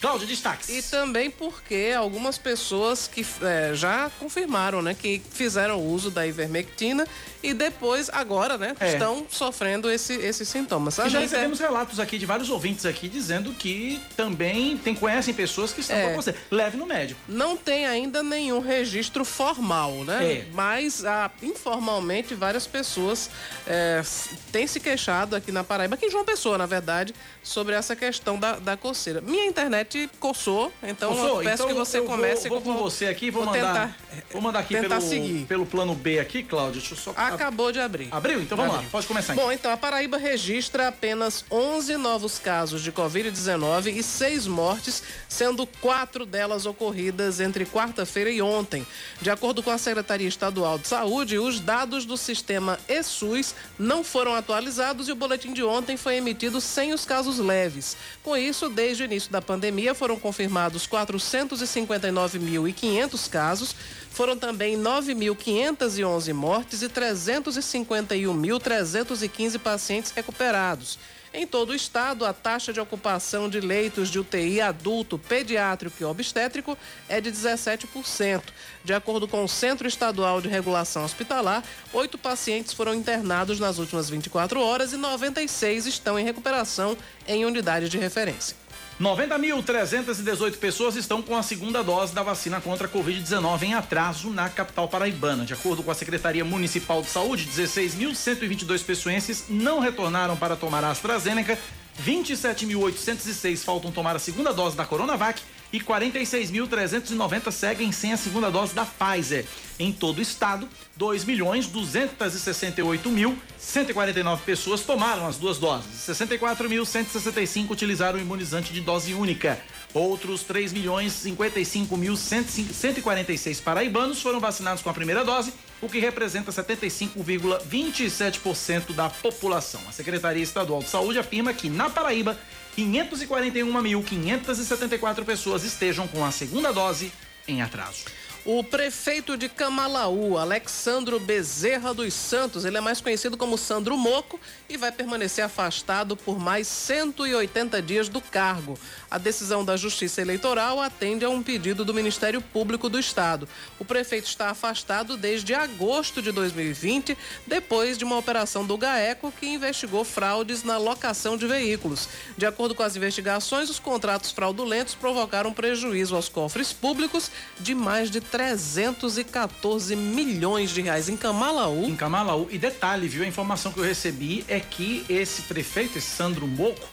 Cláudia, 0.00 0.26
destaques. 0.26 0.68
E 0.70 0.82
também 0.82 1.30
porque 1.30 1.92
algumas 1.94 2.38
pessoas 2.38 3.06
que 3.06 3.24
é, 3.42 3.72
já 3.74 4.10
confirmaram, 4.18 4.80
né, 4.80 4.94
que 4.94 5.20
fizeram 5.30 5.78
uso 5.78 6.10
da 6.10 6.26
ivermectina 6.26 7.06
e 7.42 7.52
depois, 7.52 8.08
agora, 8.10 8.56
né, 8.56 8.74
é. 8.80 8.92
estão 8.92 9.26
sofrendo 9.30 9.90
esse, 9.90 10.14
esses 10.14 10.48
sintomas. 10.48 10.98
E 10.98 11.08
já 11.08 11.18
recebemos 11.18 11.60
é... 11.60 11.64
relatos 11.64 12.00
aqui 12.00 12.18
de 12.18 12.24
vários 12.24 12.48
ouvintes 12.48 12.86
aqui 12.86 13.08
dizendo 13.08 13.52
que 13.52 14.00
também 14.16 14.76
tem, 14.78 14.94
conhecem 14.94 15.34
pessoas 15.34 15.72
que 15.72 15.80
estão 15.80 15.96
é. 15.96 16.08
com 16.08 16.16
você. 16.16 16.34
Leve 16.50 16.78
no 16.78 16.86
médico. 16.86 17.20
Não 17.28 17.56
tem 17.56 17.86
ainda 17.86 18.22
nenhum 18.22 18.60
registro 18.60 19.24
formal, 19.24 20.04
né? 20.04 20.32
É. 20.32 20.46
Mas 20.52 21.04
ah, 21.04 21.30
informalmente 21.42 22.34
várias 22.34 22.66
pessoas 22.66 23.30
é, 23.66 24.02
têm 24.50 24.66
se 24.66 24.80
queixado 24.80 25.36
aqui 25.36 25.52
na 25.52 25.62
Paraíba, 25.62 25.94
aqui 25.94 26.06
em 26.06 26.10
João 26.10 26.24
Pessoa, 26.24 26.56
na 26.56 26.66
verdade, 26.66 27.14
sobre 27.42 27.74
essa 27.74 27.94
questão 27.94 28.38
da, 28.38 28.56
da 28.56 28.76
coceira. 28.76 29.20
Minha 29.20 29.46
internet 29.46 29.89
coçou, 30.18 30.72
então 30.82 31.12
coçou? 31.12 31.38
eu 31.38 31.44
peço 31.44 31.62
então, 31.62 31.66
que 31.68 31.74
você 31.74 32.00
comece 32.00 32.48
vou, 32.48 32.60
vou 32.60 32.74
com 32.74 32.82
você 32.82 33.06
aqui, 33.06 33.30
vou, 33.30 33.44
vou 33.44 33.52
mandar, 33.52 33.96
tentar, 34.08 34.24
vou 34.32 34.42
mandar 34.42 34.58
aqui 34.60 34.74
tentar 34.74 34.96
pelo, 34.96 35.08
seguir. 35.08 35.46
pelo 35.46 35.66
plano 35.66 35.94
B 35.94 36.18
aqui, 36.18 36.42
Cláudio. 36.42 36.80
Deixa 36.80 36.94
eu 36.94 36.98
só 36.98 37.10
Acabou 37.16 37.72
de 37.72 37.80
abrir. 37.80 38.08
Abriu? 38.10 38.40
Então 38.40 38.56
vamos 38.56 38.74
Abriu. 38.74 38.86
lá, 38.86 38.90
pode 38.92 39.06
começar. 39.06 39.34
Bom, 39.34 39.50
então 39.50 39.70
a 39.70 39.76
Paraíba 39.76 40.16
registra 40.16 40.88
apenas 40.88 41.44
11 41.50 41.96
novos 41.96 42.38
casos 42.38 42.82
de 42.82 42.92
Covid-19 42.92 43.96
e 43.96 44.02
seis 44.02 44.46
mortes, 44.46 45.02
sendo 45.28 45.66
quatro 45.66 46.24
delas 46.24 46.66
ocorridas 46.66 47.40
entre 47.40 47.64
quarta-feira 47.64 48.30
e 48.30 48.40
ontem. 48.40 48.86
De 49.20 49.30
acordo 49.30 49.62
com 49.62 49.70
a 49.70 49.78
Secretaria 49.78 50.28
Estadual 50.28 50.78
de 50.78 50.88
Saúde, 50.88 51.38
os 51.38 51.60
dados 51.60 52.04
do 52.04 52.16
sistema 52.16 52.78
ESUS 52.88 53.54
não 53.78 54.04
foram 54.04 54.34
atualizados 54.34 55.08
e 55.08 55.12
o 55.12 55.16
boletim 55.16 55.52
de 55.52 55.62
ontem 55.62 55.96
foi 55.96 56.16
emitido 56.16 56.60
sem 56.60 56.92
os 56.92 57.04
casos 57.04 57.38
leves. 57.38 57.96
Com 58.22 58.36
isso, 58.36 58.68
desde 58.68 59.02
o 59.02 59.06
início 59.06 59.30
da 59.30 59.40
pandemia, 59.40 59.79
foram 59.94 60.18
confirmados 60.18 60.86
459.500 60.86 63.30
casos 63.30 63.74
foram 64.10 64.36
também 64.36 64.76
9.511 64.76 66.34
mortes 66.34 66.82
e 66.82 66.88
351.315 66.88 69.58
pacientes 69.58 70.10
recuperados. 70.10 70.98
Em 71.32 71.46
todo 71.46 71.70
o 71.70 71.74
estado, 71.74 72.26
a 72.26 72.32
taxa 72.32 72.72
de 72.72 72.80
ocupação 72.80 73.48
de 73.48 73.60
leitos 73.60 74.08
de 74.08 74.18
UTI 74.18 74.60
adulto, 74.60 75.16
pediátrico 75.16 75.94
e 76.00 76.04
obstétrico 76.04 76.76
é 77.08 77.20
de 77.20 77.30
17%. 77.30 78.42
De 78.84 78.92
acordo 78.92 79.28
com 79.28 79.44
o 79.44 79.48
Centro 79.48 79.86
Estadual 79.86 80.40
de 80.40 80.48
Regulação 80.48 81.04
Hospitalar, 81.04 81.62
oito 81.92 82.18
pacientes 82.18 82.72
foram 82.72 82.92
internados 82.92 83.60
nas 83.60 83.78
últimas 83.78 84.10
24 84.10 84.60
horas 84.60 84.92
e 84.92 84.96
96 84.96 85.86
estão 85.86 86.18
em 86.18 86.24
recuperação 86.24 86.98
em 87.28 87.44
unidade 87.44 87.88
de 87.88 87.96
referência. 87.96 88.59
90.318 89.00 90.58
pessoas 90.58 90.94
estão 90.94 91.22
com 91.22 91.34
a 91.34 91.42
segunda 91.42 91.82
dose 91.82 92.14
da 92.14 92.22
vacina 92.22 92.60
contra 92.60 92.86
a 92.86 92.90
Covid-19 92.90 93.62
em 93.62 93.72
atraso 93.72 94.28
na 94.28 94.50
capital 94.50 94.86
paraibana. 94.88 95.46
De 95.46 95.54
acordo 95.54 95.82
com 95.82 95.90
a 95.90 95.94
Secretaria 95.94 96.44
Municipal 96.44 97.00
de 97.00 97.08
Saúde, 97.08 97.46
16.122 97.46 98.84
pessoenses 98.84 99.46
não 99.48 99.78
retornaram 99.78 100.36
para 100.36 100.54
tomar 100.54 100.84
a 100.84 100.90
AstraZeneca, 100.90 101.58
27.806 102.04 103.64
faltam 103.64 103.90
tomar 103.90 104.16
a 104.16 104.18
segunda 104.18 104.52
dose 104.52 104.76
da 104.76 104.84
Coronavac 104.84 105.40
e 105.72 105.80
46.390 105.80 107.50
seguem 107.50 107.90
sem 107.92 108.12
a 108.12 108.16
segunda 108.16 108.50
dose 108.50 108.74
da 108.74 108.84
Pfizer. 108.84 109.46
Em 109.78 109.92
todo 109.92 110.18
o 110.18 110.22
estado, 110.22 110.68
2 110.96 111.24
milhões 111.24 111.66
268 111.66 113.08
mil 113.08 113.38
149 113.58 114.42
pessoas 114.42 114.82
tomaram 114.82 115.26
as 115.26 115.38
duas 115.38 115.58
doses. 115.58 116.06
64.165 116.06 117.70
utilizaram 117.70 118.18
o 118.18 118.22
imunizante 118.22 118.72
de 118.72 118.80
dose 118.80 119.14
única. 119.14 119.60
Outros 119.94 120.42
3 120.42 120.72
milhões 120.72 121.12
55 121.12 121.96
mil 121.96 122.16
146 122.16 123.60
paraibanos 123.60 124.20
foram 124.20 124.38
vacinados 124.38 124.82
com 124.82 124.90
a 124.90 124.94
primeira 124.94 125.24
dose, 125.24 125.52
o 125.80 125.88
que 125.88 125.98
representa 125.98 126.52
75,27% 126.52 128.92
da 128.92 129.08
população. 129.08 129.80
A 129.88 129.92
Secretaria 129.92 130.42
Estadual 130.42 130.80
de 130.80 130.90
Saúde 130.90 131.18
afirma 131.18 131.54
que 131.54 131.70
na 131.70 131.88
Paraíba 131.88 132.38
541.574 132.76 135.24
pessoas 135.24 135.64
estejam 135.64 136.06
com 136.08 136.24
a 136.24 136.30
segunda 136.30 136.72
dose 136.72 137.12
em 137.46 137.62
atraso. 137.62 138.04
O 138.46 138.64
prefeito 138.64 139.36
de 139.36 139.50
Camalaú, 139.50 140.38
Alexandro 140.38 141.20
Bezerra 141.20 141.92
dos 141.92 142.14
Santos, 142.14 142.64
ele 142.64 142.78
é 142.78 142.80
mais 142.80 142.98
conhecido 142.98 143.36
como 143.36 143.58
Sandro 143.58 143.98
Moco 143.98 144.40
e 144.66 144.78
vai 144.78 144.90
permanecer 144.90 145.44
afastado 145.44 146.16
por 146.16 146.38
mais 146.38 146.66
180 146.66 147.82
dias 147.82 148.08
do 148.08 148.18
cargo. 148.18 148.78
A 149.10 149.18
decisão 149.18 149.62
da 149.62 149.76
Justiça 149.76 150.22
Eleitoral 150.22 150.80
atende 150.80 151.22
a 151.22 151.28
um 151.28 151.42
pedido 151.42 151.84
do 151.84 151.92
Ministério 151.92 152.40
Público 152.40 152.88
do 152.88 152.98
Estado. 152.98 153.46
O 153.78 153.84
prefeito 153.84 154.26
está 154.26 154.48
afastado 154.48 155.18
desde 155.18 155.52
agosto 155.52 156.22
de 156.22 156.32
2020, 156.32 157.18
depois 157.46 157.98
de 157.98 158.04
uma 158.04 158.16
operação 158.16 158.64
do 158.64 158.78
GAECO 158.78 159.32
que 159.32 159.48
investigou 159.48 160.02
fraudes 160.02 160.62
na 160.62 160.78
locação 160.78 161.36
de 161.36 161.46
veículos. 161.46 162.08
De 162.38 162.46
acordo 162.46 162.74
com 162.74 162.82
as 162.82 162.96
investigações, 162.96 163.68
os 163.68 163.78
contratos 163.78 164.30
fraudulentos 164.30 164.94
provocaram 164.94 165.52
prejuízo 165.52 166.16
aos 166.16 166.30
cofres 166.30 166.72
públicos 166.72 167.30
de 167.58 167.74
mais 167.74 168.10
de 168.10 168.29
314 168.30 169.96
milhões 169.96 170.70
de 170.70 170.80
reais 170.80 171.08
em 171.08 171.16
Camalaú. 171.16 171.84
Em 171.84 171.96
Camalaú. 171.96 172.48
E 172.50 172.58
detalhe, 172.58 173.08
viu? 173.08 173.24
A 173.24 173.26
informação 173.26 173.72
que 173.72 173.78
eu 173.78 173.84
recebi 173.84 174.44
é 174.48 174.60
que 174.60 175.04
esse 175.08 175.42
prefeito, 175.42 175.98
esse 175.98 176.08
Sandro 176.08 176.46
Moco, 176.46 176.88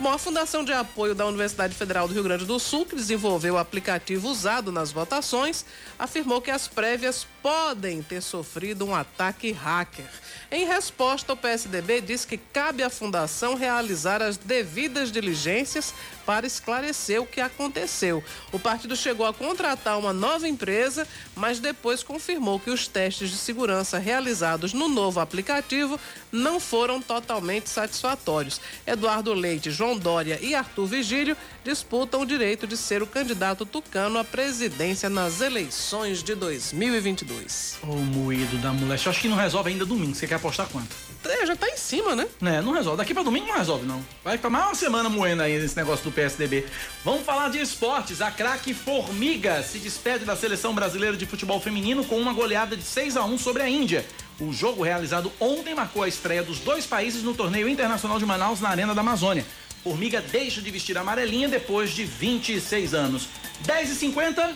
Bom, 0.00 0.10
a 0.10 0.16
Fundação 0.16 0.64
de 0.64 0.72
Apoio 0.72 1.14
da 1.14 1.26
Universidade 1.26 1.74
Federal 1.74 2.08
do 2.08 2.14
Rio 2.14 2.22
Grande 2.22 2.46
do 2.46 2.58
Sul, 2.58 2.86
que 2.86 2.96
desenvolveu 2.96 3.54
o 3.54 3.58
aplicativo 3.58 4.26
usado 4.26 4.72
nas 4.72 4.90
votações, 4.90 5.66
afirmou 5.98 6.40
que 6.40 6.50
as 6.50 6.66
prévias 6.66 7.26
podem 7.42 8.02
ter 8.02 8.22
sofrido 8.22 8.86
um 8.86 8.94
ataque 8.94 9.52
hacker. 9.52 10.06
Em 10.50 10.64
resposta, 10.66 11.34
o 11.34 11.36
PSDB 11.36 12.00
diz 12.00 12.24
que 12.24 12.38
cabe 12.38 12.82
à 12.82 12.88
fundação 12.88 13.54
realizar 13.54 14.22
as 14.22 14.38
devidas 14.38 15.12
diligências 15.12 15.92
para 16.24 16.46
esclarecer 16.46 17.20
o 17.20 17.26
que 17.26 17.40
aconteceu. 17.40 18.22
O 18.52 18.61
partido 18.62 18.96
chegou 18.96 19.26
a 19.26 19.34
contratar 19.34 19.98
uma 19.98 20.12
nova 20.12 20.48
empresa, 20.48 21.06
mas 21.34 21.58
depois 21.58 22.02
confirmou 22.02 22.60
que 22.60 22.70
os 22.70 22.86
testes 22.86 23.30
de 23.30 23.36
segurança 23.36 23.98
realizados 23.98 24.72
no 24.72 24.88
novo 24.88 25.20
aplicativo 25.20 25.98
não 26.30 26.60
foram 26.60 27.02
totalmente 27.02 27.68
satisfatórios. 27.68 28.60
Eduardo 28.86 29.34
Leite, 29.34 29.70
João 29.70 29.98
Dória 29.98 30.38
e 30.40 30.54
Arthur 30.54 30.86
Vigílio 30.86 31.36
disputam 31.64 32.22
o 32.22 32.26
direito 32.26 32.66
de 32.66 32.76
ser 32.76 33.02
o 33.02 33.06
candidato 33.06 33.66
tucano 33.66 34.18
à 34.18 34.24
presidência 34.24 35.10
nas 35.10 35.40
eleições 35.40 36.22
de 36.22 36.34
2022. 36.34 37.78
Ô, 37.82 37.96
moído 37.96 38.56
da 38.58 38.72
moléstia. 38.72 39.10
Acho 39.10 39.20
que 39.20 39.28
não 39.28 39.36
resolve 39.36 39.70
ainda 39.70 39.84
domingo. 39.84 40.14
Você 40.14 40.26
quer 40.26 40.36
apostar 40.36 40.68
quanto? 40.68 41.11
É, 41.24 41.46
já 41.46 41.54
tá 41.54 41.68
em 41.68 41.76
cima, 41.76 42.16
né? 42.16 42.26
Né, 42.40 42.60
não 42.60 42.72
resolve. 42.72 42.98
Daqui 42.98 43.14
pra 43.14 43.22
domingo 43.22 43.46
não 43.46 43.56
resolve, 43.56 43.86
não. 43.86 44.04
Vai 44.24 44.36
ficar 44.36 44.50
mais 44.50 44.66
uma 44.66 44.74
semana 44.74 45.08
moendo 45.08 45.42
aí 45.42 45.52
esse 45.52 45.76
negócio 45.76 46.04
do 46.04 46.12
PSDB. 46.12 46.66
Vamos 47.04 47.24
falar 47.24 47.48
de 47.48 47.60
esportes. 47.60 48.20
A 48.20 48.30
craque 48.30 48.74
Formiga 48.74 49.62
se 49.62 49.78
despede 49.78 50.24
da 50.24 50.36
seleção 50.36 50.74
brasileira 50.74 51.16
de 51.16 51.26
futebol 51.26 51.60
feminino 51.60 52.04
com 52.04 52.18
uma 52.18 52.32
goleada 52.32 52.76
de 52.76 52.82
6 52.82 53.16
a 53.16 53.24
1 53.24 53.38
sobre 53.38 53.62
a 53.62 53.68
Índia. 53.68 54.04
O 54.40 54.52
jogo 54.52 54.82
realizado 54.82 55.30
ontem 55.38 55.74
marcou 55.74 56.02
a 56.02 56.08
estreia 56.08 56.42
dos 56.42 56.58
dois 56.58 56.86
países 56.86 57.22
no 57.22 57.34
torneio 57.34 57.68
internacional 57.68 58.18
de 58.18 58.26
Manaus 58.26 58.60
na 58.60 58.70
Arena 58.70 58.94
da 58.94 59.00
Amazônia. 59.00 59.46
Formiga 59.84 60.20
deixa 60.20 60.60
de 60.60 60.70
vestir 60.70 60.96
a 60.96 61.00
amarelinha 61.00 61.48
depois 61.48 61.90
de 61.90 62.04
26 62.04 62.94
anos. 62.94 63.28
10h50, 63.66 64.52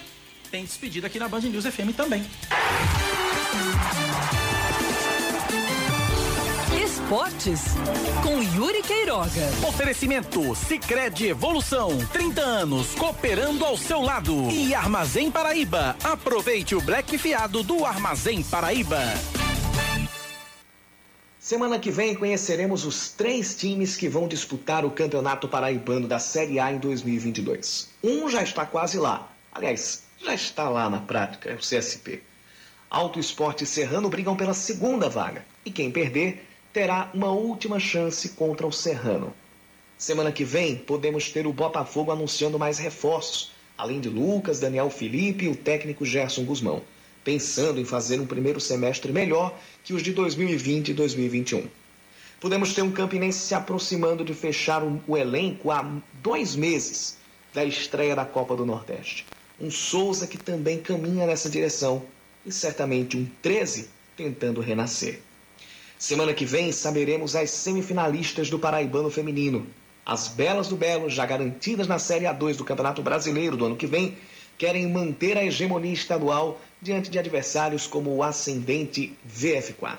tem 0.51 0.64
despedida 0.64 1.06
aqui 1.06 1.18
na 1.18 1.28
Band 1.28 1.40
News 1.40 1.66
FM 1.66 1.94
também. 1.97 2.24
Esportes 7.06 7.60
com 8.20 8.42
Yuri 8.42 8.82
Queiroga. 8.82 9.46
Oferecimento 9.68 10.56
Sicredi 10.56 11.28
Evolução, 11.28 11.96
30 12.08 12.40
anos 12.40 12.96
cooperando 12.96 13.64
ao 13.64 13.76
seu 13.76 14.00
lado. 14.00 14.50
E 14.50 14.74
Armazém 14.74 15.30
Paraíba. 15.30 15.94
Aproveite 16.02 16.74
o 16.74 16.80
Black 16.80 17.16
Fiado 17.16 17.62
do 17.62 17.84
Armazém 17.84 18.42
Paraíba. 18.42 18.98
Semana 21.38 21.78
que 21.78 21.92
vem 21.92 22.16
conheceremos 22.16 22.84
os 22.84 23.12
três 23.12 23.54
times 23.54 23.96
que 23.96 24.08
vão 24.08 24.26
disputar 24.26 24.84
o 24.84 24.90
Campeonato 24.90 25.46
Paraibano 25.46 26.08
da 26.08 26.18
Série 26.18 26.58
A 26.58 26.72
em 26.72 26.78
2022. 26.78 27.88
Um 28.02 28.28
já 28.28 28.42
está 28.42 28.66
quase 28.66 28.98
lá. 28.98 29.30
Aliás, 29.52 30.02
já 30.20 30.34
está 30.34 30.68
lá 30.68 30.90
na 30.90 30.98
prática, 30.98 31.50
é 31.50 31.54
o 31.54 31.58
CSP. 31.58 32.20
Alto 32.90 33.20
Esporte 33.20 33.62
e 33.62 33.66
Serrano 33.66 34.08
brigam 34.08 34.34
pela 34.34 34.54
segunda 34.54 35.08
vaga. 35.08 35.46
E 35.64 35.70
quem 35.70 35.92
perder 35.92 36.44
terá 36.77 37.11
uma 37.15 37.31
última 37.31 37.81
chance 37.81 38.28
contra 38.28 38.66
o 38.66 38.70
Serrano. 38.70 39.32
Semana 39.97 40.31
que 40.31 40.44
vem 40.44 40.77
podemos 40.77 41.31
ter 41.32 41.47
o 41.47 41.53
Botafogo 41.55 42.12
anunciando 42.12 42.59
mais 42.59 42.77
reforços, 42.77 43.51
além 43.78 43.98
de 43.98 44.11
Lucas, 44.11 44.61
Daniel 44.61 44.90
Felipe 44.90 45.47
e 45.47 45.48
o 45.48 45.57
técnico 45.57 46.05
Gerson 46.05 46.44
Guzmão, 46.44 46.82
pensando 47.24 47.81
em 47.81 47.85
fazer 47.86 48.20
um 48.20 48.27
primeiro 48.27 48.61
semestre 48.61 49.11
melhor 49.11 49.59
que 49.82 49.94
os 49.94 50.03
de 50.03 50.12
2020 50.12 50.90
e 50.90 50.93
2021. 50.93 51.66
Podemos 52.39 52.74
ter 52.74 52.82
um 52.82 52.93
campinense 52.93 53.39
se 53.39 53.55
aproximando 53.55 54.23
de 54.23 54.35
fechar 54.35 54.82
o, 54.85 55.16
elenco 55.16 55.70
há 55.70 55.82
dois 56.23 56.55
meses 56.55 57.16
da 57.55 57.65
estreia 57.65 58.15
da 58.15 58.27
Copa 58.27 58.55
do 58.55 58.66
Nordeste. 58.66 59.24
Um 59.59 59.70
Souza 59.70 60.27
que 60.27 60.36
também 60.36 60.78
caminha 60.78 61.27
nessa 61.27 61.48
direção 61.48 62.03
e 62.44 62.53
certamente 62.53 63.16
um 63.16 63.27
13 63.40 63.89
tentando 64.15 64.61
renascer. 64.61 65.23
Semana 65.98 66.35
que 66.35 66.44
vem 66.44 66.73
saberemos 66.73 67.35
as 67.35 67.48
semifinalistas 67.51 68.51
do 68.51 68.59
Paraibano 68.59 69.10
Feminino. 69.10 69.66
As 70.05 70.28
Belas 70.28 70.68
do 70.68 70.77
Belo, 70.77 71.09
já 71.09 71.24
garantidas 71.24 71.89
na 71.89 71.98
Série 71.98 72.27
A2 72.27 72.56
do 72.56 72.66
Campeonato 72.66 73.02
Brasileiro 73.02 73.56
do 73.56 73.64
ano 73.64 73.77
que 73.77 73.86
vem, 73.86 74.14
querem 74.59 74.86
manter 74.90 75.39
a 75.39 75.44
hegemonia 75.44 75.94
estadual 75.94 76.60
diante 76.82 77.10
de 77.10 77.18
adversários 77.18 77.86
como 77.86 78.14
o 78.14 78.23
ascendente 78.23 79.16
VF4. 79.27 79.98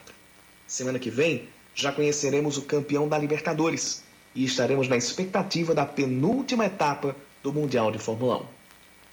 Semana 0.68 1.00
que 1.00 1.10
vem 1.10 1.50
já 1.74 1.92
conheceremos 1.92 2.58
o 2.58 2.62
campeão 2.62 3.08
da 3.08 3.18
Libertadores 3.18 4.04
e 4.36 4.46
estaremos 4.46 4.88
na 4.88 4.98
expectativa 4.98 5.74
da 5.74 5.86
penúltima 5.86 6.68
etapa 6.68 7.16
do 7.42 7.52
Mundial 7.52 7.92
de 7.92 7.98
Fórmula 7.98 8.38
1. 8.38 8.46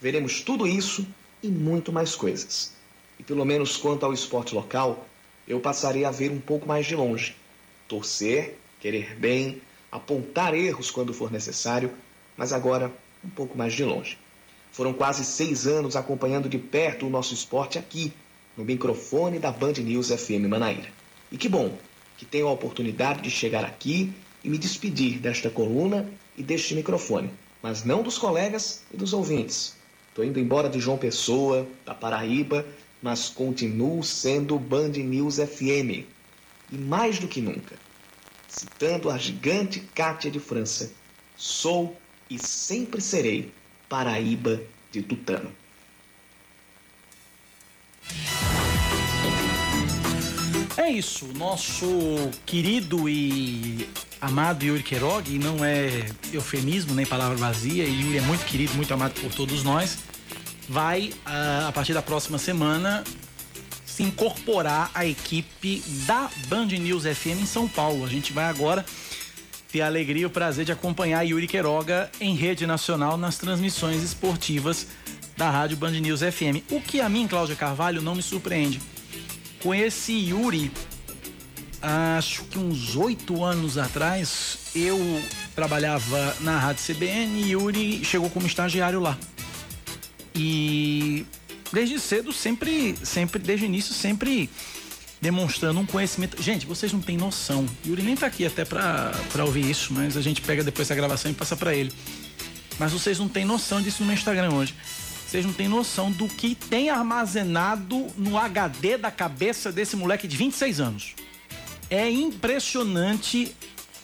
Veremos 0.03 0.43
tudo 0.43 0.67
isso 0.67 1.07
e 1.43 1.49
muito 1.49 1.91
mais 1.91 2.15
coisas. 2.15 2.75
E 3.19 3.23
pelo 3.23 3.45
menos 3.47 3.75
quanto 3.79 4.05
ao 4.05 4.13
esporte 4.13 4.55
local, 4.55 5.07
eu 5.47 5.61
passarei 5.61 6.05
a 6.05 6.11
ver 6.11 6.31
um 6.31 6.41
pouco 6.41 6.67
mais 6.67 6.87
de 6.87 6.97
longe. 6.97 7.37
Torcer, 7.87 8.57
querer 8.81 9.15
bem, 9.17 9.61
apontar 9.91 10.55
erros 10.55 10.91
quando 10.91 11.13
for 11.13 11.31
necessário, 11.31 11.91
mas 12.37 12.53
agora 12.53 12.91
um 13.25 13.31
pouco 13.31 13.57
mais 13.57 13.73
de 13.73 13.85
longe. 13.85 14.19
Foram 14.73 14.93
quase 14.93 15.25
seis 15.25 15.67
anos 15.67 15.95
acompanhando 15.95 16.49
de 16.49 16.59
perto 16.59 17.07
o 17.07 17.11
nosso 17.11 17.33
esporte 17.33 17.79
aqui, 17.79 18.13
no 18.57 18.65
microfone 18.65 19.39
da 19.39 19.51
Band 19.51 19.75
News 19.75 20.09
FM 20.11 20.49
Manaíra. 20.49 20.89
E 21.31 21.37
que 21.37 21.49
bom 21.49 21.77
que 22.17 22.25
tenho 22.25 22.49
a 22.49 22.53
oportunidade 22.53 23.23
de 23.23 23.31
chegar 23.31 23.65
aqui 23.65 24.13
e 24.43 24.49
me 24.49 24.59
despedir 24.59 25.19
desta 25.19 25.51
coluna 25.51 26.09
e 26.37 26.43
deste 26.43 26.75
microfone, 26.75 27.31
mas 27.63 27.85
não 27.85 28.03
dos 28.03 28.19
colegas 28.19 28.83
e 28.93 28.97
dos 28.97 29.13
ouvintes. 29.13 29.77
Estou 30.09 30.25
indo 30.25 30.39
embora 30.39 30.69
de 30.69 30.79
João 30.79 30.99
Pessoa, 30.99 31.67
da 31.85 31.95
Paraíba, 31.95 32.65
mas 33.05 33.29
continuo 33.29 34.03
sendo 34.03 34.59
Band 34.59 34.93
News 34.93 35.37
FM. 35.37 36.07
E 36.73 36.79
mais 36.79 37.19
do 37.19 37.29
que 37.29 37.39
nunca, 37.39 37.77
citando 38.49 39.11
a 39.11 39.19
gigante 39.19 39.79
Cátia 39.95 40.31
de 40.31 40.41
França, 40.41 40.91
sou 41.37 42.01
e 42.31 42.39
sempre 42.39 43.03
serei 43.03 43.53
Paraíba 43.91 44.59
de 44.91 45.03
Tutano. 45.03 45.53
É 50.79 50.91
isso, 50.91 51.27
nosso 51.35 51.87
querido 52.47 53.07
e 53.07 53.87
amado 54.19 54.65
Yuri 54.65 54.83
Queiroga, 54.83 55.29
e 55.29 55.39
não 55.39 55.63
é 55.63 56.11
eufemismo 56.33 56.95
nem 56.95 57.05
palavra 57.05 57.37
vazia, 57.37 57.85
Yuri 57.85 58.17
é 58.17 58.23
muito 58.23 58.47
querido, 58.47 58.73
muito 58.75 58.95
amado 58.95 59.21
por 59.21 59.33
todos 59.35 59.63
nós, 59.63 59.99
vai, 60.69 61.13
a 61.25 61.73
partir 61.73 61.93
da 61.93 62.03
próxima 62.03 62.39
semana, 62.39 63.05
se 63.85 64.03
incorporar 64.03 64.91
à 64.95 65.07
equipe 65.07 65.83
da 66.07 66.31
Band 66.49 66.67
News 66.67 67.05
FM 67.05 67.43
em 67.43 67.47
São 67.47 67.69
Paulo. 67.69 68.05
A 68.05 68.09
gente 68.09 68.33
vai 68.33 68.45
agora 68.47 68.85
ter 69.71 69.83
a 69.83 69.87
alegria 69.87 70.23
e 70.23 70.27
o 70.27 70.31
prazer 70.31 70.65
de 70.65 70.73
acompanhar 70.73 71.23
Yuri 71.23 71.47
Queiroga 71.47 72.11
em 72.21 72.35
rede 72.35 72.67
nacional 72.67 73.17
nas 73.17 73.39
transmissões 73.39 74.03
esportivas 74.03 74.87
da 75.37 75.51
Rádio 75.51 75.77
Band 75.77 75.93
News 75.93 76.21
FM. 76.21 76.71
O 76.71 76.81
que 76.81 77.01
a 77.01 77.09
mim, 77.09 77.27
Cláudia 77.27 77.57
Carvalho, 77.57 78.01
não 78.01 78.15
me 78.15 78.23
surpreende 78.23 78.81
Conheci 79.65 80.13
Yuri, 80.13 80.71
acho 81.81 82.45
que 82.45 82.59
uns 82.59 82.97
oito 82.97 83.43
anos 83.43 83.79
atrás. 83.79 84.59
Eu 84.75 84.99
trabalhava 85.55 86.37
na 86.41 86.59
Rádio 86.59 86.85
CBN 86.85 87.41
e 87.41 87.53
Yuri 87.53 88.05
chegou 88.05 88.29
como 88.29 88.47
estagiário 88.47 89.01
lá. 89.01 89.17
E 90.35 91.25
desde 91.73 91.99
cedo, 92.01 92.33
sempre, 92.33 92.95
sempre, 93.03 93.39
desde 93.39 93.65
o 93.65 93.69
início, 93.69 93.95
sempre 93.95 94.51
demonstrando 95.21 95.81
um 95.81 95.87
conhecimento. 95.87 96.41
Gente, 96.43 96.67
vocês 96.67 96.93
não 96.93 97.01
têm 97.01 97.17
noção. 97.17 97.67
Yuri 97.87 98.03
nem 98.03 98.15
tá 98.15 98.27
aqui 98.27 98.45
até 98.45 98.65
pra, 98.65 99.13
ouvir 99.45 99.69
isso, 99.69 99.93
mas 99.93 100.17
a 100.17 100.21
gente 100.21 100.43
pega 100.43 100.63
depois 100.63 100.87
essa 100.87 100.95
gravação 100.95 101.31
e 101.31 101.35
passa 101.35 101.57
para 101.57 101.75
ele. 101.75 101.93
Mas 102.79 102.93
vocês 102.93 103.19
não 103.19 103.29
têm 103.29 103.45
noção 103.45 103.81
disso 103.81 104.01
no 104.01 104.07
meu 104.07 104.15
Instagram 104.15 104.53
hoje. 104.53 104.75
Vocês 105.27 105.47
não 105.47 105.53
têm 105.53 105.67
noção 105.67 106.13
do 106.13 106.29
que 106.29 106.55
tem 106.55 106.91
armazenado 106.91 108.07
no 108.17 108.37
HD 108.37 108.99
da 108.99 109.11
cabeça 109.11 109.73
desse 109.73 109.97
moleque 109.97 110.29
de 110.29 110.37
26 110.37 110.81
anos. 110.81 111.15
É 111.89 112.11
impressionante 112.11 113.55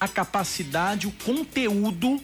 a 0.01 0.09
capacidade, 0.09 1.07
o 1.07 1.13
conteúdo 1.25 2.21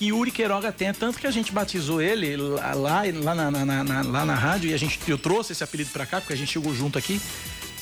que 0.00 0.06
Yuri 0.06 0.30
Queiroga 0.30 0.72
tem. 0.72 0.90
Tanto 0.94 1.18
que 1.18 1.26
a 1.26 1.30
gente 1.30 1.52
batizou 1.52 2.00
ele 2.00 2.34
lá, 2.34 2.72
lá, 2.72 3.02
lá, 3.22 3.34
na, 3.34 3.50
na, 3.50 3.84
na, 3.84 4.02
lá 4.02 4.24
na 4.24 4.34
rádio 4.34 4.70
e 4.70 4.72
a 4.72 4.76
gente, 4.78 4.98
eu 5.06 5.18
trouxe 5.18 5.52
esse 5.52 5.62
apelido 5.62 5.90
para 5.90 6.06
cá, 6.06 6.22
porque 6.22 6.32
a 6.32 6.36
gente 6.36 6.50
chegou 6.50 6.74
junto 6.74 6.98
aqui 6.98 7.20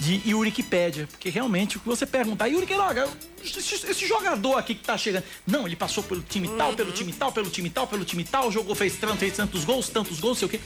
de 0.00 0.20
Yurikipédia, 0.28 1.06
porque 1.06 1.30
realmente 1.30 1.76
o 1.76 1.80
que 1.80 1.86
você 1.86 2.04
perguntar, 2.04 2.48
Yuri 2.48 2.66
Queiroga, 2.66 3.08
esse, 3.44 4.06
jogador 4.06 4.56
aqui 4.56 4.74
que 4.74 4.82
tá 4.82 4.98
chegando, 4.98 5.22
não, 5.46 5.64
ele 5.64 5.76
passou 5.76 6.02
pelo 6.02 6.20
time 6.20 6.48
tal, 6.56 6.74
pelo 6.74 6.90
time 6.90 7.12
tal, 7.12 7.32
pelo 7.32 7.50
time 7.50 7.70
tal, 7.70 7.86
pelo 7.86 8.04
time 8.04 8.24
tal, 8.24 8.50
jogou, 8.50 8.74
fez 8.74 8.96
tanto, 8.96 9.18
fez 9.18 9.36
tantos 9.36 9.64
gols, 9.64 9.88
tantos 9.88 10.18
gols, 10.18 10.38
sei 10.38 10.46
o 10.46 10.48
quê. 10.48 10.60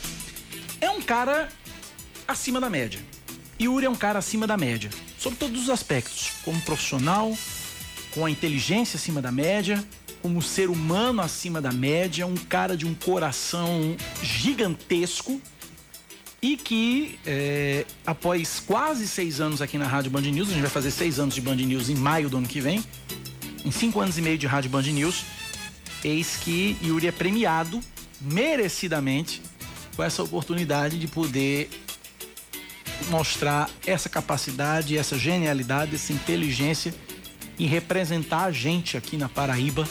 É 0.80 0.90
um 0.90 1.02
cara 1.02 1.50
acima 2.26 2.60
da 2.62 2.70
média. 2.70 3.00
Yuri 3.60 3.84
é 3.84 3.90
um 3.90 3.94
cara 3.94 4.18
acima 4.18 4.46
da 4.46 4.56
média, 4.56 4.88
sobre 5.18 5.38
todos 5.38 5.64
os 5.64 5.70
aspectos, 5.70 6.32
como 6.44 6.58
profissional, 6.62 7.36
com 8.14 8.24
a 8.24 8.30
inteligência 8.30 8.96
acima 8.96 9.20
da 9.20 9.30
média, 9.30 9.82
como 10.22 10.40
ser 10.40 10.70
humano 10.70 11.20
acima 11.20 11.60
da 11.60 11.72
média, 11.72 12.26
um 12.26 12.36
cara 12.36 12.76
de 12.76 12.86
um 12.86 12.94
coração 12.94 13.96
gigantesco, 14.22 15.40
e 16.40 16.56
que 16.56 17.18
é, 17.26 17.84
após 18.06 18.60
quase 18.60 19.06
seis 19.06 19.40
anos 19.40 19.60
aqui 19.60 19.76
na 19.76 19.86
Rádio 19.86 20.10
Band 20.10 20.22
News, 20.22 20.48
a 20.48 20.52
gente 20.52 20.62
vai 20.62 20.70
fazer 20.70 20.90
seis 20.90 21.18
anos 21.18 21.34
de 21.34 21.40
Band 21.40 21.56
News 21.56 21.88
em 21.88 21.94
maio 21.94 22.30
do 22.30 22.36
ano 22.36 22.46
que 22.46 22.60
vem, 22.60 22.82
em 23.64 23.70
cinco 23.70 24.00
anos 24.00 24.16
e 24.16 24.22
meio 24.22 24.38
de 24.38 24.46
Rádio 24.46 24.70
Band 24.70 24.82
News, 24.82 25.24
eis 26.04 26.36
que 26.36 26.76
Yuri 26.82 27.08
é 27.08 27.12
premiado 27.12 27.80
merecidamente 28.20 29.42
com 29.96 30.02
essa 30.02 30.22
oportunidade 30.22 30.98
de 30.98 31.06
poder 31.06 31.68
mostrar 33.10 33.68
essa 33.86 34.08
capacidade, 34.08 34.96
essa 34.96 35.18
genialidade, 35.18 35.94
essa 35.94 36.12
inteligência 36.12 36.94
e 37.58 37.66
representar 37.66 38.44
a 38.44 38.52
gente 38.52 38.96
aqui 38.96 39.16
na 39.16 39.28
Paraíba, 39.28 39.86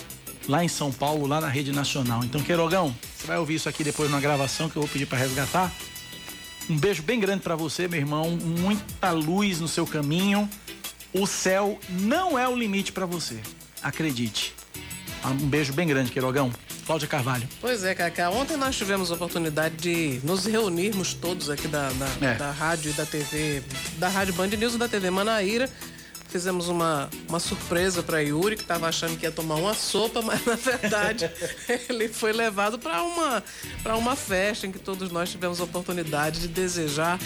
lá 0.47 0.63
em 0.63 0.68
São 0.68 0.91
Paulo, 0.91 1.27
lá 1.27 1.39
na 1.41 1.47
rede 1.47 1.72
nacional. 1.72 2.23
Então, 2.23 2.41
Queirogão, 2.41 2.95
você 3.15 3.27
vai 3.27 3.38
ouvir 3.38 3.55
isso 3.55 3.69
aqui 3.69 3.84
depois 3.84 4.09
na 4.09 4.19
gravação 4.19 4.69
que 4.69 4.76
eu 4.76 4.81
vou 4.81 4.89
pedir 4.89 5.05
para 5.05 5.18
resgatar. 5.18 5.72
Um 6.69 6.77
beijo 6.77 7.03
bem 7.03 7.19
grande 7.19 7.41
para 7.41 7.55
você, 7.55 7.88
meu 7.88 7.99
irmão. 7.99 8.31
Muita 8.31 9.11
luz 9.11 9.59
no 9.59 9.68
seu 9.68 9.85
caminho. 9.85 10.49
O 11.13 11.27
céu 11.27 11.80
não 11.89 12.38
é 12.38 12.47
o 12.47 12.55
limite 12.55 12.91
para 12.91 13.05
você. 13.05 13.39
Acredite. 13.81 14.53
Um 15.26 15.47
beijo 15.47 15.73
bem 15.73 15.88
grande, 15.88 16.11
Queirogão. 16.11 16.51
Cláudia 16.85 17.07
Carvalho. 17.07 17.47
Pois 17.59 17.84
é, 17.84 17.93
Cacá. 17.93 18.30
Ontem 18.30 18.57
nós 18.57 18.76
tivemos 18.76 19.11
a 19.11 19.15
oportunidade 19.15 19.76
de 19.76 20.19
nos 20.23 20.45
reunirmos 20.45 21.13
todos 21.13 21.49
aqui 21.49 21.68
da, 21.68 21.89
da, 21.91 22.27
é. 22.27 22.34
da 22.35 22.51
rádio 22.51 22.91
e 22.91 22.93
da 22.93 23.05
TV, 23.05 23.63
da 23.97 24.09
Rádio 24.09 24.34
Band 24.34 24.47
News 24.47 24.73
e 24.73 24.77
da 24.77 24.88
TV 24.88 25.09
Manaíra 25.09 25.69
Fizemos 26.31 26.69
uma, 26.69 27.09
uma 27.27 27.39
surpresa 27.41 28.01
para 28.01 28.21
Yuri, 28.21 28.55
que 28.55 28.61
estava 28.61 28.87
achando 28.87 29.17
que 29.17 29.25
ia 29.25 29.31
tomar 29.31 29.55
uma 29.55 29.73
sopa, 29.73 30.21
mas 30.23 30.45
na 30.45 30.55
verdade 30.55 31.29
ele 31.89 32.07
foi 32.07 32.31
levado 32.31 32.79
para 32.79 33.03
uma, 33.03 33.43
uma 33.97 34.15
festa 34.15 34.65
em 34.65 34.71
que 34.71 34.79
todos 34.79 35.11
nós 35.11 35.29
tivemos 35.29 35.59
a 35.59 35.65
oportunidade 35.65 36.39
de 36.39 36.47
desejar 36.47 37.19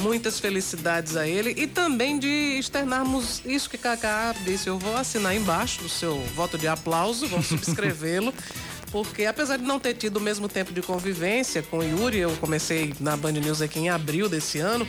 muitas 0.00 0.40
felicidades 0.40 1.16
a 1.16 1.26
ele 1.26 1.54
e 1.56 1.66
também 1.68 2.18
de 2.18 2.58
externarmos 2.58 3.42
isso 3.44 3.70
que 3.70 3.78
Cacá 3.78 4.34
disse. 4.44 4.68
Eu 4.68 4.78
vou 4.78 4.96
assinar 4.96 5.36
embaixo 5.36 5.82
do 5.82 5.88
seu 5.88 6.18
voto 6.34 6.58
de 6.58 6.66
aplauso, 6.66 7.28
vou 7.28 7.42
subscrevê-lo. 7.42 8.34
porque 8.90 9.26
apesar 9.26 9.58
de 9.58 9.64
não 9.64 9.78
ter 9.78 9.94
tido 9.94 10.16
o 10.16 10.20
mesmo 10.20 10.48
tempo 10.48 10.72
de 10.72 10.82
convivência 10.82 11.62
com 11.62 11.82
Yuri, 11.82 12.18
eu 12.18 12.30
comecei 12.40 12.94
na 13.00 13.16
Band 13.16 13.32
News 13.32 13.60
aqui 13.60 13.80
em 13.80 13.90
abril 13.90 14.28
desse 14.28 14.58
ano, 14.58 14.86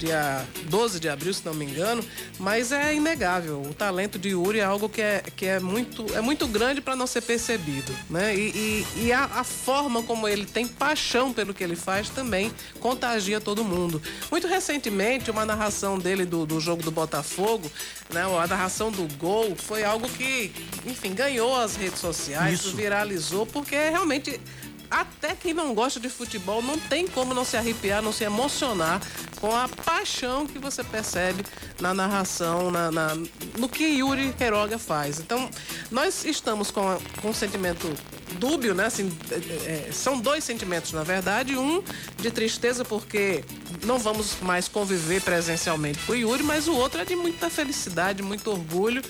dia 0.00 0.42
12 0.70 0.98
de 0.98 1.08
abril, 1.10 1.32
se 1.32 1.44
não 1.44 1.52
me 1.52 1.66
engano, 1.66 2.02
mas 2.38 2.72
é 2.72 2.94
inegável. 2.94 3.60
O 3.60 3.74
talento 3.74 4.18
de 4.18 4.30
Yuri 4.30 4.58
é 4.58 4.64
algo 4.64 4.88
que 4.88 5.02
é, 5.02 5.22
que 5.36 5.44
é, 5.44 5.60
muito, 5.60 6.06
é 6.14 6.22
muito 6.22 6.48
grande 6.48 6.80
para 6.80 6.96
não 6.96 7.06
ser 7.06 7.20
percebido. 7.20 7.94
Né? 8.08 8.34
E, 8.34 8.48
e, 8.48 8.86
e 9.04 9.12
a, 9.12 9.24
a, 9.24 9.44
forma 9.44 10.02
como 10.02 10.26
ele 10.26 10.46
tem 10.46 10.66
paixão 10.66 11.32
pelo 11.32 11.52
que 11.52 11.62
ele 11.62 11.76
faz 11.76 12.08
também 12.08 12.50
contagia 12.80 13.40
todo 13.40 13.62
mundo. 13.62 14.02
Muito 14.30 14.46
recentemente, 14.46 15.30
uma 15.30 15.44
narração 15.44 15.98
dele 15.98 16.24
do, 16.24 16.46
do 16.46 16.58
jogo 16.58 16.82
do 16.82 16.90
Botafogo, 16.90 17.70
né? 18.08 18.22
a 18.22 18.46
narração 18.46 18.90
do 18.90 19.06
gol, 19.18 19.54
foi 19.54 19.84
algo 19.84 20.08
que, 20.08 20.50
enfim, 20.86 21.14
ganhou 21.14 21.54
as 21.54 21.76
redes 21.76 22.00
sociais, 22.00 22.60
Isso. 22.60 22.74
viralizou, 22.74 23.44
porque 23.44 23.76
realmente 23.76 24.40
até 24.90 25.34
quem 25.34 25.54
não 25.54 25.72
gosta 25.74 26.00
de 26.00 26.08
futebol 26.08 26.60
não 26.60 26.78
tem 26.78 27.06
como 27.06 27.32
não 27.32 27.44
se 27.44 27.56
arrepiar, 27.56 28.02
não 28.02 28.12
se 28.12 28.24
emocionar 28.24 29.00
com 29.40 29.54
a 29.54 29.68
paixão 29.68 30.46
que 30.46 30.58
você 30.58 30.82
percebe 30.82 31.44
na 31.80 31.94
narração, 31.94 32.70
na, 32.70 32.90
na 32.90 33.14
no 33.56 33.68
que 33.68 33.84
Yuri 33.84 34.32
Queiroga 34.36 34.78
faz. 34.78 35.20
Então, 35.20 35.48
nós 35.90 36.24
estamos 36.24 36.70
com, 36.70 36.98
com 37.22 37.30
um 37.30 37.34
sentimento 37.34 37.90
dúbio, 38.38 38.74
né? 38.74 38.86
Assim, 38.86 39.10
é, 39.30 39.88
é, 39.88 39.92
são 39.92 40.18
dois 40.20 40.44
sentimentos, 40.44 40.92
na 40.92 41.02
verdade. 41.02 41.56
Um 41.56 41.82
de 42.18 42.30
tristeza 42.30 42.84
porque 42.84 43.44
não 43.84 43.98
vamos 43.98 44.36
mais 44.40 44.68
conviver 44.68 45.22
presencialmente 45.22 46.00
com 46.00 46.12
o 46.12 46.16
Yuri, 46.16 46.42
mas 46.42 46.68
o 46.68 46.74
outro 46.74 47.00
é 47.00 47.04
de 47.04 47.16
muita 47.16 47.48
felicidade, 47.48 48.22
muito 48.22 48.50
orgulho 48.50 49.02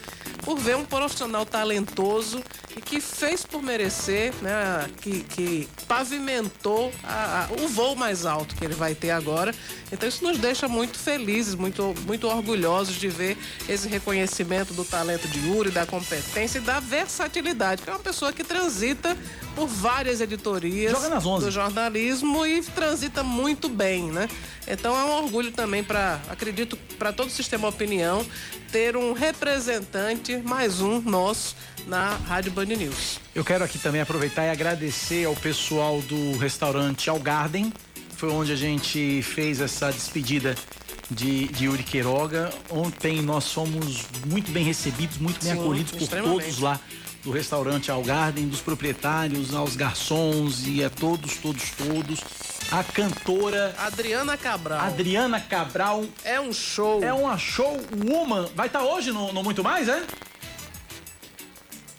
por 0.43 0.59
ver 0.59 0.77
um 0.77 0.85
profissional 0.85 1.45
talentoso 1.45 2.43
e 2.77 2.81
que 2.81 3.01
fez 3.01 3.45
por 3.45 3.63
merecer, 3.63 4.33
né, 4.41 4.89
que, 5.01 5.23
que 5.25 5.69
pavimentou 5.87 6.93
a, 7.03 7.49
a, 7.51 7.63
o 7.63 7.69
voo 7.69 7.97
mais 7.97 8.25
alto 8.25 8.55
que 8.55 8.65
ele 8.65 8.75
vai 8.75 8.95
ter 8.95 9.11
agora. 9.11 9.55
Então 9.93 10.09
isso 10.09 10.23
nos 10.23 10.39
deixa 10.39 10.69
muito 10.69 10.99
felizes, 10.99 11.55
muito, 11.55 11.95
muito 12.07 12.29
orgulhosos 12.29 12.95
de 12.95 13.09
ver 13.09 13.37
esse 13.69 13.89
reconhecimento 13.89 14.73
do 14.73 14.85
talento 14.85 15.27
de 15.29 15.49
Yuri, 15.49 15.71
da 15.71 15.85
competência 15.85 16.59
e 16.59 16.61
da 16.61 16.79
versatilidade, 16.79 17.83
que 17.83 17.91
é 17.91 17.93
uma 17.93 17.99
pessoa 17.99 18.33
que 18.33 18.45
transita 18.45 19.17
por 19.55 19.67
várias 19.67 20.21
editorias 20.21 20.93
do 20.93 21.51
jornalismo 21.51 22.47
e 22.47 22.63
transita 22.63 23.23
muito 23.23 23.69
bem, 23.69 24.11
né? 24.11 24.29
Então 24.67 24.97
é 24.97 25.05
um 25.05 25.25
orgulho 25.25 25.51
também 25.51 25.83
para, 25.83 26.21
acredito, 26.29 26.77
para 26.99 27.13
todo 27.13 27.29
o 27.29 27.33
sistema 27.33 27.67
opinião 27.67 28.25
ter 28.71 28.97
um 28.97 29.13
representante, 29.13 30.37
mais 30.39 30.81
um 30.81 31.01
nosso, 31.01 31.57
na 31.87 32.17
Rádio 32.17 32.53
Band 32.53 32.67
News. 32.67 33.19
Eu 33.35 33.45
quero 33.45 33.65
aqui 33.65 33.79
também 33.79 34.01
aproveitar 34.01 34.47
e 34.47 34.51
agradecer 34.51 35.25
ao 35.27 35.35
pessoal 35.35 36.01
do 36.03 36.37
restaurante 36.39 37.11
Algarden, 37.11 37.73
foi 38.17 38.31
onde 38.31 38.53
a 38.53 38.57
gente 38.57 39.23
fez 39.23 39.61
essa 39.61 39.91
despedida 39.91 40.55
de, 41.11 41.49
de 41.49 41.65
Yuri 41.65 41.83
Queiroga. 41.83 42.51
Ontem 42.71 43.21
nós 43.23 43.53
fomos 43.53 44.07
muito 44.27 44.53
bem 44.53 44.63
recebidos, 44.63 45.19
muito 45.19 45.43
bem 45.43 45.55
Sim, 45.55 45.61
acolhidos 45.61 45.93
por 45.93 46.23
todos 46.23 46.59
lá 46.59 46.79
do 47.23 47.31
restaurante 47.31 47.91
Algarden, 47.91 48.49
dos 48.49 48.61
proprietários, 48.61 49.55
aos 49.55 49.77
garçons 49.77 50.67
e 50.67 50.83
a 50.83 50.89
todos, 50.89 51.37
todos, 51.37 51.71
todos. 51.71 52.21
A 52.71 52.83
cantora 52.85 53.75
Adriana 53.79 54.37
Cabral. 54.37 54.81
Adriana 54.81 55.41
Cabral. 55.41 56.05
É 56.25 56.41
um 56.41 56.53
show. 56.53 57.03
É 57.03 57.13
uma 57.13 57.37
show 57.37 57.81
woman. 58.07 58.49
Vai 58.55 58.69
estar 58.69 58.81
tá 58.81 58.85
hoje 58.85 59.13
no, 59.13 59.33
no 59.33 59.43
Muito 59.43 59.63
Mais, 59.63 59.89
é? 59.89 60.03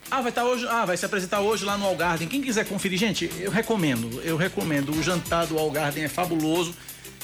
Ah, 0.10 0.22
vai 0.22 0.30
estar 0.30 0.41
tá 0.41 0.48
hoje. 0.48 0.68
Ah, 0.68 0.85
vai 0.85 0.98
se 0.98 1.06
apresentar 1.06 1.41
hoje 1.41 1.65
lá 1.65 1.77
no 1.77 1.85
Algarden. 1.85 2.27
Quem 2.27 2.41
quiser 2.41 2.65
conferir, 2.65 2.98
gente, 2.98 3.30
eu 3.39 3.52
recomendo. 3.52 4.22
Eu 4.23 4.38
recomendo. 4.38 4.91
O 4.91 5.03
jantar 5.03 5.45
do 5.45 5.57
Algarden 5.57 6.03
é 6.03 6.10
fabuloso. 6.10 6.73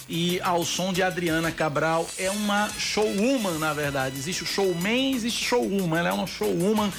E 0.10 0.40
ao 0.42 0.64
som 0.64 0.94
de 0.94 1.04
Adriana 1.04 1.52
Cabral 1.52 2.08
é 2.18 2.32
uma 2.32 2.70
showwoman, 2.70 3.58
na 3.58 3.74
verdade. 3.74 4.18
Existe 4.18 4.44
o 4.44 4.46
showman, 4.46 5.14
existe 5.14 5.44
showwoman. 5.44 6.00
Ela 6.00 6.10
é 6.10 6.14
uma 6.14 6.28
showwoman 6.28 6.92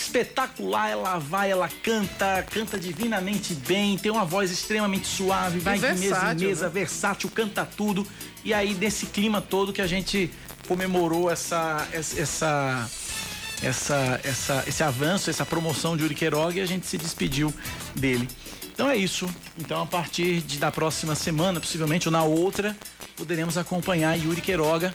espetacular, 0.00 0.90
ela 0.90 1.18
vai, 1.18 1.50
ela 1.50 1.68
canta, 1.82 2.44
canta 2.50 2.78
divinamente 2.78 3.54
bem, 3.54 3.98
tem 3.98 4.10
uma 4.10 4.24
voz 4.24 4.50
extremamente 4.50 5.06
suave, 5.06 5.58
vai 5.58 5.78
de 5.78 5.86
mesa 5.86 6.32
em 6.32 6.46
mesa, 6.46 6.66
né? 6.66 6.72
versátil, 6.72 7.30
canta 7.30 7.64
tudo. 7.64 8.06
E 8.44 8.54
aí, 8.54 8.74
nesse 8.74 9.06
clima 9.06 9.40
todo 9.40 9.72
que 9.72 9.82
a 9.82 9.86
gente 9.86 10.30
comemorou 10.66 11.30
essa, 11.30 11.86
essa, 11.92 12.88
essa, 13.62 14.20
essa, 14.22 14.64
esse 14.66 14.82
avanço, 14.82 15.30
essa 15.30 15.44
promoção 15.44 15.96
de 15.96 16.04
Uri 16.04 16.14
Queiroga 16.14 16.58
e 16.58 16.60
a 16.60 16.66
gente 16.66 16.86
se 16.86 16.96
despediu 16.96 17.52
dele. 17.94 18.28
Então 18.72 18.88
é 18.88 18.96
isso. 18.96 19.28
Então, 19.58 19.82
a 19.82 19.86
partir 19.86 20.40
de, 20.42 20.58
da 20.58 20.70
próxima 20.70 21.16
semana, 21.16 21.58
possivelmente, 21.58 22.06
ou 22.06 22.12
na 22.12 22.22
outra, 22.22 22.76
poderemos 23.16 23.58
acompanhar 23.58 24.14
Yuri 24.14 24.40
Queiroga 24.40 24.94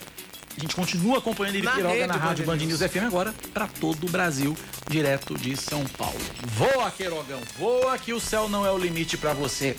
a 0.58 0.62
gente 0.62 0.76
continua 0.76 1.18
acompanhando 1.18 1.56
ele 1.56 1.68
Queiroga 1.68 2.08
na 2.08 2.16
Rádio 2.16 2.46
Band 2.46 2.58
News 2.58 2.80
FM 2.80 3.04
agora 3.06 3.34
para 3.54 3.68
todo 3.68 4.06
o 4.06 4.10
Brasil, 4.10 4.56
direto 4.88 5.36
de 5.38 5.56
São 5.58 5.86
Paulo. 5.86 6.20
Voa, 6.46 6.92
Queirogão, 6.92 7.40
voa 7.58 7.98
que 7.98 8.14
o 8.14 8.20
céu 8.20 8.48
não 8.48 8.66
é 8.66 8.72
o 8.72 8.78
limite 8.78 9.18
para 9.18 9.34
você. 9.34 9.76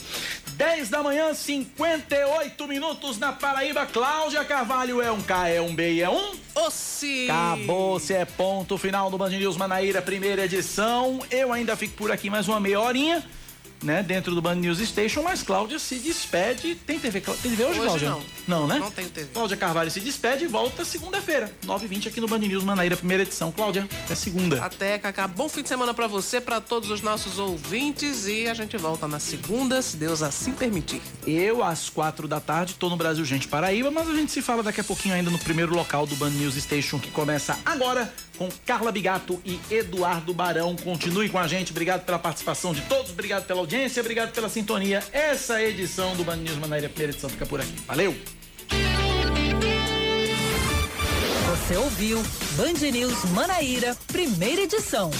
10 0.53 0.89
da 0.89 1.03
manhã, 1.03 1.33
58 1.33 2.67
minutos 2.67 3.19
na 3.19 3.33
Paraíba. 3.33 3.87
Cláudia 3.87 4.45
Carvalho 4.45 5.01
é 5.01 5.11
um 5.11 5.21
K, 5.21 5.49
é 5.49 5.61
um 5.61 5.75
B 5.75 5.95
e 5.95 6.03
é 6.03 6.11
um. 6.11 6.35
Ossi! 6.55 7.29
Acabou, 7.31 7.99
se 7.99 8.15
é 8.15 8.25
ponto 8.25 8.77
final 8.79 9.11
do 9.11 9.19
Band 9.19 9.31
News 9.31 9.57
Manaíra, 9.57 10.03
primeira 10.03 10.45
edição. 10.45 11.21
Eu 11.31 11.53
ainda 11.53 11.77
fico 11.77 11.95
por 11.95 12.11
aqui 12.11 12.29
mais 12.29 12.49
uma 12.49 12.61
meia 12.61 12.81
horinha 12.81 13.25
né, 13.83 14.03
dentro 14.03 14.35
do 14.35 14.43
Band 14.43 14.57
News 14.57 14.79
Station, 14.79 15.23
mas 15.23 15.43
Cláudia 15.43 15.79
se 15.79 15.97
despede. 15.97 16.75
Tem 16.75 16.99
TV, 16.99 17.21
tem 17.21 17.35
TV 17.35 17.65
hoje, 17.65 17.81
hoje 17.81 17.87
Cláudia? 17.87 18.11
Não. 18.11 18.23
Não, 18.47 18.67
né? 18.67 18.79
Não 18.79 18.91
tem 18.91 19.09
TV. 19.09 19.29
Cláudia 19.33 19.57
Carvalho 19.57 19.91
se 19.91 20.01
despede 20.01 20.45
e 20.45 20.47
volta 20.47 20.85
segunda-feira, 20.85 21.53
9h20 21.67 22.09
aqui 22.09 22.21
no 22.21 22.29
Band 22.29 22.39
News 22.39 22.65
Manaíra, 22.65 22.97
primeira 22.97 23.23
edição. 23.23 23.53
Cláudia, 23.53 23.89
até 24.05 24.15
segunda. 24.15 24.63
Até, 24.65 24.99
Cacá. 24.99 25.27
Bom 25.27 25.49
fim 25.49 25.63
de 25.63 25.69
semana 25.69 25.95
para 25.95 26.07
você, 26.07 26.41
para 26.41 26.61
todos 26.61 26.91
os 26.91 27.01
nossos 27.01 27.39
ouvintes 27.39 28.27
e 28.27 28.49
a 28.49 28.55
gente 28.55 28.77
volta 28.77 29.09
na 29.09 29.19
segunda, 29.19 29.81
se 29.83 29.97
Deus 29.97 30.23
assim 30.23 30.53
permitir. 30.53 31.01
Eu, 31.27 31.63
às 31.63 31.89
quatro 31.89 32.29
da 32.29 32.41
tarde, 32.41 32.75
tô 32.75 32.89
no 32.89 32.97
Brasil 32.97 33.25
Gente 33.25 33.49
Paraíba, 33.49 33.91
mas 33.91 34.09
a 34.09 34.15
gente 34.15 34.33
se 34.33 34.43
fala 34.43 34.63
daqui 34.63 34.81
a 34.81 34.85
pouquinho 34.85 35.15
ainda 35.15 35.31
no 35.31 35.39
primeiro 35.39 35.75
local 35.75 36.07
do 36.07 36.17
Band 36.17 36.31
News 36.31 36.55
Station, 36.55 36.99
que 36.99 37.11
começa 37.11 37.59
agora 37.65 38.13
com 38.37 38.49
Carla 38.67 38.91
Bigato 38.91 39.41
e 39.45 39.59
Eduardo 39.71 40.35
Barão. 40.35 40.75
Continue 40.77 41.29
com 41.29 41.39
a 41.39 41.47
gente. 41.47 41.71
Obrigado 41.71 42.05
pela 42.05 42.19
participação 42.19 42.73
de 42.73 42.83
todos, 42.83 43.13
obrigado 43.13 43.47
pela 43.47 43.61
audiência, 43.65 44.01
obrigado 44.01 44.33
pela 44.33 44.49
sintonia. 44.49 45.03
Essa 45.13 45.63
edição 45.63 46.15
do 46.17 46.23
Band 46.23 46.37
News 46.37 46.59
Manaíra, 46.59 46.89
primeira 46.89 47.13
edição, 47.13 47.31
fica 47.31 47.47
por 47.47 47.61
aqui. 47.61 47.75
Valeu! 47.87 48.15
Você 51.51 51.77
ouviu 51.77 52.23
Band 52.57 52.91
News 52.93 53.25
Manaíra, 53.31 53.97
primeira 54.07 54.63
edição. 54.63 55.11